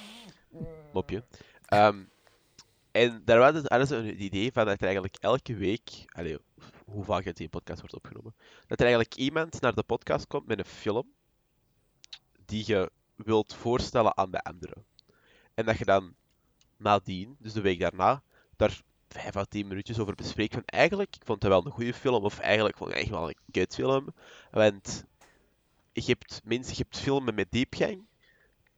Mopje. 0.94 1.24
Ehm, 1.66 2.04
en 2.92 3.22
daar 3.26 3.40
was 3.40 3.54
het, 3.54 3.68
hadden 3.68 3.88
ze 3.88 3.96
een 3.96 4.24
idee 4.24 4.52
van 4.52 4.66
dat 4.66 4.78
er 4.78 4.84
eigenlijk 4.84 5.18
elke 5.20 5.56
week, 5.56 6.06
allee, 6.12 6.38
hoe 6.86 7.04
vaak 7.04 7.24
het 7.24 7.38
die 7.38 7.50
podcast 7.50 7.80
wordt 7.80 7.96
opgenomen, 7.96 8.36
dat 8.68 8.80
er 8.80 8.86
eigenlijk 8.86 9.16
iemand 9.16 9.62
naar 9.62 9.76
de 9.76 9.84
podcast 9.84 10.28
komt 10.28 10.48
met 10.48 10.60
een 10.60 10.66
film 10.66 11.12
die 12.46 12.64
je 12.66 12.92
wilt 13.16 13.54
voorstellen 13.54 14.18
aan 14.18 14.32
de 14.32 14.42
anderen. 14.42 14.86
En 15.54 15.66
dat 15.66 15.78
je 15.78 15.86
dan 15.86 16.16
nadien, 16.78 17.36
dus 17.40 17.54
de 17.54 17.62
week 17.62 17.80
daarna, 17.80 18.24
daar 18.56 18.82
5 19.08 19.36
à 19.36 19.44
10 19.44 19.68
minuutjes 19.68 20.00
over 20.00 20.16
bespreekt 20.16 20.54
van 20.54 20.66
eigenlijk, 20.66 21.16
ik 21.16 21.26
vond 21.26 21.44
het 21.44 21.52
wel 21.52 21.66
een 21.66 21.72
goede 21.72 21.94
film, 21.94 22.24
of 22.24 22.40
eigenlijk 22.40 22.78
vond 22.78 22.96
ik 22.96 23.10
wel 23.10 23.30
een 23.30 23.38
kutfilm. 23.52 24.14
Want 24.52 25.06
je 25.94 26.04
hebt 26.06 26.42
mensen, 26.44 26.76
je 26.76 26.82
hebt 26.82 27.00
filmen 27.00 27.36
met 27.36 27.52
diepgang, 27.52 28.06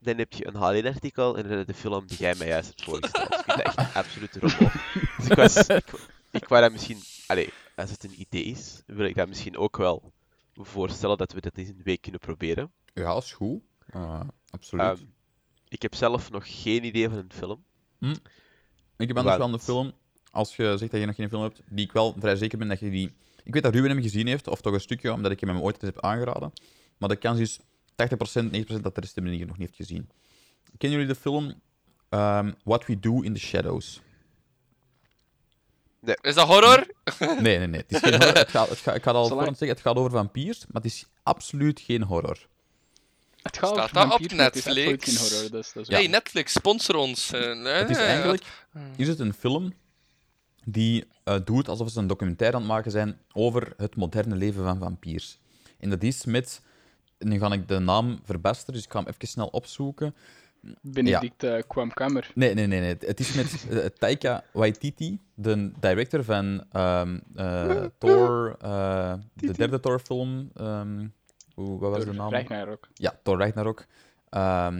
dan 0.06 0.18
heb 0.18 0.32
je 0.32 0.46
een 0.46 0.54
HLN-artikel 0.54 1.36
en 1.38 1.48
dan 1.48 1.64
de 1.66 1.74
film 1.74 2.06
die 2.06 2.18
jij 2.18 2.34
mij 2.34 2.46
juist 2.46 2.68
hebt 2.68 2.82
voorgesteld. 2.82 3.34
Ik 3.34 3.42
vind 3.44 3.64
dat 3.64 3.76
echt 3.76 3.94
absoluut 3.94 4.36
rommel. 4.36 4.70
Dus 5.16 5.28
ik 5.28 5.36
was, 5.36 5.56
ik, 5.56 5.84
ik 6.30 6.48
wou 6.48 6.62
dat 6.62 6.72
misschien, 6.72 6.98
allee, 7.26 7.52
als 7.76 7.90
het 7.90 8.04
een 8.04 8.20
idee 8.20 8.44
is, 8.44 8.82
wil 8.86 9.06
ik 9.06 9.14
dat 9.14 9.28
misschien 9.28 9.56
ook 9.56 9.76
wel 9.76 10.12
voorstellen 10.54 11.16
dat 11.18 11.32
we 11.32 11.40
dat 11.40 11.56
eens 11.56 11.68
een 11.68 11.80
week 11.84 12.00
kunnen 12.00 12.20
proberen. 12.20 12.72
Ja, 12.94 13.16
is 13.16 13.32
goed. 13.32 13.62
Absoluut. 14.50 14.84
Ehm, 14.84 15.04
ik 15.68 15.82
heb 15.82 15.94
zelf 15.94 16.30
nog 16.30 16.62
geen 16.62 16.84
idee 16.84 17.08
van 17.08 17.18
een 17.18 17.32
film. 17.32 17.64
ik 18.96 19.08
heb 19.08 19.16
anders 19.16 19.36
wel 19.36 19.52
een 19.52 19.58
film. 19.58 19.92
Als 20.30 20.56
je 20.56 20.74
zegt 20.76 20.90
dat 20.90 21.00
je 21.00 21.06
nog 21.06 21.16
geen 21.16 21.28
film 21.28 21.42
hebt, 21.42 21.60
die 21.68 21.84
ik 21.84 21.92
wel 21.92 22.14
vrij 22.18 22.36
zeker 22.36 22.58
ben 22.58 22.68
dat 22.68 22.80
je 22.80 22.90
die. 22.90 23.12
Ik 23.44 23.52
weet 23.52 23.62
dat 23.62 23.74
Ruben 23.74 23.90
hem 23.90 24.02
gezien 24.02 24.26
heeft, 24.26 24.48
of 24.48 24.60
toch 24.60 24.72
een 24.72 24.80
stukje, 24.80 25.12
omdat 25.12 25.30
ik 25.30 25.40
hem 25.40 25.48
hem 25.48 25.60
ooit 25.60 25.82
eens 25.82 25.94
heb 25.94 26.04
aangeraden. 26.04 26.52
Maar 26.98 27.08
de 27.08 27.16
kans 27.16 27.38
is 27.38 27.60
80%, 27.96 28.04
90% 28.50 28.80
dat 28.80 28.94
de 28.94 29.00
rest 29.00 29.14
hem 29.14 29.24
nog 29.24 29.38
niet 29.38 29.56
heeft 29.58 29.74
gezien. 29.76 30.08
Kennen 30.78 30.98
jullie 30.98 31.14
de 31.14 31.20
film 31.20 31.60
ehm, 32.08 32.52
What 32.64 32.86
We 32.86 33.00
Do 33.00 33.20
in 33.20 33.34
the 33.34 33.40
Shadows? 33.40 34.00
Is 36.20 36.34
dat 36.34 36.46
horror? 36.46 36.86
Nee, 37.18 37.58
nee, 37.58 37.66
nee. 37.66 37.80
Het 37.80 37.92
is 37.92 37.98
geen 37.98 38.12
horror. 38.12 38.34
Het 38.38 38.48
gaat, 38.48 38.68
het 38.68 38.78
gaat, 38.78 38.94
ik 38.96 39.02
ga 39.02 39.10
al 39.10 39.28
voorhand 39.28 39.58
zeggen, 39.58 39.76
het 39.76 39.86
gaat 39.86 39.96
over 39.96 40.10
vampiers, 40.10 40.58
maar 40.66 40.82
het 40.82 40.92
is 40.92 41.06
absoluut 41.22 41.80
geen 41.80 42.02
horror. 42.02 42.46
Het 43.42 43.58
gaat 43.58 43.68
Staat 43.70 43.78
over 43.84 43.94
dat 43.94 44.12
op 44.12 44.20
is 44.20 44.32
Netflix? 44.32 45.04
geen 45.04 45.16
horror, 45.16 45.50
dus 45.50 45.72
dat 45.72 45.82
is 45.82 45.88
Ja. 45.88 45.96
Hey, 45.96 46.06
Netflix, 46.06 46.52
sponsor 46.52 46.94
ons. 46.96 47.32
Eh, 47.32 47.40
nee, 47.40 47.72
Het 47.72 47.90
is 47.90 47.96
nee, 47.96 48.06
eigenlijk 48.06 48.44
wat- 48.72 48.82
is 48.96 49.08
het 49.08 49.18
een 49.18 49.34
film 49.34 49.72
die 50.64 51.04
eh, 51.24 51.36
doet 51.44 51.68
alsof 51.68 51.90
ze 51.90 51.98
een 51.98 52.06
documentaire 52.06 52.56
aan 52.56 52.62
het 52.62 52.72
maken 52.72 52.90
zijn 52.90 53.18
over 53.32 53.72
het 53.76 53.96
moderne 53.96 54.34
leven 54.36 54.64
van 54.64 54.78
vampiers. 54.78 55.38
En 55.78 55.90
dat 55.90 56.02
is 56.02 56.24
met, 56.24 56.60
nu 57.18 57.38
ga 57.38 57.52
ik 57.52 57.68
de 57.68 57.78
naam 57.78 58.18
verbasteren, 58.24 58.74
dus 58.74 58.84
ik 58.84 58.90
ga 58.90 58.98
hem 58.98 59.08
even 59.08 59.28
snel 59.28 59.46
opzoeken. 59.46 60.14
Benedict 60.82 61.42
eh, 61.42 61.62
Kwamkammer. 61.66 62.30
Nee, 62.34 62.54
nee, 62.54 62.66
nee, 62.66 62.80
nee. 62.80 62.96
Het 62.98 63.20
is 63.20 63.32
met 63.32 63.66
eh, 63.70 63.84
Taika 63.84 64.44
Waititi, 64.52 65.20
de 65.34 65.72
director 65.80 66.24
van 66.24 66.64
eh, 66.72 67.02
Thor, 67.98 68.56
eh, 68.60 69.14
de 69.34 69.52
derde 69.52 69.80
Thor-film. 69.80 70.50
ehm, 70.54 71.06
hoe, 71.54 71.78
wat 71.78 71.90
was 71.90 72.04
de 72.04 72.12
naam? 72.12 72.30
Ragnarok. 72.32 72.88
Ja, 72.94 73.18
Thor 73.22 73.38
Ragnarok. 73.38 73.84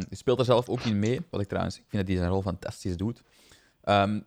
Die 0.09 0.17
speelt 0.19 0.39
er 0.39 0.45
zelf 0.45 0.69
ook 0.69 0.81
in 0.81 0.99
mee, 0.99 1.21
wat 1.31 1.41
ik 1.41 1.49
trouwens, 1.49 1.77
ik 1.77 1.85
vind 1.89 2.03
dat 2.03 2.11
hij 2.11 2.17
zijn 2.21 2.31
rol 2.31 2.43
fantastisch 2.43 2.97
doet. 2.97 3.23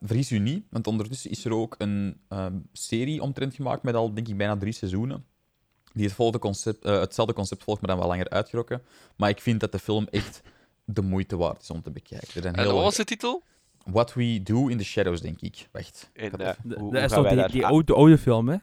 Vergis 0.02 0.32
u 0.32 0.40
niet, 0.40 0.66
want 0.70 0.88
ondertussen 0.88 1.32
is 1.32 1.46
er 1.46 1.54
ook 1.54 1.76
een 1.78 2.22
serie 2.74 3.22
omtrent 3.22 3.54
gemaakt 3.54 3.84
met 3.84 3.96
al, 3.96 4.14
denk 4.14 4.28
ik, 4.28 4.38
bijna 4.38 4.58
drie 4.58 4.74
seizoenen. 4.74 5.26
Die 5.94 6.06
hetzelfde 6.06 6.40
concept, 6.40 6.86
eh, 6.86 7.00
hetzelfde 7.00 7.34
concept 7.34 7.64
volgt, 7.64 7.82
maar 7.82 7.90
dan 7.90 8.00
wel 8.00 8.08
langer 8.10 8.30
uitgerokken. 8.30 8.82
Maar 9.16 9.30
ik 9.30 9.42
vind 9.42 9.60
dat 9.60 9.72
de 9.72 9.80
film 9.80 10.08
echt 10.12 10.42
de 10.86 11.02
moeite 11.02 11.38
waard 11.38 11.62
is 11.62 11.70
om 11.70 11.82
te 11.82 11.92
bekijken. 11.92 12.28
Er 12.36 12.42
zijn 12.42 12.56
En 12.56 12.64
heel 12.64 12.74
wat 12.74 12.84
was 12.84 12.96
de 12.96 13.04
titel? 13.04 13.44
What 13.86 14.14
We 14.14 14.40
Do 14.44 14.68
in 14.68 14.78
the 14.78 14.84
Shadows, 14.84 15.22
denk 15.22 15.42
ik. 15.42 15.68
Wacht. 15.72 16.10
En 16.14 16.32
eh, 16.32 16.48
het- 16.48 16.58
hoe, 16.62 16.74
Dat 16.74 16.80
hoe 16.80 16.94
is 16.96 17.00
gaan 17.00 17.10
toch 17.10 17.22
wij 17.22 17.30
die, 17.32 17.40
daar... 17.42 17.52
die 17.52 17.66
oude, 17.66 17.94
oude 17.94 18.18
film, 18.18 18.50
hè? 18.50 18.58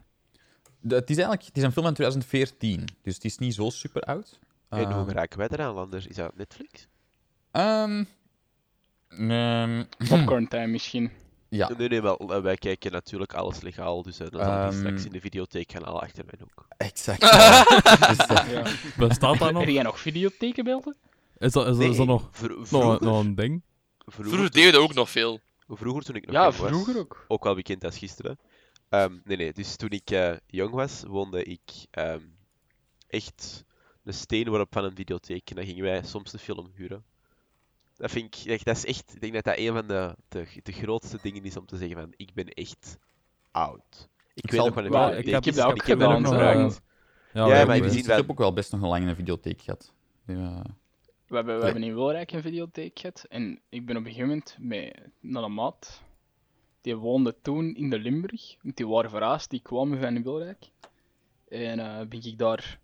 De- 0.79 0.95
het 0.95 1.09
is 1.09 1.15
eigenlijk 1.15 1.47
het 1.47 1.57
is 1.57 1.63
een 1.63 1.71
film 1.71 1.85
van 1.85 1.93
2014, 1.93 2.85
dus 3.01 3.13
het 3.15 3.25
is 3.25 3.37
niet 3.37 3.53
zo 3.53 3.69
super 3.69 4.01
oud. 4.01 4.39
en 4.69 4.83
hoe 4.83 4.93
Ehm, 4.93 5.07
geraken 5.07 5.37
wij 5.37 5.47
eraan, 5.51 5.73
Landers? 5.73 6.07
Is 6.07 6.15
dat 6.15 6.35
Netflix? 6.35 6.87
ehm, 7.51 8.03
ehm, 9.09 9.83
Popcorn 10.09 10.47
time 10.53 10.67
misschien. 10.67 11.11
Ja, 11.49 11.71
Nee, 11.77 11.87
nee, 11.89 12.01
wel, 12.01 12.17
eh, 12.17 12.41
wij 12.41 12.55
kijken 12.55 12.91
natuurlijk 12.91 13.33
alles 13.33 13.61
legaal, 13.61 14.01
dus 14.03 14.19
eh, 14.19 14.27
dan 14.29 14.43
zal 14.43 14.53
die 14.59 14.69
Ehm, 14.69 14.77
straks 14.77 15.05
in 15.05 15.11
de 15.11 15.19
videotheek 15.21 15.71
gaan 15.71 15.85
al 15.85 16.01
achter 16.01 16.25
mijn 16.25 16.39
hoek. 16.41 16.67
exact. 16.77 17.21
Dus, 18.07 18.25
eh, 18.27 18.51
Ja. 18.51 18.63
Bestaat 18.97 19.39
dat 19.39 19.51
nog? 19.51 19.63
Heb 19.63 19.73
jij 19.73 19.83
nog 19.83 19.99
videothekenbeelden? 19.99 20.95
Is 21.37 21.51
dat, 21.51 21.67
is 21.67 21.77
dat, 21.77 21.89
is 21.89 21.97
dat 21.97 22.05
nog, 22.07 22.27
vro- 22.31 22.55
nog, 22.55 22.67
vroeger, 22.67 23.01
nog 23.05 23.19
een 23.23 23.35
ding? 23.35 23.61
vroeger, 23.97 24.33
Vroeger 24.33 24.51
deden 24.51 24.71
we 24.73 24.79
ook 24.79 24.93
nog 24.93 25.09
veel. 25.09 25.39
vroeger 25.67 26.03
toen 26.03 26.15
ik 26.15 26.25
nog 26.25 26.35
Ja, 26.35 26.43
jong 26.43 26.55
was, 26.57 26.67
vroeger 26.69 26.97
ook. 26.99 27.25
ook 27.27 27.43
wel 27.43 27.55
bekend 27.55 27.83
als 27.83 27.97
gisteren. 27.97 28.39
Ehm, 28.89 29.17
nee, 29.23 29.37
nee, 29.37 29.53
dus 29.53 29.75
toen 29.75 29.89
ik 29.89 30.09
eh, 30.11 30.33
jong 30.47 30.71
was, 30.73 31.03
woonde 31.07 31.43
ik 31.43 31.61
ehm, 31.91 32.21
echt 33.07 33.63
een 34.03 34.13
steenworp 34.13 34.73
van 34.73 34.83
een 34.83 34.95
videotheek. 34.95 35.49
En 35.49 35.55
dan 35.55 35.65
gingen 35.65 35.83
wij 35.83 36.03
soms 36.03 36.31
de 36.31 36.37
film 36.37 36.71
huren. 36.75 37.03
Dat 37.97 38.11
vind 38.11 38.35
ik, 38.35 38.51
echt- 38.51 38.65
dat 38.65 38.75
is 38.75 38.85
echt, 38.85 39.13
ik 39.15 39.21
denk 39.21 39.33
dat 39.33 39.43
dat 39.43 39.57
een 39.57 39.73
van 39.73 39.87
de, 39.87 40.15
de, 40.27 40.47
de 40.63 40.71
grootste 40.71 41.17
dingen 41.21 41.43
is 41.43 41.57
om 41.57 41.65
te 41.65 41.77
zeggen 41.77 41.97
van, 41.97 42.13
ik 42.15 42.33
ben 42.33 42.47
echt 42.47 42.97
oud. 43.51 44.09
Ik, 44.33 44.51
weet 44.51 44.59
zal- 44.59 44.67
nog 44.67 44.75
een 44.75 44.89
wel, 44.89 45.01
videotheek 45.13 45.25
ik 45.25 45.31
heb- 45.33 45.39
ik 45.39 45.45
heb 45.45 45.55
dat 45.55 45.65
ook 45.65 45.75
ik 45.75 45.85
heb 45.87 45.99
eh, 46.01 46.69
ja. 47.33 47.45
Ja, 47.45 47.47
wij 47.47 47.65
maar 47.65 47.77
ook, 47.77 47.89
zien 47.89 47.99
ik 47.99 48.05
wel- 48.05 48.17
heb 48.17 48.29
ook 48.29 48.37
wel 48.37 48.53
best 48.53 48.71
nog 48.71 48.81
een 48.81 48.87
lang 48.87 49.01
in 49.03 49.07
een 49.09 49.15
videotheek 49.15 49.61
gehad. 49.61 49.93
Ja. 50.25 50.61
We 51.27 51.35
hebben, 51.35 51.53
we 51.53 51.59
Ja. 51.59 51.65
hebben 51.65 51.83
in 51.83 51.95
Wilrijk 51.95 52.31
een 52.31 52.41
videotheek 52.41 52.99
gehad. 52.99 53.25
En 53.29 53.59
ik 53.69 53.85
ben 53.85 53.95
op 53.97 54.01
een 54.05 54.11
gegeven 54.11 54.27
moment 54.29 54.57
met 55.21 55.35
een 55.43 55.53
maat. 55.53 56.01
Die 56.81 56.95
woonde 56.95 57.35
toen 57.41 57.75
in 57.75 57.89
de 57.89 57.99
Limburg. 57.99 58.55
Want 58.61 58.77
die 58.77 58.87
waren 58.87 59.09
verhuisd, 59.09 59.49
die 59.49 59.61
kwamen 59.61 59.99
van 59.99 60.23
Wilrijk. 60.23 60.69
En 61.47 61.79
eh 61.79 62.07
ben 62.07 62.25
ik 62.25 62.37
daar, 62.37 62.79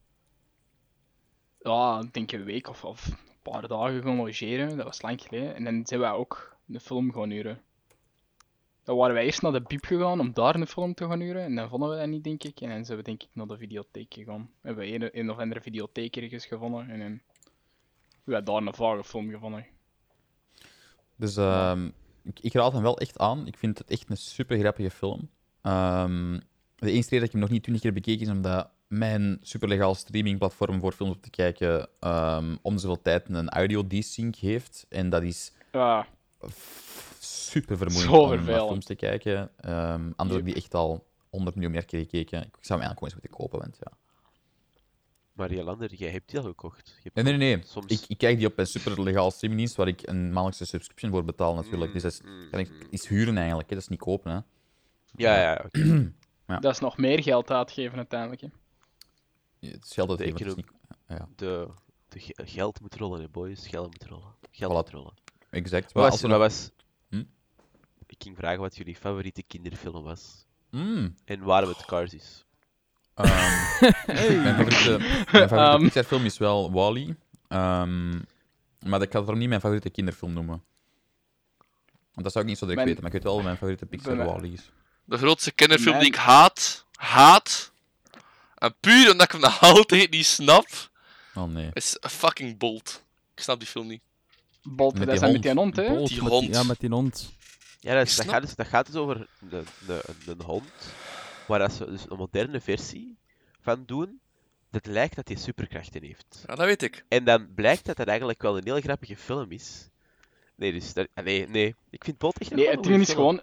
ja, 1.59 1.99
ik 2.03 2.14
denk 2.14 2.32
een 2.32 2.43
week 2.43 2.68
of, 2.70 2.84
of 2.84 3.07
een 3.07 3.18
paar 3.44 3.68
dagen 3.68 4.04
gaan 4.04 4.16
logeren. 4.16 4.78
Dat 4.78 4.86
was 4.86 5.02
lang 5.02 5.22
geleden. 5.22 5.56
En 5.56 5.64
dan 5.64 5.86
zijn 5.86 6.00
wij 6.00 6.12
ook 6.12 6.58
een 6.68 6.80
film 6.80 7.14
gaan 7.14 7.30
huren. 7.30 7.62
Dan 8.84 8.98
waren 8.98 9.14
wij 9.14 9.26
eerst 9.26 9.41
naar 9.41 9.52
de 9.52 9.62
Biep 9.62 9.86
gegaan 9.86 10.20
om 10.20 10.34
daar 10.34 10.56
een 10.56 10.68
film 10.68 10.94
te 10.94 11.08
gaan 11.08 11.20
huren. 11.20 11.44
En 11.44 11.56
dan 11.56 11.70
vonden 11.70 11.89
we 11.89 11.96
dat 11.96 12.08
niet, 12.08 12.24
denk 12.24 12.44
ik. 12.44 12.62
En 12.62 12.70
dan 12.70 12.86
zijn 12.86 12.98
we 12.98 13.04
denk 13.04 13.24
ik 13.24 13.30
naar 13.34 13.48
de 13.48 13.58
videotheek 13.58 14.14
gegaan. 14.14 14.50
Hebben 14.62 14.86
we 14.86 14.94
een, 14.94 15.20
een 15.20 15.30
of 15.30 15.38
andere 15.38 15.62
videotheek 15.62 16.16
ergens 16.16 16.46
gevonden. 16.46 16.89
En 16.89 17.00
dan 17.00 17.22
we 18.24 18.34
hebben 18.34 18.54
daar 18.54 18.68
een 18.68 18.74
vage 18.74 19.04
film 19.04 19.30
gevonden. 19.30 19.66
Dus 21.16 21.38
ehm, 21.38 21.89
ik, 22.24 22.39
ik 22.39 22.54
raad 22.54 22.74
hem 22.74 22.82
wel 22.82 22.98
echt 22.98 23.18
aan. 23.18 23.48
Ik 23.48 23.58
vind 23.58 23.78
het 23.78 23.89
echt 23.89 24.10
een 24.10 24.18
super 24.18 24.60
grappige 24.60 24.91
film. 24.91 25.30
Ehm, 25.62 26.39
de 26.76 26.91
enige 26.91 27.10
reden 27.10 27.20
dat 27.20 27.28
ik 27.28 27.32
hem 27.32 27.41
nog 27.41 27.50
niet 27.50 27.64
twintig 27.64 27.84
keer 27.84 27.94
bekeken 27.94 28.22
is 28.22 28.32
omdat 28.32 28.70
mijn 28.98 29.38
superlegaal 29.41 29.96
streamingplatform 29.96 30.80
voor 30.80 30.91
films 30.91 31.16
op 31.16 31.22
te 31.22 31.30
kijken 31.30 31.88
ehm, 32.00 32.56
om 32.62 32.78
zoveel 32.78 33.02
tijd 33.02 33.30
een 33.30 33.50
audio 33.50 33.88
desync 33.88 34.36
heeft. 34.36 34.86
En 34.89 35.10
dat 35.10 35.24
is 35.24 35.52
Ja, 35.72 36.08
super 37.20 37.78
vermoeiend 37.78 38.12
om 38.12 38.30
naar 38.46 38.60
films 38.60 38.86
te 38.86 38.96
kijken. 38.96 39.50
Ehm 39.60 40.12
anders 40.16 40.38
heb 40.38 40.48
ik 40.48 40.54
die 40.54 40.56
echt 40.64 40.74
al 40.74 41.06
100 41.30 41.56
miljoen 41.56 41.74
meer 41.74 41.86
keer 41.86 42.00
gekeken. 42.00 42.41
Ik 42.41 42.58
zou 42.62 42.80
hem 42.80 42.88
eigenlijk 42.89 42.98
gewoon 43.00 43.14
eens 43.14 43.22
moeten 43.22 43.32
kopen, 43.39 43.60
want 43.60 43.78
ja. 43.80 43.91
Maria 45.34 45.64
Lander, 45.64 45.94
jij 45.94 46.10
hebt 46.12 46.30
die 46.30 46.39
al 46.39 46.46
gekocht. 46.46 46.88
Je 46.88 47.10
hebt 47.14 47.16
Nee, 47.16 47.38
nee, 47.38 47.56
nee. 47.56 47.64
Soms- 47.66 47.86
Ik, 47.86 48.06
ik 48.08 48.18
kijk 48.18 48.38
die 48.38 48.48
op 48.48 48.58
een 48.60 48.68
superlegaal 48.68 49.32
streamingdienst 49.32 49.76
waar 49.76 49.88
ik 49.88 50.08
een 50.08 50.26
maandelijkse 50.26 50.66
subscription 50.66 51.12
voor 51.12 51.24
betaal 51.24 51.56
natuurlijk. 51.56 51.94
Dus 51.94 52.02
dat 52.02 52.12
is, 52.12 52.22
Mm, 52.22 52.50
kan 52.52 52.60
ik, 52.60 52.70
mm. 52.70 52.76
is 52.89 53.08
huren 53.08 53.38
eigenlijk, 53.38 53.70
hè. 53.70 53.76
dat 53.76 53.84
is 53.84 53.89
niet 53.89 54.00
kopen. 54.00 54.32
Hè. 54.32 54.39
Ja, 55.16 55.39
ja, 55.41 55.62
oké. 55.66 56.12
Ja. 56.48 56.60
dat 56.60 56.74
is 56.74 56.80
nog 56.80 56.98
meer 56.98 57.24
geld 57.24 57.52
uitgeven 57.52 57.98
uiteindelijk. 57.98 58.41
Hè. 58.41 58.48
Het 59.72 59.86
is 59.86 59.93
geld 59.93 60.07
dat 60.09 60.18
De 60.18 60.24
even, 60.26 60.47
het. 60.47 61.28
De, 61.36 61.68
de 62.07 62.20
geld 62.36 62.82
moet 62.82 62.95
rollen, 62.95 63.22
hè, 63.22 63.30
boys. 63.30 63.68
Geld 63.68 63.86
moet 63.99 64.09
rollen. 64.09 64.36
Geld 64.51 64.72
Voilà. 64.72 64.76
moet 64.76 64.89
rollen. 64.89 65.14
Exact. 65.49 65.93
Maar 65.93 66.03
Wat 66.03 66.11
als 66.11 66.22
was, 66.22 66.32
er 66.32 66.38
wat 66.38 66.47
nog... 66.49 66.57
was... 66.57 66.70
Hm? 67.09 67.24
Ik 68.07 68.24
ging 68.24 68.38
vragen 68.38 68.59
wat 68.59 68.76
jullie 68.76 68.95
favoriete 68.95 69.43
kinderfilm 69.43 70.03
was. 70.03 70.45
Mm, 70.72 71.16
En 71.26 71.43
waarom 71.43 71.70
het 71.70 71.86
Cars 71.86 72.14
is. 72.14 72.45
ehm, 73.14 73.28
Mijn 74.05 74.55
favoriete, 74.55 74.97
mijn 75.32 75.49
favoriete 75.49 75.55
Ehm. 75.55 75.80
Pixar-film 75.82 76.26
is 76.26 76.38
wel 76.38 76.72
Wall-E. 76.72 77.14
Ehm, 77.47 78.09
Maar 78.86 79.01
ik 79.01 79.11
ga 79.11 79.24
het 79.26 79.36
niet 79.36 79.47
mijn 79.49 79.59
favoriete 79.61 79.89
kinderfilm 79.89 80.34
noemen. 80.34 80.64
Want 82.14 82.24
dat 82.26 82.32
zou 82.32 82.43
ik 82.43 82.49
niet 82.49 82.59
zo 82.59 82.66
direct 82.68 82.76
Mijn- 82.76 82.88
weten, 82.88 83.03
maar 83.03 83.07
ik 83.14 83.18
weet 83.18 83.24
wel 83.24 83.34
wat 83.36 83.43
mijn 83.43 83.55
favoriete 83.57 83.86
Pixar 83.86 84.16
Wall-E 84.18 84.47
is. 84.51 84.72
De 85.05 85.18
grootste 85.18 85.51
kinderfilm 85.51 85.95
Mijn- 85.95 86.03
die 86.03 86.14
ik 86.14 86.20
haat, 86.20 86.86
haat, 86.91 87.72
en 88.64 88.76
puur 88.80 89.11
omdat 89.11 89.26
ik 89.26 89.32
hem 89.32 89.41
nog 89.41 89.61
altijd 89.61 90.09
niet 90.09 90.26
snap, 90.26 90.68
Oh 91.36 91.43
nee. 91.43 91.70
is 91.74 91.97
fucking 92.01 92.57
Bolt. 92.57 93.03
Ik 93.36 93.43
snap 93.43 93.59
die 93.59 93.68
film 93.68 93.88
niet. 93.88 94.01
Bolt, 94.64 94.93
Met 94.97 95.07
dat 95.07 95.16
is 95.16 95.32
met 95.32 95.41
die 95.41 95.53
hond, 95.53 95.76
hè? 95.76 95.88
Bolt 95.88 96.07
Die 96.09 96.22
met 96.24 96.32
hond. 96.32 96.55
ja, 96.55 96.64
met 96.64 96.80
die 96.80 96.89
hond. 96.89 97.32
Ja, 97.80 97.93
dat, 97.95 98.07
is- 98.07 98.16
dat, 98.16 98.28
gaat 98.30 98.41
dus, 98.41 98.55
dat 98.55 98.68
gaat 98.68 98.86
dus 98.86 98.95
over 98.95 99.28
een, 99.49 99.66
een, 99.88 100.01
een 100.26 100.41
hond, 100.41 100.70
waar 101.47 101.59
dat 101.59 101.74
ze 101.74 101.86
dus 101.86 102.01
een 102.09 102.18
moderne 102.18 102.61
versie 102.61 103.18
van 103.61 103.84
doen, 103.86 104.20
dat 104.72 104.86
lijkt 104.86 105.16
dat 105.16 105.28
hij 105.28 105.38
superkrachten 105.38 106.03
heeft. 106.03 106.43
Ja, 106.47 106.55
dat 106.55 106.66
weet 106.66 106.82
ik. 106.82 107.05
En 107.09 107.24
dan 107.24 107.53
blijkt 107.53 107.86
dat 107.86 107.97
dat 107.97 108.07
eigenlijk 108.07 108.41
wel 108.41 108.57
een 108.57 108.64
heel 108.64 108.80
grappige 108.82 109.18
film 109.18 109.51
is. 109.51 109.89
Nee, 110.55 110.72
dus 110.72 110.93
dat, 110.93 111.07
ah, 111.14 111.24
nee, 111.26 111.47
nee. 111.47 111.76
Ik 111.89 112.03
vind 112.03 112.18
Bolt 112.18 112.38
echt 112.39 112.51
een 112.51 112.57
Nee, 112.57 112.68
het 112.68 112.76
een 112.76 112.82
ding 112.82 113.01
is 113.01 113.05
film. 113.07 113.18
gewoon... 113.20 113.41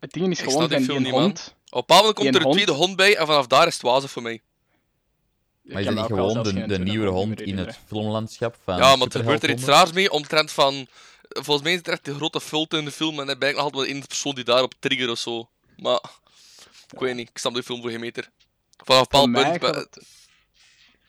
Het 0.00 0.12
ding 0.12 0.30
is 0.30 0.38
Ik 0.38 0.44
gewoon 0.44 0.66
snap 0.66 0.68
die 0.68 0.76
van 0.78 0.86
film 0.86 0.96
die 0.98 1.06
niet, 1.06 1.20
man. 1.20 1.22
hond... 1.22 1.54
Op 1.70 1.74
een 1.74 1.80
bepaald 1.86 2.00
moment 2.00 2.16
komt 2.18 2.28
er 2.28 2.34
een 2.40 2.42
hond- 2.42 2.54
tweede 2.54 2.72
hond 2.72 2.96
bij 2.96 3.16
en 3.16 3.26
vanaf 3.26 3.46
daar 3.46 3.66
is 3.66 3.72
het 3.72 3.82
wazen 3.82 4.08
voor 4.08 4.22
mij. 4.22 4.40
Maar 5.72 5.80
is 5.80 5.86
dat 5.86 5.94
niet 5.96 6.04
gewoon 6.04 6.42
de, 6.42 6.66
de 6.66 6.78
nieuwe 6.78 7.08
hond 7.08 7.40
in 7.40 7.58
het 7.58 7.78
filmlandschap 7.86 8.56
van 8.64 8.76
ja, 8.76 8.96
maar 8.96 9.06
er 9.06 9.18
gebeurt 9.18 9.42
er 9.42 9.50
iets 9.50 9.64
raars 9.64 9.92
mee, 9.92 10.10
omtrent 10.10 10.50
van... 10.50 10.86
Volgens 11.28 11.62
mij 11.62 11.72
is 11.72 11.78
het 11.78 11.88
echt 11.88 12.04
de 12.04 12.14
grote 12.14 12.40
filter 12.40 12.78
in 12.78 12.84
de 12.84 12.90
film 12.90 13.20
en 13.20 13.26
dan 13.26 13.38
ben 13.38 13.48
ik 13.48 13.54
nog 13.54 13.64
altijd 13.64 13.82
wel 13.86 13.94
één 13.94 14.06
persoon 14.06 14.34
die 14.34 14.44
daarop 14.44 14.74
trigger 14.78 15.10
of 15.10 15.18
zo. 15.18 15.48
Maar... 15.76 16.00
Ik 16.90 16.98
weet 16.98 17.14
niet, 17.14 17.28
ik 17.28 17.38
snap 17.38 17.54
die 17.54 17.62
film 17.62 17.80
voor 17.80 17.90
geen 17.90 18.00
meter. 18.00 18.28
Vanaf 18.84 19.00
een 19.00 19.06
bepaald 19.10 19.30
mij, 19.30 19.58
punt... 19.58 19.64
gaat 19.64 19.74
het, 19.74 20.06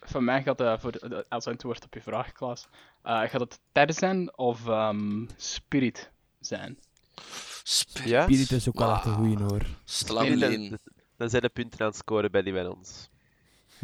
voor 0.01 0.23
mij 0.23 0.43
gaat 0.43 0.59
het, 0.59 0.81
voor, 0.81 0.91
de- 0.91 1.25
als 1.29 1.47
antwoord 1.47 1.83
op 1.83 1.93
je 1.93 2.01
vraag, 2.01 2.31
Klaas, 2.31 2.67
eh, 3.03 3.21
gaat 3.21 3.39
het 3.39 3.59
Tarzan 3.71 4.37
of 4.37 4.67
ehm, 4.67 5.25
Spirit 5.37 6.11
zijn? 6.39 6.79
Spirit. 7.63 8.09
Ja? 8.09 8.23
Spirit 8.23 8.51
is 8.51 8.67
ook 8.67 8.79
wel 8.79 8.91
echt 8.93 9.05
een 9.05 9.13
goeie 9.13 9.37
hoor. 9.37 9.61
Sla 9.85 10.21
Nee, 10.21 10.29
me 10.29 10.37
dan, 10.37 10.51
in. 10.51 10.69
dan- 10.69 10.79
dan 11.17 11.29
zijn 11.29 11.41
de 11.41 11.49
punten 11.49 11.79
aan 11.79 11.87
het 11.87 11.95
scoren 11.95 12.31
bij 12.31 12.41
die 12.41 12.53
bij 12.53 12.65
ons. 12.67 13.09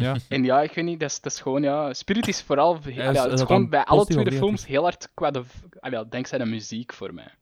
Ja. 0.01 0.17
En 0.27 0.43
ja, 0.43 0.61
ik 0.61 0.73
weet 0.73 0.85
niet, 0.85 0.99
dat 0.99 1.09
is, 1.09 1.21
dat 1.21 1.31
is 1.31 1.39
gewoon, 1.41 1.61
ja... 1.61 1.93
Spirit 1.93 2.27
is 2.27 2.41
vooral... 2.41 2.79
Ja, 2.83 3.09
is- 3.11 3.17
het 3.19 3.31
is 3.33 3.41
gewoon 3.41 3.69
bij 3.69 3.83
alle 3.83 4.05
twee 4.05 4.23
de 4.23 4.31
films 4.31 4.65
heel 4.65 4.81
hard 4.83 5.09
qua 5.13 5.31
de... 5.31 5.43
Ah, 5.79 5.91
ja, 5.91 6.03
dankzij 6.03 6.37
de 6.37 6.45
muziek 6.45 6.93
voor 6.93 7.13
mij. 7.13 7.33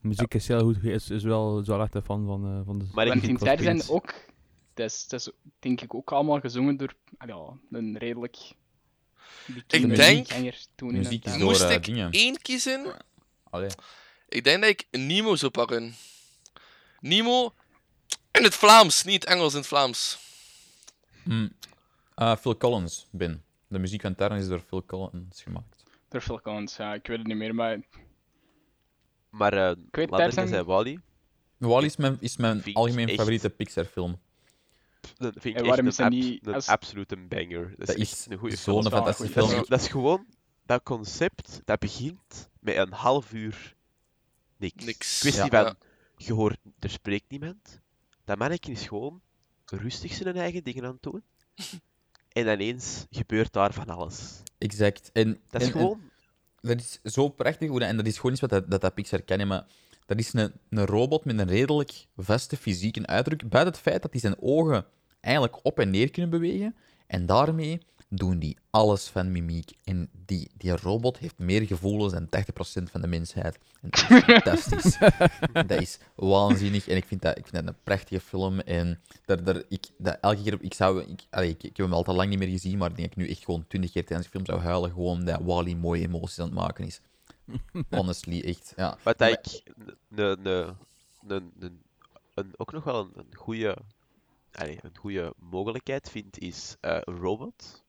De 0.00 0.08
muziek 0.08 0.34
is 0.34 0.48
heel 0.48 0.60
goed, 0.60 0.84
is, 0.84 1.10
is 1.10 1.22
wel, 1.22 1.64
echt 1.80 1.94
een 1.94 2.02
fan 2.02 2.26
van, 2.26 2.44
eh, 2.46 2.60
van 2.66 2.78
de 2.78 2.84
Maar 2.92 3.06
ik 3.06 3.20
vind 3.22 3.38
Tarzan 3.38 3.58
Spirit. 3.78 3.90
ook... 3.90 4.14
Dat 4.74 4.86
is, 4.90 5.06
dat 5.08 5.20
is 5.20 5.30
denk 5.58 5.80
ik 5.80 5.94
ook 5.94 6.12
allemaal 6.12 6.40
gezongen 6.40 6.76
door 6.76 6.94
ah, 7.18 7.28
ja, 7.28 7.78
een 7.78 7.98
redelijk... 7.98 8.36
bekende 9.46 9.96
denk- 9.96 10.26
toen 10.74 10.90
in 10.94 10.96
Muziek 10.96 11.24
is 11.24 11.36
Moest 11.36 11.62
ik 11.70 11.84
dingen. 11.84 12.10
één 12.10 12.40
kiezen, 12.42 12.94
Allee. 13.50 13.68
ik 14.28 14.44
denk 14.44 14.60
dat 14.60 14.70
ik 14.70 14.86
Nemo 14.90 15.36
zou 15.36 15.50
pakken. 15.50 15.94
Nemo 17.00 17.52
in 18.32 18.42
het 18.42 18.54
Vlaams, 18.54 19.04
niet 19.04 19.24
Engels 19.24 19.52
in 19.52 19.58
het 19.58 19.68
Vlaams. 19.68 20.18
Hm. 21.22 21.48
Ah, 22.20 22.36
Phil 22.36 22.56
Collins, 22.56 23.06
Ben. 23.10 23.42
De 23.68 23.78
muziek 23.78 24.00
van 24.00 24.14
Tarzan 24.14 24.38
is 24.38 24.48
door 24.48 24.60
Phil 24.60 24.84
Collins 24.84 25.42
gemaakt. 25.42 25.84
Door 26.08 26.20
Phil 26.20 26.40
Collins, 26.40 26.76
ja, 26.76 26.94
ik 26.94 27.06
weet 27.06 27.18
het 27.18 27.26
niet 27.26 27.36
meer, 27.36 27.54
maar 27.54 27.78
Maar 29.30 29.54
uh, 29.54 29.72
weet 29.90 30.08
Tarzan- 30.08 30.48
zei 30.48 30.62
Wally. 30.62 31.00
Wall-E 31.58 31.84
is 31.86 31.96
mijn, 31.96 32.16
is 32.20 32.36
mijn 32.36 32.62
algemeen 32.72 33.08
echt- 33.08 33.16
favoriete 33.18 33.50
Pixar-film. 33.50 34.18
Dat 35.18 35.32
vind 35.38 35.58
ik 35.58 35.66
echt 35.66 35.78
een, 35.98 36.04
ab- 36.04 36.10
niet 36.10 36.46
een 36.46 36.54
als- 36.54 36.66
absolute 36.68 37.16
banger. 37.16 37.62
Dat 37.76 37.78
is, 37.80 37.86
Dat 37.86 37.96
echt 37.96 38.12
is 38.12 38.26
een 38.30 38.38
goede 38.38 38.56
zo'n 38.56 38.74
film. 38.74 38.84
een 38.84 38.90
fantastische 38.90 39.32
film. 39.32 39.60
is, 39.60 39.68
dat 39.68 39.80
is 39.80 39.88
gewoon 39.88 40.26
dat 40.66 40.82
concept 40.82 41.60
dat 41.64 41.78
begint 41.78 42.48
met 42.60 42.76
een 42.76 42.92
half 42.92 43.32
uur 43.32 43.76
niks. 44.56 44.84
Niks. 44.84 45.18
Kwestie 45.20 45.50
Ja. 45.50 45.62
van, 45.64 45.76
je 46.16 46.32
hoort, 46.32 46.58
er 46.78 46.90
spreekt 46.90 47.30
niemand. 47.30 47.80
Dat 48.24 48.38
mannetje 48.38 48.72
is 48.72 48.86
gewoon 48.88 49.20
rustig 49.66 50.12
zijn 50.12 50.36
eigen 50.36 50.64
dingen 50.64 50.84
aan 50.84 50.92
het 50.92 51.02
doen. 51.02 51.22
En 52.32 52.46
ineens 52.46 53.06
gebeurt 53.10 53.52
daar 53.52 53.72
van 53.72 53.86
alles. 53.88 54.42
Exact. 54.58 55.10
En, 55.12 55.38
Dat 55.50 55.60
is 55.60 55.66
en- 55.68 55.72
en 55.74 55.80
gewoon... 55.80 56.00
dat 56.60 56.80
is 56.80 57.00
zo 57.12 57.28
prachtig, 57.28 57.68
hoe 57.68 57.78
dat, 57.78 57.88
en 57.88 57.96
dat 57.96 58.06
is 58.06 58.16
gewoon 58.16 58.32
iets 58.32 58.40
wat 58.40 58.50
dat, 58.50 58.70
dat, 58.70 58.80
dat 58.80 58.94
Pixar 58.94 59.22
kennen, 59.22 59.46
maar 59.48 59.66
dat 60.06 60.18
is 60.18 60.32
een, 60.32 60.52
een 60.70 60.86
robot 60.86 61.24
met 61.24 61.38
een 61.38 61.48
redelijk 61.48 62.06
vaste 62.16 62.56
fysieke 62.56 63.06
uitdruk, 63.06 63.48
buiten 63.48 63.72
het 63.72 63.82
feit 63.82 64.02
dat 64.02 64.10
hij 64.12 64.20
zijn 64.20 64.36
ogen 64.40 64.84
eigenlijk 65.20 65.58
op 65.62 65.78
en 65.78 65.90
neer 65.90 66.10
kunnen 66.10 66.30
bewegen, 66.30 66.76
en 67.06 67.26
daarmee 67.26 67.80
doen 68.10 68.38
die 68.38 68.56
alles 68.70 69.08
van 69.08 69.32
mimiek. 69.32 69.72
En 69.84 70.10
die, 70.26 70.50
die 70.56 70.76
robot 70.76 71.18
heeft 71.18 71.38
meer 71.38 71.66
gevoelens 71.66 72.12
dan 72.12 72.26
80% 72.26 72.90
van 72.90 73.00
de 73.00 73.06
mensheid. 73.06 73.58
En 73.80 73.90
dat 73.90 74.10
is 74.10 74.22
fantastisch. 74.24 74.98
dat 75.66 75.80
is 75.80 75.98
waanzinnig, 76.14 76.88
en 76.88 76.96
ik 76.96 77.04
vind 77.04 77.22
dat, 77.22 77.38
ik 77.38 77.46
vind 77.46 77.64
dat 77.64 77.74
een 77.74 77.80
prachtige 77.82 78.20
film, 78.20 78.60
en 78.60 79.00
daar, 79.24 79.44
daar, 79.44 79.62
ik, 79.68 79.86
dat 79.98 80.18
elke 80.20 80.42
keer, 80.42 80.58
ik 80.60 80.74
zou, 80.74 81.02
ik, 81.02 81.22
allee, 81.30 81.50
ik, 81.50 81.62
ik 81.62 81.76
heb 81.76 81.86
hem 81.86 81.94
al 81.94 82.02
te 82.02 82.12
lang 82.12 82.28
niet 82.28 82.38
meer 82.38 82.48
gezien, 82.48 82.78
maar 82.78 82.90
ik 82.90 82.96
denk 82.96 83.08
dat 83.08 83.18
ik 83.18 83.24
nu 83.24 83.30
echt 83.32 83.44
gewoon 83.44 83.66
20 83.68 83.92
keer 83.92 84.04
tijdens 84.06 84.28
de 84.28 84.32
film 84.32 84.46
zou 84.46 84.60
huilen, 84.60 84.90
gewoon 84.90 85.24
dat 85.24 85.40
Wally 85.42 85.74
mooie 85.74 86.02
emoties 86.02 86.38
aan 86.38 86.44
het 86.44 86.54
maken 86.54 86.86
is. 86.86 87.00
Honestly, 87.90 88.40
echt. 88.40 88.72
Ja. 88.76 88.98
Wat 89.02 89.18
Maar- 89.18 89.30
dat 89.30 89.46
ik 89.46 89.74
een, 90.10 90.46
een, 90.46 90.46
een, 91.26 91.52
een, 91.58 91.82
een, 92.34 92.52
ook 92.56 92.72
nog 92.72 92.84
wel 92.84 93.00
een, 93.00 93.12
een 93.14 93.36
goede 93.36 93.76
een 94.52 94.96
goede 94.98 95.34
mogelijkheid 95.38 96.10
vind, 96.10 96.38
is 96.38 96.76
eh, 96.80 96.98
een 97.00 97.16
robot. 97.16 97.79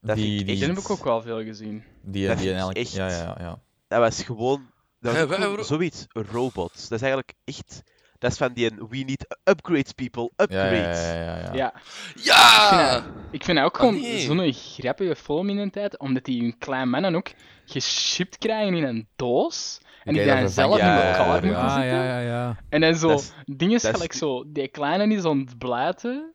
Dat 0.00 0.16
vind 0.16 0.28
die, 0.28 0.38
ik 0.40 0.46
die, 0.46 0.56
die 0.56 0.66
heb 0.66 0.78
ik 0.78 0.90
ook 0.90 1.04
wel 1.04 1.22
veel 1.22 1.42
gezien. 1.44 1.84
Die, 2.02 2.26
Dat 2.26 2.38
die 2.38 2.46
vind 2.46 2.58
ik 2.58 2.62
eigenlijk... 2.66 2.78
echt- 2.78 2.92
Ja, 2.92 3.08
ja, 3.08 3.36
ja. 3.38 3.58
Dat 3.88 3.98
was 3.98 4.22
gewoon... 4.22 4.66
Dat 5.00 5.12
was 5.12 5.22
ook 5.22 5.32
gewoon 5.34 5.64
zoiets, 5.64 6.06
een 6.12 6.26
robot. 6.32 6.72
Dat 6.72 6.90
is 6.92 7.00
eigenlijk 7.06 7.32
echt... 7.44 7.82
Dat 8.18 8.30
is 8.30 8.36
van 8.36 8.52
die 8.52 8.70
een, 8.70 8.86
we 8.88 8.96
need 8.96 9.36
upgrades, 9.44 9.92
people, 9.92 10.30
upgrades. 10.36 11.00
ja, 11.00 11.12
ja, 11.14 11.36
ja, 11.38 11.52
ja. 11.52 11.52
Ja, 11.54 11.74
Ja! 12.22 13.04
ik 13.30 13.44
vind 13.44 13.56
dat 13.56 13.66
ook 13.66 13.74
Ah, 13.74 13.80
gewoon 13.80 14.00
nee. 14.00 14.20
zo'n 14.20 14.52
grappige 14.52 15.16
film 15.16 15.48
in 15.48 15.56
de 15.56 15.70
tijd, 15.70 15.98
omdat 15.98 16.24
die 16.24 16.40
hun 16.40 16.58
klein 16.58 16.88
mannen 16.90 17.14
ook 17.14 17.30
geshipped 17.64 18.38
krijgen 18.38 18.74
in 18.74 18.84
een 18.84 19.08
doos. 19.16 19.78
En 20.04 20.14
die 20.14 20.24
dan 20.26 20.48
zelf 20.48 20.78
in 20.78 20.84
ja, 20.86 21.08
elkaar 21.08 21.26
ja, 21.26 21.32
moeten 21.32 21.50
ja. 21.50 21.56
Ah, 21.66 21.74
zitten. 21.74 21.90
ja, 21.96 22.04
ja, 22.04 22.18
ja. 22.20 22.56
En 22.68 22.80
dan 22.80 22.94
zo, 22.94 23.20
dingen 23.44 23.80
gelijk 23.80 24.12
zo, 24.12 24.44
die 24.52 24.68
kleine 24.68 25.14
is 25.14 25.24
aan 25.24 25.38
het 25.38 25.58
blijten, 25.58 26.32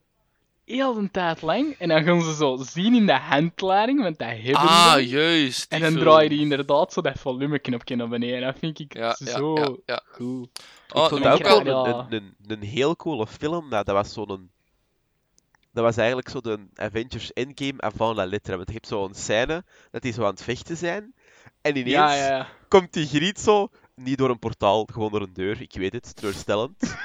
heel 0.72 0.98
een 0.98 1.12
tijd 1.12 1.42
lang, 1.42 1.76
en 1.78 1.88
dan 1.88 2.04
gaan 2.04 2.22
ze 2.22 2.36
zo 2.36 2.58
zien 2.62 2.96
in 2.96 3.06
de 3.06 3.14
handleiding, 3.18 4.02
want 4.02 4.18
dat 4.20 4.28
hebben 4.28 4.54
Ah, 4.56 4.94
ze. 4.94 5.08
juist. 5.08 5.70
die 5.70 5.80
En 5.80 5.84
dan 5.84 5.92
film. 5.92 6.04
draai 6.04 6.30
je 6.30 6.42
inderdaad 6.42 6.94
zo 6.94 7.02
dat 7.02 7.20
volumeknopje 7.20 7.96
naar 7.96 8.08
beneden. 8.10 8.42
Dat 8.42 8.60
vind 8.60 8.80
ik 8.80 8.94
Ja, 8.98 9.14
zo 9.16 9.56
ja, 9.56 9.76
ja. 9.86 10.02
cool. 10.12 10.50
Oh, 10.94 11.04
ik 11.04 11.10
vond 11.10 11.24
dat 11.24 11.40
ik 11.40 11.48
ook 11.48 11.64
wel 11.64 11.88
een, 11.88 11.96
een, 12.10 12.14
een, 12.14 12.36
een 12.48 12.62
heel 12.64 12.96
coole 12.96 13.28
film. 13.28 13.70
Dat, 13.70 13.86
dat 13.86 13.96
was 13.96 14.14
zo'n... 14.14 14.50
Dat 15.74 15.84
was 15.84 15.98
eigenlijk 15.98 16.30
zo 16.30 16.42
de 16.42 16.60
Avengers 16.76 17.34
Endgame 17.34 17.82
avant 17.82 18.16
la 18.16 18.26
lettre. 18.26 18.56
Want 18.56 18.68
je 18.68 18.74
hebt 18.74 18.88
zo'n 18.88 19.14
scène 19.14 19.64
dat 19.92 20.02
die 20.02 20.14
zo 20.14 20.22
aan 20.24 20.30
het 20.30 20.44
vechten 20.44 20.78
zijn. 20.78 21.14
En 21.62 21.76
ineens 21.78 21.96
Ja, 21.96 22.14
ja, 22.14 22.28
ja. 22.28 22.48
komt 22.68 22.94
die 22.94 23.08
griet 23.08 23.40
zo, 23.40 23.70
niet 23.96 24.18
door 24.18 24.30
een 24.30 24.40
portaal, 24.40 24.88
gewoon 24.94 25.12
door 25.12 25.22
een 25.22 25.34
deur. 25.34 25.62
Ik 25.62 25.74
weet 25.74 25.94
het, 25.94 26.16
teleurstellend. 26.16 26.76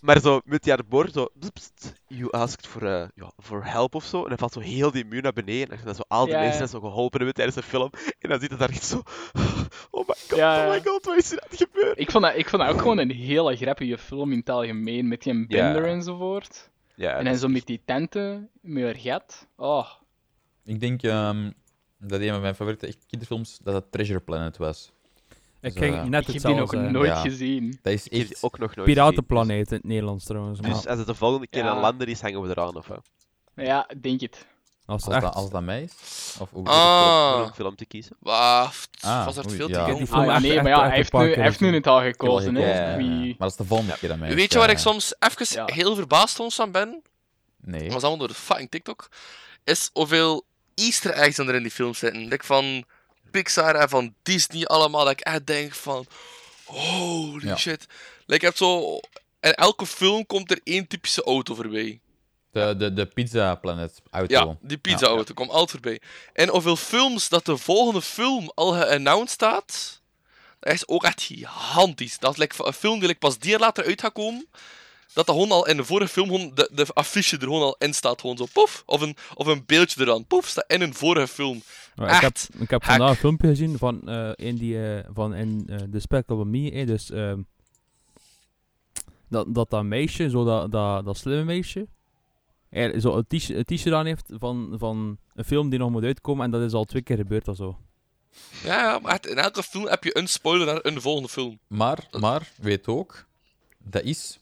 maar 0.00 0.20
zo 0.20 0.40
met 0.44 0.62
die 0.62 0.72
arbor, 0.72 1.08
zo... 1.12 1.28
pst, 1.52 1.92
You 2.06 2.30
asked 2.32 2.66
for, 2.66 2.82
eh, 2.86 3.08
ja, 3.14 3.30
for 3.38 3.64
help 3.64 3.94
of 3.94 4.04
zo. 4.04 4.22
En 4.22 4.28
dan 4.28 4.38
valt 4.38 4.52
zo 4.52 4.60
heel 4.60 4.90
die 4.90 5.04
muur 5.04 5.22
naar 5.22 5.32
beneden. 5.32 5.78
En 5.78 5.84
dan 5.84 5.94
zo 5.94 6.02
al 6.08 6.24
die 6.24 6.34
Ja, 6.34 6.38
mensen 6.40 6.56
ja. 6.64 6.70
dat 6.70 6.70
zo 6.70 6.80
geholpen 6.80 7.16
hebben 7.18 7.34
tijdens 7.34 7.56
de 7.56 7.62
film. 7.62 7.90
En 8.18 8.28
dan 8.28 8.40
zit 8.40 8.50
het 8.50 8.58
daar 8.58 8.68
echt 8.70 8.84
zo... 8.84 9.02
Oh 9.90 10.08
my 10.08 10.14
god, 10.28 10.38
Ja, 10.38 10.64
oh 10.66 10.70
my 10.72 10.82
god, 10.84 11.04
wat 11.04 11.16
is 11.16 11.32
er 11.32 11.40
aan 11.40 11.48
het 11.50 11.58
gebeuren? 11.58 11.96
Ik 11.98 12.10
vond, 12.10 12.24
dat, 12.24 12.36
ik 12.36 12.48
vond 12.48 12.62
dat 12.62 12.70
ook 12.72 12.80
gewoon 12.80 12.98
een 12.98 13.10
hele 13.10 13.56
grappige 13.56 13.98
film 13.98 14.32
in 14.32 14.38
het 14.38 14.50
algemeen, 14.50 15.08
met 15.08 15.22
die 15.22 15.34
Ja. 15.34 15.44
bender 15.46 15.84
enzovoort. 15.86 16.70
Ja, 16.94 17.10
en 17.10 17.16
dat 17.16 17.24
dan 17.24 17.36
zo 17.36 17.48
met 17.48 17.66
die 17.66 17.82
tenten, 17.84 18.50
met 18.60 18.82
haar 18.84 18.96
gat. 18.96 19.46
Oh, 19.56 19.88
Ik 20.64 20.80
denk 20.80 21.02
ehm, 21.02 21.50
dat 21.98 22.20
een 22.20 22.28
van 22.30 22.40
mijn 22.40 22.54
favoriete 22.54 22.94
kinderfilms 23.06 23.58
dat 23.62 23.74
het 23.74 23.92
Treasure 23.92 24.20
Planet 24.20 24.56
was. 24.56 24.92
Ik 25.60 25.72
Zo, 25.72 25.78
ging 25.80 25.94
ja. 25.94 26.04
net 26.04 26.28
ik 26.28 26.34
heb 26.34 26.42
die 26.42 26.54
nog 26.54 26.60
hetzelfde. 26.70 26.90
nooit 26.90 27.08
Ja. 27.10 27.20
gezien. 27.20 27.78
Dat 27.82 27.92
is 27.92 28.04
Ik 28.06 28.12
heb 28.12 28.20
die 28.26 28.34
echt... 28.34 28.42
ook 28.44 28.58
nog 28.58 28.60
nooit 28.60 28.88
gezien, 28.88 28.94
Piratenplaneet 28.94 29.70
in 29.70 29.76
het 29.76 29.84
Nederlands 29.86 30.24
trouwens. 30.24 30.58
Dus, 30.58 30.66
maar 30.68 30.76
dus 30.76 30.86
als 30.86 30.98
het 30.98 31.06
de 31.06 31.14
volgende 31.14 31.46
keer 31.46 31.64
Ja. 31.64 31.74
een 31.74 31.80
lander 31.80 32.08
is, 32.08 32.20
hangen 32.20 32.42
we 32.42 32.48
eraan, 32.48 32.76
of 32.76 32.88
hè? 32.88 32.94
Ja, 33.64 33.88
denk 34.00 34.20
het. 34.20 34.46
als 34.86 35.04
het 35.04 35.14
Als 35.14 35.22
echt... 35.22 35.24
dat, 35.24 35.42
als 35.42 35.50
dat 35.50 35.62
mij 35.62 35.82
is? 35.82 36.36
Of 36.40 36.50
hoe 36.50 36.66
Ah. 36.66 37.32
Voor 37.36 37.46
een 37.46 37.54
film 37.54 37.76
te 37.76 37.86
kiezen. 37.86 38.16
Wacht, 38.20 38.88
Ah, 39.00 39.24
was 39.24 39.36
er 39.36 39.46
oei, 39.46 39.56
veel 39.56 39.66
te 39.66 39.72
ja. 39.72 39.86
Ik 39.86 39.96
jong 39.98 40.10
Ah, 40.10 40.32
echt- 40.34 40.40
nee, 40.42 40.52
echt- 40.52 40.62
maar 40.62 40.72
ja, 40.72 40.86
hij 40.86 40.96
heeft 40.96 41.12
nu, 41.12 41.18
hij 41.18 41.28
heeft 41.28 41.60
nu 41.60 41.66
gezien. 41.66 41.74
het 41.74 41.86
al 41.86 41.98
Ik 42.02 42.06
gekozen. 42.06 42.56
ja, 42.56 42.66
ja. 42.90 42.96
Wie... 42.96 43.06
Maar 43.08 43.34
dat 43.38 43.50
is 43.50 43.56
de 43.56 43.64
volgende 43.64 43.96
keer 43.98 44.12
aan 44.12 44.18
mij. 44.18 44.34
Weet 44.34 44.52
je 44.52 44.58
ja, 44.58 44.64
waar 44.64 44.70
ik 44.74 44.78
soms 44.78 45.14
even 45.18 45.66
Ja. 45.66 45.74
heel 45.74 45.94
verbaasd 45.94 46.34
soms 46.36 46.54
van 46.54 46.70
ben? 46.72 47.02
Nee. 47.60 47.82
Dat 47.82 47.92
was 47.92 48.00
allemaal 48.02 48.18
door 48.18 48.28
de 48.28 48.34
fucking 48.34 48.70
TikTok. 48.70 49.08
Is 49.64 49.90
hoeveel 49.92 50.44
easter 50.74 51.10
eggs 51.10 51.38
er 51.38 51.54
in 51.54 51.62
die 51.62 51.70
film 51.70 51.94
zitten. 51.94 52.26
Like 52.28 52.44
van 52.46 52.84
Pixar 53.36 53.74
en 53.74 53.88
van 53.88 54.14
Disney 54.22 54.64
allemaal. 54.64 55.04
Dat 55.04 55.12
ik 55.12 55.20
echt 55.20 55.46
denk 55.46 55.74
van... 55.74 56.06
Holy 56.64 57.46
Ja. 57.46 57.56
shit. 57.56 57.86
Like, 58.26 58.40
je 58.40 58.46
hebt 58.46 58.58
zo... 58.58 59.00
In 59.40 59.52
elke 59.54 59.86
film 59.86 60.26
komt 60.26 60.50
er 60.50 60.60
één 60.64 60.86
typische 60.86 61.22
auto 61.24 61.54
voorbij. 61.54 62.00
De, 62.50 62.74
de, 62.78 62.92
de 62.92 63.06
Pizza 63.06 63.54
Planet 63.54 64.02
auto. 64.10 64.34
Ja, 64.34 64.56
die 64.60 64.78
pizza-auto 64.78 65.34
komt 65.34 65.50
altijd 65.50 65.70
voorbij. 65.70 66.00
En 66.32 66.48
hoeveel 66.48 66.76
films 66.76 67.28
dat 67.28 67.44
de 67.44 67.56
volgende 67.56 68.02
film 68.02 68.52
al 68.54 68.72
geannounced 68.72 69.30
staat, 69.30 70.00
dat 70.60 70.72
is 70.72 70.88
ook 70.88 71.04
echt 71.04 71.22
gigantisch. 71.22 72.18
Dat 72.18 72.32
is 72.32 72.36
like 72.38 72.64
een 72.66 72.72
film 72.72 72.98
die 72.98 73.08
like 73.08 73.18
pas 73.18 73.38
die 73.38 73.58
later 73.58 73.84
uit 73.84 74.00
gaat 74.00 74.12
komen, 74.12 74.46
dat 75.12 75.26
dat 75.26 75.34
gewoon 75.34 75.50
al 75.50 75.66
in 75.66 75.76
de 75.76 75.84
vorige 75.84 76.12
film 76.12 76.26
gewoon 76.26 76.50
de, 76.54 76.70
de 76.72 76.86
affiche 76.92 77.36
er 77.36 77.42
gewoon 77.42 77.62
al 77.62 77.76
in 77.78 77.94
staat. 77.94 78.20
Gewoon 78.20 78.36
zo, 78.36 78.46
poef. 78.52 78.82
Of 78.86 79.00
een, 79.00 79.16
of 79.34 79.46
een 79.46 79.62
beeldje 79.66 80.00
eraan. 80.00 80.26
Poef, 80.26 80.46
staat 80.46 80.64
in 80.68 80.80
een 80.80 80.94
vorige 80.94 81.28
film. 81.28 81.62
Maar 81.96 82.14
ik 82.14 82.20
heb, 82.20 82.36
ik 82.58 82.70
heb 82.70 82.84
vandaag 82.84 83.10
een 83.10 83.16
filmpje 83.16 83.48
gezien 83.48 83.78
van 83.78 84.08
eh, 84.08 84.30
in, 84.34 84.56
die, 84.56 84.94
eh, 84.96 85.08
van 85.12 85.34
in 85.34 85.64
eh, 85.68 85.78
de 85.88 86.00
Spectacle 86.00 86.44
Me. 86.44 86.70
eh, 86.70 86.86
dus 86.86 87.10
ehm, 87.10 87.42
dat, 89.28 89.54
dat 89.54 89.70
dat 89.70 89.84
meisje, 89.84 90.30
zo 90.30 90.44
dat, 90.44 90.70
dat, 90.72 91.04
dat 91.04 91.16
slimme 91.16 91.44
meisje, 91.44 91.86
er, 92.68 93.00
zo 93.00 93.16
een 93.16 93.26
t-shirt- 93.66 93.92
aan 93.92 94.06
heeft 94.06 94.30
van, 94.38 94.74
van 94.78 95.18
een 95.34 95.44
film 95.44 95.70
die 95.70 95.78
nog 95.78 95.90
moet 95.90 96.04
uitkomen. 96.04 96.44
En 96.44 96.50
dat 96.50 96.62
is 96.62 96.72
al 96.72 96.84
twee 96.84 97.02
keer 97.02 97.16
gebeurd 97.16 97.48
of 97.48 97.56
zo. 97.56 97.78
Ja, 98.64 98.82
ja, 98.82 98.98
maar 98.98 99.12
echt, 99.12 99.26
in 99.26 99.36
elke 99.38 99.62
film 99.62 99.86
heb 99.86 100.04
je 100.04 100.18
een 100.18 100.28
spoiler 100.28 100.66
naar 100.66 100.78
een 100.82 101.00
volgende 101.00 101.28
film. 101.28 101.58
Maar, 101.66 102.08
maar, 102.20 102.50
weet 102.56 102.86
ook, 102.86 103.26
dat 103.78 104.02
is 104.02 104.40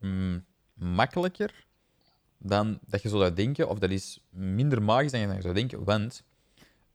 mm, 0.00 0.44
makkelijker 0.74 1.66
dan 2.38 2.78
dat 2.86 3.02
je 3.02 3.08
zo 3.08 3.18
zou 3.18 3.32
denken, 3.32 3.68
of 3.68 3.78
dat 3.78 3.90
is 3.90 4.20
minder 4.30 4.82
magisch 4.82 5.10
dan 5.10 5.20
je 5.20 5.40
zou 5.42 5.54
denken. 5.54 5.84
Want, 5.84 6.22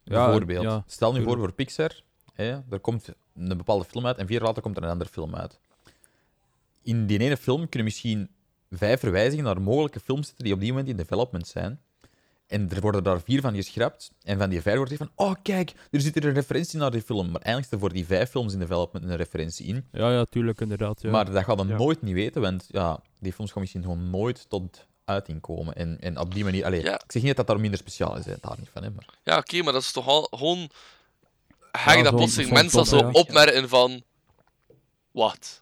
bijvoorbeeld, 0.03 0.63
ja, 0.63 0.83
stel 0.87 1.13
nu 1.13 1.23
voor 1.23 1.37
voor 1.37 1.51
Pixar, 1.53 2.01
hè, 2.33 2.49
er 2.69 2.79
komt 2.81 3.07
een 3.35 3.57
bepaalde 3.57 3.85
film 3.85 4.05
uit 4.05 4.17
en 4.17 4.25
vier 4.27 4.37
jaar 4.37 4.47
later 4.47 4.61
komt 4.61 4.77
er 4.77 4.83
een 4.83 4.89
andere 4.89 5.09
film 5.09 5.35
uit. 5.35 5.59
In 6.81 7.05
die 7.05 7.19
ene 7.19 7.37
film 7.37 7.59
kunnen 7.69 7.83
misschien 7.83 8.29
vijf 8.71 8.99
verwijzingen 8.99 9.45
naar 9.45 9.61
mogelijke 9.61 9.99
films 9.99 10.25
zitten 10.27 10.43
die 10.45 10.53
op 10.53 10.59
die 10.59 10.69
moment 10.69 10.87
in 10.89 10.97
development 10.97 11.47
zijn. 11.47 11.79
En 12.47 12.69
er 12.69 12.81
worden 12.81 13.03
daar 13.03 13.21
vier 13.21 13.41
van 13.41 13.55
geschrapt. 13.55 14.11
En 14.23 14.37
van 14.37 14.49
die 14.49 14.61
vijf 14.61 14.75
wordt 14.77 14.91
gezegd 14.91 15.11
van, 15.15 15.27
oh 15.27 15.35
kijk, 15.41 15.73
er 15.91 16.01
zit 16.01 16.13
hier 16.13 16.25
een 16.25 16.33
referentie 16.33 16.79
naar 16.79 16.91
die 16.91 17.01
film. 17.01 17.25
Maar 17.25 17.41
eigenlijk 17.41 17.63
zit 17.63 17.73
er 17.73 17.79
voor 17.79 17.93
die 17.93 18.05
vijf 18.05 18.29
films 18.29 18.53
in 18.53 18.59
development 18.59 19.05
een 19.05 19.15
referentie 19.15 19.65
in. 19.65 19.85
Ja, 19.91 20.11
ja, 20.11 20.25
tuurlijk, 20.25 20.61
inderdaad. 20.61 21.01
Ja. 21.01 21.11
Maar 21.11 21.31
dat 21.31 21.43
gaat 21.43 21.57
dan 21.57 21.67
Ja. 21.67 21.77
nooit 21.77 22.01
niet 22.01 22.13
weten, 22.13 22.41
want 22.41 22.65
ja, 22.71 22.99
die 23.19 23.33
films 23.33 23.51
gaan 23.51 23.61
misschien 23.61 23.81
gewoon 23.81 24.09
nooit 24.09 24.49
tot 24.49 24.87
uiting 25.05 25.41
komen. 25.41 25.75
En, 25.75 25.97
en 25.99 26.19
op 26.19 26.33
die 26.33 26.43
manier... 26.43 26.65
Allee, 26.65 26.83
Ja. 26.83 26.93
Ik 26.93 27.11
zeg 27.11 27.21
niet 27.21 27.35
dat 27.35 27.35
dat 27.35 27.47
daar 27.47 27.59
minder 27.59 27.79
speciaal 27.79 28.17
is, 28.17 28.25
hè, 28.25 28.33
daar 28.41 28.55
niet 28.59 28.69
van. 28.73 28.83
Hè, 28.83 28.89
maar... 28.89 29.05
Ja, 29.23 29.37
oké, 29.37 29.61
maar 29.61 29.73
dat 29.73 29.81
is 29.81 29.91
toch 29.91 30.07
al 30.07 30.27
gewoon. 30.31 30.69
Ga 31.71 31.91
je 31.91 31.97
Ja, 31.97 32.03
dat 32.03 32.15
plotseling 32.15 32.51
mensen 32.51 32.85
zo 32.85 32.97
ja. 32.97 33.09
opmerken 33.11 33.69
van. 33.69 34.03
Wat? 35.11 35.61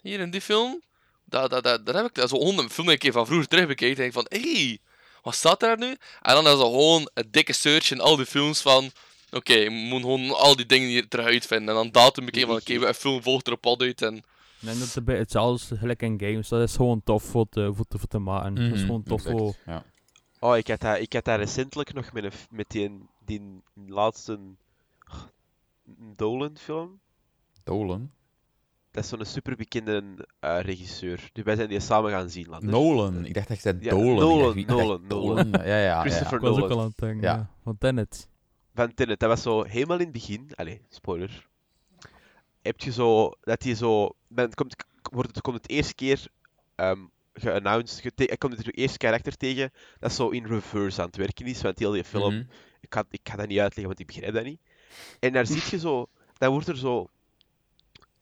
Hier 0.00 0.20
in 0.20 0.30
die 0.30 0.40
film? 0.40 0.82
Dat, 1.24 1.50
dat, 1.50 1.64
dat, 1.64 1.86
dat 1.86 1.94
heb 1.94 2.06
ik 2.06 2.14
dat 2.14 2.28
zo 2.28 2.36
een 2.36 2.70
film 2.70 2.88
een 2.88 2.98
keer 2.98 3.12
van 3.12 3.26
vroeger 3.26 3.48
terug 3.48 3.66
bekeken. 3.66 3.96
En 3.96 4.00
denk 4.00 4.12
van, 4.12 4.26
hé, 4.28 4.52
hey, 4.52 4.78
wat 5.22 5.34
staat 5.34 5.60
daar 5.60 5.78
nu? 5.78 5.96
En 6.20 6.34
dan 6.34 6.46
is 6.46 6.50
dat 6.50 6.60
gewoon 6.60 7.10
een 7.14 7.28
dikke 7.30 7.52
search 7.52 7.90
in 7.90 8.00
al 8.00 8.16
die 8.16 8.26
films 8.26 8.60
van. 8.60 8.90
Oké, 9.30 9.54
je 9.54 9.70
moet 9.70 10.00
gewoon 10.00 10.30
al 10.30 10.56
die 10.56 10.66
dingen 10.66 10.88
hier 10.88 11.08
terug 11.08 11.26
uitvinden. 11.26 11.68
En 11.68 11.74
dan 11.74 11.90
datum 11.90 12.24
bekeken 12.24 12.48
van, 12.48 12.56
oké, 12.56 12.86
een 12.86 12.94
film 12.94 13.22
volgt 13.22 13.46
erop 13.46 13.66
al 13.66 13.80
uit. 13.80 14.02
En 14.02 14.24
Nee, 14.62 14.74
dat 14.74 14.82
is 14.82 14.94
beetje 14.94 15.20
hetzelfde 15.20 15.76
gelijk 15.76 16.02
in 16.02 16.20
games. 16.20 16.48
Dat 16.48 16.62
is 16.68 16.76
gewoon 16.76 17.02
tof 17.02 17.22
voor 17.22 17.48
te, 17.48 17.70
voor 17.74 17.84
te, 17.84 17.98
voor 17.98 18.08
te 18.08 18.18
maken. 18.18 18.54
Dat 18.54 18.64
is 18.64 18.70
Mhm, 18.70 18.80
gewoon 18.80 19.02
tof 19.02 19.18
exact, 19.18 19.38
voor... 19.38 19.54
Ja. 19.66 19.84
Oh, 20.40 20.56
ik 20.56 20.68
had 20.68 20.80
dat, 20.80 20.98
ik 20.98 21.12
had 21.12 21.24
dat 21.24 21.38
recentelijk 21.38 21.92
nog 21.92 22.12
met, 22.12 22.24
een, 22.24 22.32
met 22.50 22.70
die, 22.70 23.02
die 23.24 23.62
laatste 23.86 24.38
Dolan-film. 26.16 27.00
Dolan. 27.64 28.10
Dat 28.90 29.04
is 29.04 29.10
zo'n 29.10 29.24
superbekende 29.24 30.26
eh 30.40 30.60
regisseur. 30.60 31.30
Dus 31.32 31.44
wij 31.44 31.56
zijn 31.56 31.68
die 31.68 31.80
samen 31.80 32.10
gaan 32.10 32.30
zien. 32.30 32.46
Nolan. 32.60 33.24
Ik 33.24 33.34
dacht 33.34 33.48
dat 33.48 33.56
je 33.56 33.62
zei 33.62 33.78
Ja, 33.80 33.90
Dolan. 33.90 34.14
Nolan, 34.14 34.54
dacht, 34.54 34.66
Nolan, 34.68 35.02
Dolan. 35.08 35.48
Ja, 35.50 35.64
ja, 35.64 35.78
ja. 35.78 36.00
Christopher 36.00 36.34
Ik 36.36 36.40
was 36.40 36.50
ook 36.50 36.56
Nolan. 36.58 36.76
al 36.76 36.80
aan 36.82 36.88
het 36.88 36.96
denken, 36.98 37.20
Ja. 37.22 37.34
ja. 37.34 37.50
Van 37.62 37.78
Tenet. 37.78 38.28
Van 38.74 38.94
Tenet. 38.94 39.20
Dat 39.20 39.28
was 39.28 39.42
zo 39.42 39.62
helemaal 39.62 39.96
in 39.98 40.02
het 40.04 40.12
begin. 40.12 40.50
Allee, 40.54 40.80
spoiler. 40.88 41.50
Heb 42.62 42.80
je 42.80 42.92
zo... 42.92 43.30
Dat 43.40 43.62
hij 43.62 43.74
zo... 43.74 44.10
Men, 44.26 44.54
komt, 44.54 44.76
wordt 45.12 45.28
het, 45.28 45.40
komt 45.40 45.56
het 45.56 45.68
eerste 45.68 45.94
keer 45.94 46.26
ehm 46.74 47.00
geannounced. 47.34 48.00
gete- 48.00 48.26
Er 48.28 48.38
komt 48.38 48.56
het 48.56 48.76
eerste 48.76 48.98
karakter 48.98 49.36
tegen. 49.36 49.72
Dat 49.98 50.12
zo 50.12 50.28
in 50.28 50.46
reverse 50.46 51.00
aan 51.00 51.06
het 51.06 51.16
werken 51.16 51.46
is. 51.46 51.62
Want 51.62 51.78
heel 51.78 51.92
die 51.92 52.04
film... 52.04 52.34
Mhm. 52.34 52.44
Ik, 52.80 52.90
kan, 52.90 53.04
ik 53.10 53.36
dat 53.36 53.48
niet 53.48 53.58
uitleggen, 53.58 53.86
want 53.86 53.98
ik 54.00 54.06
begrijp 54.06 54.34
dat 54.34 54.44
niet. 54.44 54.60
En 55.20 55.32
daar 55.32 55.46
zie 55.46 55.62
je 55.70 55.78
zo... 55.78 56.08
Dan 56.38 56.50
wordt 56.52 56.68
er 56.68 56.76
zo... 56.76 57.08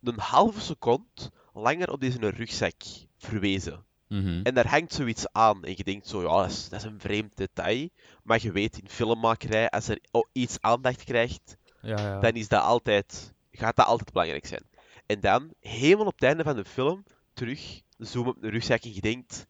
Een 0.02 0.18
halve 0.18 0.60
seconde 0.60 1.30
langer 1.54 1.92
op 1.92 2.00
deze 2.00 2.30
rugzak 2.30 2.74
verwezen. 3.18 3.84
Mhm. 4.08 4.40
En 4.42 4.54
daar 4.54 4.68
hangt 4.68 4.92
zoiets 4.92 5.32
aan. 5.32 5.64
En 5.64 5.74
je 5.76 5.84
denkt 5.84 6.06
zo, 6.08 6.22
ja, 6.22 6.40
dat 6.42 6.50
is, 6.50 6.68
dat 6.68 6.78
is 6.80 6.86
een 6.86 7.00
vreemd 7.00 7.36
detail. 7.36 7.88
Maar 8.22 8.38
je 8.42 8.52
weet, 8.52 8.78
in 8.78 8.88
filmmakerij, 8.88 9.70
als 9.70 9.88
er 9.88 9.98
iets 10.32 10.56
aandacht 10.60 11.04
krijgt, 11.04 11.56
Ja, 11.82 11.96
ja. 11.98 12.20
dan 12.20 12.32
is 12.32 12.48
dat 12.48 12.62
altijd, 12.62 13.32
gaat 13.60 13.76
dat 13.76 13.86
altijd 13.86 14.12
belangrijk 14.12 14.46
zijn. 14.46 14.62
En 15.06 15.20
dan, 15.20 15.50
helemaal 15.60 16.06
op 16.06 16.14
het 16.14 16.22
einde 16.22 16.42
van 16.42 16.56
de 16.56 16.64
film, 16.64 17.04
terug, 17.32 17.80
zoom 17.98 18.26
op 18.26 18.40
de 18.40 18.48
rugzak 18.48 18.82
en 18.82 18.94
je 18.94 19.00
denkt, 19.00 19.46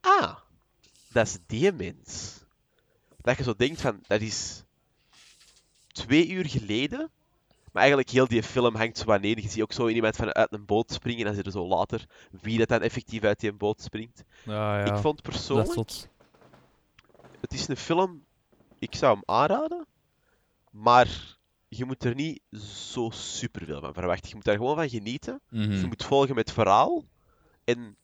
ah, 0.00 0.36
dat 1.12 1.26
is 1.26 1.38
die 1.46 1.72
mens. 1.72 2.40
Dat 3.16 3.36
je 3.36 3.42
zo 3.42 3.54
denkt 3.56 3.80
van, 3.80 4.00
dat 4.06 4.20
is 4.20 4.64
twee 5.86 6.28
uur 6.28 6.46
geleden, 6.46 7.10
maar 7.72 7.82
eigenlijk 7.82 8.10
heel 8.10 8.28
die 8.28 8.42
film 8.42 8.74
hangt 8.74 8.98
zo 8.98 9.04
wanneer. 9.04 9.40
Je 9.40 9.48
ziet 9.48 9.62
ook 9.62 9.72
zo 9.72 9.88
iemand 9.88 10.16
van 10.16 10.32
uit 10.32 10.52
een 10.52 10.64
boot 10.64 10.92
springen 10.92 11.18
en 11.18 11.24
dan 11.24 11.34
zie 11.34 11.44
je 11.44 11.50
zo 11.50 11.66
later 11.66 12.06
wie 12.30 12.58
dat 12.58 12.68
dan 12.68 12.80
effectief 12.80 13.22
uit 13.22 13.40
die 13.40 13.52
boot 13.52 13.82
springt. 13.82 14.24
ja, 14.44 14.78
ja. 14.78 14.94
Ik 14.94 15.00
vond 15.00 15.16
is 15.16 15.30
persoonlijk, 15.30 16.08
het 17.40 17.52
is 17.52 17.68
een 17.68 17.76
film, 17.76 18.24
ik 18.78 18.94
zou 18.94 19.12
hem 19.12 19.22
aanraden, 19.24 19.86
maar 20.70 21.38
je 21.76 21.84
moet 21.84 22.04
er 22.04 22.14
niet 22.14 22.40
zo 22.90 23.10
superveel 23.10 23.80
van 23.80 23.94
verwachten. 23.94 24.28
Je 24.28 24.34
moet 24.34 24.44
daar 24.44 24.56
gewoon 24.56 24.74
van 24.76 24.88
genieten. 24.88 25.40
Mhm. 25.50 25.72
Je 25.72 25.86
moet 25.86 26.04
volgen 26.04 26.34
met 26.34 26.44
het 26.44 26.54
verhaal. 26.54 27.04
En 27.64 27.96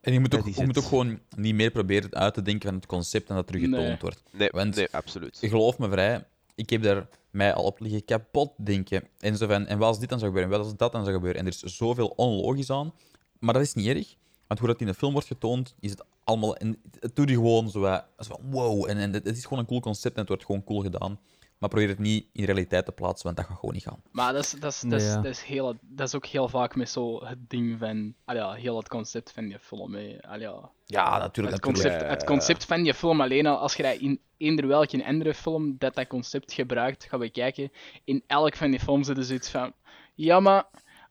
En 0.00 0.12
je 0.12 0.20
moet, 0.20 0.34
ook, 0.34 0.48
je 0.48 0.64
moet 0.66 0.78
ook 0.78 0.84
gewoon 0.84 1.20
niet 1.36 1.54
meer 1.54 1.70
proberen 1.70 2.14
uit 2.14 2.34
te 2.34 2.42
denken 2.42 2.68
van 2.68 2.74
het 2.76 2.86
concept 2.86 3.28
en 3.28 3.34
dat 3.34 3.46
terug 3.46 3.62
getoond 3.62 3.82
Nee. 3.86 3.96
wordt. 4.00 4.22
nee, 4.32 4.48
Want- 4.52 4.74
nee 4.74 4.88
absoluut. 4.90 5.38
Geloof 5.42 5.78
me 5.78 5.88
vrij, 5.90 6.24
ik 6.54 6.70
heb 6.70 6.82
daar 6.82 7.08
mij 7.30 7.54
al 7.54 7.64
op 7.64 7.80
liggen 7.80 8.04
kapot 8.04 8.52
denken. 8.56 9.08
En, 9.18 9.36
zo 9.36 9.46
van, 9.46 9.66
en 9.66 9.78
wat 9.78 9.88
als 9.88 9.98
dit 9.98 10.08
dan 10.08 10.18
zou 10.18 10.30
gebeuren, 10.30 10.52
en 10.52 10.58
wat 10.58 10.68
als 10.68 10.78
dat 10.78 10.92
dan 10.92 11.02
zou 11.02 11.14
gebeuren. 11.14 11.40
En 11.40 11.46
er 11.46 11.52
is 11.62 11.76
zoveel 11.76 12.06
onlogisch 12.16 12.70
aan. 12.70 12.92
Maar 13.38 13.54
dat 13.54 13.62
is 13.62 13.74
niet 13.74 13.86
erg, 13.86 14.14
want 14.46 14.60
hoe 14.60 14.68
dat 14.68 14.80
in 14.80 14.86
de 14.86 14.94
film 14.94 15.12
wordt 15.12 15.26
getoond, 15.26 15.74
is 15.80 15.90
het 15.90 16.04
allemaal... 16.24 16.56
En 16.56 16.80
het 17.00 17.16
doet 17.16 17.28
je 17.28 17.34
gewoon 17.34 17.70
zo, 17.70 17.80
wat- 17.80 18.04
zo 18.18 18.34
van, 18.34 18.50
wow. 18.50 18.90
En, 18.90 18.96
en 18.96 19.12
het 19.12 19.24
het 19.24 19.36
is 19.36 19.42
gewoon 19.42 19.58
een 19.58 19.66
cool 19.66 19.80
concept 19.80 20.14
en 20.14 20.20
het 20.20 20.28
wordt 20.28 20.44
gewoon 20.44 20.64
cool 20.64 20.80
gedaan. 20.80 21.18
Maar 21.62 21.70
probeer 21.70 21.88
het 21.88 21.98
niet 21.98 22.26
in 22.32 22.44
realiteit 22.44 22.84
te 22.84 22.92
plaatsen, 22.92 23.24
want 23.24 23.36
dat 23.36 23.46
gaat 23.46 23.58
gewoon 23.58 23.74
niet 23.74 23.82
gaan. 23.82 24.02
Maar 24.10 24.32
dat 24.32 24.44
is, 24.44 24.50
dat, 24.50 24.72
is, 24.72 24.80
dat, 24.80 24.90
Nee, 24.90 24.98
is, 25.00 25.06
ja. 25.06 25.14
dat, 25.16 25.24
is 25.32 25.42
heel, 25.42 25.76
dat 25.80 26.06
is 26.06 26.14
ook 26.14 26.26
heel 26.26 26.48
vaak 26.48 26.76
met 26.76 26.88
zo 26.90 27.24
het 27.24 27.38
ding 27.50 27.78
van. 27.78 28.14
Ah 28.24 28.36
ja, 28.36 28.52
heel 28.52 28.76
het 28.76 28.88
concept 28.88 29.32
van 29.32 29.44
die 29.48 29.58
film. 29.58 29.94
hè. 29.94 30.16
Ah 30.20 30.40
ja, 30.40 30.70
Ja, 30.86 31.18
natuurlijk. 31.18 31.24
het, 31.24 31.24
natuurlijk. 31.24 31.62
concept, 31.62 32.10
het 32.10 32.24
concept 32.24 32.64
van 32.64 32.82
die 32.82 32.94
film 32.94 33.20
alleen 33.20 33.46
al, 33.46 33.56
als 33.56 33.74
je 33.74 33.82
dat 33.82 33.96
in 33.96 34.20
eender 34.36 34.66
welke 34.66 35.04
andere 35.04 35.34
film 35.34 35.74
dat 35.78 35.94
dat 35.94 36.06
concept 36.06 36.52
gebruikt, 36.52 37.04
gaan 37.04 37.20
we 37.20 37.30
kijken. 37.30 37.70
In 38.04 38.22
elk 38.26 38.56
van 38.56 38.70
die 38.70 38.80
films 38.80 39.06
zitten 39.06 39.24
zoiets 39.24 39.50
van. 39.50 39.72
Ja, 40.14 40.40
maar 40.40 40.64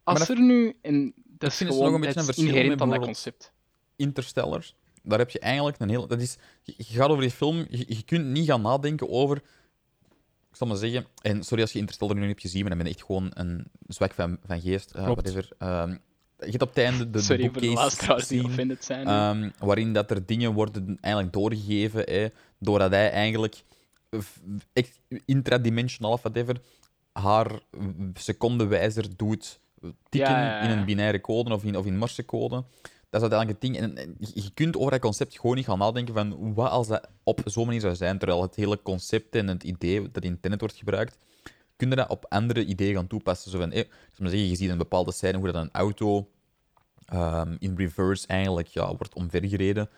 als 0.03 0.17
Maar 0.17 0.27
dat- 0.27 0.37
er 0.37 0.43
nu. 0.43 0.77
En 0.81 1.13
dat 1.25 1.51
is 1.51 1.57
gewoon 1.57 1.83
nog 1.83 1.93
een 1.93 2.01
beetje 2.01 2.19
een 2.19 2.25
verschil 2.25 2.47
inherent 2.47 2.81
aan 2.81 2.89
dat 2.89 2.99
concept. 2.99 3.51
Interstellar, 3.95 4.71
daar 5.03 5.19
heb 5.19 5.29
je 5.29 5.39
eigenlijk 5.39 5.79
een 5.79 5.89
heel... 5.89 6.07
Dat 6.07 6.21
is, 6.21 6.37
je, 6.63 6.73
je 6.77 6.83
gaat 6.83 7.09
over 7.09 7.21
die 7.21 7.31
film, 7.31 7.65
je, 7.69 7.83
je 7.87 8.03
kunt 8.03 8.25
niet 8.25 8.45
gaan 8.47 8.61
nadenken 8.61 9.09
over... 9.09 9.41
Ik 10.51 10.57
zal 10.57 10.67
maar 10.67 10.77
zeggen, 10.77 11.05
en 11.21 11.43
sorry 11.43 11.61
als 11.63 11.71
je 11.71 11.79
Interstellar 11.79 12.13
nu 12.15 12.21
niet 12.21 12.29
hebt 12.29 12.41
gezien, 12.41 12.61
maar 12.61 12.69
dan 12.69 12.79
ben 12.79 12.87
echt 12.87 13.03
gewoon 13.03 13.31
een 13.33 13.65
zwak 13.87 14.13
van, 14.13 14.37
van 14.45 14.61
geest. 14.61 14.91
eh, 14.91 15.03
whatever. 15.05 15.49
Ehm, 15.57 15.89
je 16.39 16.49
hebt 16.51 16.61
op 16.61 16.69
het 16.69 16.77
einde 16.77 17.09
de, 17.09 17.21
Sorry 17.21 17.49
voor 17.51 17.61
de 17.61 17.67
luisteraars 17.73 18.27
die 18.27 18.37
scene, 18.39 18.51
offended 18.53 18.83
zijn. 18.85 19.07
ehm, 19.07 19.49
waarin 19.59 19.93
dat 19.93 20.11
er 20.11 20.25
dingen 20.25 20.53
worden 20.53 20.97
eigenlijk 21.01 21.33
doorgegeven, 21.33 22.03
hè, 22.03 22.27
doordat 22.59 22.91
hij 22.91 23.11
eigenlijk 23.11 23.63
intradimensionaal 25.25 26.11
of 26.11 26.21
whatever 26.21 26.61
haar 27.11 27.59
secondewijzer 28.13 29.05
doet 29.15 29.59
tikken 30.09 30.31
Ja, 30.31 30.41
ja, 30.41 30.45
ja. 30.45 30.61
in 30.61 30.77
een 30.77 30.85
binaire 30.85 31.21
code 31.21 31.53
of 31.53 31.63
in, 31.63 31.77
of 31.77 31.85
in 31.85 31.97
morsecode. 31.97 32.63
Dat 33.11 33.21
is 33.21 33.29
uiteindelijk 33.29 33.61
het 33.61 33.71
ding. 33.71 33.97
En, 33.97 34.15
je 34.33 34.51
kunt 34.53 34.77
over 34.77 34.91
dat 34.91 34.99
concept 34.99 35.39
gewoon 35.39 35.55
niet 35.55 35.65
gaan 35.65 35.77
nadenken 35.77 36.13
van 36.13 36.53
wat 36.53 36.71
als 36.71 36.87
dat 36.87 37.07
op 37.23 37.41
zo'n 37.45 37.65
manier 37.65 37.81
zou 37.81 37.95
zijn, 37.95 38.17
terwijl 38.17 38.41
het 38.41 38.55
hele 38.55 38.81
concept 38.81 39.35
en 39.35 39.47
het 39.47 39.63
idee 39.63 40.11
dat 40.11 40.23
in 40.23 40.39
Tenet 40.39 40.59
wordt 40.59 40.75
gebruikt, 40.75 41.17
kun 41.75 41.89
je 41.89 41.95
dat 41.95 42.09
op 42.09 42.25
andere 42.29 42.65
ideeën 42.65 42.95
gaan 42.95 43.07
toepassen. 43.07 43.51
Zo 43.51 43.57
van, 43.57 43.71
eh, 43.71 43.83
zeggen, 44.17 44.47
je 44.47 44.55
ziet 44.55 44.69
een 44.69 44.77
bepaalde 44.77 45.11
scène 45.11 45.37
hoe 45.37 45.51
dat 45.51 45.63
een 45.63 45.71
auto 45.71 46.29
ehm, 47.05 47.55
in 47.59 47.75
reverse 47.77 48.27
eigenlijk 48.27 48.67
ja, 48.67 48.95
wordt 48.95 49.13
omvergereden. 49.13 49.89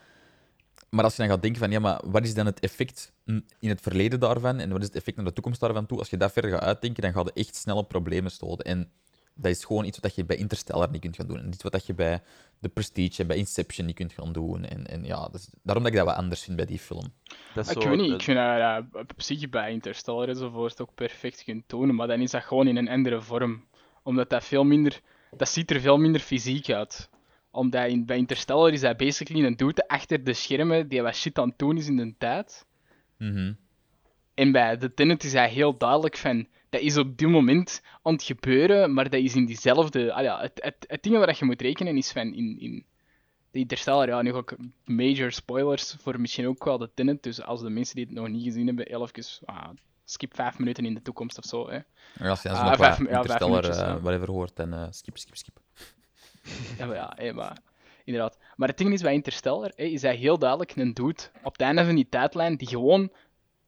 Maar 0.89 1.03
als 1.03 1.15
je 1.15 1.21
dan 1.21 1.31
gaat 1.31 1.41
denken 1.41 1.61
van, 1.61 1.71
ja, 1.71 1.79
maar 1.79 2.01
wat 2.05 2.23
is 2.23 2.33
dan 2.33 2.45
het 2.45 2.59
effect 2.59 3.11
in 3.59 3.69
het 3.69 3.81
verleden 3.81 4.19
daarvan 4.19 4.59
en 4.59 4.69
wat 4.69 4.79
is 4.79 4.87
het 4.87 4.95
effect 4.95 5.17
naar 5.17 5.25
de 5.25 5.33
toekomst 5.33 5.59
daarvan 5.59 5.85
toe? 5.85 5.99
Als 5.99 6.09
je 6.09 6.17
dat 6.17 6.31
verder 6.31 6.51
gaat 6.51 6.61
uitdenken, 6.61 7.01
dan 7.01 7.13
gaat 7.13 7.25
je 7.33 7.41
echt 7.41 7.55
snelle 7.55 7.83
problemen 7.83 8.31
stoten. 8.31 8.65
En 8.65 8.91
Dat 9.35 9.51
is 9.51 9.65
gewoon 9.65 9.85
iets 9.85 9.99
wat 9.99 10.15
je 10.15 10.25
bij 10.25 10.35
Interstellar 10.35 10.89
niet 10.91 11.01
kunt 11.01 11.15
gaan 11.15 11.27
doen. 11.27 11.39
En 11.39 11.47
iets 11.47 11.63
wat 11.63 11.85
je 11.85 11.93
bij 11.93 12.21
The 12.61 12.69
Prestige 12.69 13.21
en 13.21 13.27
bij 13.27 13.37
Inception 13.37 13.85
niet 13.85 13.95
kunt 13.95 14.13
gaan 14.13 14.33
doen. 14.33 14.65
En, 14.65 14.87
en 14.87 15.03
ja, 15.03 15.27
dus 15.27 15.49
daarom 15.63 15.83
dat 15.83 15.91
ik 15.91 15.97
dat 15.97 16.07
wat 16.07 16.17
anders 16.17 16.43
vind 16.43 16.57
bij 16.57 16.65
die 16.65 16.79
film. 16.79 17.13
Dat 17.53 17.65
is 17.65 17.75
Ik 17.75 17.81
zo 17.81 17.89
weet 17.89 17.97
niet, 17.97 18.11
ik 18.11 18.21
vind 18.21 18.37
dat 18.37 18.85
op 18.91 19.21
zich 19.21 19.49
bij 19.49 19.71
Interstellar 19.71 20.27
enzovoort 20.27 20.81
ook 20.81 20.95
perfect 20.95 21.43
kunt 21.43 21.67
tonen, 21.67 21.95
maar 21.95 22.07
dan 22.07 22.21
is 22.21 22.31
dat 22.31 22.43
gewoon 22.43 22.67
in 22.67 22.77
een 22.77 22.89
andere 22.89 23.21
vorm. 23.21 23.65
Omdat 24.03 24.29
dat 24.29 24.43
veel 24.43 24.63
minder, 24.63 25.01
dat 25.37 25.49
ziet 25.49 25.71
er 25.71 25.81
veel 25.81 25.97
minder 25.97 26.21
fysiek 26.21 26.69
uit. 26.69 27.09
Omdat 27.51 27.87
in, 27.87 28.05
bij 28.05 28.17
Interstellar 28.17 28.71
is 28.71 28.81
dat 28.81 28.97
basically 28.97 29.45
een 29.45 29.55
dude 29.55 29.87
achter 29.87 30.23
de 30.23 30.33
schermen 30.33 30.87
die 30.87 31.01
wat 31.01 31.15
shit 31.15 31.37
aan 31.37 31.49
het 31.49 31.57
doen 31.57 31.77
is 31.77 31.87
in 31.87 31.97
de 31.97 32.13
tijd. 32.17 32.65
Mhm. 33.17 33.53
En 34.33 34.51
bij 34.51 34.77
The 34.77 34.93
Tenet 34.93 35.23
is 35.23 35.33
hij 35.33 35.49
heel 35.49 35.77
duidelijk 35.77 36.17
van, 36.17 36.47
dat 36.73 36.81
is 36.81 36.97
op 36.97 37.17
dit 37.17 37.27
moment 37.29 37.81
aan 38.01 38.13
het 38.13 38.23
gebeuren, 38.23 38.93
maar 38.93 39.09
dat 39.09 39.19
is 39.19 39.35
in 39.35 39.45
diezelfde... 39.45 40.13
Ah 40.13 40.23
ja, 40.23 40.39
het, 40.41 40.51
het, 40.63 40.75
het 40.87 41.03
ding 41.03 41.17
waar 41.17 41.35
je 41.39 41.45
moet 41.45 41.61
rekenen 41.61 41.97
is 41.97 42.11
van, 42.11 42.33
in, 42.33 42.59
in 42.59 42.85
de 43.51 43.59
Interstellar, 43.59 44.07
ja, 44.07 44.21
nu 44.21 44.33
ook 44.33 44.55
major 44.85 45.31
spoilers 45.31 45.95
voor 45.99 46.19
misschien 46.21 46.47
ook 46.47 46.63
wel 46.63 46.77
The 46.77 46.89
Tenet, 46.93 47.23
dus 47.23 47.41
als 47.41 47.61
de 47.61 47.69
mensen 47.69 47.95
die 47.95 48.05
het 48.05 48.13
nog 48.13 48.27
niet 48.27 48.43
gezien 48.43 48.65
hebben, 48.67 48.85
even, 48.85 49.23
ah, 49.45 49.69
skip 50.05 50.35
vijf 50.35 50.59
minuten 50.59 50.85
in 50.85 50.93
de 50.93 51.01
toekomst 51.01 51.37
of 51.37 51.43
zo, 51.45 51.69
hè. 51.69 51.75
Ja, 51.75 52.29
als 52.29 52.41
je 52.41 52.49
als 52.49 52.57
je 52.57 52.63
Ah, 52.63 52.69
nog 52.69 52.77
vijf- 52.77 52.97
wat 52.97 53.07
ja, 53.07 53.13
vijf 53.13 53.17
Interstellar, 53.17 53.49
minuutjes, 53.61 53.77
eh, 53.77 53.87
ja. 53.87 53.99
whatever 53.99 54.29
hoort, 54.31 54.59
en 54.59 54.73
eh, 54.73 54.87
skip, 54.89 55.17
skip, 55.17 55.35
skip. 55.35 55.59
Ja, 56.77 56.85
maar, 56.85 57.23
ja, 57.25 57.33
maar 57.33 57.57
inderdaad. 58.03 58.37
Maar 58.55 58.67
het 58.67 58.77
ding 58.77 58.93
is 58.93 59.01
bij 59.01 59.13
Interstellar, 59.13 59.71
hè, 59.75 59.83
is 59.83 60.01
hij 60.01 60.15
heel 60.15 60.39
duidelijk 60.39 60.75
een 60.75 60.93
dude 60.93 61.21
op 61.43 61.51
het 61.51 61.61
einde 61.61 61.85
van 61.85 61.95
die 61.95 62.09
tijdlijn 62.09 62.57
die 62.57 62.67
gewoon 62.67 63.11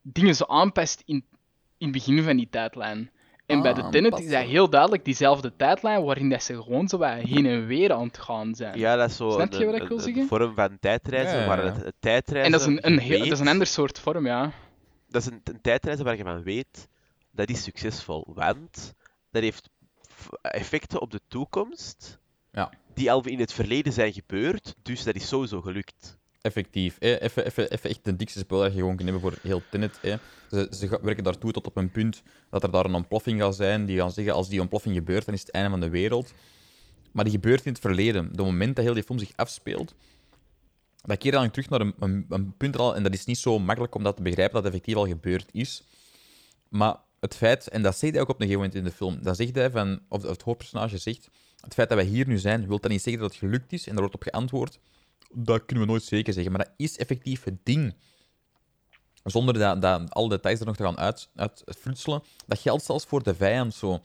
dingen 0.01 0.35
zo 0.35 0.43
aanpast 0.47 1.01
in, 1.05 1.25
in 1.85 1.91
het 1.91 2.05
begin 2.05 2.23
van 2.23 2.37
die 2.37 2.47
tijdlijn. 2.49 3.09
En 3.45 3.61
bij 3.61 3.73
de 3.73 3.89
Tenet 3.89 4.19
is 4.19 4.31
hij 4.31 4.45
heel 4.45 4.69
duidelijk 4.69 5.05
diezelfde 5.05 5.55
tijdlijn 5.55 6.03
waarin 6.03 6.29
dat 6.29 6.43
ze 6.43 6.63
gewoon 6.63 6.87
zo 6.87 7.01
heen 7.01 7.45
en 7.45 7.65
weer 7.65 7.93
aan 7.93 8.07
het 8.07 8.17
gaan 8.17 8.55
zijn. 8.55 8.79
Ja, 8.79 8.95
dat 8.95 9.09
is 9.09 9.15
zo 9.15 9.29
Snap 9.29 9.53
een, 9.53 9.59
je 9.59 9.65
wat 9.65 9.75
ik 9.75 9.87
wil 9.87 9.97
een 9.97 10.03
zeggen? 10.03 10.27
vorm 10.27 10.55
van 10.55 10.77
tijdreizen, 10.79 11.35
Ja, 11.35 11.41
ja, 11.41 11.47
waar 11.47 11.65
ja. 11.65 11.71
het, 11.71 11.83
het 11.83 11.95
tijdreizen... 11.99 12.53
en 12.53 12.59
dat 12.59 12.61
is 12.69 12.75
een, 12.83 12.91
een, 12.91 12.99
heel, 12.99 13.19
dat 13.19 13.31
is 13.31 13.39
een 13.39 13.47
ander 13.47 13.67
soort 13.67 13.99
vorm, 13.99 14.25
ja. 14.25 14.51
Dat 15.09 15.21
is 15.21 15.27
een, 15.27 15.41
een 15.43 15.61
tijdreizen 15.61 16.05
waar 16.05 16.17
je 16.17 16.23
van 16.23 16.43
weet, 16.43 16.87
dat 17.31 17.49
is 17.49 17.63
succesvol. 17.63 18.25
Want 18.33 18.93
dat 19.31 19.41
heeft 19.43 19.69
effecten 20.41 21.01
op 21.01 21.11
de 21.11 21.21
toekomst, 21.27 22.19
Ja. 22.51 22.69
die 22.93 23.11
al 23.11 23.25
in 23.25 23.39
het 23.39 23.53
verleden 23.53 23.93
zijn 23.93 24.13
gebeurd, 24.13 24.75
dus 24.81 25.03
dat 25.03 25.15
is 25.15 25.27
sowieso 25.27 25.61
gelukt. 25.61 26.17
Effectief. 26.45 26.97
hè. 26.99 27.19
Even, 27.19 27.45
even, 27.45 27.69
even 27.69 27.89
echt 27.89 27.99
de 28.03 28.15
dikste 28.15 28.39
spel 28.39 28.59
dat 28.59 28.71
je 28.71 28.79
gewoon 28.79 28.95
kunt 28.95 29.09
hebben 29.09 29.29
voor 29.29 29.39
heel 29.41 29.61
Tenet. 29.69 29.99
Ze, 30.49 30.67
ze 30.71 30.99
werken 31.01 31.23
daartoe 31.23 31.51
tot 31.51 31.65
op 31.65 31.77
een 31.77 31.91
punt 31.91 32.23
dat 32.49 32.63
er 32.63 32.71
daar 32.71 32.85
een 32.85 32.95
ontploffing 32.95 33.41
gaat 33.41 33.55
zijn. 33.55 33.85
Die 33.85 33.97
gaan 33.97 34.11
zeggen, 34.11 34.33
als 34.33 34.49
die 34.49 34.59
ontploffing 34.59 34.95
gebeurt, 34.95 35.25
dan 35.25 35.33
is 35.33 35.39
het 35.39 35.51
einde 35.51 35.69
van 35.69 35.79
de 35.79 35.89
wereld. 35.89 36.33
Maar 37.11 37.23
die 37.23 37.33
gebeurt 37.33 37.65
in 37.65 37.71
het 37.71 37.81
verleden. 37.81 38.23
Op 38.23 38.29
het 38.29 38.45
moment 38.45 38.75
dat 38.75 38.85
heel 38.85 38.93
die 38.93 39.03
film 39.03 39.19
zich 39.19 39.31
afspeelt, 39.35 39.93
dat 41.01 41.17
keer 41.17 41.31
dan 41.31 41.51
terug 41.51 41.69
naar 41.69 41.81
een, 41.81 41.93
een, 41.99 42.25
een 42.29 42.57
punt 42.57 42.77
al. 42.77 42.95
En 42.95 43.03
dat 43.03 43.13
is 43.13 43.25
niet 43.25 43.37
zo 43.37 43.59
makkelijk 43.59 43.95
om 43.95 44.03
dat 44.03 44.15
te 44.15 44.21
begrijpen 44.21 44.53
dat 44.53 44.63
het 44.63 44.73
effectief 44.73 44.95
al 44.95 45.07
gebeurd 45.07 45.49
is. 45.51 45.83
Maar 46.69 46.95
het 47.19 47.35
feit, 47.35 47.67
en 47.67 47.81
dat 47.81 47.97
zegt 47.97 48.13
hij 48.13 48.21
ook 48.21 48.29
op 48.29 48.41
een 48.41 48.47
gegeven 48.47 48.61
moment 48.63 48.79
in 48.79 48.83
de 48.83 48.95
film, 48.95 49.19
dat 49.21 49.35
zegt 49.35 49.55
hij 49.55 49.71
van, 49.71 49.99
of 50.09 50.21
het 50.21 50.41
hoofdpersonage 50.41 50.97
zegt, 50.97 51.29
het 51.59 51.73
feit 51.73 51.89
dat 51.89 51.97
wij 51.97 52.07
hier 52.07 52.27
nu 52.27 52.37
zijn, 52.37 52.67
wil 52.67 52.79
dat 52.79 52.91
niet 52.91 53.01
zeggen 53.01 53.21
dat 53.21 53.31
het 53.31 53.39
gelukt 53.39 53.73
is. 53.73 53.87
En 53.87 53.91
daar 53.91 53.99
wordt 53.99 54.15
op 54.15 54.23
geantwoord, 54.23 54.79
dat 55.33 55.65
kunnen 55.65 55.85
we 55.85 55.91
nooit 55.91 56.03
zeker 56.03 56.33
zeggen. 56.33 56.51
Maar 56.51 56.65
dat 56.65 56.73
is 56.77 56.97
effectief 56.97 57.43
het 57.43 57.57
ding. 57.63 57.95
Zonder 59.23 59.53
dat, 59.53 59.81
dat 59.81 60.13
alle 60.13 60.29
details 60.29 60.59
er 60.59 60.65
nog 60.65 60.75
te 60.75 60.83
gaan 60.83 60.97
uit, 60.97 61.29
uitfrutselen. 61.35 62.23
Dat 62.47 62.59
geldt 62.59 62.83
zelfs 62.83 63.05
voor 63.05 63.23
de 63.23 63.35
vijand 63.35 63.73
zo. 63.73 64.01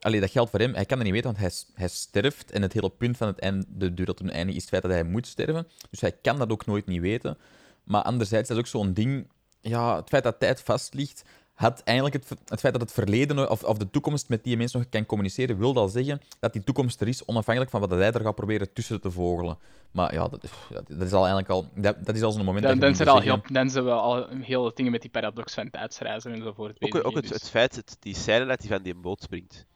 Allee, 0.00 0.20
dat 0.20 0.30
geldt 0.30 0.50
voor 0.50 0.60
hem. 0.60 0.74
Hij 0.74 0.84
kan 0.84 0.96
dat 0.96 1.06
niet 1.06 1.14
weten, 1.14 1.32
want 1.32 1.42
hij, 1.42 1.74
hij 1.74 1.88
sterft. 1.88 2.50
En 2.50 2.62
het 2.62 2.72
hele 2.72 2.90
punt 2.90 3.16
van 3.16 3.26
het 3.26 3.38
einde, 3.38 3.66
de 3.68 3.94
duur 3.94 4.06
dat 4.06 4.20
een 4.20 4.30
einde 4.30 4.52
is 4.52 4.60
het 4.60 4.68
feit 4.68 4.82
dat 4.82 4.90
hij 4.90 5.04
moet 5.04 5.26
sterven. 5.26 5.68
Dus 5.90 6.00
hij 6.00 6.12
kan 6.12 6.38
dat 6.38 6.50
ook 6.50 6.66
nooit 6.66 6.86
niet 6.86 7.00
weten. 7.00 7.38
Maar 7.84 8.02
anderzijds, 8.02 8.48
dat 8.48 8.56
is 8.56 8.62
ook 8.62 8.70
zo'n 8.70 8.92
ding... 8.92 9.30
Ja, 9.60 9.96
het 9.96 10.08
feit 10.08 10.22
dat 10.22 10.40
tijd 10.40 10.60
vast 10.60 10.94
ligt, 10.94 11.24
had 11.58 11.82
eigenlijk 11.84 12.16
het, 12.16 12.38
het 12.48 12.60
feit 12.60 12.72
dat 12.72 12.82
het 12.82 12.92
verleden 12.92 13.50
of, 13.50 13.62
of 13.62 13.78
de 13.78 13.90
toekomst 13.90 14.28
met 14.28 14.44
die 14.44 14.56
mensen 14.56 14.78
nog 14.78 14.88
kan 14.88 15.06
communiceren, 15.06 15.58
wil 15.58 15.74
al 15.74 15.88
zeggen 15.88 16.20
dat 16.40 16.52
die 16.52 16.64
toekomst 16.64 17.00
er 17.00 17.08
is, 17.08 17.24
onafhankelijk 17.24 17.70
van 17.70 17.80
wat 17.80 17.90
hij 17.90 18.12
er 18.12 18.20
gaat 18.20 18.34
proberen 18.34 18.72
tussen 18.72 19.00
te 19.00 19.10
vogelen. 19.10 19.58
Maar 19.90 20.14
ja, 20.14 20.28
dat, 20.28 20.40
dat 20.88 21.06
is 21.06 21.12
al 21.12 21.18
eigenlijk 21.18 21.48
al... 21.48 21.68
Dat, 21.74 22.04
dat 22.04 22.14
is 22.14 22.22
al 22.22 22.32
zo'n 22.32 22.44
moment 22.44 22.64
Dan, 22.64 22.72
dat 22.72 22.80
dan, 22.80 22.96
zijn 22.96 23.08
al 23.08 23.20
heel, 23.20 23.34
zeggen- 23.34 23.54
dan 23.54 23.70
zijn 23.70 23.84
we 23.84 23.90
al 23.90 24.28
heel 24.28 24.64
de 24.64 24.72
dingen 24.74 24.92
met 24.92 25.00
die 25.00 25.10
paradox 25.10 25.54
van 25.54 25.70
tijdsreizen 25.70 26.32
enzovoort 26.32 26.76
Ook, 26.80 27.04
ook 27.04 27.14
het, 27.14 27.22
dus- 27.22 27.32
het 27.32 27.50
feit, 27.50 27.76
het, 27.76 27.96
die 28.00 28.14
scène 28.14 28.46
dat 28.46 28.58
hij 28.58 28.68
van 28.68 28.82
die 28.82 28.94
boot 28.94 29.22
springt. 29.22 29.66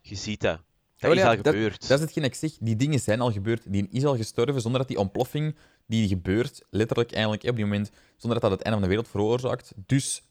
Je 0.00 0.14
ziet 0.14 0.40
dat. 0.40 0.58
Dat 0.96 1.10
Oh 1.10 1.16
is 1.16 1.22
ja, 1.22 1.28
al 1.28 1.36
gebeurd. 1.36 1.88
Dat 1.88 1.98
is 1.98 2.04
hetgeen 2.04 2.24
ik 2.24 2.34
zeg. 2.34 2.50
Die 2.60 2.76
dingen 2.76 3.00
zijn 3.00 3.20
al 3.20 3.32
gebeurd. 3.32 3.72
Die 3.72 3.88
is 3.90 4.04
al 4.04 4.16
gestorven 4.16 4.60
zonder 4.60 4.80
dat 4.80 4.88
die 4.88 4.98
ontploffing 4.98 5.56
die 5.86 6.08
gebeurt, 6.08 6.62
letterlijk 6.70 7.12
eigenlijk 7.12 7.44
op 7.44 7.56
die 7.56 7.64
moment, 7.64 7.90
zonder 8.16 8.40
dat 8.40 8.50
dat 8.50 8.58
het 8.58 8.60
einde 8.62 8.80
van 8.80 8.88
de 8.88 8.94
wereld 8.94 9.08
veroorzaakt. 9.08 9.72
Dus, 9.86 10.22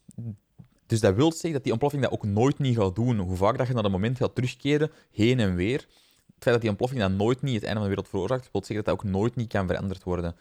dus 0.86 1.00
dat 1.00 1.14
wil 1.14 1.32
zeggen 1.32 1.52
dat 1.52 1.62
die 1.62 1.72
ontploffing 1.72 2.02
dat 2.02 2.12
ook 2.12 2.24
nooit 2.24 2.58
niet 2.58 2.76
gaat 2.76 2.94
doen. 2.94 3.18
Hoe 3.18 3.36
vaak 3.36 3.58
dat 3.58 3.66
je 3.66 3.72
naar 3.72 3.82
dat 3.82 3.92
moment 3.92 4.16
gaat 4.16 4.34
terugkeren, 4.34 4.90
heen 5.10 5.40
en 5.40 5.54
weer. 5.54 5.78
Het 5.78 6.44
feit 6.44 6.54
dat 6.54 6.60
die 6.60 6.68
ontploffing 6.68 7.00
dat 7.00 7.10
nooit 7.10 7.42
niet 7.42 7.54
het 7.54 7.62
einde 7.62 7.78
van 7.78 7.88
de 7.88 7.94
wereld 7.94 8.08
veroorzaakt, 8.08 8.48
wil 8.52 8.64
zeggen 8.64 8.84
dat 8.84 8.84
dat 8.84 8.94
ook 8.94 9.12
nooit 9.12 9.36
niet 9.36 9.48
kan 9.48 9.66
veranderd 9.66 10.02
worden. 10.02 10.36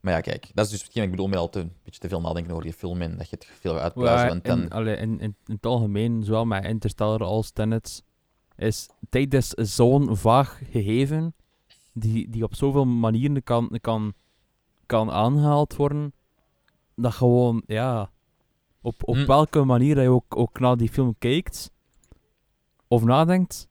Maar 0.00 0.12
ja, 0.12 0.20
kijk, 0.20 0.50
dat 0.54 0.64
is 0.64 0.70
dus 0.70 0.82
hetgeen 0.82 1.02
ik 1.02 1.10
bedoel 1.10 1.28
met 1.28 1.38
al 1.38 1.48
te, 1.48 1.60
een 1.60 1.72
beetje 1.82 2.00
te 2.00 2.08
veel 2.08 2.20
nadenken 2.20 2.52
over 2.52 2.64
die 2.64 2.72
film 2.72 3.02
en 3.02 3.16
dat 3.16 3.30
je 3.30 3.36
het 3.36 3.48
veel 3.60 3.78
uitpluizen. 3.78 4.40
Ja, 4.42 4.52
in, 4.52 4.70
in, 4.70 5.20
in, 5.20 5.20
in 5.20 5.54
het 5.54 5.66
algemeen, 5.66 6.24
zowel 6.24 6.44
met 6.44 6.64
Interstellar 6.64 7.22
als 7.22 7.50
Tenet, 7.50 8.02
is 8.56 8.88
tijd 9.08 9.34
is 9.34 9.48
zo'n 9.48 10.16
vaag 10.16 10.60
gegeven, 10.70 11.34
die, 11.92 12.30
die 12.30 12.42
op 12.42 12.54
zoveel 12.54 12.84
manieren 12.84 13.42
kan, 13.42 13.78
kan, 13.80 14.12
kan 14.86 15.10
aangehaald 15.10 15.76
worden, 15.76 16.12
dat 16.96 17.12
gewoon, 17.12 17.62
ja, 17.66 18.10
op, 18.84 18.94
op 19.08 19.14
Hm. 19.14 19.26
welke 19.26 19.64
manier 19.64 19.94
dat 19.94 20.04
je 20.04 20.10
ook, 20.10 20.36
ook 20.36 20.58
naar 20.60 20.76
die 20.76 20.88
film 20.88 21.14
kijkt, 21.18 21.70
of 22.88 23.04
nadenkt, 23.04 23.68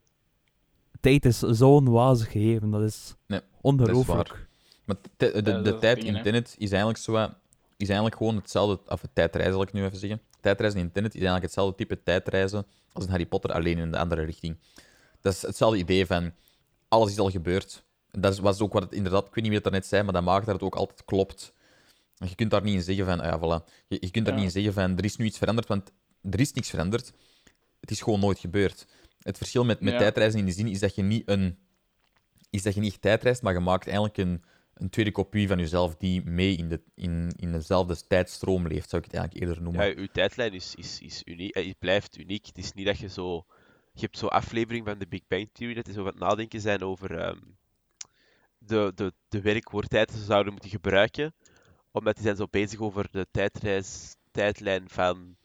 tijd 1.01 1.26
is 1.26 1.39
zo'n 1.39 1.89
wazig 1.89 2.32
gegeven, 2.32 2.72
dat 2.72 2.82
is 2.82 3.16
Nee, 3.28 3.39
ongelooflijk. 3.61 4.47
Maar 4.86 4.95
de, 5.18 5.41
de, 5.41 5.78
tijd 5.80 6.03
in. 6.03 6.22
Tenet 6.22 6.55
is 6.57 6.70
eigenlijk, 6.70 6.99
zo, 6.99 7.11
wat- 7.11 7.36
is 7.78 7.88
eigenlijk 7.88 8.18
gewoon 8.18 8.36
hetzelfde... 8.36 8.91
Of 8.91 9.01
het 9.01 9.09
tijdreizen, 9.16 9.53
zal 9.53 9.61
ik 9.64 9.74
nu 9.74 9.84
even 9.84 9.97
zeggen. 9.97 10.22
Tijdreizen 10.41 10.80
in 10.80 10.91
Tenet 10.91 11.09
is 11.09 11.22
eigenlijk 11.22 11.43
hetzelfde 11.45 11.76
type 11.76 12.03
tijdreizen 12.03 12.66
als 12.91 13.03
in 13.03 13.09
Harry 13.09 13.26
Potter, 13.26 13.51
alleen 13.51 13.78
in 13.78 13.91
de 13.91 13.97
andere 13.97 14.24
richting. 14.24 14.57
Dat 15.22 15.34
is 15.34 15.41
hetzelfde 15.41 15.78
idee 15.78 16.05
van... 16.05 16.32
Alles 16.88 17.11
is 17.11 17.20
al 17.20 17.30
gebeurd. 17.30 17.84
Dat 18.11 18.34
is, 18.34 18.39
was 18.39 18.61
ook 18.61 18.74
wat 18.74 18.84
het 18.84 18.93
inderdaad... 18.93 19.28
Ik 19.28 19.34
weet 19.34 19.43
niet 19.43 19.45
wie 19.45 19.53
het 19.53 19.64
daarnet 19.64 19.86
zei, 19.86 20.03
maar 20.03 20.14
dat 20.14 20.24
maakt 20.24 20.45
dat 20.45 20.55
het 20.55 20.64
ook 20.64 20.76
altijd 20.76 21.05
klopt. 21.05 21.53
Want 22.24 22.30
je 22.30 22.36
kunt 22.36 22.51
daar 22.51 22.63
niet 22.63 22.74
in 22.76 22.84
zeggen 22.84 23.05
van... 23.05 23.19
ah 23.19 23.26
Ja, 23.26 23.38
voilà. 23.39 23.74
Je, 23.88 23.97
je 23.99 24.11
kunt 24.11 24.26
daar 24.26 24.34
Ja. 24.36 24.39
niet 24.41 24.55
in 24.55 24.61
zeggen 24.63 24.74
van... 24.74 24.97
Er 24.97 25.03
is 25.05 25.15
nu 25.15 25.26
iets 25.26 25.38
veranderd, 25.38 25.67
want 25.67 25.91
er 26.21 26.39
is 26.39 26.53
niks 26.53 26.69
veranderd. 26.69 27.13
Het 27.80 27.91
is 27.91 28.01
gewoon 28.01 28.19
nooit 28.19 28.39
gebeurd. 28.39 28.88
Het 29.19 29.38
verschil 29.38 29.65
met, 29.65 29.80
met 29.82 29.93
Ja. 29.93 29.99
tijdreizen 29.99 30.39
in 30.39 30.45
de 30.45 30.51
zin 30.51 30.67
is 30.67 30.80
dat 30.80 30.95
je 30.95 31.01
niet 31.01 31.30
een... 31.30 31.57
Is 32.49 32.63
dat 32.63 32.74
je 32.74 32.80
niet 32.80 32.91
echt 32.91 33.01
tijdreist, 33.01 33.41
maar 33.41 33.53
je 33.53 33.59
maakt 33.59 33.86
eigenlijk 33.86 34.17
een 34.17 34.43
een 34.74 34.89
tweede 34.89 35.11
kopie 35.11 35.47
van 35.47 35.57
jezelf 35.57 35.95
die 35.95 36.24
mee 36.24 36.55
in, 36.55 36.69
de, 36.69 36.82
in, 36.95 37.34
in 37.36 37.51
dezelfde 37.51 38.07
tijdstroom 38.07 38.67
leeft, 38.67 38.89
zou 38.89 39.01
ik 39.03 39.11
het 39.11 39.19
eigenlijk 39.19 39.45
eerder 39.47 39.63
noemen. 39.63 39.86
Ja, 39.88 39.95
uw 39.95 40.07
tijdlijn 40.11 40.53
is, 40.53 40.76
is, 40.76 41.01
is 41.01 41.21
uniek. 41.26 41.55
eh, 41.55 41.67
Het 41.67 41.80
blijft 41.80 42.17
uniek. 42.17 42.45
Het 42.45 42.57
is 42.57 42.74
niet 42.74 42.86
dat 42.86 42.97
je 42.97 43.09
zo... 43.09 43.45
Je 43.93 44.01
hebt 44.01 44.17
zo'n 44.17 44.30
aflevering 44.30 44.86
van 44.86 44.97
de 44.97 45.07
Big 45.07 45.21
Bang 45.28 45.49
Theory 45.51 45.74
dat 45.74 45.88
is 45.88 45.97
over 45.97 46.11
het 46.11 46.19
nadenken 46.19 46.61
zijn 46.61 46.82
over 46.82 47.17
ehm, 47.17 47.39
de, 48.57 48.91
de, 48.95 49.13
de 49.30 49.41
werkwoordtijd 49.41 50.09
die 50.09 50.17
ze 50.19 50.24
zouden 50.26 50.51
moeten 50.51 50.69
gebruiken. 50.71 51.34
Omdat 51.94 52.14
die 52.16 52.24
zijn 52.24 52.36
zo 52.36 52.48
bezig 52.50 52.80
over 52.80 53.08
de 53.12 53.28
tijdreis, 53.32 54.16
tijdlijn 54.32 54.89
van 54.89 55.36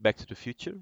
Back 0.00 0.16
to 0.16 0.24
the 0.24 0.34
Future. 0.36 0.76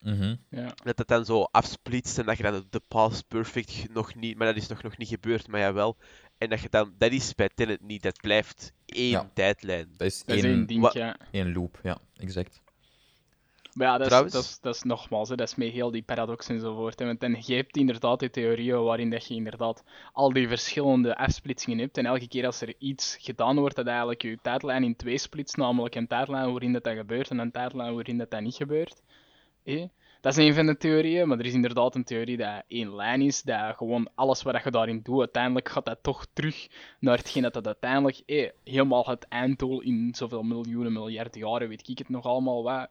Mhm. 0.00 0.36
ja. 0.50 0.72
Dat 0.84 0.96
dat 0.96 1.08
dan 1.08 1.24
zo 1.24 1.42
afsplitst 1.42 2.18
en 2.18 2.26
dat 2.26 2.36
je 2.36 2.42
dan 2.42 2.66
de, 2.70 2.80
past 2.88 3.28
perfect 3.28 3.92
nog 3.92 4.14
niet, 4.14 4.36
maar 4.36 4.46
dat 4.46 4.56
is 4.56 4.66
nog, 4.68 4.82
nog 4.82 4.96
niet 4.96 5.08
gebeurd, 5.08 5.48
maar 5.48 5.60
jawel. 5.60 5.96
En 6.38 6.48
dat 6.48 6.60
je 6.60 6.68
dan, 6.68 6.94
dat 6.98 7.12
is 7.12 7.34
bij 7.34 7.48
Tenet 7.54 7.80
niet, 7.82 8.02
dat 8.02 8.20
blijft 8.20 8.72
één 8.86 9.08
Ja. 9.10 9.30
tijdlijn. 9.34 9.88
Dat 9.96 10.06
is 10.06 10.24
Dat 10.24 10.36
is 10.36 10.42
één, 10.42 10.52
één 10.52 10.66
ding, 10.66 10.80
wa- 10.82 10.90
ja. 10.94 11.16
één 11.30 11.52
loop, 11.52 11.80
ja, 11.82 11.98
exact. 12.16 12.60
Maar 13.74 13.86
ja, 13.86 13.98
dat 13.98 14.24
is, 14.24 14.32
dat 14.32 14.42
is, 14.42 14.58
dat 14.60 14.74
is 14.74 14.82
nogmaals, 14.82 15.28
hè, 15.28 15.36
dat 15.36 15.48
is 15.48 15.54
met 15.54 15.72
heel 15.72 15.90
die 15.90 16.02
paradox 16.02 16.48
enzovoort. 16.48 16.98
Hè. 16.98 17.06
Want 17.06 17.20
dan, 17.20 17.36
je 17.46 17.54
hebt 17.54 17.76
inderdaad 17.76 18.18
die 18.18 18.30
theorieën 18.30 18.82
waarin 18.82 19.10
dat 19.10 19.26
je 19.26 19.34
inderdaad 19.34 19.84
al 20.12 20.32
die 20.32 20.48
verschillende 20.48 21.16
afsplitsingen 21.16 21.78
hebt. 21.78 21.98
En 21.98 22.06
elke 22.06 22.28
keer 22.28 22.46
als 22.46 22.60
er 22.60 22.74
iets 22.78 23.16
gedaan 23.20 23.58
wordt, 23.58 23.76
dat 23.76 23.86
eigenlijk 23.86 24.22
je 24.22 24.38
tijdlijn 24.42 24.84
in 24.84 24.96
twee 24.96 25.18
splitst. 25.18 25.56
Namelijk 25.56 25.94
een 25.94 26.06
tijdlijn 26.06 26.50
waarin 26.50 26.72
dat, 26.72 26.84
dat 26.84 26.96
gebeurt 26.96 27.30
en 27.30 27.38
een 27.38 27.50
tijdlijn 27.50 27.94
waarin 27.94 28.18
dat, 28.18 28.30
dat 28.30 28.40
niet 28.40 28.54
gebeurt. 28.54 29.02
Hè. 29.64 29.86
Dat 30.20 30.36
is 30.36 30.46
een 30.46 30.54
van 30.54 30.66
de 30.66 30.76
theorieën, 30.76 31.28
maar 31.28 31.38
er 31.38 31.46
is 31.46 31.52
inderdaad 31.52 31.94
een 31.94 32.04
theorie 32.04 32.36
dat 32.36 32.62
één 32.68 32.94
lijn 32.94 33.22
is. 33.22 33.42
Dat 33.42 33.76
gewoon 33.76 34.08
alles 34.14 34.42
wat 34.42 34.62
je 34.64 34.70
daarin 34.70 35.00
doet, 35.02 35.18
uiteindelijk 35.18 35.68
gaat 35.68 35.84
dat 35.84 35.98
toch 36.02 36.26
terug 36.32 36.68
naar 36.98 37.16
hetgeen 37.16 37.42
dat 37.42 37.54
dat 37.54 37.66
uiteindelijk 37.66 38.22
eh, 38.26 38.50
helemaal 38.64 39.06
het 39.06 39.28
einddoel 39.28 39.80
in 39.80 40.14
zoveel 40.16 40.42
miljoenen, 40.42 40.92
miljarden 40.92 41.40
jaren, 41.40 41.68
weet 41.68 41.88
ik 41.88 41.98
het 41.98 42.08
nog 42.08 42.24
allemaal 42.24 42.62
wat. 42.62 42.86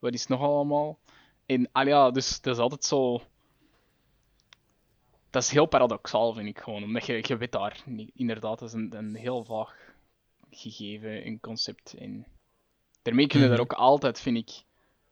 Wat 0.00 0.14
is 0.14 0.26
nog 0.26 0.40
allemaal? 0.40 0.98
En 1.46 1.68
ah 1.72 1.86
ja, 1.86 2.10
dus 2.10 2.40
dat 2.40 2.54
is 2.54 2.60
altijd 2.60 2.84
zo. 2.84 3.20
dat 5.30 5.42
is 5.42 5.50
heel 5.50 5.66
paradoxaal, 5.66 6.32
vind 6.32 6.48
ik 6.48 6.58
gewoon. 6.58 6.82
Omdat 6.82 7.06
je, 7.06 7.22
je 7.26 7.36
weet 7.36 7.52
daar, 7.52 7.82
niet- 7.86 8.10
inderdaad, 8.14 8.58
dat 8.58 8.68
is 8.68 8.74
een, 8.74 8.96
een 8.96 9.14
heel 9.14 9.44
vaag 9.44 9.76
gegeven, 10.50 11.26
een 11.26 11.40
concept. 11.40 11.94
En 11.94 12.26
daarmee 13.02 13.26
kun 13.26 13.40
je 13.40 13.46
daar 13.46 13.54
Mhm. 13.54 13.62
ook 13.64 13.72
altijd, 13.72 14.20
vind 14.20 14.36
ik, 14.36 14.62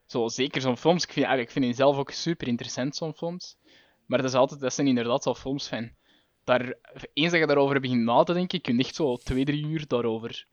zo, 0.06 0.28
zeker 0.28 0.60
zo'n 0.60 0.76
films, 0.76 1.02
ik 1.02 1.12
vind, 1.12 1.26
eigenlijk, 1.26 1.46
ik 1.46 1.52
vind 1.62 1.64
die 1.64 1.74
zelf 1.84 1.96
ook 1.96 2.10
super 2.10 2.48
interessant, 2.48 2.96
zo'n 2.96 3.14
films. 3.14 3.56
Maar 4.06 4.18
dat, 4.18 4.28
is 4.30 4.36
altijd, 4.36 4.60
dat 4.60 4.74
zijn 4.74 4.86
inderdaad 4.86 5.22
zo 5.22 5.34
films 5.34 5.68
van, 5.68 5.90
daar, 6.44 6.74
eens 7.12 7.30
dat 7.30 7.40
je 7.40 7.46
daarover 7.46 7.80
begint 7.80 8.02
na 8.04 8.22
te 8.22 8.32
denken, 8.32 8.60
kun 8.60 8.76
je 8.76 8.84
echt 8.84 8.94
zo 8.94 9.16
twee, 9.16 9.44
drie 9.44 9.64
uur 9.66 9.86
daarover 9.86 10.46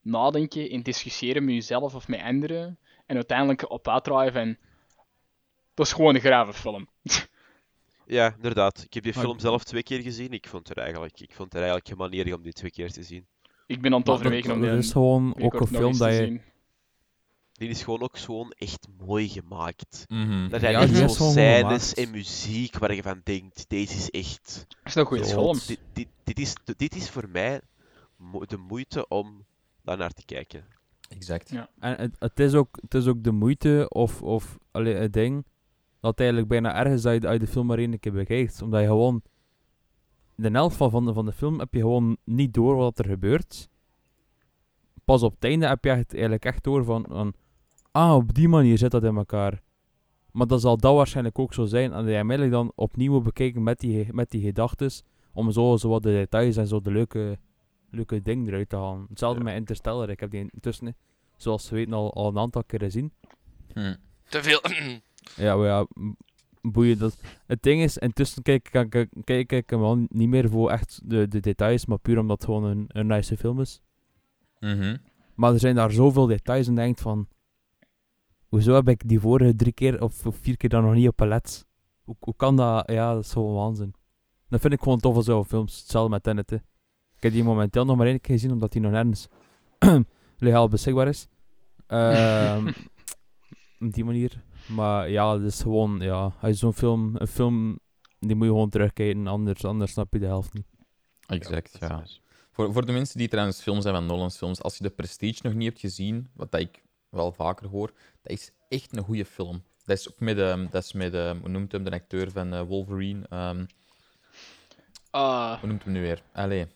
nadenken 0.00 0.70
en 0.70 0.82
discussiëren 0.82 1.44
met 1.44 1.54
jezelf 1.54 1.94
of 1.94 2.08
met 2.08 2.20
anderen. 2.20 2.78
En 3.08 3.14
uiteindelijk 3.14 3.70
op 3.70 3.88
uitdraaien 3.88 4.32
van, 4.32 4.56
dat 5.74 5.86
is 5.86 5.92
gewoon 5.92 6.14
een 6.14 6.20
grave 6.20 6.52
film. 6.52 6.88
Ja, 8.06 8.34
inderdaad. 8.34 8.82
Ik 8.82 8.94
heb 8.94 9.02
die 9.02 9.12
film 9.12 9.38
zelf 9.38 9.64
twee 9.64 9.82
keer 9.82 10.02
gezien. 10.02 10.32
Ik 10.32 10.48
vond, 10.48 10.70
er 10.70 10.78
eigenlijk, 10.78 11.20
ik 11.20 11.34
vond 11.34 11.50
er 11.52 11.58
eigenlijk 11.58 11.88
geen 11.88 11.96
manier 11.96 12.34
om 12.34 12.42
die 12.42 12.52
twee 12.52 12.70
keer 12.70 12.92
te 12.92 13.02
zien. 13.02 13.26
Ik 13.66 13.80
ben 13.80 13.92
aan 13.92 13.98
het 13.98 14.08
overwegen 14.08 14.52
om 14.52 14.60
dat 14.60 14.70
die 14.70 14.78
is 14.78 14.92
gewoon 14.92 15.40
ook 15.40 15.60
een 15.60 15.66
film 15.66 15.98
dat 15.98 16.08
te 16.08 16.14
je... 16.14 16.24
zien. 16.24 16.42
Die 17.52 17.68
is 17.68 17.82
gewoon 17.82 18.00
ook 18.00 18.18
gewoon 18.18 18.52
echt 18.58 18.86
mooi 18.98 19.28
gemaakt. 19.28 20.04
Mhm. 20.08 20.52
Er 20.52 20.60
zijn 20.60 20.72
Ja, 20.72 20.80
echt 20.80 20.94
die 20.94 21.08
zo 21.08 21.30
scènes 21.30 21.94
en 21.94 22.10
muziek 22.10 22.78
waar 22.78 22.94
je 22.94 23.02
van 23.02 23.20
denkt, 23.24 23.64
deze 23.68 23.94
is 23.96 24.10
echt... 24.10 24.66
Dat 24.68 24.78
is 24.84 24.94
een 24.94 25.04
goede 25.06 25.24
Zo. 25.24 25.30
film. 25.30 25.58
Dit, 25.66 25.80
dit, 25.92 26.08
dit, 26.24 26.38
is, 26.38 26.54
dit 26.76 26.94
is 26.94 27.10
voor 27.10 27.28
mij 27.28 27.60
de 28.46 28.56
moeite 28.56 29.08
om 29.08 29.44
daar 29.82 29.96
naar 29.96 30.12
te 30.12 30.24
kijken. 30.24 30.64
Exact. 31.08 31.50
Ja. 31.50 31.68
En 31.78 31.96
het, 31.96 32.16
het, 32.18 32.40
is 32.40 32.54
ook, 32.54 32.78
het 32.80 32.94
is 32.94 33.06
ook 33.06 33.22
de 33.22 33.32
moeite 33.32 33.86
of, 33.88 34.22
of 34.22 34.58
allee, 34.70 34.94
het 34.94 35.12
ding 35.12 35.44
dat 36.00 36.18
eigenlijk 36.18 36.48
bijna 36.48 36.74
ergens 36.74 37.02
dat 37.02 37.22
je, 37.22 37.38
de 37.38 37.46
film 37.46 37.66
maar 37.66 37.78
één 37.78 38.00
keer 38.00 38.12
bekijkt. 38.12 38.62
Omdat 38.62 38.80
je 38.80 38.86
gewoon... 38.86 39.22
De 40.34 40.50
helft 40.50 40.76
van, 40.76 40.90
van, 40.90 41.04
de, 41.04 41.12
van 41.12 41.24
de 41.24 41.32
film 41.32 41.58
heb 41.58 41.74
je 41.74 41.80
gewoon 41.80 42.16
niet 42.24 42.54
door 42.54 42.76
wat 42.76 42.98
er 42.98 43.04
gebeurt. 43.04 43.68
Pas 45.04 45.22
op 45.22 45.34
het 45.34 45.44
einde 45.44 45.66
heb 45.66 45.84
je 45.84 45.90
echt, 45.90 46.12
eigenlijk 46.12 46.44
echt 46.44 46.64
door 46.64 46.84
van, 46.84 47.04
van... 47.08 47.32
Ah, 47.90 48.14
op 48.14 48.34
die 48.34 48.48
manier 48.48 48.78
zit 48.78 48.90
dat 48.90 49.04
in 49.04 49.16
elkaar. 49.16 49.62
Maar 50.32 50.46
dat 50.46 50.60
zal 50.60 50.76
dat 50.76 50.94
waarschijnlijk 50.94 51.38
ook 51.38 51.54
zo 51.54 51.64
zijn. 51.64 51.92
En 51.92 51.98
dat 51.98 52.06
je 52.06 52.12
eigenlijk 52.12 52.50
dan 52.50 52.72
opnieuw 52.74 53.12
moet 53.12 53.22
bekijken 53.22 53.62
met 53.62 53.80
die, 53.80 54.12
met 54.12 54.30
die 54.30 54.42
gedachtes. 54.42 55.02
Om 55.32 55.50
zo, 55.50 55.76
zo 55.76 55.88
wat 55.88 56.02
de 56.02 56.10
details 56.10 56.56
en 56.56 56.66
zo 56.66 56.80
de 56.80 56.90
leuke, 56.90 57.38
leuke 57.90 58.22
dingen 58.22 58.46
eruit 58.46 58.68
te 58.68 58.76
halen. 58.76 59.06
Hetzelfde 59.08 59.38
Ja. 59.38 59.44
met 59.44 59.54
Interstellar. 59.54 60.10
Ik 60.10 60.20
heb 60.20 60.30
die 60.30 60.48
intussen, 60.52 60.96
zoals 61.36 61.70
we 61.70 61.76
weten, 61.76 61.92
al, 61.92 62.14
al 62.14 62.28
een 62.28 62.38
aantal 62.38 62.64
keren 62.64 62.86
gezien. 62.86 63.12
Hm. 63.72 63.94
Te 64.28 64.42
veel. 64.42 64.60
Ja, 65.36 65.56
maar 65.56 65.66
ja, 65.66 65.86
boeien. 66.62 66.98
Dat... 66.98 67.20
Het 67.46 67.62
ding 67.62 67.82
is, 67.82 67.98
intussen 67.98 68.42
kijk, 68.42 68.68
kijk, 68.70 68.90
kijk, 68.90 69.10
kijk 69.24 69.52
ik 69.52 69.70
hem 69.70 69.80
wel 69.80 70.06
niet 70.08 70.28
meer 70.28 70.48
voor 70.50 70.70
echt 70.70 71.00
de, 71.04 71.28
de 71.28 71.40
details, 71.40 71.86
maar 71.86 71.98
puur 71.98 72.18
omdat 72.18 72.36
het 72.36 72.44
gewoon 72.44 72.64
een, 72.64 72.84
een 72.88 73.06
nice 73.06 73.36
film 73.36 73.60
is. 73.60 73.80
Mhm. 74.60 74.96
Maar 75.34 75.52
er 75.52 75.58
zijn 75.58 75.74
daar 75.74 75.90
zoveel 75.90 76.26
details 76.26 76.66
en 76.66 76.74
denkt 76.74 77.00
van... 77.00 77.28
Hoezo 78.48 78.74
heb 78.74 78.88
ik 78.88 79.08
die 79.08 79.20
vorige 79.20 79.56
drie 79.56 79.72
keer 79.72 80.02
of 80.02 80.26
of 80.26 80.36
vier 80.36 80.56
keer 80.56 80.68
dan 80.68 80.84
nog 80.84 80.94
niet 80.94 81.08
op 81.08 81.16
palet? 81.16 81.66
Hoe, 82.04 82.16
hoe 82.18 82.36
kan 82.36 82.56
dat? 82.56 82.90
Ja, 82.90 83.14
dat 83.14 83.24
is 83.24 83.32
gewoon 83.32 83.54
waanzin. 83.54 83.94
Dat 84.48 84.60
vind 84.60 84.72
ik 84.72 84.80
gewoon 84.82 84.98
tof 84.98 85.16
als 85.16 85.24
zo'n 85.24 85.44
films. 85.44 85.78
Hetzelfde 85.80 86.10
met 86.10 86.22
Tenet. 86.22 86.50
hè. 86.50 86.56
Ik 87.18 87.24
heb 87.24 87.32
die 87.32 87.44
momenteel 87.44 87.84
nog 87.84 87.96
maar 87.96 88.06
één 88.06 88.20
keer 88.20 88.34
gezien, 88.34 88.52
omdat 88.52 88.72
die 88.72 88.80
nog 88.80 88.90
nergens 88.90 89.28
legaal 90.38 90.68
beschikbaar 90.68 91.08
is. 91.08 91.28
Ehm, 91.86 92.66
op 93.80 93.92
die 93.92 94.04
manier. 94.04 94.42
Maar 94.66 95.10
ja, 95.10 95.32
het 95.38 95.42
is 95.42 95.60
gewoon... 95.62 96.00
Ja, 96.00 96.22
als 96.40 96.50
je 96.50 96.54
zo'n 96.54 96.74
film... 96.74 97.14
Een 97.18 97.26
film... 97.26 97.78
Die 98.20 98.34
moet 98.36 98.46
je 98.46 98.52
gewoon 98.52 98.68
terugkijken, 98.70 99.26
anders, 99.26 99.64
anders 99.64 99.92
snap 99.92 100.12
je 100.12 100.18
de 100.18 100.26
helft 100.26 100.52
niet. 100.52 100.66
Exact, 101.26 101.76
ja. 101.80 102.04
Voor, 102.50 102.72
voor 102.72 102.86
de 102.86 102.92
mensen 102.92 103.18
die 103.18 103.28
trouwens 103.28 103.60
films 103.62 103.82
zijn 103.82 103.94
van 103.94 104.06
Nolan's 104.06 104.36
films, 104.36 104.62
als 104.62 104.76
je 104.76 104.82
de 104.82 104.90
Prestige 104.90 105.40
nog 105.42 105.54
niet 105.54 105.68
hebt 105.68 105.80
gezien, 105.80 106.28
wat 106.34 106.50
dat 106.50 106.60
ik 106.60 106.82
wel 107.10 107.32
vaker 107.32 107.68
hoor, 107.68 107.92
dat 108.22 108.32
is 108.32 108.50
echt 108.68 108.96
een 108.96 109.04
goede 109.04 109.24
film. 109.24 109.62
Dat 109.84 109.98
is 109.98 110.10
ook 110.10 110.20
met, 110.20 110.38
ehm, 110.38 110.66
dat 110.70 110.84
is 110.84 110.92
met 110.92 111.14
ehm, 111.14 111.38
hoe 111.40 111.48
noemt 111.48 111.72
hem, 111.72 111.84
de 111.84 111.90
acteur 111.90 112.30
van 112.30 112.52
eh, 112.52 112.62
Wolverine? 112.62 113.26
ehm, 113.28 113.64
Ah, 115.10 115.58
hoe 115.58 115.68
noemt 115.68 115.84
hem 115.84 115.92
nu 115.92 116.00
weer? 116.00 116.22
Allee. 116.32 116.66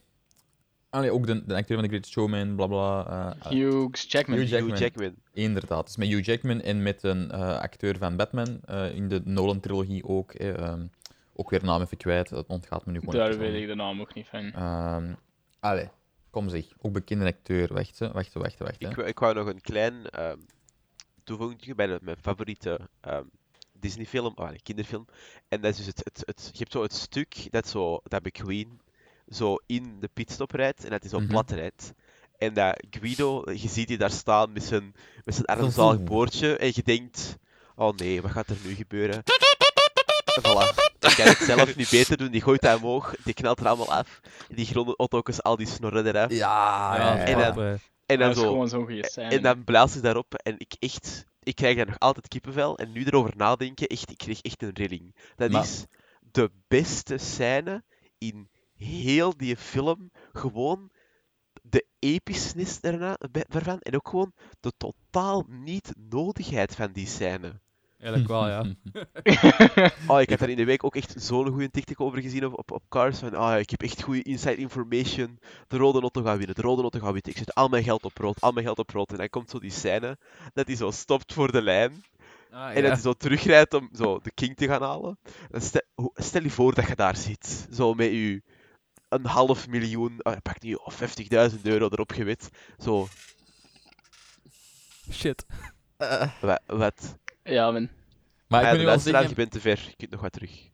Allee, 0.92 1.10
ook 1.12 1.26
de, 1.26 1.44
de 1.46 1.54
acteur 1.54 1.76
van 1.76 1.84
The 1.88 1.90
Great 1.92 2.06
Showman, 2.06 2.54
bla 2.56 2.66
bla. 2.66 3.06
eh, 3.06 3.50
Hugh 3.50 3.94
Jackman. 4.08 4.38
Hugh 4.38 4.50
Jackman. 4.50 4.70
Hugh 4.70 4.80
Jackman. 4.82 5.14
Inderdaad. 5.32 5.78
Het 5.78 5.88
is 5.88 5.96
met 5.96 6.08
Hugh 6.08 6.24
Jackman 6.26 6.60
en 6.60 6.82
met 6.82 7.02
een 7.02 7.30
eh, 7.30 7.58
acteur 7.58 7.98
van 7.98 8.16
Batman 8.16 8.60
eh, 8.64 8.94
in 8.94 9.08
de 9.08 9.20
Nolan-trilogie 9.24 10.04
ook. 10.04 10.32
eh, 10.32 10.56
ehm, 10.58 10.86
ook 11.34 11.50
weer 11.50 11.64
naam 11.64 11.80
even 11.80 11.96
kwijt, 11.96 12.28
dat 12.28 12.46
ontgaat 12.46 12.86
me 12.86 12.92
nu 12.92 12.98
gewoon. 12.98 13.14
Daar 13.14 13.38
weet 13.38 13.60
ik 13.62 13.66
de 13.66 13.74
naam 13.74 14.00
ook 14.00 14.14
niet 14.14 14.26
van. 14.26 14.52
Ehm, 14.52 15.14
allee, 15.60 15.88
kom 16.30 16.48
zeg. 16.48 16.64
Ook 16.80 16.92
bekende 16.92 17.24
acteur. 17.26 17.74
Wacht, 17.74 17.98
hè. 17.98 18.12
wacht, 18.12 18.32
wacht, 18.34 18.58
wacht. 18.58 18.80
hè. 18.82 18.88
Ik, 18.88 18.96
wou- 18.96 19.08
ik 19.08 19.18
wou 19.18 19.34
nog 19.34 19.46
een 19.46 19.60
klein 19.60 20.06
ehm 20.10 20.38
toevoeging 21.24 21.74
bij 21.74 21.86
de, 21.86 21.98
mijn 22.02 22.16
favoriete 22.20 22.80
ehm, 23.00 23.24
Disney-film, 23.78 24.32
oh, 24.36 24.48
kinderfilm. 24.62 25.06
En 25.48 25.60
dat 25.60 25.70
is 25.70 25.76
dus 25.76 25.86
het, 25.86 26.00
het, 26.04 26.22
het, 26.26 26.48
je 26.52 26.58
hebt 26.58 26.72
zo 26.72 26.82
het 26.82 26.92
stuk 26.92 27.46
dat, 27.50 27.68
zo, 27.68 28.00
dat 28.04 28.24
McQueen 28.24 28.80
zo 29.28 29.56
in 29.66 29.96
de 30.00 30.08
pitstop 30.12 30.50
rijdt 30.50 30.84
en 30.84 30.90
dat 30.90 31.00
hij 31.00 31.10
zo 31.10 31.18
Mhm. 31.18 31.28
plat 31.28 31.50
rijdt. 31.50 31.92
En 32.38 32.54
dat 32.54 32.82
Guido, 32.90 33.42
je 33.52 33.68
ziet 33.68 33.88
die 33.88 33.98
daar 33.98 34.10
staan 34.10 34.52
met 34.52 34.62
zijn, 34.64 34.94
met 35.24 35.34
zijn 35.34 35.46
armzalig 35.46 36.02
boordje 36.02 36.56
en 36.56 36.70
je 36.74 36.82
denkt, 36.82 37.36
oh 37.76 37.96
nee, 37.96 38.22
wat 38.22 38.30
gaat 38.30 38.48
er 38.48 38.56
nu 38.64 38.74
gebeuren? 38.74 39.22
En 40.34 40.42
voilà. 40.42 40.90
Ik 41.00 41.14
kan 41.16 41.26
het 41.26 41.38
zelf 41.38 41.76
niet 41.76 41.90
beter 41.90 42.16
doen, 42.16 42.30
die 42.30 42.40
gooit 42.40 42.60
dat 42.60 42.76
omhoog, 42.76 43.14
die 43.24 43.34
knalt 43.34 43.60
er 43.60 43.66
allemaal 43.66 43.92
af. 43.92 44.20
Die 44.48 44.66
gronde 44.66 44.94
auto's, 44.96 45.42
al 45.42 45.56
die 45.56 45.66
snorren 45.66 46.06
eraf. 46.06 46.30
Ja, 46.30 46.96
Ja, 46.96 47.14
ja, 47.16 47.24
en 47.24 47.38
dan- 47.38 47.64
eh, 47.64 47.70
En 48.06 48.18
dan 48.18 48.28
dat 48.28 48.36
is 48.36 48.42
zo, 48.42 48.48
gewoon 48.48 48.68
zo'n 48.68 48.84
goede 48.84 49.08
scène. 49.10 49.28
en 49.28 49.42
dan 49.42 49.64
blaast 49.64 49.92
ze 49.94 50.00
daarop 50.00 50.34
en 50.34 50.54
ik 50.58 50.72
echt, 50.78 51.24
ik 51.42 51.54
krijg 51.54 51.76
daar 51.76 51.86
nog 51.86 51.98
altijd 51.98 52.28
kippenvel. 52.28 52.76
En 52.78 52.92
nu 52.92 53.04
erover 53.04 53.32
nadenken, 53.36 53.86
echt, 53.86 54.10
ik 54.10 54.18
kreeg 54.18 54.40
echt 54.40 54.62
een 54.62 54.70
rilling. 54.74 55.14
Dat 55.36 55.50
Maar- 55.50 55.62
is 55.62 55.84
de 56.32 56.50
beste 56.68 57.18
scène 57.18 57.82
in 58.18 58.48
heel 58.82 59.36
die 59.36 59.56
film. 59.56 60.10
Gewoon 60.32 60.90
de 61.62 61.86
episches 61.98 62.80
erna, 62.80 63.16
ervan 63.48 63.78
en 63.80 63.94
ook 63.94 64.08
gewoon 64.08 64.32
de 64.60 64.72
totaal 64.76 65.44
niet 65.48 65.92
nodigheid 65.96 66.74
van 66.74 66.92
die 66.92 67.06
scène. 67.06 67.60
eigenlijk 67.98 68.30
wel, 68.30 68.48
ja. 68.48 68.64
Oh, 70.08 70.20
ik 70.20 70.28
heb 70.28 70.38
daar 70.38 70.48
in 70.48 70.56
de 70.56 70.64
week 70.64 70.84
ook 70.84 70.96
echt 70.96 71.14
zo'n 71.16 71.48
goede 71.48 71.70
TikTok 71.70 72.00
over 72.00 72.20
gezien 72.22 72.44
op, 72.46 72.58
op, 72.58 72.70
op 72.70 72.82
Cars. 72.88 73.18
Van, 73.18 73.34
ah, 73.34 73.58
ik 73.58 73.70
heb 73.70 73.82
echt 73.82 74.02
goede 74.02 74.22
inside 74.22 74.56
information. 74.56 75.38
De 75.68 75.76
rode 75.76 76.00
auto 76.00 76.22
gaat 76.22 76.36
winnen, 76.38 76.54
de 76.56 76.62
rode 76.62 76.82
auto 76.82 76.98
gaat 76.98 77.12
winnen. 77.12 77.30
Ik 77.30 77.36
zet 77.38 77.54
al 77.54 77.68
mijn 77.68 77.84
geld 77.84 78.04
op 78.04 78.16
rood, 78.18 78.40
al 78.40 78.52
mijn 78.52 78.64
geld 78.64 78.78
op 78.78 78.90
rood. 78.90 79.10
En 79.10 79.16
dan 79.16 79.28
komt 79.28 79.50
zo 79.50 79.58
die 79.58 79.70
scène 79.70 80.18
dat 80.52 80.66
hij 80.66 80.76
zo 80.76 80.90
stopt 80.90 81.32
voor 81.32 81.52
de 81.52 81.62
lijn. 81.62 82.04
Ah, 82.50 82.76
En 82.76 82.82
dat 82.82 82.92
hij 82.92 83.00
zo 83.00 83.12
terugrijdt 83.12 83.74
om 83.74 83.88
zo 83.92 84.18
de 84.22 84.30
king 84.34 84.56
te 84.56 84.66
gaan 84.66 84.82
halen. 84.82 85.18
Stel, 85.50 85.82
stel 86.14 86.42
je 86.42 86.50
voor 86.50 86.74
dat 86.74 86.86
je 86.88 86.94
daar 86.96 87.16
zit. 87.16 87.66
Zo 87.72 87.94
met 87.94 88.10
je 88.10 88.42
een 89.12 89.26
half 89.26 89.68
miljoen, 89.68 90.20
ah, 90.22 90.36
pak 90.42 90.62
nu 90.62 90.74
of 90.74 91.00
50.000 91.54 91.60
euro 91.62 91.88
erop 91.88 92.12
gewet. 92.12 92.48
Zo, 92.78 93.08
Shit. 95.12 95.44
wat? 96.40 96.60
wat? 96.66 97.18
Ja, 97.42 97.70
man. 97.70 97.88
Maar 98.48 98.60
ik 98.60 98.66
Ah, 98.66 98.72
moet 98.72 98.72
de 98.72 98.78
nu 98.78 98.78
wel 98.78 98.84
luisteraar, 98.84 99.22
zeggen... 99.22 99.28
je 99.28 99.34
bent 99.34 99.50
te 99.50 99.60
ver. 99.60 99.84
Je 99.88 99.96
kunt 99.96 100.10
nog 100.10 100.20
wat 100.20 100.32
terug. 100.32 100.70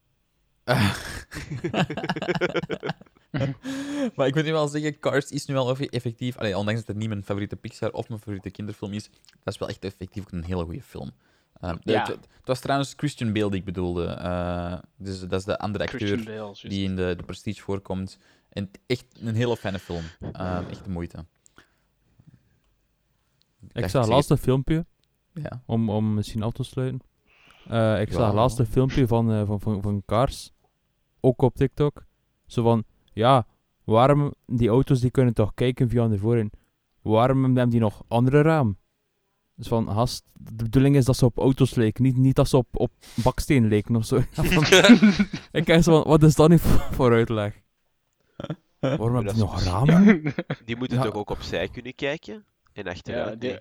maar 4.17 4.27
ik 4.27 4.35
moet 4.35 4.45
nu 4.45 4.53
wel 4.53 4.69
zeggen, 4.69 4.99
Cars 4.99 5.31
is 5.31 5.47
nu 5.47 5.55
wel 5.55 5.71
effe- 5.71 5.89
effectief. 5.91 6.37
Allee, 6.37 6.57
ondanks 6.59 6.81
dat 6.81 6.89
het 6.89 6.97
niet 6.97 7.09
mijn 7.09 7.25
favoriete 7.25 7.57
Pixar 7.57 7.91
of 7.91 8.09
mijn 8.09 8.21
favoriete 8.21 8.51
kinderfilm 8.51 8.93
is, 8.93 9.09
dat 9.45 9.55
is 9.55 9.59
wel 9.59 9.69
echt 9.69 9.85
effectief 9.85 10.23
ook 10.23 10.33
een 10.33 10.45
hele 10.45 10.65
goede 10.65 10.83
film. 10.83 11.11
Ehm, 11.61 11.77
Ja. 11.83 12.01
het, 12.01 12.09
het 12.09 12.47
was 12.47 12.61
trouwens 12.61 12.95
Christian 12.97 13.33
Bale 13.33 13.51
die 13.51 13.59
ik 13.59 13.65
bedoelde. 13.65 14.07
eh, 14.07 14.79
dus 14.97 15.21
dat 15.21 15.33
is 15.41 15.45
de 15.45 15.59
andere 15.59 15.85
acteur 15.85 16.25
Bale, 16.25 16.55
die 16.63 16.85
in 16.85 16.97
de, 16.97 17.15
de 17.17 17.23
Prestige 17.23 17.61
voorkomt. 17.63 18.19
En 18.49 18.71
echt 18.87 19.05
een 19.21 19.35
hele 19.35 19.57
fijne 19.57 19.79
film. 19.79 20.03
Ehm, 20.33 20.65
echt 20.69 20.85
de 20.85 20.91
moeite. 20.91 21.25
Ik 23.73 23.89
zag 23.89 24.05
zeg 24.05 24.07
laatst 24.15 24.31
een 24.31 24.39
filmpje, 24.39 24.75
het. 24.77 24.87
Ja. 25.45 25.63
om, 25.67 25.91
om 25.91 26.15
misschien 26.15 26.43
af 26.43 26.53
te 26.53 26.63
sluiten. 26.63 27.01
Eh, 27.69 28.01
ik 28.01 28.13
zag 28.13 28.29
Ja. 28.29 28.33
laatst 28.35 28.59
een 28.59 28.67
filmpje 28.67 29.07
van, 29.07 29.33
eh, 29.33 29.47
van, 29.47 29.61
van, 29.61 29.83
van 29.83 30.03
Cars, 30.07 30.53
ook 31.21 31.43
op 31.43 31.55
TikTok. 31.55 32.05
Zo 32.47 32.63
van, 32.63 32.85
ja, 33.13 33.47
waarom, 33.85 34.35
die 34.47 34.69
auto's 34.69 35.01
die 35.01 35.11
kunnen 35.11 35.35
toch 35.35 35.55
kijken 35.55 35.89
via 35.89 36.09
de 36.09 36.19
voorin. 36.19 36.51
Waarom 37.03 37.45
hebben 37.45 37.69
die 37.69 37.81
nog 37.81 38.03
andere 38.09 38.43
raam? 38.43 38.77
Dus 39.59 39.69
van, 39.69 39.89
gast, 39.93 40.23
de 40.35 40.65
bedoeling 40.65 40.97
is 40.97 41.05
dat 41.05 41.17
ze 41.17 41.25
op 41.25 41.39
auto's 41.39 41.75
leken, 41.75 42.03
niet, 42.03 42.17
niet 42.17 42.37
dat 42.37 42.49
ze 42.49 42.57
op, 42.57 42.67
op 42.73 42.91
baksteen 43.15 43.69
leken 43.69 43.97
of 43.97 44.05
zo. 44.05 44.17
ik 45.53 45.65
kijk 45.65 45.83
zo 45.83 45.93
van, 45.93 46.11
wat 46.11 46.23
is 46.23 46.35
dat 46.35 46.49
nu 46.49 46.59
voor, 46.59 46.89
voor 46.93 47.13
uitleg? 47.13 47.55
Waarom 48.81 49.21
die 49.21 49.31
is 49.33 49.39
nog 49.39 49.63
ramen? 49.63 50.23
Die 50.65 50.77
moeten 50.77 50.97
Ja. 50.97 51.03
toch 51.05 51.15
ook 51.15 51.31
opzij 51.31 51.69
kunnen 51.69 51.95
kijken? 51.95 52.45
En 52.73 52.85
ja, 52.85 52.91
achteruit? 52.91 53.41
die, 53.41 53.51
nee. 53.51 53.59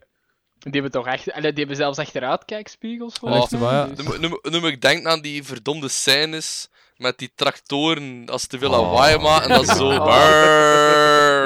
die 0.59 0.71
hebben 0.71 0.91
toch 0.91 1.07
echt... 1.07 1.25
die 1.25 1.51
hebben 1.53 1.75
zelfs 1.75 1.99
achteruitkijkspiegels. 1.99 3.19
Oh, 3.19 3.49
waar, 3.49 3.59
mij, 3.59 3.71
ja. 3.71 3.85
dus- 3.85 4.59
Nu, 4.61 4.67
ik 4.67 4.81
denken 4.81 5.11
aan 5.11 5.21
die 5.21 5.43
verdomde 5.43 5.87
scènes 5.87 6.69
Met 6.97 7.17
die 7.17 7.31
tractoren, 7.35 8.25
als 8.25 8.41
ze 8.41 8.47
te 8.47 8.57
veel 8.57 8.69
Oh. 8.71 8.81
lawaai 8.81 9.17
maken, 9.17 9.49
en 9.49 9.65
dat 9.65 9.77
zo... 9.77 9.89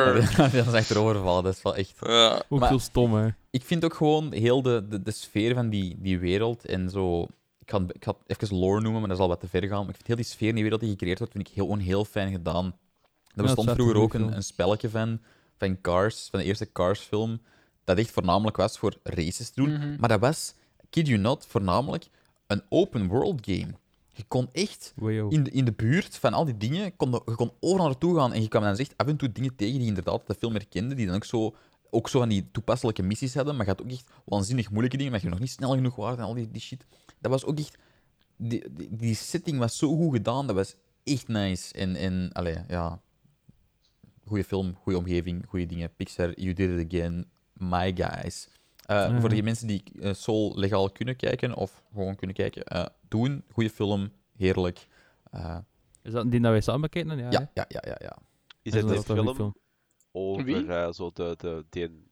Dat 0.37 0.67
is 0.67 0.73
echt 0.73 0.89
erovervallen, 0.89 1.43
dat 1.43 1.55
is 1.55 1.61
wel 1.61 1.75
echt... 1.75 1.93
Ja. 2.01 2.43
Ook 2.49 2.59
Maar- 2.59 2.69
veel 2.69 2.79
stom, 2.79 3.13
hè. 3.13 3.27
Ik 3.49 3.63
vind 3.63 3.85
ook 3.85 3.93
gewoon 3.93 4.33
heel 4.33 4.61
de, 4.61 4.85
de, 4.89 5.01
de 5.01 5.11
sfeer 5.11 5.53
van 5.53 5.69
die, 5.69 5.95
die 5.99 6.19
wereld 6.19 6.65
en 6.65 6.89
zo... 6.89 7.21
Ik 7.59 7.69
ga, 7.69 7.81
het- 7.81 7.95
ik 7.95 8.03
ga 8.03 8.15
het 8.27 8.41
even 8.41 8.57
lore 8.57 8.81
noemen, 8.81 8.99
maar 8.99 9.09
dat 9.09 9.17
is 9.17 9.23
al 9.23 9.29
wat 9.29 9.39
te 9.39 9.47
ver 9.47 9.61
gaan. 9.67 9.79
Maar 9.79 9.89
ik 9.89 9.95
vind 9.95 10.07
heel 10.07 10.15
die 10.15 10.25
sfeer 10.25 10.47
in 10.47 10.53
die 10.53 10.63
wereld 10.63 10.81
die 10.81 10.89
gecreëerd 10.89 11.17
wordt, 11.17 11.33
vind 11.33 11.47
ik 11.47 11.53
heel, 11.53 11.63
gewoon 11.65 11.79
heel 11.79 12.05
fijn 12.05 12.31
gedaan. 12.31 12.65
Er 12.65 12.71
dat 13.35 13.45
bestond 13.45 13.71
vroeger 13.71 13.95
ook 13.95 14.13
een, 14.13 14.35
een 14.35 14.43
spelletje 14.43 14.89
van, 14.89 15.19
van 15.57 15.81
Cars, 15.81 16.27
van 16.31 16.39
de 16.39 16.45
eerste 16.45 16.71
Cars-film, 16.71 17.41
dat 17.83 17.97
echt 17.97 18.11
voornamelijk 18.11 18.57
was 18.57 18.77
voor 18.77 18.93
races 19.03 19.49
te 19.49 19.61
doen. 19.61 19.73
Mhm. 19.73 19.95
Maar 19.99 20.09
dat 20.09 20.19
was, 20.19 20.53
kid 20.89 21.07
you 21.07 21.19
not, 21.19 21.45
voornamelijk 21.49 22.07
een 22.47 22.61
open-world 22.69 23.39
game. 23.45 23.67
Je 24.21 24.27
kon 24.27 24.49
echt 24.51 24.93
in 25.29 25.43
de, 25.43 25.51
in 25.51 25.65
de 25.65 25.71
buurt 25.71 26.17
van 26.17 26.33
al 26.33 26.45
die 26.45 26.57
dingen, 26.57 26.95
kon 26.95 27.11
de- 27.11 27.21
je 27.25 27.35
kon 27.35 27.51
overal 27.59 27.85
naartoe 27.87 28.15
gaan 28.17 28.33
en 28.33 28.41
je 28.41 28.47
kwam 28.47 28.63
dan 28.63 28.75
echt 28.77 28.93
af 28.97 29.07
en 29.07 29.17
toe 29.17 29.31
dingen 29.31 29.55
tegen 29.55 29.73
die 29.73 29.81
je 29.81 29.87
inderdaad 29.87 30.27
de 30.27 30.33
film 30.35 30.53
herkende, 30.53 30.95
die 30.95 31.05
dan 31.05 31.15
ook 31.15 31.25
zo, 31.25 31.55
ook 31.89 32.09
zo 32.09 32.19
van 32.19 32.29
die 32.29 32.51
toepasselijke 32.51 33.01
missies 33.03 33.33
hadden, 33.33 33.55
maar 33.55 33.65
je 33.65 33.71
had 33.71 33.81
ook 33.81 33.91
echt 33.91 34.09
waanzinnig 34.25 34.69
moeilijke 34.69 34.97
dingen, 34.97 35.11
maar 35.11 35.21
je 35.23 35.29
nog 35.29 35.39
niet 35.39 35.49
snel 35.49 35.73
genoeg 35.73 35.95
waren 35.95 36.17
en 36.17 36.23
al 36.23 36.33
die, 36.33 36.47
die 36.51 36.61
shit. 36.61 36.85
Dat 37.19 37.31
was 37.31 37.45
ook 37.45 37.59
echt... 37.59 37.77
Die, 38.37 38.63
die, 38.71 38.87
die 38.95 39.15
setting 39.15 39.57
was 39.59 39.77
zo 39.77 39.95
goed 39.95 40.13
gedaan, 40.13 40.47
dat 40.47 40.55
was 40.55 40.75
echt 41.03 41.27
nice. 41.27 41.73
En, 41.73 41.95
en 41.95 42.29
allee, 42.31 42.57
ja... 42.67 43.01
Goeie 44.25 44.43
film, 44.43 44.75
goede 44.81 44.97
omgeving, 44.97 45.45
goede 45.47 45.65
dingen. 45.65 45.95
Pixar, 45.95 46.39
you 46.39 46.53
did 46.53 46.79
it 46.79 46.85
again, 46.93 47.25
my 47.53 47.93
guys. 47.95 48.47
Eh. 48.91 49.19
Voor 49.19 49.29
de 49.29 49.43
mensen 49.43 49.67
die 49.67 49.83
eh, 49.99 50.13
Soul 50.13 50.53
legaal 50.55 50.91
kunnen 50.91 51.15
kijken, 51.15 51.55
of 51.55 51.83
gewoon 51.93 52.15
kunnen 52.15 52.35
kijken, 52.35 52.63
eh 52.63 52.85
doen. 53.07 53.43
Goede 53.51 53.69
film, 53.69 54.11
heerlijk. 54.37 54.87
Eh, 55.31 55.57
Is 56.01 56.11
dat 56.11 56.31
die 56.31 56.39
dat 56.41 56.51
wij 56.51 56.61
samen 56.61 56.81
bekeken? 56.81 57.17
Ja, 57.17 57.29
ja, 57.29 57.49
ja, 57.53 57.65
ja, 57.67 57.81
ja, 57.81 57.95
ja. 57.99 58.17
Is 58.61 58.73
het 58.73 58.83
een 58.83 58.95
een 58.95 59.03
film 59.03 59.55
over 60.11 60.93
zo 60.93 61.11
de, 61.13 61.33
de, 61.37 61.65
die, 61.69 62.09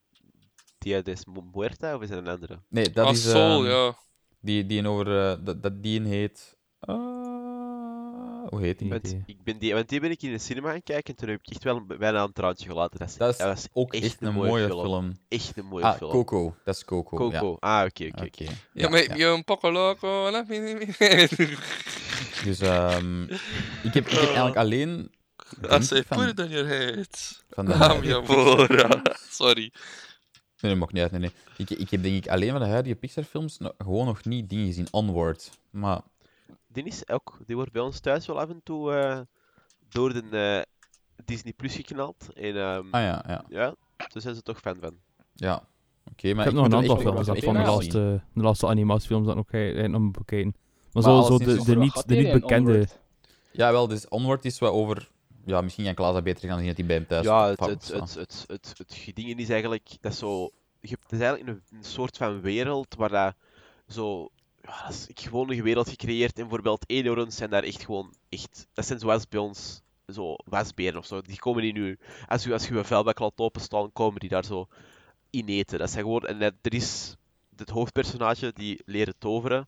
Dia 0.77 1.01
des 1.01 1.25
Muerta 1.53 1.95
of 1.95 2.01
is 2.01 2.09
het 2.09 2.17
een 2.17 2.27
andere? 2.27 2.59
Nee, 2.69 2.89
dat 2.89 3.05
Ah, 3.05 3.11
is... 3.11 3.29
Soul, 3.29 3.65
ehm, 3.65 3.71
ja. 3.71 3.95
Die, 4.39 4.65
die 4.65 4.79
een 4.79 4.87
over... 4.87 5.43
dat, 5.43 5.63
dat 5.63 5.83
die 5.83 5.99
een 5.99 6.05
heet... 6.05 6.57
hoe 8.49 8.61
heet 8.61 8.79
die? 8.79 8.89
Want, 8.89 9.15
ik 9.25 9.43
ben 9.43 9.57
die, 9.57 9.73
want 9.73 9.89
die 9.89 9.99
ben 9.99 10.11
ik 10.11 10.21
in 10.21 10.31
de 10.31 10.37
cinema 10.37 10.69
gaan 10.71 10.83
kijken 10.83 11.13
en 11.13 11.19
toen 11.19 11.29
heb 11.29 11.39
ik 11.43 11.49
echt 11.51 11.63
wel 11.63 11.75
een- 11.75 11.97
bijna 11.97 12.23
een 12.23 12.31
traantje 12.33 12.69
gelaten. 12.69 12.99
Dat 12.99 13.07
is, 13.09 13.15
Dat 13.15 13.39
is 13.39 13.43
was 13.45 13.67
ook 13.73 13.93
echt, 13.93 14.21
een 14.21 14.33
mooie 14.33 14.65
film. 14.67 15.17
Echt 15.27 15.57
een 15.57 15.65
mooie 15.65 15.83
Ah, 15.85 15.95
film. 15.97 16.11
Coco. 16.11 16.55
Dat 16.63 16.75
is 16.75 16.85
Coco. 16.85 17.17
Coco. 17.17 17.57
Ah, 17.59 17.85
oké, 17.85 18.05
oké. 18.05 18.23
Oké. 18.25 18.45
Ja, 18.73 18.89
maar 18.89 19.17
je 19.17 19.25
een 19.25 19.43
poco 19.43 19.71
loco, 19.71 20.31
laat 20.31 20.47
me 20.47 20.57
niet 20.79 20.97
Dus 22.43 22.59
ehm, 22.59 23.23
ik, 23.83 23.93
heb, 23.93 24.07
ik 24.07 24.11
heb 24.11 24.23
eigenlijk 24.23 24.55
alleen... 24.55 25.11
denk 25.59 25.73
Als 25.73 25.87
van- 25.87 26.17
put 26.25 26.29
it 26.29 26.39
on 26.39 26.49
your 26.49 26.67
head. 26.67 27.43
van 27.49 27.65
de 27.65 28.21
boy. 28.27 28.67
Sorry. 29.29 29.71
Nee, 30.61 30.71
dat 30.71 30.79
mag 30.79 30.91
niet 30.91 31.01
uit. 31.01 31.11
Nee, 31.11 31.19
nee. 31.21 31.31
Ik, 31.57 31.69
ik 31.69 31.89
heb 31.89 32.03
denk 32.03 32.15
ik 32.15 32.27
alleen 32.27 32.51
van 32.51 32.59
de 32.61 32.67
huidige 32.67 32.95
Pixar-films 32.95 33.57
gewoon 33.77 34.05
nog 34.05 34.25
niet 34.25 34.49
dingen 34.49 34.65
gezien. 34.65 34.87
Onward. 34.91 35.49
Maar 35.71 36.01
Die, 36.71 36.83
is 36.83 37.09
ook, 37.09 37.37
die 37.45 37.55
wordt 37.55 37.71
bij 37.71 37.81
ons 37.81 37.99
thuis 37.99 38.25
wel 38.25 38.39
af 38.39 38.49
en 38.49 38.61
toe 38.63 38.93
eh, 38.93 39.19
door 39.89 40.13
de 40.13 40.65
eh, 41.15 41.25
Disney 41.25 41.53
Plus 41.53 41.75
geknald. 41.75 42.33
En 42.33 42.55
ehm, 42.55 42.85
Ah 42.91 43.01
ja, 43.01 43.23
ja. 43.27 43.43
ja, 43.49 43.75
daar 43.97 44.21
zijn 44.21 44.35
ze 44.35 44.41
toch 44.41 44.59
fan 44.59 44.77
van. 44.81 44.97
Ja. 45.33 45.67
Oké, 46.11 46.33
maar 46.33 46.45
ik 46.45 46.51
heb 46.51 46.53
nog 46.53 46.65
een 46.65 46.75
aantal 46.75 46.97
films 46.97 47.25
dat 47.25 47.39
van 47.39 47.53
de 47.53 47.59
laatste, 47.59 48.21
de 48.33 48.41
laatste 48.41 48.67
animatiefilms 48.67 49.27
dat 49.27 49.35
nog 49.35 49.45
bekijken. 49.45 50.55
Maar, 50.91 51.03
Maar 51.03 51.23
zo, 51.23 51.37
de, 51.37 51.43
is 51.43 51.63
de, 51.63 51.73
wat 51.73 51.83
niet, 51.83 52.07
de 52.07 52.15
niet 52.15 52.31
bekende. 52.31 52.87
Ja, 53.51 53.71
wel, 53.71 53.87
dus 53.87 54.07
Onward 54.07 54.45
is 54.45 54.59
wel 54.59 54.71
over... 54.71 55.09
Ja, 55.45 55.61
misschien 55.61 55.85
kan 55.85 55.93
Klaas 55.93 56.13
dat 56.13 56.23
beter 56.23 56.49
gaan 56.49 56.57
zien 56.57 56.67
dat 56.67 56.77
hij 56.77 56.85
bij 56.85 56.95
hem 56.95 57.07
thuis 57.07 57.25
ja, 57.25 57.47
het, 57.47 57.59
het, 57.59 57.87
het, 57.87 58.15
het, 58.15 58.45
het, 58.47 58.73
het 58.77 58.93
gedingen 58.93 59.37
is 59.37 59.49
eigenlijk, 59.49 59.97
dat 60.01 60.11
is 60.11 60.17
zo, 60.17 60.49
je 60.79 60.89
hebt, 60.89 61.03
het 61.03 61.11
is 61.11 61.19
eigenlijk 61.19 61.49
een, 61.49 61.77
een 61.77 61.83
soort 61.83 62.17
van 62.17 62.41
wereld 62.41 62.95
waar 62.95 63.09
dat 63.09 63.35
zo, 63.87 64.29
ja, 64.69 64.81
dat 64.83 64.93
is 64.93 65.07
ik- 65.07 65.19
gewoon 65.19 65.51
een 65.51 65.63
wereld 65.63 65.89
gecreëerd 65.89 66.35
en 66.35 66.41
bijvoorbeeld 66.41 66.83
eenhoorns 66.89 67.35
zijn 67.35 67.49
daar 67.49 67.63
echt 67.63 67.83
gewoon, 67.83 68.13
echt, 68.29 68.67
dat 68.73 68.85
zijn 68.85 68.99
zoals 68.99 69.27
bij 69.27 69.39
ons, 69.39 69.81
zo 70.07 70.35
wasberen 70.45 70.97
of 70.97 71.05
zo, 71.05 71.21
die 71.21 71.39
komen 71.39 71.63
in 71.63 71.73
nu, 71.73 71.99
als 72.27 72.43
je, 72.43 72.53
als 72.53 72.67
je 72.67 72.75
een 72.77 72.85
vuilbak 72.85 73.19
laat 73.19 73.37
openstaan, 73.39 73.91
komen 73.91 74.19
die 74.19 74.29
daar 74.29 74.45
zo 74.45 74.67
in 75.29 75.47
eten. 75.47 75.79
Dat 75.79 75.89
zijn 75.89 76.03
gewoon, 76.03 76.25
en 76.25 76.39
dat- 76.39 76.53
er 76.61 76.73
is 76.73 77.15
het 77.55 77.69
hoofdpersonage 77.69 78.51
die 78.53 78.81
leren 78.85 79.15
toveren 79.17 79.67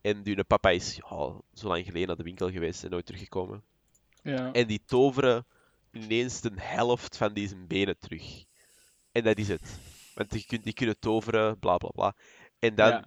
en 0.00 0.22
die 0.22 0.44
papa 0.44 0.70
is 0.70 0.94
ja, 0.94 1.40
zo 1.54 1.68
lang 1.68 1.84
geleden 1.84 2.06
naar 2.06 2.16
de 2.16 2.22
winkel 2.22 2.50
geweest 2.50 2.84
en 2.84 2.90
nooit 2.90 3.06
teruggekomen. 3.06 3.62
Ja. 4.22 4.52
En 4.52 4.66
die 4.66 4.82
toveren 4.86 5.46
ineens 5.92 6.40
de 6.40 6.50
helft 6.56 7.16
van 7.16 7.30
zijn 7.34 7.66
benen 7.66 7.98
terug. 7.98 8.44
En 9.12 9.22
dat 9.24 9.38
is 9.38 9.48
het. 9.48 9.78
Want 10.14 10.30
die, 10.30 10.44
kun- 10.46 10.60
die 10.62 10.72
kunnen 10.72 10.98
toveren, 10.98 11.58
bla 11.58 11.76
bla 11.76 11.88
bla. 11.90 12.14
En 12.58 12.74
dan 12.74 12.88
Ja, 12.88 13.04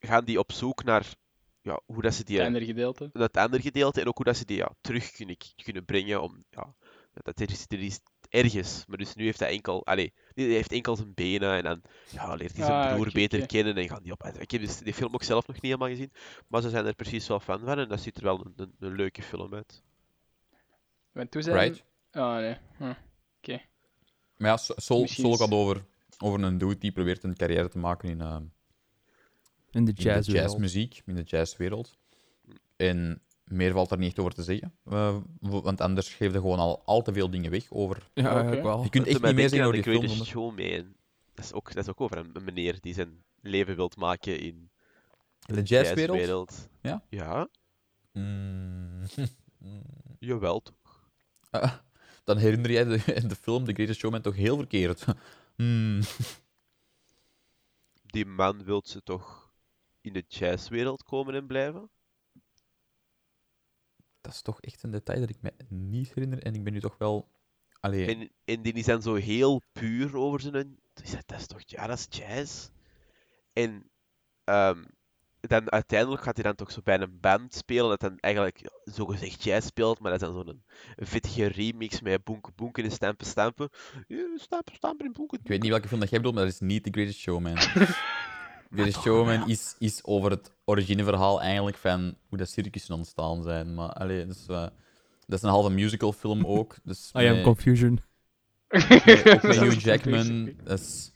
gaan 0.00 0.24
die 0.24 0.38
op 0.38 0.52
zoek 0.52 0.84
naar 0.84 1.14
ja, 1.62 1.80
hoe 1.86 2.02
dat 2.02 2.14
ze 2.14 2.24
die, 2.24 2.36
het 2.38 2.46
andere 2.46 2.64
gedeelte. 2.64 3.10
dat 3.12 3.36
andere 3.36 3.62
gedeelte 3.62 4.00
en 4.00 4.06
ook 4.06 4.16
hoe 4.16 4.24
dat 4.24 4.36
ze 4.36 4.44
die 4.44 4.56
ja, 4.56 4.70
terug 4.80 5.10
kunnen, 5.12 5.36
kunnen 5.64 5.84
brengen. 5.84 6.22
Om, 6.22 6.44
ja, 6.50 6.74
dat 7.12 7.40
er 7.40 7.50
is, 7.50 7.64
er 7.68 7.80
is 7.80 8.00
ergens, 8.28 8.84
maar 8.86 8.98
dus 8.98 9.14
nu 9.14 9.24
heeft 9.24 9.38
hij 9.38 9.48
enkel, 9.50 9.86
allee, 9.86 10.12
hij 10.34 10.44
heeft 10.44 10.72
enkel 10.72 10.96
zijn 10.96 11.14
benen 11.14 11.56
en 11.56 11.62
dan 11.62 11.82
ja, 12.10 12.34
leert 12.34 12.56
hij 12.56 12.64
zijn 12.66 12.80
Ah, 12.82 12.92
broer 12.92 13.06
oké, 13.06 13.14
beter 13.14 13.38
oké. 13.38 13.46
kennen 13.48 13.76
en 13.76 13.88
gaan 13.88 14.02
die 14.02 14.12
op. 14.12 14.24
Ik 14.38 14.50
heb 14.50 14.60
dus 14.60 14.78
die 14.78 14.94
film 14.94 15.14
ook 15.14 15.22
zelf 15.22 15.46
nog 15.46 15.54
niet 15.56 15.64
helemaal 15.64 15.88
gezien, 15.88 16.12
maar 16.48 16.62
ze 16.62 16.70
zijn 16.70 16.86
er 16.86 16.94
precies 16.94 17.26
wel 17.28 17.40
fan 17.40 17.60
van 17.60 17.78
en 17.78 17.88
dat 17.88 18.00
ziet 18.00 18.16
er 18.16 18.22
wel 18.22 18.44
een, 18.44 18.52
een, 18.56 18.74
een 18.78 18.94
leuke 18.96 19.22
film 19.22 19.54
uit. 19.54 19.82
Want 21.12 21.30
toen 21.30 21.42
zijn... 21.42 21.58
Right? 21.58 21.84
Ah, 22.10 22.36
nee. 22.36 22.56
Hm. 22.76 22.92
Maar 24.36 24.50
ja, 24.50 24.56
So- 24.56 24.74
Soul, 24.76 25.00
Misschien 25.00 25.22
Soul 25.24 25.34
is- 25.36 25.40
gaat 25.40 25.52
over, 25.52 25.84
over 26.18 26.42
een 26.42 26.58
dude 26.58 26.78
die 26.78 26.92
probeert 26.92 27.24
een 27.24 27.36
carrière 27.36 27.68
te 27.68 27.78
maken 27.78 28.08
in, 28.08 28.20
eh, 28.20 28.36
In 29.70 29.84
de 29.84 29.90
in 29.90 29.96
de 29.96 30.02
jazz. 30.02 30.28
jazzmuziek, 30.28 31.02
in 31.06 31.14
de 31.14 31.22
jazzwereld. 31.22 31.96
En 32.76 33.22
meer 33.44 33.72
valt 33.72 33.90
er 33.90 33.98
niet 33.98 34.08
echt 34.08 34.18
over 34.18 34.34
te 34.34 34.42
zeggen. 34.42 34.74
eh, 34.84 35.16
want 35.40 35.80
anders 35.80 36.08
geef 36.14 36.32
je 36.32 36.38
gewoon 36.38 36.58
al, 36.58 36.82
al 36.84 37.02
te 37.02 37.12
veel 37.12 37.30
dingen 37.30 37.50
weg 37.50 37.66
over... 37.70 38.10
Ja, 38.14 38.32
eigenlijk 38.32 38.62
wel. 38.62 38.82
Je 38.82 38.88
kunt 38.88 39.06
echt 39.06 39.12
niet 39.14 39.22
meer 39.22 39.34
denken 39.34 39.50
zeggen 39.50 39.60
aan 39.60 39.66
over 39.74 39.82
die 39.82 39.92
film. 39.92 40.04
Greatest 40.04 40.30
zonder- 40.34 40.56
Showman. 40.66 40.94
Dat 41.34 41.44
is 41.44 41.52
ook, 41.52 41.72
dat 41.72 41.82
is 41.84 41.90
ook 41.90 42.00
over 42.00 42.16
een, 42.18 42.44
meneer 42.44 42.78
die 42.80 42.94
zijn 42.94 43.24
leven 43.40 43.76
wilt 43.76 43.96
maken 43.96 44.40
in 44.40 44.70
In 45.46 45.54
de 45.54 45.62
jazzwereld? 45.62 46.16
jazzwereld. 46.18 46.68
Ja? 46.82 47.02
Ja, 47.08 47.48
Mm. 48.12 49.02
jawel. 50.18 50.60
toch. 50.60 51.08
Ah, 51.50 51.72
dan 52.24 52.36
herinner 52.38 52.70
jij 52.70 52.84
de, 52.84 52.98
de 53.28 53.36
film 53.36 53.64
The 53.64 53.72
Greatest 53.72 54.00
Showman 54.00 54.20
toch 54.20 54.36
heel 54.36 54.56
verkeerd. 54.56 55.04
Hmm. 55.56 56.00
Die 58.06 58.26
man 58.26 58.64
wil 58.64 58.82
ze 58.86 59.02
toch 59.02 59.39
in 60.00 60.12
de 60.12 60.24
jazzwereld 60.28 61.02
komen 61.02 61.34
en 61.34 61.46
blijven? 61.46 61.90
Dat 64.20 64.32
is 64.32 64.42
toch 64.42 64.60
echt 64.60 64.82
een 64.82 64.90
detail 64.90 65.20
dat 65.20 65.30
ik 65.30 65.42
me 65.42 65.52
niet 65.68 66.08
herinner. 66.14 66.42
En 66.42 66.54
ik 66.54 66.64
ben 66.64 66.72
nu 66.72 66.80
toch 66.80 66.98
wel... 66.98 67.28
Allee, 67.80 68.06
En, 68.06 68.30
en 68.44 68.62
die 68.62 68.72
is 68.72 68.84
dan 68.84 69.02
zo 69.02 69.14
heel 69.14 69.62
puur 69.72 70.16
over 70.16 70.40
zijn... 70.40 70.52
Dat, 70.92 71.22
dat 71.26 71.40
is 71.40 71.46
toch... 71.46 71.60
Ja, 71.66 71.86
dat 71.86 71.98
is 71.98 72.18
jazz. 72.18 72.68
En 73.52 73.90
ehm, 74.44 74.84
dan 75.40 75.70
uiteindelijk 75.70 76.22
gaat 76.22 76.34
hij 76.34 76.44
dan 76.44 76.54
toch 76.54 76.70
zo 76.70 76.80
bij 76.84 77.00
een 77.00 77.20
band 77.20 77.54
spelen 77.54 77.88
dat 77.88 78.00
dan 78.00 78.18
eigenlijk 78.18 78.70
zogezegd 78.84 79.42
jazz 79.42 79.66
speelt, 79.66 80.00
maar 80.00 80.10
dat 80.10 80.20
is 80.20 80.26
dan 80.26 80.36
zo'n 80.36 80.62
een 80.96 81.06
vettige 81.06 81.46
remix 81.46 82.00
met 82.00 82.24
boenken 82.24 82.52
boenken 82.54 82.84
en 82.84 82.90
stampen 82.90 83.26
stampen. 83.26 83.68
Ja, 84.06 84.36
stampen 84.36 84.74
stampen 84.74 85.06
en 85.06 85.24
ik 85.30 85.48
weet 85.48 85.62
niet 85.62 85.70
welke 85.70 85.88
film 85.88 86.00
dat 86.00 86.10
jij 86.10 86.18
bedoelt, 86.18 86.36
maar 86.36 86.44
dat 86.44 86.52
is 86.52 86.60
niet 86.60 86.82
The 86.82 86.90
Greatest 86.90 87.18
Showman. 87.18 87.56
The 88.70 88.76
Greatest 88.76 89.02
Showman 89.02 89.48
is, 89.48 89.74
is 89.78 90.04
over 90.04 90.30
het 90.30 90.52
origineverhaal 90.64 91.40
eigenlijk 91.40 91.76
van 91.76 92.16
hoe 92.28 92.38
dat 92.38 92.48
circussen 92.50 92.94
ontstaan 92.94 93.42
zijn. 93.42 93.74
Maar 93.74 93.88
allee, 93.88 94.26
dus, 94.26 94.46
eh, 94.46 94.66
dat 95.26 95.38
is 95.38 95.42
een 95.42 95.48
halve 95.48 95.70
musical 95.70 96.12
film 96.12 96.46
ook. 96.56 96.76
Dus 96.84 97.10
I 97.18 97.26
am 97.26 97.42
confusion. 97.42 98.00
met- 98.68 98.88
Hugh 99.42 99.80
Jackman. 99.80 100.12
confusing. 100.18 100.62
Dat 100.62 100.78
is... 100.80 101.12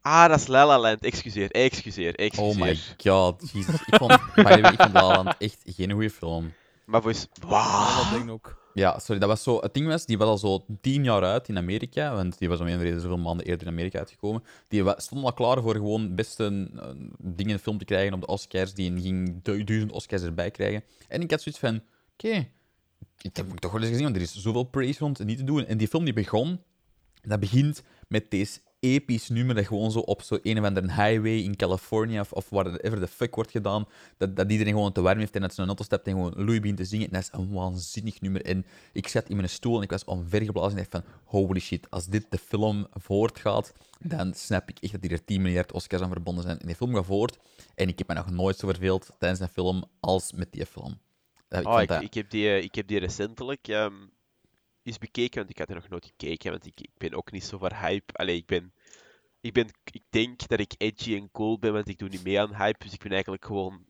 Ah, 0.00 0.28
dat 0.28 0.38
is 0.40 0.46
La 0.46 0.66
La 0.66 0.78
Land. 0.78 1.04
Excuseer, 1.04 1.50
excuseer, 1.50 2.14
excuseer. 2.14 2.50
Oh 2.52 2.56
my 2.60 2.78
god, 3.04 3.50
Jesus. 3.52 3.74
Ik 3.86 3.94
vond, 3.94 4.08
by 4.34 4.42
the 4.42 4.60
way, 4.60 4.72
ik 4.72 4.80
vond 4.80 4.92
La 4.92 5.02
La 5.06 5.14
Land 5.22 5.34
echt 5.38 5.62
geen 5.64 5.90
goede 5.92 6.10
film. 6.10 6.52
Maar. 6.84 7.02
Ah, 7.06 7.14
Wauw. 7.48 8.02
dat 8.10 8.18
ding 8.18 8.30
ook. 8.30 8.62
Ja, 8.74 8.98
sorry, 8.98 9.20
dat 9.20 9.28
was 9.28 9.42
zo... 9.42 9.60
Het 9.60 9.74
ding 9.74 9.86
was, 9.86 10.06
die 10.06 10.18
was 10.18 10.28
al 10.28 10.38
zo 10.38 10.64
tien 10.80 11.04
jaar 11.04 11.22
uit 11.22 11.48
in 11.48 11.56
Amerika, 11.56 12.14
want 12.14 12.38
die 12.38 12.48
was 12.48 12.60
om 12.60 12.66
een 12.66 12.80
reden 12.80 13.00
zoveel 13.00 13.18
maanden 13.18 13.46
eerder 13.46 13.66
in 13.66 13.72
Amerika 13.72 13.98
uitgekomen. 13.98 14.42
Die 14.68 14.84
stond 14.96 15.24
al 15.24 15.32
klaar 15.32 15.62
voor 15.62 15.74
gewoon 15.74 16.14
beste 16.14 16.70
dingen 17.18 17.58
film 17.58 17.78
te 17.78 17.84
krijgen 17.84 18.14
op 18.14 18.20
de 18.20 18.26
Oscars. 18.26 18.74
Die 18.74 19.00
ging 19.00 19.42
du- 19.42 19.64
duizend 19.64 19.92
Oscars 19.92 20.22
erbij 20.22 20.50
krijgen. 20.50 20.84
En 21.08 21.20
ik 21.20 21.30
had 21.30 21.42
zoiets 21.42 21.60
van, 21.60 21.80
oké, 22.12 22.48
ik 23.20 23.36
heb 23.36 23.58
toch 23.58 23.72
wel 23.72 23.80
eens 23.80 23.90
gezien, 23.90 24.04
want 24.04 24.16
er 24.16 24.22
is 24.22 24.34
zoveel 24.34 24.64
praise 24.64 24.98
rond 24.98 25.24
niet 25.24 25.38
te 25.38 25.44
doen. 25.44 25.66
En 25.66 25.76
die 25.76 25.88
film 25.88 26.04
die 26.04 26.14
begon, 26.14 26.60
dat 27.22 27.40
begint 27.40 27.82
met 28.08 28.30
deze 28.30 28.60
episch 28.84 29.28
nummer 29.28 29.54
dat 29.54 29.66
gewoon 29.66 29.90
zo 29.90 29.98
op 29.98 30.22
zo 30.22 30.38
een 30.42 30.58
of 30.58 30.64
andere 30.64 30.86
highway 30.86 31.36
in 31.38 31.56
California 31.56 32.20
of, 32.20 32.32
of 32.32 32.48
whatever 32.50 32.98
the 33.00 33.06
fuck 33.08 33.34
wordt 33.34 33.50
gedaan, 33.50 33.86
dat, 34.16 34.36
dat 34.36 34.50
iedereen 34.50 34.72
gewoon 34.72 34.92
te 34.92 35.00
warm 35.00 35.18
heeft 35.18 35.34
en 35.34 35.40
dat 35.40 35.54
ze 35.54 35.60
een 35.60 35.66
auto 35.66 35.84
stapt 35.84 36.06
en 36.06 36.12
gewoon 36.12 36.32
Louis 36.36 36.60
begint 36.60 36.76
te 36.78 36.84
zingen. 36.84 37.06
En 37.06 37.12
dat 37.12 37.22
is 37.22 37.28
een 37.32 37.52
waanzinnig 37.52 38.20
nummer. 38.20 38.44
En 38.44 38.66
ik 38.92 39.08
zat 39.08 39.28
in 39.28 39.36
mijn 39.36 39.48
stoel 39.48 39.76
en 39.76 39.82
ik 39.82 39.90
was 39.90 40.04
omvergeblazen 40.04 40.78
en 40.78 40.86
dacht 40.90 41.04
van, 41.04 41.14
holy 41.24 41.60
shit, 41.60 41.90
als 41.90 42.06
dit 42.06 42.26
de 42.28 42.38
film 42.38 42.86
voortgaat, 42.92 43.72
dan 44.00 44.34
snap 44.34 44.68
ik 44.68 44.78
echt 44.80 44.92
dat 44.92 45.02
hier 45.02 45.12
er 45.12 45.24
10 45.24 45.42
miljard 45.42 45.72
Oscars 45.72 46.02
aan 46.02 46.10
verbonden 46.10 46.44
zijn. 46.44 46.58
En 46.58 46.66
die 46.66 46.76
film 46.76 46.94
gaat 46.94 47.04
voort 47.04 47.38
en 47.74 47.88
ik 47.88 47.98
heb 47.98 48.08
me 48.08 48.14
nog 48.14 48.30
nooit 48.30 48.56
zo 48.56 48.66
verveeld 48.68 49.10
tijdens 49.18 49.40
een 49.40 49.48
film 49.48 49.84
als 50.00 50.32
met 50.32 50.52
die 50.52 50.66
film. 50.66 50.98
Dat- 51.48 51.60
Ik 51.60 51.66
Oh, 51.68 51.80
ik, 51.82 51.88
dat- 51.88 52.02
ik, 52.02 52.14
heb 52.14 52.30
die, 52.30 52.60
ik 52.60 52.74
heb 52.74 52.86
die 52.88 52.98
recentelijk 52.98 53.68
ehm, 53.68 53.92
eens 54.84 54.98
bekeken, 54.98 55.38
want 55.38 55.50
ik 55.50 55.58
had 55.58 55.68
er 55.68 55.74
nog 55.74 55.88
nooit 55.88 56.04
gekeken, 56.04 56.50
want 56.50 56.66
ik, 56.66 56.80
ik 56.80 56.90
ben 56.98 57.14
ook 57.14 57.32
niet 57.32 57.44
zo 57.44 57.58
voor 57.58 57.72
hype. 57.74 58.12
Allee, 58.12 58.36
ik 58.36 58.46
ben, 58.46 58.72
ik 59.40 59.52
ben, 59.52 59.68
ik 59.92 60.02
denk 60.10 60.48
dat 60.48 60.60
ik 60.60 60.74
edgy 60.78 61.14
en 61.16 61.30
cool 61.32 61.58
ben, 61.58 61.72
want 61.72 61.88
ik 61.88 61.98
doe 61.98 62.08
niet 62.08 62.24
mee 62.24 62.40
aan 62.40 62.54
hype, 62.56 62.84
dus 62.84 62.92
ik 62.92 63.02
ben 63.02 63.12
eigenlijk 63.12 63.44
gewoon, 63.44 63.84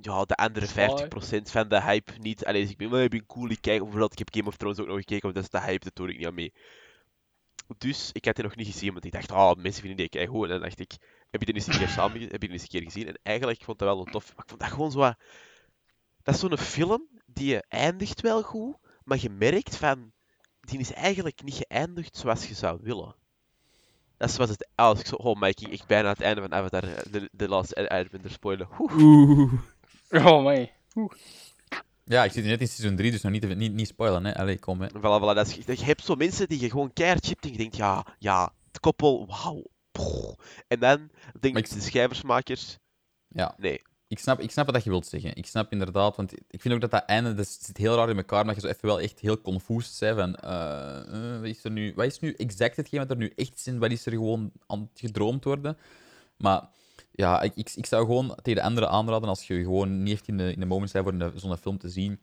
ja, 0.00 0.24
de 0.24 0.34
andere 0.34 0.66
Saai. 0.66 1.08
50% 1.40 1.42
van 1.50 1.68
de 1.68 1.82
hype 1.82 2.12
niet. 2.18 2.44
Allee, 2.44 2.62
dus 2.62 2.70
ik 2.70 2.76
ben, 2.76 2.90
wel 2.90 3.00
ik 3.00 3.10
ben 3.10 3.26
cool, 3.26 3.50
ik 3.50 3.60
kijk, 3.60 3.78
bijvoorbeeld, 3.80 4.12
ik 4.12 4.18
heb 4.18 4.34
Game 4.34 4.48
of 4.48 4.56
Thrones 4.56 4.78
ook 4.78 4.86
nog 4.86 4.96
gekeken, 4.96 5.22
want 5.22 5.34
dat 5.34 5.44
is 5.44 5.50
de 5.50 5.60
hype, 5.66 5.84
dat 5.84 5.96
doe 5.96 6.08
ik 6.10 6.18
niet 6.18 6.26
aan 6.26 6.34
mee. 6.34 6.52
Dus 7.78 8.10
ik 8.12 8.24
had 8.24 8.34
die 8.34 8.44
nog 8.44 8.56
niet 8.56 8.66
gezien, 8.66 8.92
want 8.92 9.04
ik 9.04 9.12
dacht, 9.12 9.30
oh, 9.30 9.54
mensen 9.54 9.80
vinden 9.80 9.96
die 9.98 10.08
keigoed. 10.08 10.44
En 10.44 10.50
dan 10.50 10.60
dacht 10.60 10.80
ik, 10.80 10.92
heb 11.30 11.40
je 11.40 11.46
die 11.46 11.54
eens 11.54 11.66
een 11.66 11.78
keer 11.78 11.88
samen, 11.88 12.20
heb 12.20 12.30
je 12.32 12.38
die 12.38 12.50
eens 12.50 12.62
een 12.62 12.68
keer 12.68 12.82
gezien? 12.82 13.06
En 13.06 13.18
eigenlijk, 13.22 13.58
ik 13.58 13.64
vond 13.64 13.78
dat 13.78 13.88
wel 13.88 14.06
een 14.06 14.12
tof, 14.12 14.34
maar 14.34 14.44
ik 14.44 14.48
vond 14.48 14.60
dat 14.60 14.70
gewoon 14.70 14.90
zo 14.90 14.98
wat- 14.98 15.18
dat 16.22 16.34
is 16.34 16.40
zo'n 16.40 16.58
film 16.58 17.08
die 17.26 17.46
je 17.46 17.64
eindigt 17.68 18.20
wel 18.20 18.42
goed, 18.42 18.76
maar 19.04 19.18
je 19.20 19.30
merkt 19.30 19.76
van, 19.76 20.12
die 20.68 20.78
is 20.78 20.92
eigenlijk 20.92 21.42
niet 21.42 21.54
geëindigd 21.68 22.16
zoals 22.16 22.48
je 22.48 22.54
zou 22.54 22.78
willen. 22.82 23.14
Dat 24.16 24.28
is 24.28 24.34
zoals 24.34 24.50
het, 24.50 24.68
ah, 24.74 24.86
als 24.86 25.00
ik 25.00 25.06
zo, 25.06 25.14
oh, 25.14 25.36
maar 25.40 25.48
ik 25.48 25.58
ging 25.58 25.72
echt 25.72 25.86
bijna 25.86 26.04
aan 26.08 26.12
het 26.14 26.20
einde 26.22 26.40
van 26.40 26.52
Avatar, 26.54 26.82
eh, 26.84 27.12
de, 27.12 27.28
de 27.32 27.48
laatste 27.48 27.88
Airbender 27.88 28.30
spoilen. 28.30 28.68
Oeh. 28.78 28.92
Oeh. 28.98 29.52
Oh, 30.10 30.44
my. 30.44 30.72
Ja, 32.04 32.24
ik 32.24 32.32
zit 32.32 32.44
nu 32.44 32.50
net 32.50 32.60
in 32.60 32.68
seizoen 32.68 32.96
3, 32.96 33.10
dus 33.10 33.22
nog 33.22 33.32
niet, 33.32 33.56
niet, 33.56 33.72
niet 33.72 33.86
spoilen, 33.88 34.24
hè. 34.24 34.36
Allee, 34.36 34.58
kom, 34.58 34.80
hè. 34.80 34.88
Voilà, 34.88 35.20
voilà, 35.22 35.34
dat 35.34 35.46
is, 35.46 35.54
je 35.78 35.84
hebt 35.84 36.04
zo 36.04 36.14
mensen 36.14 36.48
die 36.48 36.60
je 36.60 36.70
gewoon 36.70 36.92
keihard 36.92 37.26
chipt 37.26 37.44
en 37.44 37.50
je 37.52 37.56
denkt, 37.58 37.76
ja, 37.76 38.06
ja, 38.18 38.52
het 38.66 38.80
koppel, 38.80 39.26
wauw. 39.26 39.62
En 40.68 40.80
dan 40.80 41.10
denk 41.40 41.56
ik, 41.58 41.66
ik- 41.66 41.72
de 41.74 41.80
schrijversmakers, 41.80 42.78
Ja. 43.28 43.54
nee. 43.58 43.82
Ik 44.08 44.18
snap, 44.18 44.40
ik 44.40 44.50
snap 44.50 44.70
wat 44.70 44.84
je 44.84 44.90
wilt 44.90 45.06
zeggen. 45.06 45.34
Ik 45.36 45.46
snap 45.46 45.72
inderdaad, 45.72 46.16
want 46.16 46.32
ik 46.50 46.60
vind 46.60 46.74
ook 46.74 46.80
dat 46.80 46.90
dat 46.90 47.04
einde 47.04 47.34
dat 47.34 47.48
zit 47.48 47.76
heel 47.76 47.96
raar 47.96 48.10
in 48.10 48.16
elkaar, 48.16 48.44
maar 48.46 48.54
je 48.54 48.60
zo 48.60 48.66
even 48.66 48.86
wel 48.86 49.00
echt 49.00 49.20
heel 49.20 49.40
confused 49.40 50.00
bent 50.00 50.18
van 50.40 50.50
eh, 50.50 51.32
eh, 51.34 51.40
wat, 51.40 51.48
is 51.48 51.64
er 51.64 51.70
nu, 51.70 51.92
wat 51.96 52.06
is 52.06 52.18
nu 52.20 52.32
exact 52.32 52.76
hetgeen 52.76 53.00
wat 53.00 53.10
er 53.10 53.16
nu 53.16 53.32
echt 53.36 53.54
is 53.54 53.66
en 53.66 53.78
wat 53.78 53.90
is 53.90 54.06
er 54.06 54.12
gewoon 54.12 54.52
aan 54.66 54.80
het 54.92 55.00
gedroomd 55.00 55.44
worden. 55.44 55.78
Maar 56.36 56.68
ja, 57.10 57.42
ik, 57.42 57.52
ik, 57.54 57.70
ik 57.74 57.86
zou 57.86 58.04
gewoon 58.06 58.34
tegen 58.42 58.60
de 58.60 58.66
anderen 58.66 58.88
aanraden, 58.90 59.28
als 59.28 59.46
je 59.46 59.62
gewoon 59.62 60.02
niet 60.02 60.12
echt 60.12 60.28
in 60.28 60.36
de, 60.36 60.52
in 60.52 60.60
de 60.60 60.66
moment 60.66 60.92
bent 60.92 61.04
voor 61.04 61.14
een- 61.14 61.38
zo'n 61.40 61.56
film 61.56 61.78
te 61.78 61.88
zien, 61.88 62.20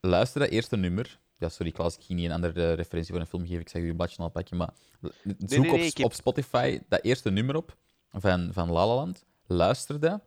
luister 0.00 0.40
dat 0.40 0.50
eerste 0.50 0.76
nummer. 0.76 1.18
Ja, 1.38 1.48
sorry 1.48 1.72
Klaas, 1.72 1.96
ik 1.96 2.02
ging 2.04 2.18
niet 2.18 2.28
een 2.28 2.34
andere 2.34 2.72
referentie 2.72 3.12
voor 3.12 3.20
een 3.20 3.26
film 3.26 3.46
geven, 3.46 3.60
ik 3.60 3.68
zeg 3.68 3.82
je 3.82 3.94
bladje 3.94 4.22
al 4.22 4.28
pakken, 4.30 4.56
maar 4.56 4.70
zoek 5.00 5.12
nee, 5.48 5.58
nee, 5.60 5.70
op, 5.72 5.96
heb- 5.96 6.04
op 6.04 6.12
Spotify 6.12 6.80
dat 6.88 7.02
eerste 7.02 7.30
nummer 7.30 7.56
op 7.56 7.76
van, 8.12 8.48
van 8.52 8.70
La 8.70 8.86
La 8.86 8.94
Land, 8.94 9.24
luister 9.46 10.00
dat. 10.00 10.20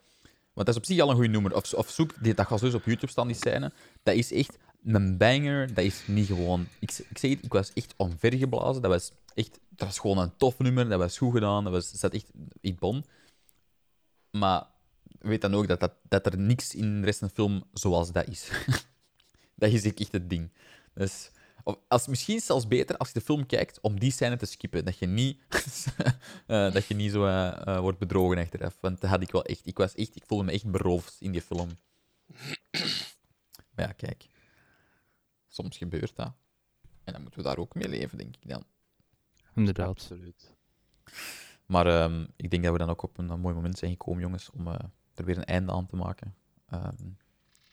Want 0.53 0.67
dat 0.67 0.75
is 0.75 0.81
op 0.81 0.85
zich 0.85 0.99
al 0.99 1.09
een 1.09 1.15
goede 1.15 1.29
nummer. 1.29 1.55
Of, 1.55 1.73
of 1.73 1.89
zoek, 1.89 2.23
dat 2.35 2.47
gaat 2.47 2.57
sowieso 2.57 2.77
op 2.77 2.85
YouTube 2.85 3.11
staan, 3.11 3.27
die 3.27 3.35
scène. 3.35 3.71
Dat 4.03 4.15
is 4.15 4.31
echt 4.31 4.57
een 4.83 5.17
banger. 5.17 5.73
Dat 5.73 5.83
is 5.83 6.01
niet 6.07 6.27
gewoon... 6.27 6.67
Ik, 6.79 7.05
ik 7.09 7.17
zeg 7.17 7.31
het, 7.31 7.43
ik 7.43 7.53
was 7.53 7.73
echt 7.73 7.93
omvergeblazen. 7.97 8.81
Dat 8.81 8.91
was 8.91 9.11
echt... 9.33 9.59
Dat 9.69 9.87
was 9.87 9.99
gewoon 9.99 10.17
een 10.17 10.35
tof 10.37 10.59
nummer. 10.59 10.89
Dat 10.89 10.99
was 10.99 11.17
goed 11.17 11.33
gedaan. 11.33 11.63
Dat 11.63 11.73
was, 11.73 11.91
zat 11.91 12.13
echt 12.13 12.31
iets 12.61 12.79
bon. 12.79 13.05
Maar 14.31 14.65
weet 15.19 15.41
dan 15.41 15.55
ook 15.55 15.67
dat, 15.67 15.79
dat, 15.79 15.93
dat 16.07 16.25
er 16.25 16.37
niks 16.37 16.75
in 16.75 16.99
de 16.99 17.05
rest 17.05 17.19
van 17.19 17.27
de 17.27 17.33
film 17.33 17.63
zoals 17.73 18.11
dat 18.11 18.27
is. 18.27 18.49
dat 19.55 19.71
is 19.71 19.93
echt 19.93 20.11
het 20.11 20.29
ding. 20.29 20.51
Dus, 20.93 21.31
of 21.63 21.77
als, 21.87 22.07
misschien 22.07 22.33
is 22.33 22.39
het 22.39 22.49
zelfs 22.49 22.67
beter 22.67 22.97
als 22.97 23.07
je 23.07 23.13
de 23.19 23.25
film 23.25 23.45
kijkt 23.45 23.79
om 23.81 23.99
die 23.99 24.11
scène 24.11 24.37
te 24.37 24.45
skippen. 24.45 24.85
Dat 24.85 24.97
je 24.97 25.05
niet, 25.05 25.41
eh, 26.47 26.71
dat 26.71 26.85
je 26.85 26.95
niet 26.95 27.11
zo 27.11 27.25
eh, 27.25 27.67
eh, 27.67 27.79
wordt 27.79 27.99
bedrogen 27.99 28.37
achteraf. 28.37 28.77
Want 28.79 29.01
dat 29.01 29.09
had 29.09 29.21
ik 29.21 29.31
wel 29.31 29.45
echt. 29.45 29.67
Ik, 29.67 29.77
was 29.77 29.95
echt, 29.95 30.15
ik 30.15 30.23
voelde 30.25 30.43
me 30.43 30.51
echt 30.51 30.71
beroofd 30.71 31.17
in 31.19 31.31
die 31.31 31.41
film. 31.41 31.69
maar 33.71 33.87
ja, 33.87 33.91
kijk. 33.91 34.25
Soms 35.47 35.77
gebeurt 35.77 36.15
dat. 36.15 36.33
En 37.03 37.13
dan 37.13 37.21
moeten 37.21 37.39
we 37.39 37.45
daar 37.45 37.57
ook 37.57 37.75
mee 37.75 37.89
leven, 37.89 38.17
denk 38.17 38.35
ik 38.35 38.49
dan. 38.49 38.63
Inderdaad. 39.55 39.87
Absoluut. 39.87 40.55
Maar 41.71 41.87
ehm, 41.87 42.25
ik 42.35 42.49
denk 42.49 42.63
dat 42.63 42.71
we 42.71 42.77
dan 42.77 42.89
ook 42.89 43.03
op 43.03 43.17
een, 43.17 43.29
een 43.29 43.39
mooi 43.39 43.55
moment 43.55 43.77
zijn 43.77 43.91
gekomen, 43.91 44.21
jongens, 44.21 44.49
om 44.49 44.67
eh, 44.67 44.73
er 45.15 45.25
weer 45.25 45.37
een 45.37 45.45
einde 45.45 45.71
aan 45.71 45.85
te 45.85 45.95
maken. 45.95 46.35
Ehm, 46.67 47.09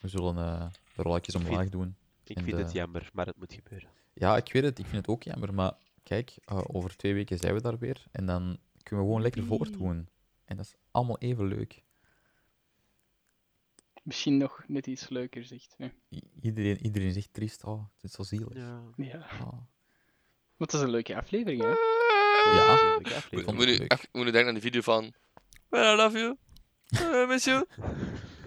we 0.00 0.08
zullen 0.08 0.36
eh, 0.36 0.66
de 0.94 1.02
rolletjes 1.02 1.34
omlaag 1.34 1.68
doen. 1.68 1.96
Ik 2.30 2.36
En 2.36 2.44
vind 2.44 2.56
de- 2.56 2.62
het 2.62 2.72
jammer, 2.72 3.10
maar 3.12 3.26
het 3.26 3.36
moet 3.36 3.52
gebeuren. 3.52 3.88
Ja, 4.14 4.36
ik 4.36 4.52
weet 4.52 4.62
het. 4.62 4.78
Ik 4.78 4.84
vind 4.84 4.96
het 4.96 5.08
ook 5.08 5.22
jammer. 5.22 5.54
Maar 5.54 5.72
kijk, 6.02 6.36
eh, 6.44 6.60
over 6.66 6.96
twee 6.96 7.14
weken 7.14 7.38
zijn 7.38 7.54
we 7.54 7.60
daar 7.60 7.78
weer. 7.78 8.04
En 8.10 8.26
dan 8.26 8.58
kunnen 8.82 9.04
we 9.04 9.10
gewoon 9.10 9.22
lekker 9.22 9.44
voortdoen. 9.44 10.08
En 10.44 10.56
dat 10.56 10.64
is 10.66 10.74
allemaal 10.90 11.18
even 11.18 11.46
leuk. 11.46 11.82
Misschien 14.02 14.36
nog 14.36 14.64
net 14.66 14.86
iets 14.86 15.08
leuker, 15.08 15.44
zegt. 15.44 15.76
I- 16.10 16.22
iedereen, 16.40 16.84
iedereen 16.84 17.12
zegt 17.12 17.32
triest. 17.32 17.64
Oh, 17.64 17.84
het 17.94 18.04
is 18.04 18.12
zo 18.12 18.22
zielig. 18.22 18.54
Ja. 18.54 18.82
Ja. 18.96 19.18
Oh. 19.42 19.52
Want 20.56 20.70
dat 20.70 20.74
is 20.74 20.80
een 20.80 20.90
leuke 20.90 21.16
aflevering, 21.16 21.60
hè? 21.60 21.68
Ja. 22.52 22.78
Moet 24.12 24.24
nu 24.24 24.30
denken 24.30 24.46
aan 24.46 24.52
die 24.52 24.62
video 24.62 24.80
van... 24.80 25.12
Well, 25.68 25.92
I 25.92 25.96
love 25.96 26.18
you. 26.18 26.36
I 27.22 27.26
miss 27.26 27.44
you. 27.44 27.64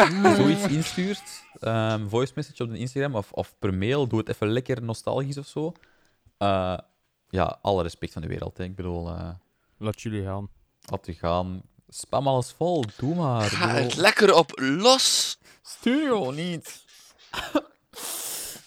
als 0.00 0.08
er 0.08 0.14
iemand 0.14 0.36
zoiets 0.36 0.66
instuurt, 0.74 1.22
ehm, 1.60 2.08
voice 2.08 2.32
message 2.34 2.62
op 2.62 2.70
de 2.70 2.78
Instagram 2.78 3.14
of, 3.14 3.32
of 3.32 3.54
per 3.58 3.74
mail, 3.74 4.06
doe 4.06 4.18
het 4.18 4.28
even 4.28 4.48
lekker 4.48 4.82
nostalgisch 4.82 5.38
of 5.38 5.46
zo. 5.46 5.72
Eh, 6.38 6.78
ja, 7.28 7.58
alle 7.62 7.82
respect 7.82 8.12
van 8.12 8.22
de 8.22 8.28
wereld. 8.28 8.58
Hè. 8.58 8.64
Ik 8.64 8.76
bedoel, 8.76 9.08
eh 9.08 9.28
Laat 9.78 10.00
jullie 10.00 10.24
gaan. 10.24 10.48
laat 10.90 11.06
u 11.06 11.12
gaan. 11.12 11.62
Spam 11.88 12.26
alles 12.28 12.52
vol, 12.52 12.84
doe 12.96 13.14
maar. 13.14 13.42
Ga 13.42 13.66
bedoel, 13.66 13.82
het 13.82 13.96
lekker 13.96 14.34
op 14.34 14.50
los. 14.56 15.38
Studio 15.62 16.30
niet. 16.30 16.82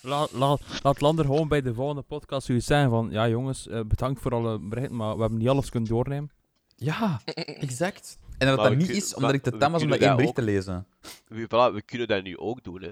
Laat, 0.01 0.31
laat, 0.31 0.61
laat 0.84 1.01
Lander 1.01 1.26
gewoon 1.26 1.47
bij 1.47 1.61
de 1.61 1.73
volgende 1.73 2.01
podcast 2.01 2.45
zoiets 2.45 2.65
zijn 2.65 2.89
van... 2.89 3.07
Ja, 3.11 3.27
jongens, 3.27 3.68
eh, 3.68 3.81
bedankt 3.81 4.22
voor 4.22 4.34
alle 4.34 4.59
berichten, 4.59 4.95
maar 4.95 5.15
we 5.15 5.22
hebben 5.22 5.39
niet 5.39 5.47
alles 5.49 5.69
kunnen 5.69 5.89
doornemen. 5.89 6.31
Ja, 6.76 7.22
exact. 7.35 8.18
En 8.38 8.47
dat 8.47 8.57
Maar 8.57 8.69
dat 8.69 8.77
niet 8.77 8.89
is 8.89 9.14
omdat 9.15 9.34
ik 9.34 9.41
te 9.43 9.57
tam 9.57 9.72
was 9.72 9.84
om 9.84 9.89
dat 9.89 9.99
één 9.99 10.15
bericht 10.15 10.35
te 10.35 10.41
lezen. 10.41 10.88
We, 11.27 11.45
voilà, 11.45 11.73
we 11.73 11.81
kunnen 11.85 12.07
dat 12.07 12.23
nu 12.23 12.38
ook 12.38 12.64
doen, 12.64 12.81
hè. 12.81 12.89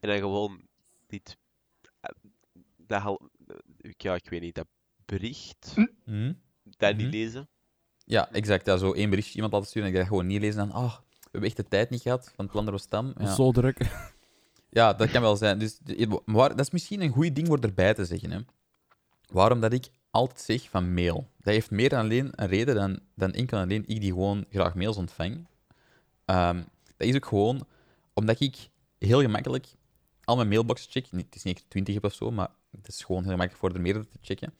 En 0.00 0.08
dan 0.08 0.16
gewoon 0.18 0.60
dit... 1.06 1.36
eh, 2.00 2.10
Dat 2.76 3.18
ja, 3.96 4.14
ik 4.14 4.28
weet 4.30 4.40
niet, 4.40 4.54
dat 4.54 4.66
bericht, 5.04 5.74
Hm? 6.04 6.32
dat 6.64 6.96
niet 6.96 7.06
Mhm. 7.06 7.16
lezen. 7.16 7.48
Ja, 8.04 8.32
exact. 8.32 8.66
Ja, 8.66 8.76
zo 8.76 8.92
één 8.92 9.10
berichtje 9.10 9.34
iemand 9.34 9.52
laten 9.52 9.68
sturen 9.68 9.88
en 9.88 9.94
ik 9.94 10.00
dat 10.00 10.08
gewoon 10.08 10.26
niet 10.26 10.40
lezen. 10.40 10.60
En 10.60 10.70
ah, 10.72 10.92
we 10.94 11.28
hebben 11.30 11.48
echt 11.48 11.56
de 11.56 11.68
tijd 11.68 11.90
niet 11.90 12.02
gehad, 12.02 12.24
want 12.24 12.36
het 12.36 12.50
plan 12.50 12.66
er 12.66 12.72
was 12.72 12.86
tam. 12.86 13.14
Ja. 13.18 13.34
Zo 13.34 13.52
druk. 13.52 13.78
Ja, 14.72 14.92
dat 14.92 15.10
kan 15.10 15.22
wel 15.22 15.36
zijn. 15.36 15.58
Dus, 15.58 15.78
maar 16.24 16.48
dat 16.48 16.60
is 16.60 16.70
misschien 16.70 17.00
een 17.00 17.10
goed 17.12 17.34
ding 17.34 17.46
voor 17.46 17.58
erbij 17.58 17.94
te 17.94 18.04
zeggen. 18.04 18.30
Hè. 18.30 18.38
Waarom 19.32 19.60
dat 19.60 19.72
ik 19.72 19.86
altijd 20.10 20.40
zeg 20.40 20.70
van 20.70 20.94
mail. 20.94 21.30
Dat 21.36 21.52
heeft 21.54 21.70
meer 21.70 21.88
dan 21.88 22.00
alleen 22.00 22.30
een 22.34 22.48
reden 22.48 22.74
dan, 22.74 23.00
dan 23.14 23.32
enkel 23.32 23.56
en 23.56 23.62
alleen 23.62 23.84
ik 23.86 24.00
die 24.00 24.12
gewoon 24.12 24.44
graag 24.50 24.74
mails 24.74 24.96
ontvang. 24.96 25.46
Ehm, 26.24 26.56
dat 26.96 27.08
is 27.08 27.14
ook 27.14 27.26
gewoon 27.26 27.66
omdat 28.12 28.40
ik 28.40 28.56
heel 28.98 29.20
gemakkelijk 29.20 29.66
al 30.24 30.36
mijn 30.36 30.48
mailboxen 30.48 30.90
check. 30.90 31.06
Het 31.10 31.34
is 31.34 31.42
niet 31.42 31.56
echt 31.56 31.70
20 31.70 31.94
heb 31.94 32.04
of 32.04 32.14
zo, 32.14 32.30
maar 32.30 32.48
het 32.70 32.88
is 32.88 33.04
gewoon 33.04 33.22
heel 33.22 33.32
gemakkelijk 33.32 33.60
voor 33.60 33.74
er 33.74 33.80
meerdere 33.80 34.06
te 34.06 34.18
checken. 34.20 34.54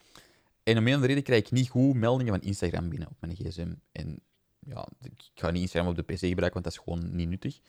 En 0.62 0.78
om 0.78 0.86
een 0.86 0.97
of 0.97 1.05
reden 1.05 1.22
krijg 1.22 1.44
ik 1.44 1.51
niet 1.51 1.68
goed 1.68 1.94
meldingen 1.94 2.32
van 2.32 2.43
Instagram 2.43 2.89
binnen 2.89 3.09
op 3.09 3.16
mijn 3.20 3.36
gsm. 3.36 3.72
En 3.93 4.20
ja, 4.59 4.89
ik 5.02 5.31
ga 5.35 5.51
niet 5.51 5.62
Instagram 5.62 5.90
op 5.90 5.97
de 5.97 6.02
PC 6.02 6.18
gebruiken, 6.18 6.62
want 6.62 6.64
dat 6.64 6.72
is 6.72 6.78
gewoon 6.78 7.16
niet 7.16 7.28
nuttig. 7.28 7.60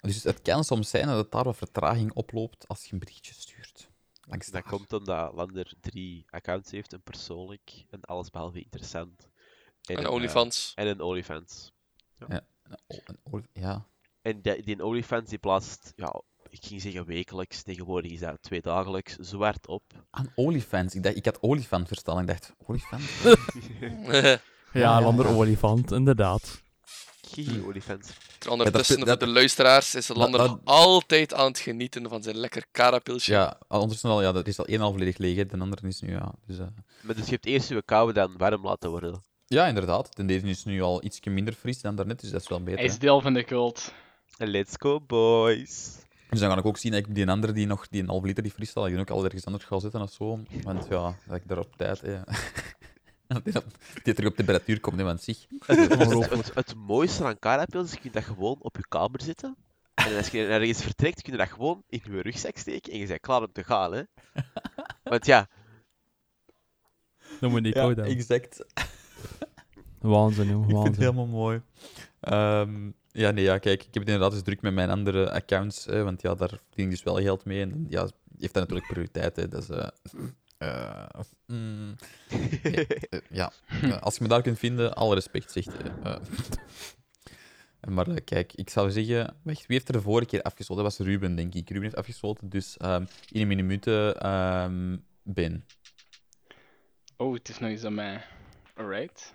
Dus 0.00 0.22
het 0.22 0.42
kan 0.42 0.64
soms 0.64 0.90
zijn 0.90 1.06
dat 1.06 1.16
het 1.16 1.30
daar 1.30 1.44
wat 1.44 1.56
vertraging 1.56 2.12
oploopt 2.12 2.68
als 2.68 2.84
je 2.84 2.92
een 2.92 2.98
berichtje 2.98 3.34
stuurt. 3.34 3.90
Langs 4.32 4.46
Dat 4.50 4.62
daar. 4.62 4.70
komt 4.72 4.92
omdat 4.92 5.32
Lander 5.34 5.72
drie 5.80 6.24
accounts 6.30 6.70
heeft, 6.70 6.92
een 6.92 7.02
persoonlijk, 7.02 7.84
een 7.90 8.02
allesbehalve 8.04 8.58
interessant. 8.62 9.28
En 9.82 9.98
een, 9.98 10.04
eh, 10.04 10.10
OnlyFans. 10.12 10.72
en 10.74 10.86
een 10.86 11.00
OnlyFans. 11.00 11.72
Een 12.18 12.40
o- 12.86 12.96
een 13.04 13.46
ja. 13.52 13.86
En 14.22 14.40
die, 14.40 14.62
die 14.62 14.84
OnlyFans 14.84 15.28
die 15.28 15.38
plaatst, 15.38 15.92
ja, 15.96 16.20
ik 16.48 16.64
ging 16.64 16.80
zeggen 16.80 17.04
wekelijks, 17.04 17.62
tegenwoordig 17.62 18.10
is 18.12 18.20
dat 18.20 18.42
tweedagelijks, 18.42 19.16
zwart 19.16 19.66
op. 19.66 19.82
Aan 20.10 20.32
olifants. 20.34 20.94
Ik, 20.94 21.02
dacht, 21.02 21.16
ik 21.16 21.24
had 21.24 21.42
olifant 21.42 21.88
verstaan. 21.88 22.20
Ik 22.20 22.26
dacht, 22.26 22.52
olifant? 22.66 23.02
Ja, 24.72 25.00
Lander 25.02 25.26
olifant, 25.26 25.90
inderdaad. 25.90 26.62
Gigi 27.32 27.62
Olifants. 27.66 28.08
Ondertussen, 28.48 28.98
Ja, 28.98 29.04
dat- 29.04 29.20
de 29.20 29.26
luisteraars, 29.26 29.94
is 29.94 30.08
lander 30.08 30.40
dat- 30.40 30.48
nog 30.48 30.58
altijd 30.64 31.34
aan 31.34 31.46
het 31.46 31.58
genieten 31.58 32.08
van 32.08 32.22
zijn 32.22 32.36
lekker 32.36 32.64
karapilsje. 32.70 33.32
Ja, 33.32 33.58
ondertussen 33.68 34.10
al, 34.10 34.22
ja, 34.22 34.32
dat 34.32 34.46
is 34.46 34.58
al 34.58 34.64
één 34.66 34.80
al 34.80 34.90
volledig 34.92 35.18
leeg, 35.18 35.36
hè. 35.36 35.46
de 35.46 35.58
andere 35.58 35.88
is 35.88 36.00
nu, 36.00 36.10
ja. 36.10 36.32
Dus, 36.46 36.58
eh, 36.58 36.66
Maar 37.02 37.14
dus 37.14 37.24
je 37.24 37.30
hebt 37.30 37.46
eerst 37.46 37.68
je 37.68 37.82
koude 37.84 38.12
dan 38.12 38.34
warm 38.36 38.64
laten 38.64 38.90
worden. 38.90 39.22
ja, 39.46 39.66
inderdaad. 39.66 40.16
De 40.16 40.24
deze 40.24 40.46
is 40.46 40.64
nu 40.64 40.82
al 40.82 41.04
iets 41.04 41.20
minder 41.24 41.54
fris 41.54 41.80
dan 41.80 41.94
daarnet, 41.96 42.20
dus 42.20 42.30
dat 42.30 42.40
is 42.42 42.48
wel 42.48 42.62
beter. 42.62 42.78
Hij 42.78 42.88
is 42.88 42.98
deel 42.98 43.20
van 43.20 43.32
de 43.34 43.44
cult. 43.44 43.92
Let's 44.36 44.74
go, 44.78 45.00
boys. 45.00 45.90
Dus 46.30 46.40
dan 46.40 46.50
ga 46.50 46.56
ik 46.58 46.64
ook 46.66 46.78
zien 46.78 46.92
dat 46.92 47.06
ik 47.06 47.14
die 47.14 47.28
andere, 47.28 47.52
die 47.52 47.66
nog 47.66 47.88
die 47.88 48.02
een 48.02 48.08
half 48.08 48.22
liter 48.24 48.42
die 48.42 48.52
fris 48.52 48.68
staat, 48.68 48.82
dat 48.82 48.92
ik 48.92 48.98
die 48.98 49.02
ook 49.10 49.18
al 49.18 49.24
ergens 49.24 49.44
anders 49.44 49.64
ga 49.64 49.78
zetten 49.78 50.00
of 50.02 50.12
zo. 50.12 50.40
Want 50.62 50.86
ja, 50.90 51.16
dat 51.26 51.36
ik 51.36 51.48
daar 51.48 51.58
op 51.58 51.76
tijd... 51.76 52.00
dat 53.44 53.64
die, 54.02 54.14
terug 54.14 54.30
op 54.30 54.36
temperatuur 54.36 54.80
komt, 54.80 54.98
hè, 54.98 55.04
want 55.04 55.22
zeg. 55.22 55.36
Het, 55.66 56.54
het 56.54 56.74
mooiste 56.74 57.24
aan 57.24 57.38
karapils 57.38 57.84
is, 57.84 57.92
je 57.92 57.98
kunt 58.00 58.14
dat 58.14 58.24
gewoon 58.24 58.56
op 58.58 58.76
je 58.76 58.88
kamer 58.88 59.22
zetten. 59.22 59.56
En 59.94 60.16
als 60.16 60.28
je 60.28 60.46
ergens 60.46 60.82
vertrekt, 60.82 61.22
kun 61.22 61.32
je 61.32 61.38
dat 61.38 61.48
gewoon 61.48 61.82
in 61.88 62.00
je 62.04 62.20
rugzak 62.22 62.56
steken 62.56 62.92
en 62.92 62.98
je 62.98 63.06
bent 63.06 63.20
klaar 63.20 63.40
om 63.40 63.52
te 63.52 63.64
gaan, 63.64 63.92
hè. 63.92 64.02
Want 65.10 65.26
ja, 65.26 65.48
Dan 67.40 67.50
moet 67.50 67.66
ik 67.66 67.74
Ja, 67.74 67.94
exact. 67.94 68.64
Waanzin, 70.00 70.48
joh. 70.48 70.62
Ik 70.62 70.70
vind 70.70 70.86
het 70.86 70.96
helemaal 70.96 71.26
mooi. 71.26 71.62
Ehm, 72.20 72.90
ja, 73.10 73.30
nee, 73.30 73.44
ja, 73.44 73.58
kijk, 73.58 73.78
ik 73.80 73.94
heb 73.94 74.02
het 74.02 74.12
inderdaad 74.12 74.32
eens 74.32 74.42
druk 74.42 74.62
met 74.62 74.74
mijn 74.74 74.90
andere 74.90 75.30
accounts, 75.30 75.84
hè, 75.84 76.02
want 76.02 76.22
ja, 76.22 76.34
daar 76.34 76.48
verdien 76.48 76.84
ik 76.84 76.90
dus 76.90 77.02
wel 77.02 77.16
geld 77.16 77.44
mee. 77.44 77.60
En 77.62 77.86
ja, 77.88 78.00
heeft 78.38 78.54
dat 78.54 78.62
natuurlijk 78.62 78.86
prioriteit, 78.86 79.36
hè. 79.36 79.48
Dat 79.48 79.62
is... 79.62 79.68
eh, 79.68 79.88
eh, 80.62 81.20
mm, 81.46 81.94
eh, 82.62 83.20
ja, 83.30 83.52
als 84.00 84.16
je 84.16 84.22
me 84.22 84.28
daar 84.28 84.42
kunt 84.42 84.58
vinden, 84.58 84.94
alle 84.94 85.14
respect, 85.14 85.52
zegt. 85.52 85.70
Eh, 87.82 87.90
maar 87.90 88.20
kijk, 88.20 88.52
ik 88.52 88.70
zou 88.70 88.90
zeggen... 88.90 89.36
Wacht, 89.42 89.66
wie 89.66 89.76
heeft 89.76 89.88
er 89.88 89.94
de 89.94 90.00
vorige 90.00 90.26
keer 90.26 90.42
afgesloten? 90.42 90.84
Dat 90.84 90.96
was 90.96 91.06
Ruben, 91.06 91.34
denk 91.34 91.54
ik. 91.54 91.68
Ruben 91.68 91.82
heeft 91.82 91.96
afgesloten, 91.96 92.48
dus 92.48 92.76
ehm, 92.76 93.04
in 93.30 93.40
een 93.40 93.46
minute 93.46 94.16
ehm 94.18 94.96
Ben. 95.22 95.64
Oh, 97.16 97.34
het 97.34 97.48
is 97.48 97.58
nog 97.58 97.70
eens 97.70 97.84
aan 97.84 97.94
mij. 97.94 98.24
Alright. 98.74 99.34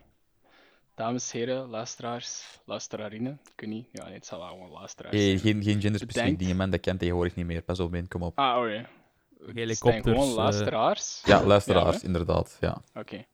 Dames, 0.96 1.32
heren, 1.32 1.68
luisteraars, 1.70 2.60
luisterarinnen. 2.66 3.40
Ik 3.54 3.60
weet 3.60 3.70
niet. 3.70 3.88
Ja, 3.92 4.06
nee, 4.06 4.14
het 4.14 4.26
zal 4.26 4.40
wel 4.40 4.48
gewoon 4.48 4.72
luisteraars 4.72 5.16
Hey, 5.16 5.26
zijn. 5.26 5.40
geen, 5.40 5.64
geen 5.64 5.82
genderspecifieke 5.82 6.38
dingen, 6.38 6.56
man. 6.56 6.70
Dat 6.70 6.80
kan 6.80 6.98
tegenwoordig 6.98 7.36
niet 7.36 7.46
meer. 7.46 7.62
Pas 7.62 7.80
op, 7.80 7.92
Ben, 7.92 8.08
kom 8.08 8.22
op. 8.22 8.40
Ah, 8.40 8.58
oh 8.58 8.70
ja. 8.70 8.90
Het 9.38 9.46
zijn 9.46 9.58
Helikopters, 9.58 10.04
gewoon 10.04 10.30
eh, 10.30 10.36
luisteraars. 10.36 11.22
Ja, 11.26 11.46
luisteraars, 11.46 12.02
hè? 12.02 12.08
inderdaad. 12.08 12.58
Ja. 12.60 12.82
Oké. 12.94 13.26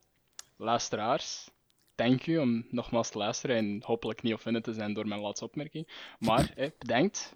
Luisteraars, 0.57 1.49
dank 1.95 2.27
u 2.27 2.38
om 2.38 2.65
nogmaals 2.69 3.09
te 3.09 3.17
luisteren 3.17 3.55
en 3.55 3.81
hopelijk 3.85 4.21
niet 4.21 4.34
offended 4.34 4.63
te 4.63 4.73
zijn 4.73 4.93
door 4.93 5.07
mijn 5.07 5.21
laatste 5.21 5.45
opmerking. 5.45 5.88
Maar, 6.19 6.51
hè, 6.55 6.67
bedankt. 6.77 7.35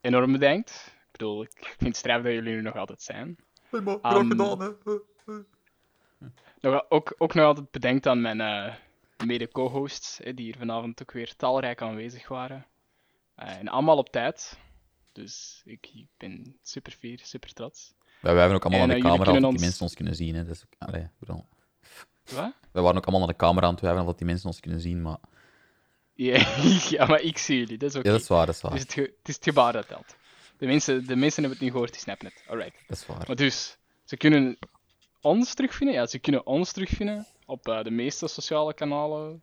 Enorm 0.00 0.32
bedankt. 0.32 0.92
Ik 0.96 1.12
bedoel, 1.12 1.42
ik 1.42 1.74
vind 1.76 1.80
het 1.90 1.96
strijf 1.96 2.22
dat 2.22 2.32
jullie 2.32 2.56
er 2.56 2.62
nog 2.62 2.76
altijd 2.76 3.02
zijn. 3.02 3.38
Ehm, 3.70 3.84
Nog, 6.60 6.84
ook, 6.88 7.14
ook 7.18 7.34
nog 7.34 7.44
altijd 7.44 7.70
bedankt 7.70 8.06
aan 8.06 8.20
mijn 8.20 8.40
eh, 8.40 8.74
mede-co-hosts, 9.26 10.20
hè, 10.22 10.34
die 10.34 10.44
hier 10.44 10.56
vanavond 10.58 11.02
ook 11.02 11.12
weer 11.12 11.36
talrijk 11.36 11.82
aanwezig 11.82 12.28
waren. 12.28 12.66
Eh, 13.34 13.56
en 13.56 13.68
allemaal 13.68 13.96
op 13.96 14.08
tijd. 14.08 14.58
Dus 15.12 15.62
ik 15.64 16.06
ben 16.16 16.58
super 16.62 16.92
fier, 16.92 17.20
super 17.22 17.52
trots. 17.52 17.94
Wij, 18.20 18.34
hebben 18.34 18.56
ook 18.56 18.64
allemaal 18.64 18.82
En, 18.82 18.90
aan 18.90 19.00
de 19.00 19.06
eh, 19.06 19.10
camera, 19.10 19.40
dat 19.40 19.50
die 19.50 19.60
mensen 19.60 19.82
ons 19.82 19.94
kunnen 19.94 20.14
zien. 20.14 20.34
Hè. 20.34 20.44
Allee, 20.78 21.02
ik 21.02 21.18
bedoel, 21.18 21.46
Wat? 22.24 22.52
wij 22.72 22.82
waren 22.82 22.96
ook 22.96 23.06
allemaal 23.06 23.22
aan 23.22 23.28
de 23.28 23.36
camera 23.36 23.66
aan 23.66 23.72
het 23.72 23.80
wijven, 23.80 24.04
dat 24.04 24.18
die 24.18 24.26
mensen 24.26 24.46
ons 24.46 24.60
kunnen 24.60 24.80
zien. 24.80 25.02
Maar 25.02 25.18
Ja, 26.14 26.46
ja, 26.96 27.06
maar 27.06 27.20
ik 27.20 27.38
zie 27.38 27.58
jullie, 27.58 27.78
dat 27.78 27.90
is 27.90 27.96
oké. 27.96 28.06
ja, 28.06 28.12
dat 28.12 28.22
is 28.22 28.28
waar, 28.28 28.46
dat 28.46 28.54
is 28.54 28.60
waar. 28.60 28.72
Dus 28.72 28.80
het, 28.80 28.96
is 28.96 29.34
het 29.34 29.44
gebaar 29.44 29.72
dat 29.72 29.88
telt. 29.88 30.16
De 30.58 30.66
mensen, 30.66 31.06
de 31.06 31.16
mensen 31.16 31.42
hebben 31.42 31.50
het 31.50 31.60
niet 31.60 31.70
gehoord, 31.70 31.92
die 31.92 32.00
snappen 32.00 32.26
het. 32.26 32.44
Alright. 32.48 32.84
Dat 32.86 32.96
is 32.96 33.06
waar. 33.06 33.24
Maar 33.26 33.36
dus, 33.36 33.78
ze 34.04 34.16
kunnen 34.16 34.58
ons 35.20 35.54
terugvinden. 35.54 35.94
Ja, 35.96 36.06
ze 36.06 36.18
kunnen 36.18 36.46
ons 36.46 36.72
terugvinden 36.72 37.26
op 37.46 37.68
eh, 37.68 37.82
de 37.82 37.90
meeste 37.90 38.28
sociale 38.28 38.74
kanalen. 38.74 39.42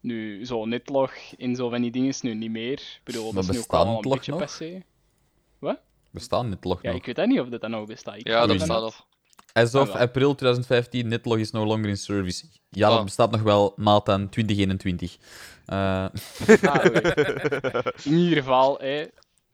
Nu, 0.00 0.46
zo 0.46 0.64
netlog 0.64 1.12
en 1.38 1.56
zo 1.56 1.68
van 1.68 1.82
die 1.82 1.90
dingen 1.90 2.08
is 2.08 2.20
nu 2.20 2.34
niet 2.34 2.50
meer. 2.50 2.72
Ik 2.72 3.00
bedoel, 3.04 3.24
Maar 3.24 3.32
dat 3.32 3.44
is 3.44 3.56
nu 3.56 3.58
ook 3.58 3.72
allemaal 3.72 4.04
een 4.04 4.10
beetje 4.10 4.36
passé. 4.36 4.82
We 6.10 6.20
staan 6.20 6.48
net 6.48 6.64
log 6.64 6.82
Ja, 6.82 6.88
nog. 6.90 6.98
ik 6.98 7.06
weet 7.06 7.16
dat 7.16 7.26
niet 7.26 7.40
of 7.40 7.48
dat 7.48 7.60
dan 7.60 7.70
nog 7.70 7.86
bestaat. 7.86 8.16
Ik 8.16 8.26
Ja, 8.28 8.40
dat 8.40 8.48
weet 8.48 8.58
bestaat 8.58 8.80
nog. 8.80 9.06
As 9.52 9.74
of 9.74 9.80
Ah, 9.80 9.86
wel. 9.94 9.96
april 10.02 10.34
2015, 10.34 11.08
Netlog 11.08 11.38
is 11.38 11.50
no 11.50 11.64
longer 11.66 11.88
in 11.88 11.96
service. 11.96 12.46
Ja, 12.68 12.88
dat 12.88 12.98
Ah. 12.98 13.04
bestaat 13.04 13.30
nog 13.30 13.42
wel, 13.42 13.72
maat 13.76 14.08
aan 14.08 14.28
2021. 14.28 15.16
Eh, 15.66 15.74
Ah, 15.74 16.84
oké. 16.86 17.12
In 18.04 18.12
ieder 18.14 18.38
geval, 18.38 18.78
hè, 18.78 19.06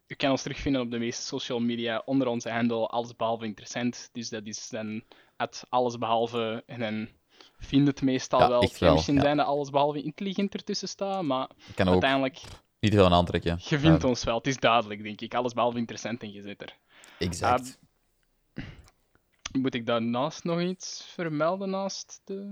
u 0.07 0.15
kan 0.15 0.31
ons 0.31 0.41
terugvinden 0.41 0.81
op 0.81 0.91
de 0.91 0.97
meeste 0.99 1.23
social 1.23 1.59
media 1.59 2.01
onder 2.05 2.27
onze 2.27 2.49
handle 2.49 2.87
allesbehalve 2.87 3.45
interessant. 3.45 4.09
Dus 4.11 4.29
dat 4.29 4.45
is 4.45 4.69
dan 4.69 5.03
het 5.37 5.63
allesbehalve 5.69 6.63
en 6.65 6.79
dan 6.79 7.07
vind 7.59 7.87
het 7.87 8.01
meestal 8.01 8.39
Ja, 8.39 8.49
wel. 8.49 8.61
echt 8.61 8.69
Het 8.69 8.77
kan 8.79 8.87
wel, 8.87 8.95
misschien 8.95 9.15
ja. 9.15 9.21
zijn 9.21 9.37
dat 9.37 9.45
allesbehalve 9.45 10.01
intelligent 10.01 10.53
ertussen 10.53 10.87
staat, 10.87 11.23
maar 11.23 11.49
ik 11.67 11.75
kan 11.75 11.85
ook 11.85 11.91
uiteindelijk, 11.91 12.41
niet 12.85 12.93
veel 12.93 13.05
aan 13.05 13.13
aantrekken. 13.13 13.59
je 13.63 13.79
vindt 13.79 14.03
ons 14.03 14.23
wel. 14.23 14.37
Het 14.37 14.47
is 14.47 14.57
duidelijk, 14.57 15.03
denk 15.03 15.21
ik. 15.21 15.33
Allesbehalve 15.33 15.77
interessant 15.77 16.21
en 16.21 16.31
je 16.31 16.41
zit 16.41 16.61
er. 16.61 16.75
Exact. 17.19 17.79
Moet 19.51 19.73
ik 19.73 19.85
daarnaast 19.85 20.43
nog 20.43 20.61
iets 20.61 21.11
vermelden 21.13 21.69
naast 21.69 22.21
de... 22.23 22.51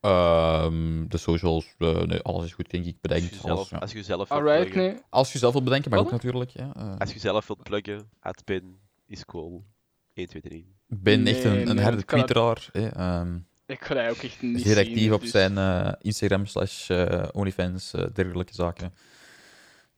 Ehm, 0.00 1.08
de 1.08 1.18
socials, 1.18 1.74
eh, 1.78 2.02
nee, 2.02 2.20
alles 2.22 2.44
is 2.44 2.52
goed, 2.52 2.70
denk 2.70 2.84
ik. 2.84 2.92
Als 2.92 3.00
Bedankt. 3.00 3.24
je 3.34 3.48
Alles, 3.50 3.68
zelf, 3.68 3.82
als 3.82 3.92
je 3.92 4.02
zelf 4.02 4.28
wilt 4.28 4.40
Alright, 4.40 4.70
pluggen, 4.70 4.92
nee. 4.92 5.02
Als 5.10 5.32
je 5.32 5.38
zelf 5.38 5.52
wilt 5.52 5.64
bedenken, 5.64 5.90
mag 5.90 6.00
ook 6.00 6.10
natuurlijk. 6.10 6.50
Ja. 6.50 6.72
eh. 6.76 6.96
als 6.98 7.12
je 7.12 7.18
zelf 7.18 7.46
wilt 7.46 7.62
pluggen, 7.62 8.10
admin 8.20 8.78
is 9.06 9.24
cool. 9.24 9.64
1, 10.14 10.26
2, 10.28 10.42
3. 10.42 10.58
Ik 10.88 11.02
ben 11.02 11.26
echt 11.26 11.44
Nee, 11.44 11.60
een, 11.60 11.68
een 11.68 11.74
nee, 11.74 11.82
harde 11.84 11.98
het- 11.98 12.06
twitteraar. 12.06 12.68
hè, 12.72 12.88
ehm, 12.88 13.38
Ik 13.66 13.84
ga 13.84 13.94
dat 13.94 14.10
ook 14.10 14.16
echt 14.22 14.42
niet 14.42 14.76
actief 14.78 15.12
op 15.12 15.20
dus 15.20 15.30
zijn 15.30 15.58
eh, 15.58 15.92
Instagram 16.00 16.46
slash 16.46 16.90
OnlyFans, 17.32 17.90
dergelijke 17.90 18.54
zaken. 18.54 18.94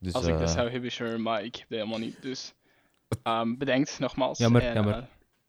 Dus, 0.02 0.12
Als 0.12 0.26
ik 0.26 0.38
dat 0.38 0.48
eh, 0.48 0.54
zou 0.54 0.70
hebben, 0.70 0.92
sure, 0.92 1.18
maar 1.18 1.44
ik 1.44 1.56
heb 1.56 1.68
dat 1.68 1.78
helemaal 1.78 1.98
niet. 1.98 2.22
Dus 2.22 2.52
ehm, 3.22 3.56
bedankt 3.56 3.98
nogmaals. 3.98 4.38
Jammer, 4.38 4.62
en, 4.62 4.74
jammer. 4.74 4.94
eh, 4.94 5.02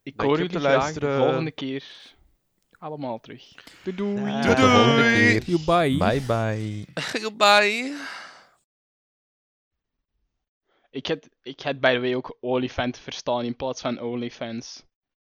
ik 0.03 0.21
hoor 0.21 0.35
jullie 0.37 0.51
te 0.51 0.59
graag 0.59 0.77
luisteren. 0.81 1.17
de 1.17 1.23
volgende 1.23 1.51
keer 1.51 1.83
allemaal 2.77 3.19
terug. 3.19 3.53
Doei 3.83 3.95
doei! 3.95 4.15
Doei, 4.15 4.41
tot 4.41 4.55
de 4.57 4.61
volgende 4.61 5.39
keer. 5.39 5.59
Bye. 5.65 5.97
Bye 5.97 6.21
bye. 6.21 6.85
Goodbye. 7.21 7.97
Ik 10.89 11.07
had, 11.07 11.29
ik 11.41 11.61
had 11.61 11.79
by 11.79 11.93
the 11.93 11.99
way 11.99 12.15
ook 12.15 12.37
olifant 12.41 12.97
verstaan 12.97 13.43
in 13.45 13.55
plaats 13.55 13.81
van 13.81 13.99
OnlyFans. 13.99 14.83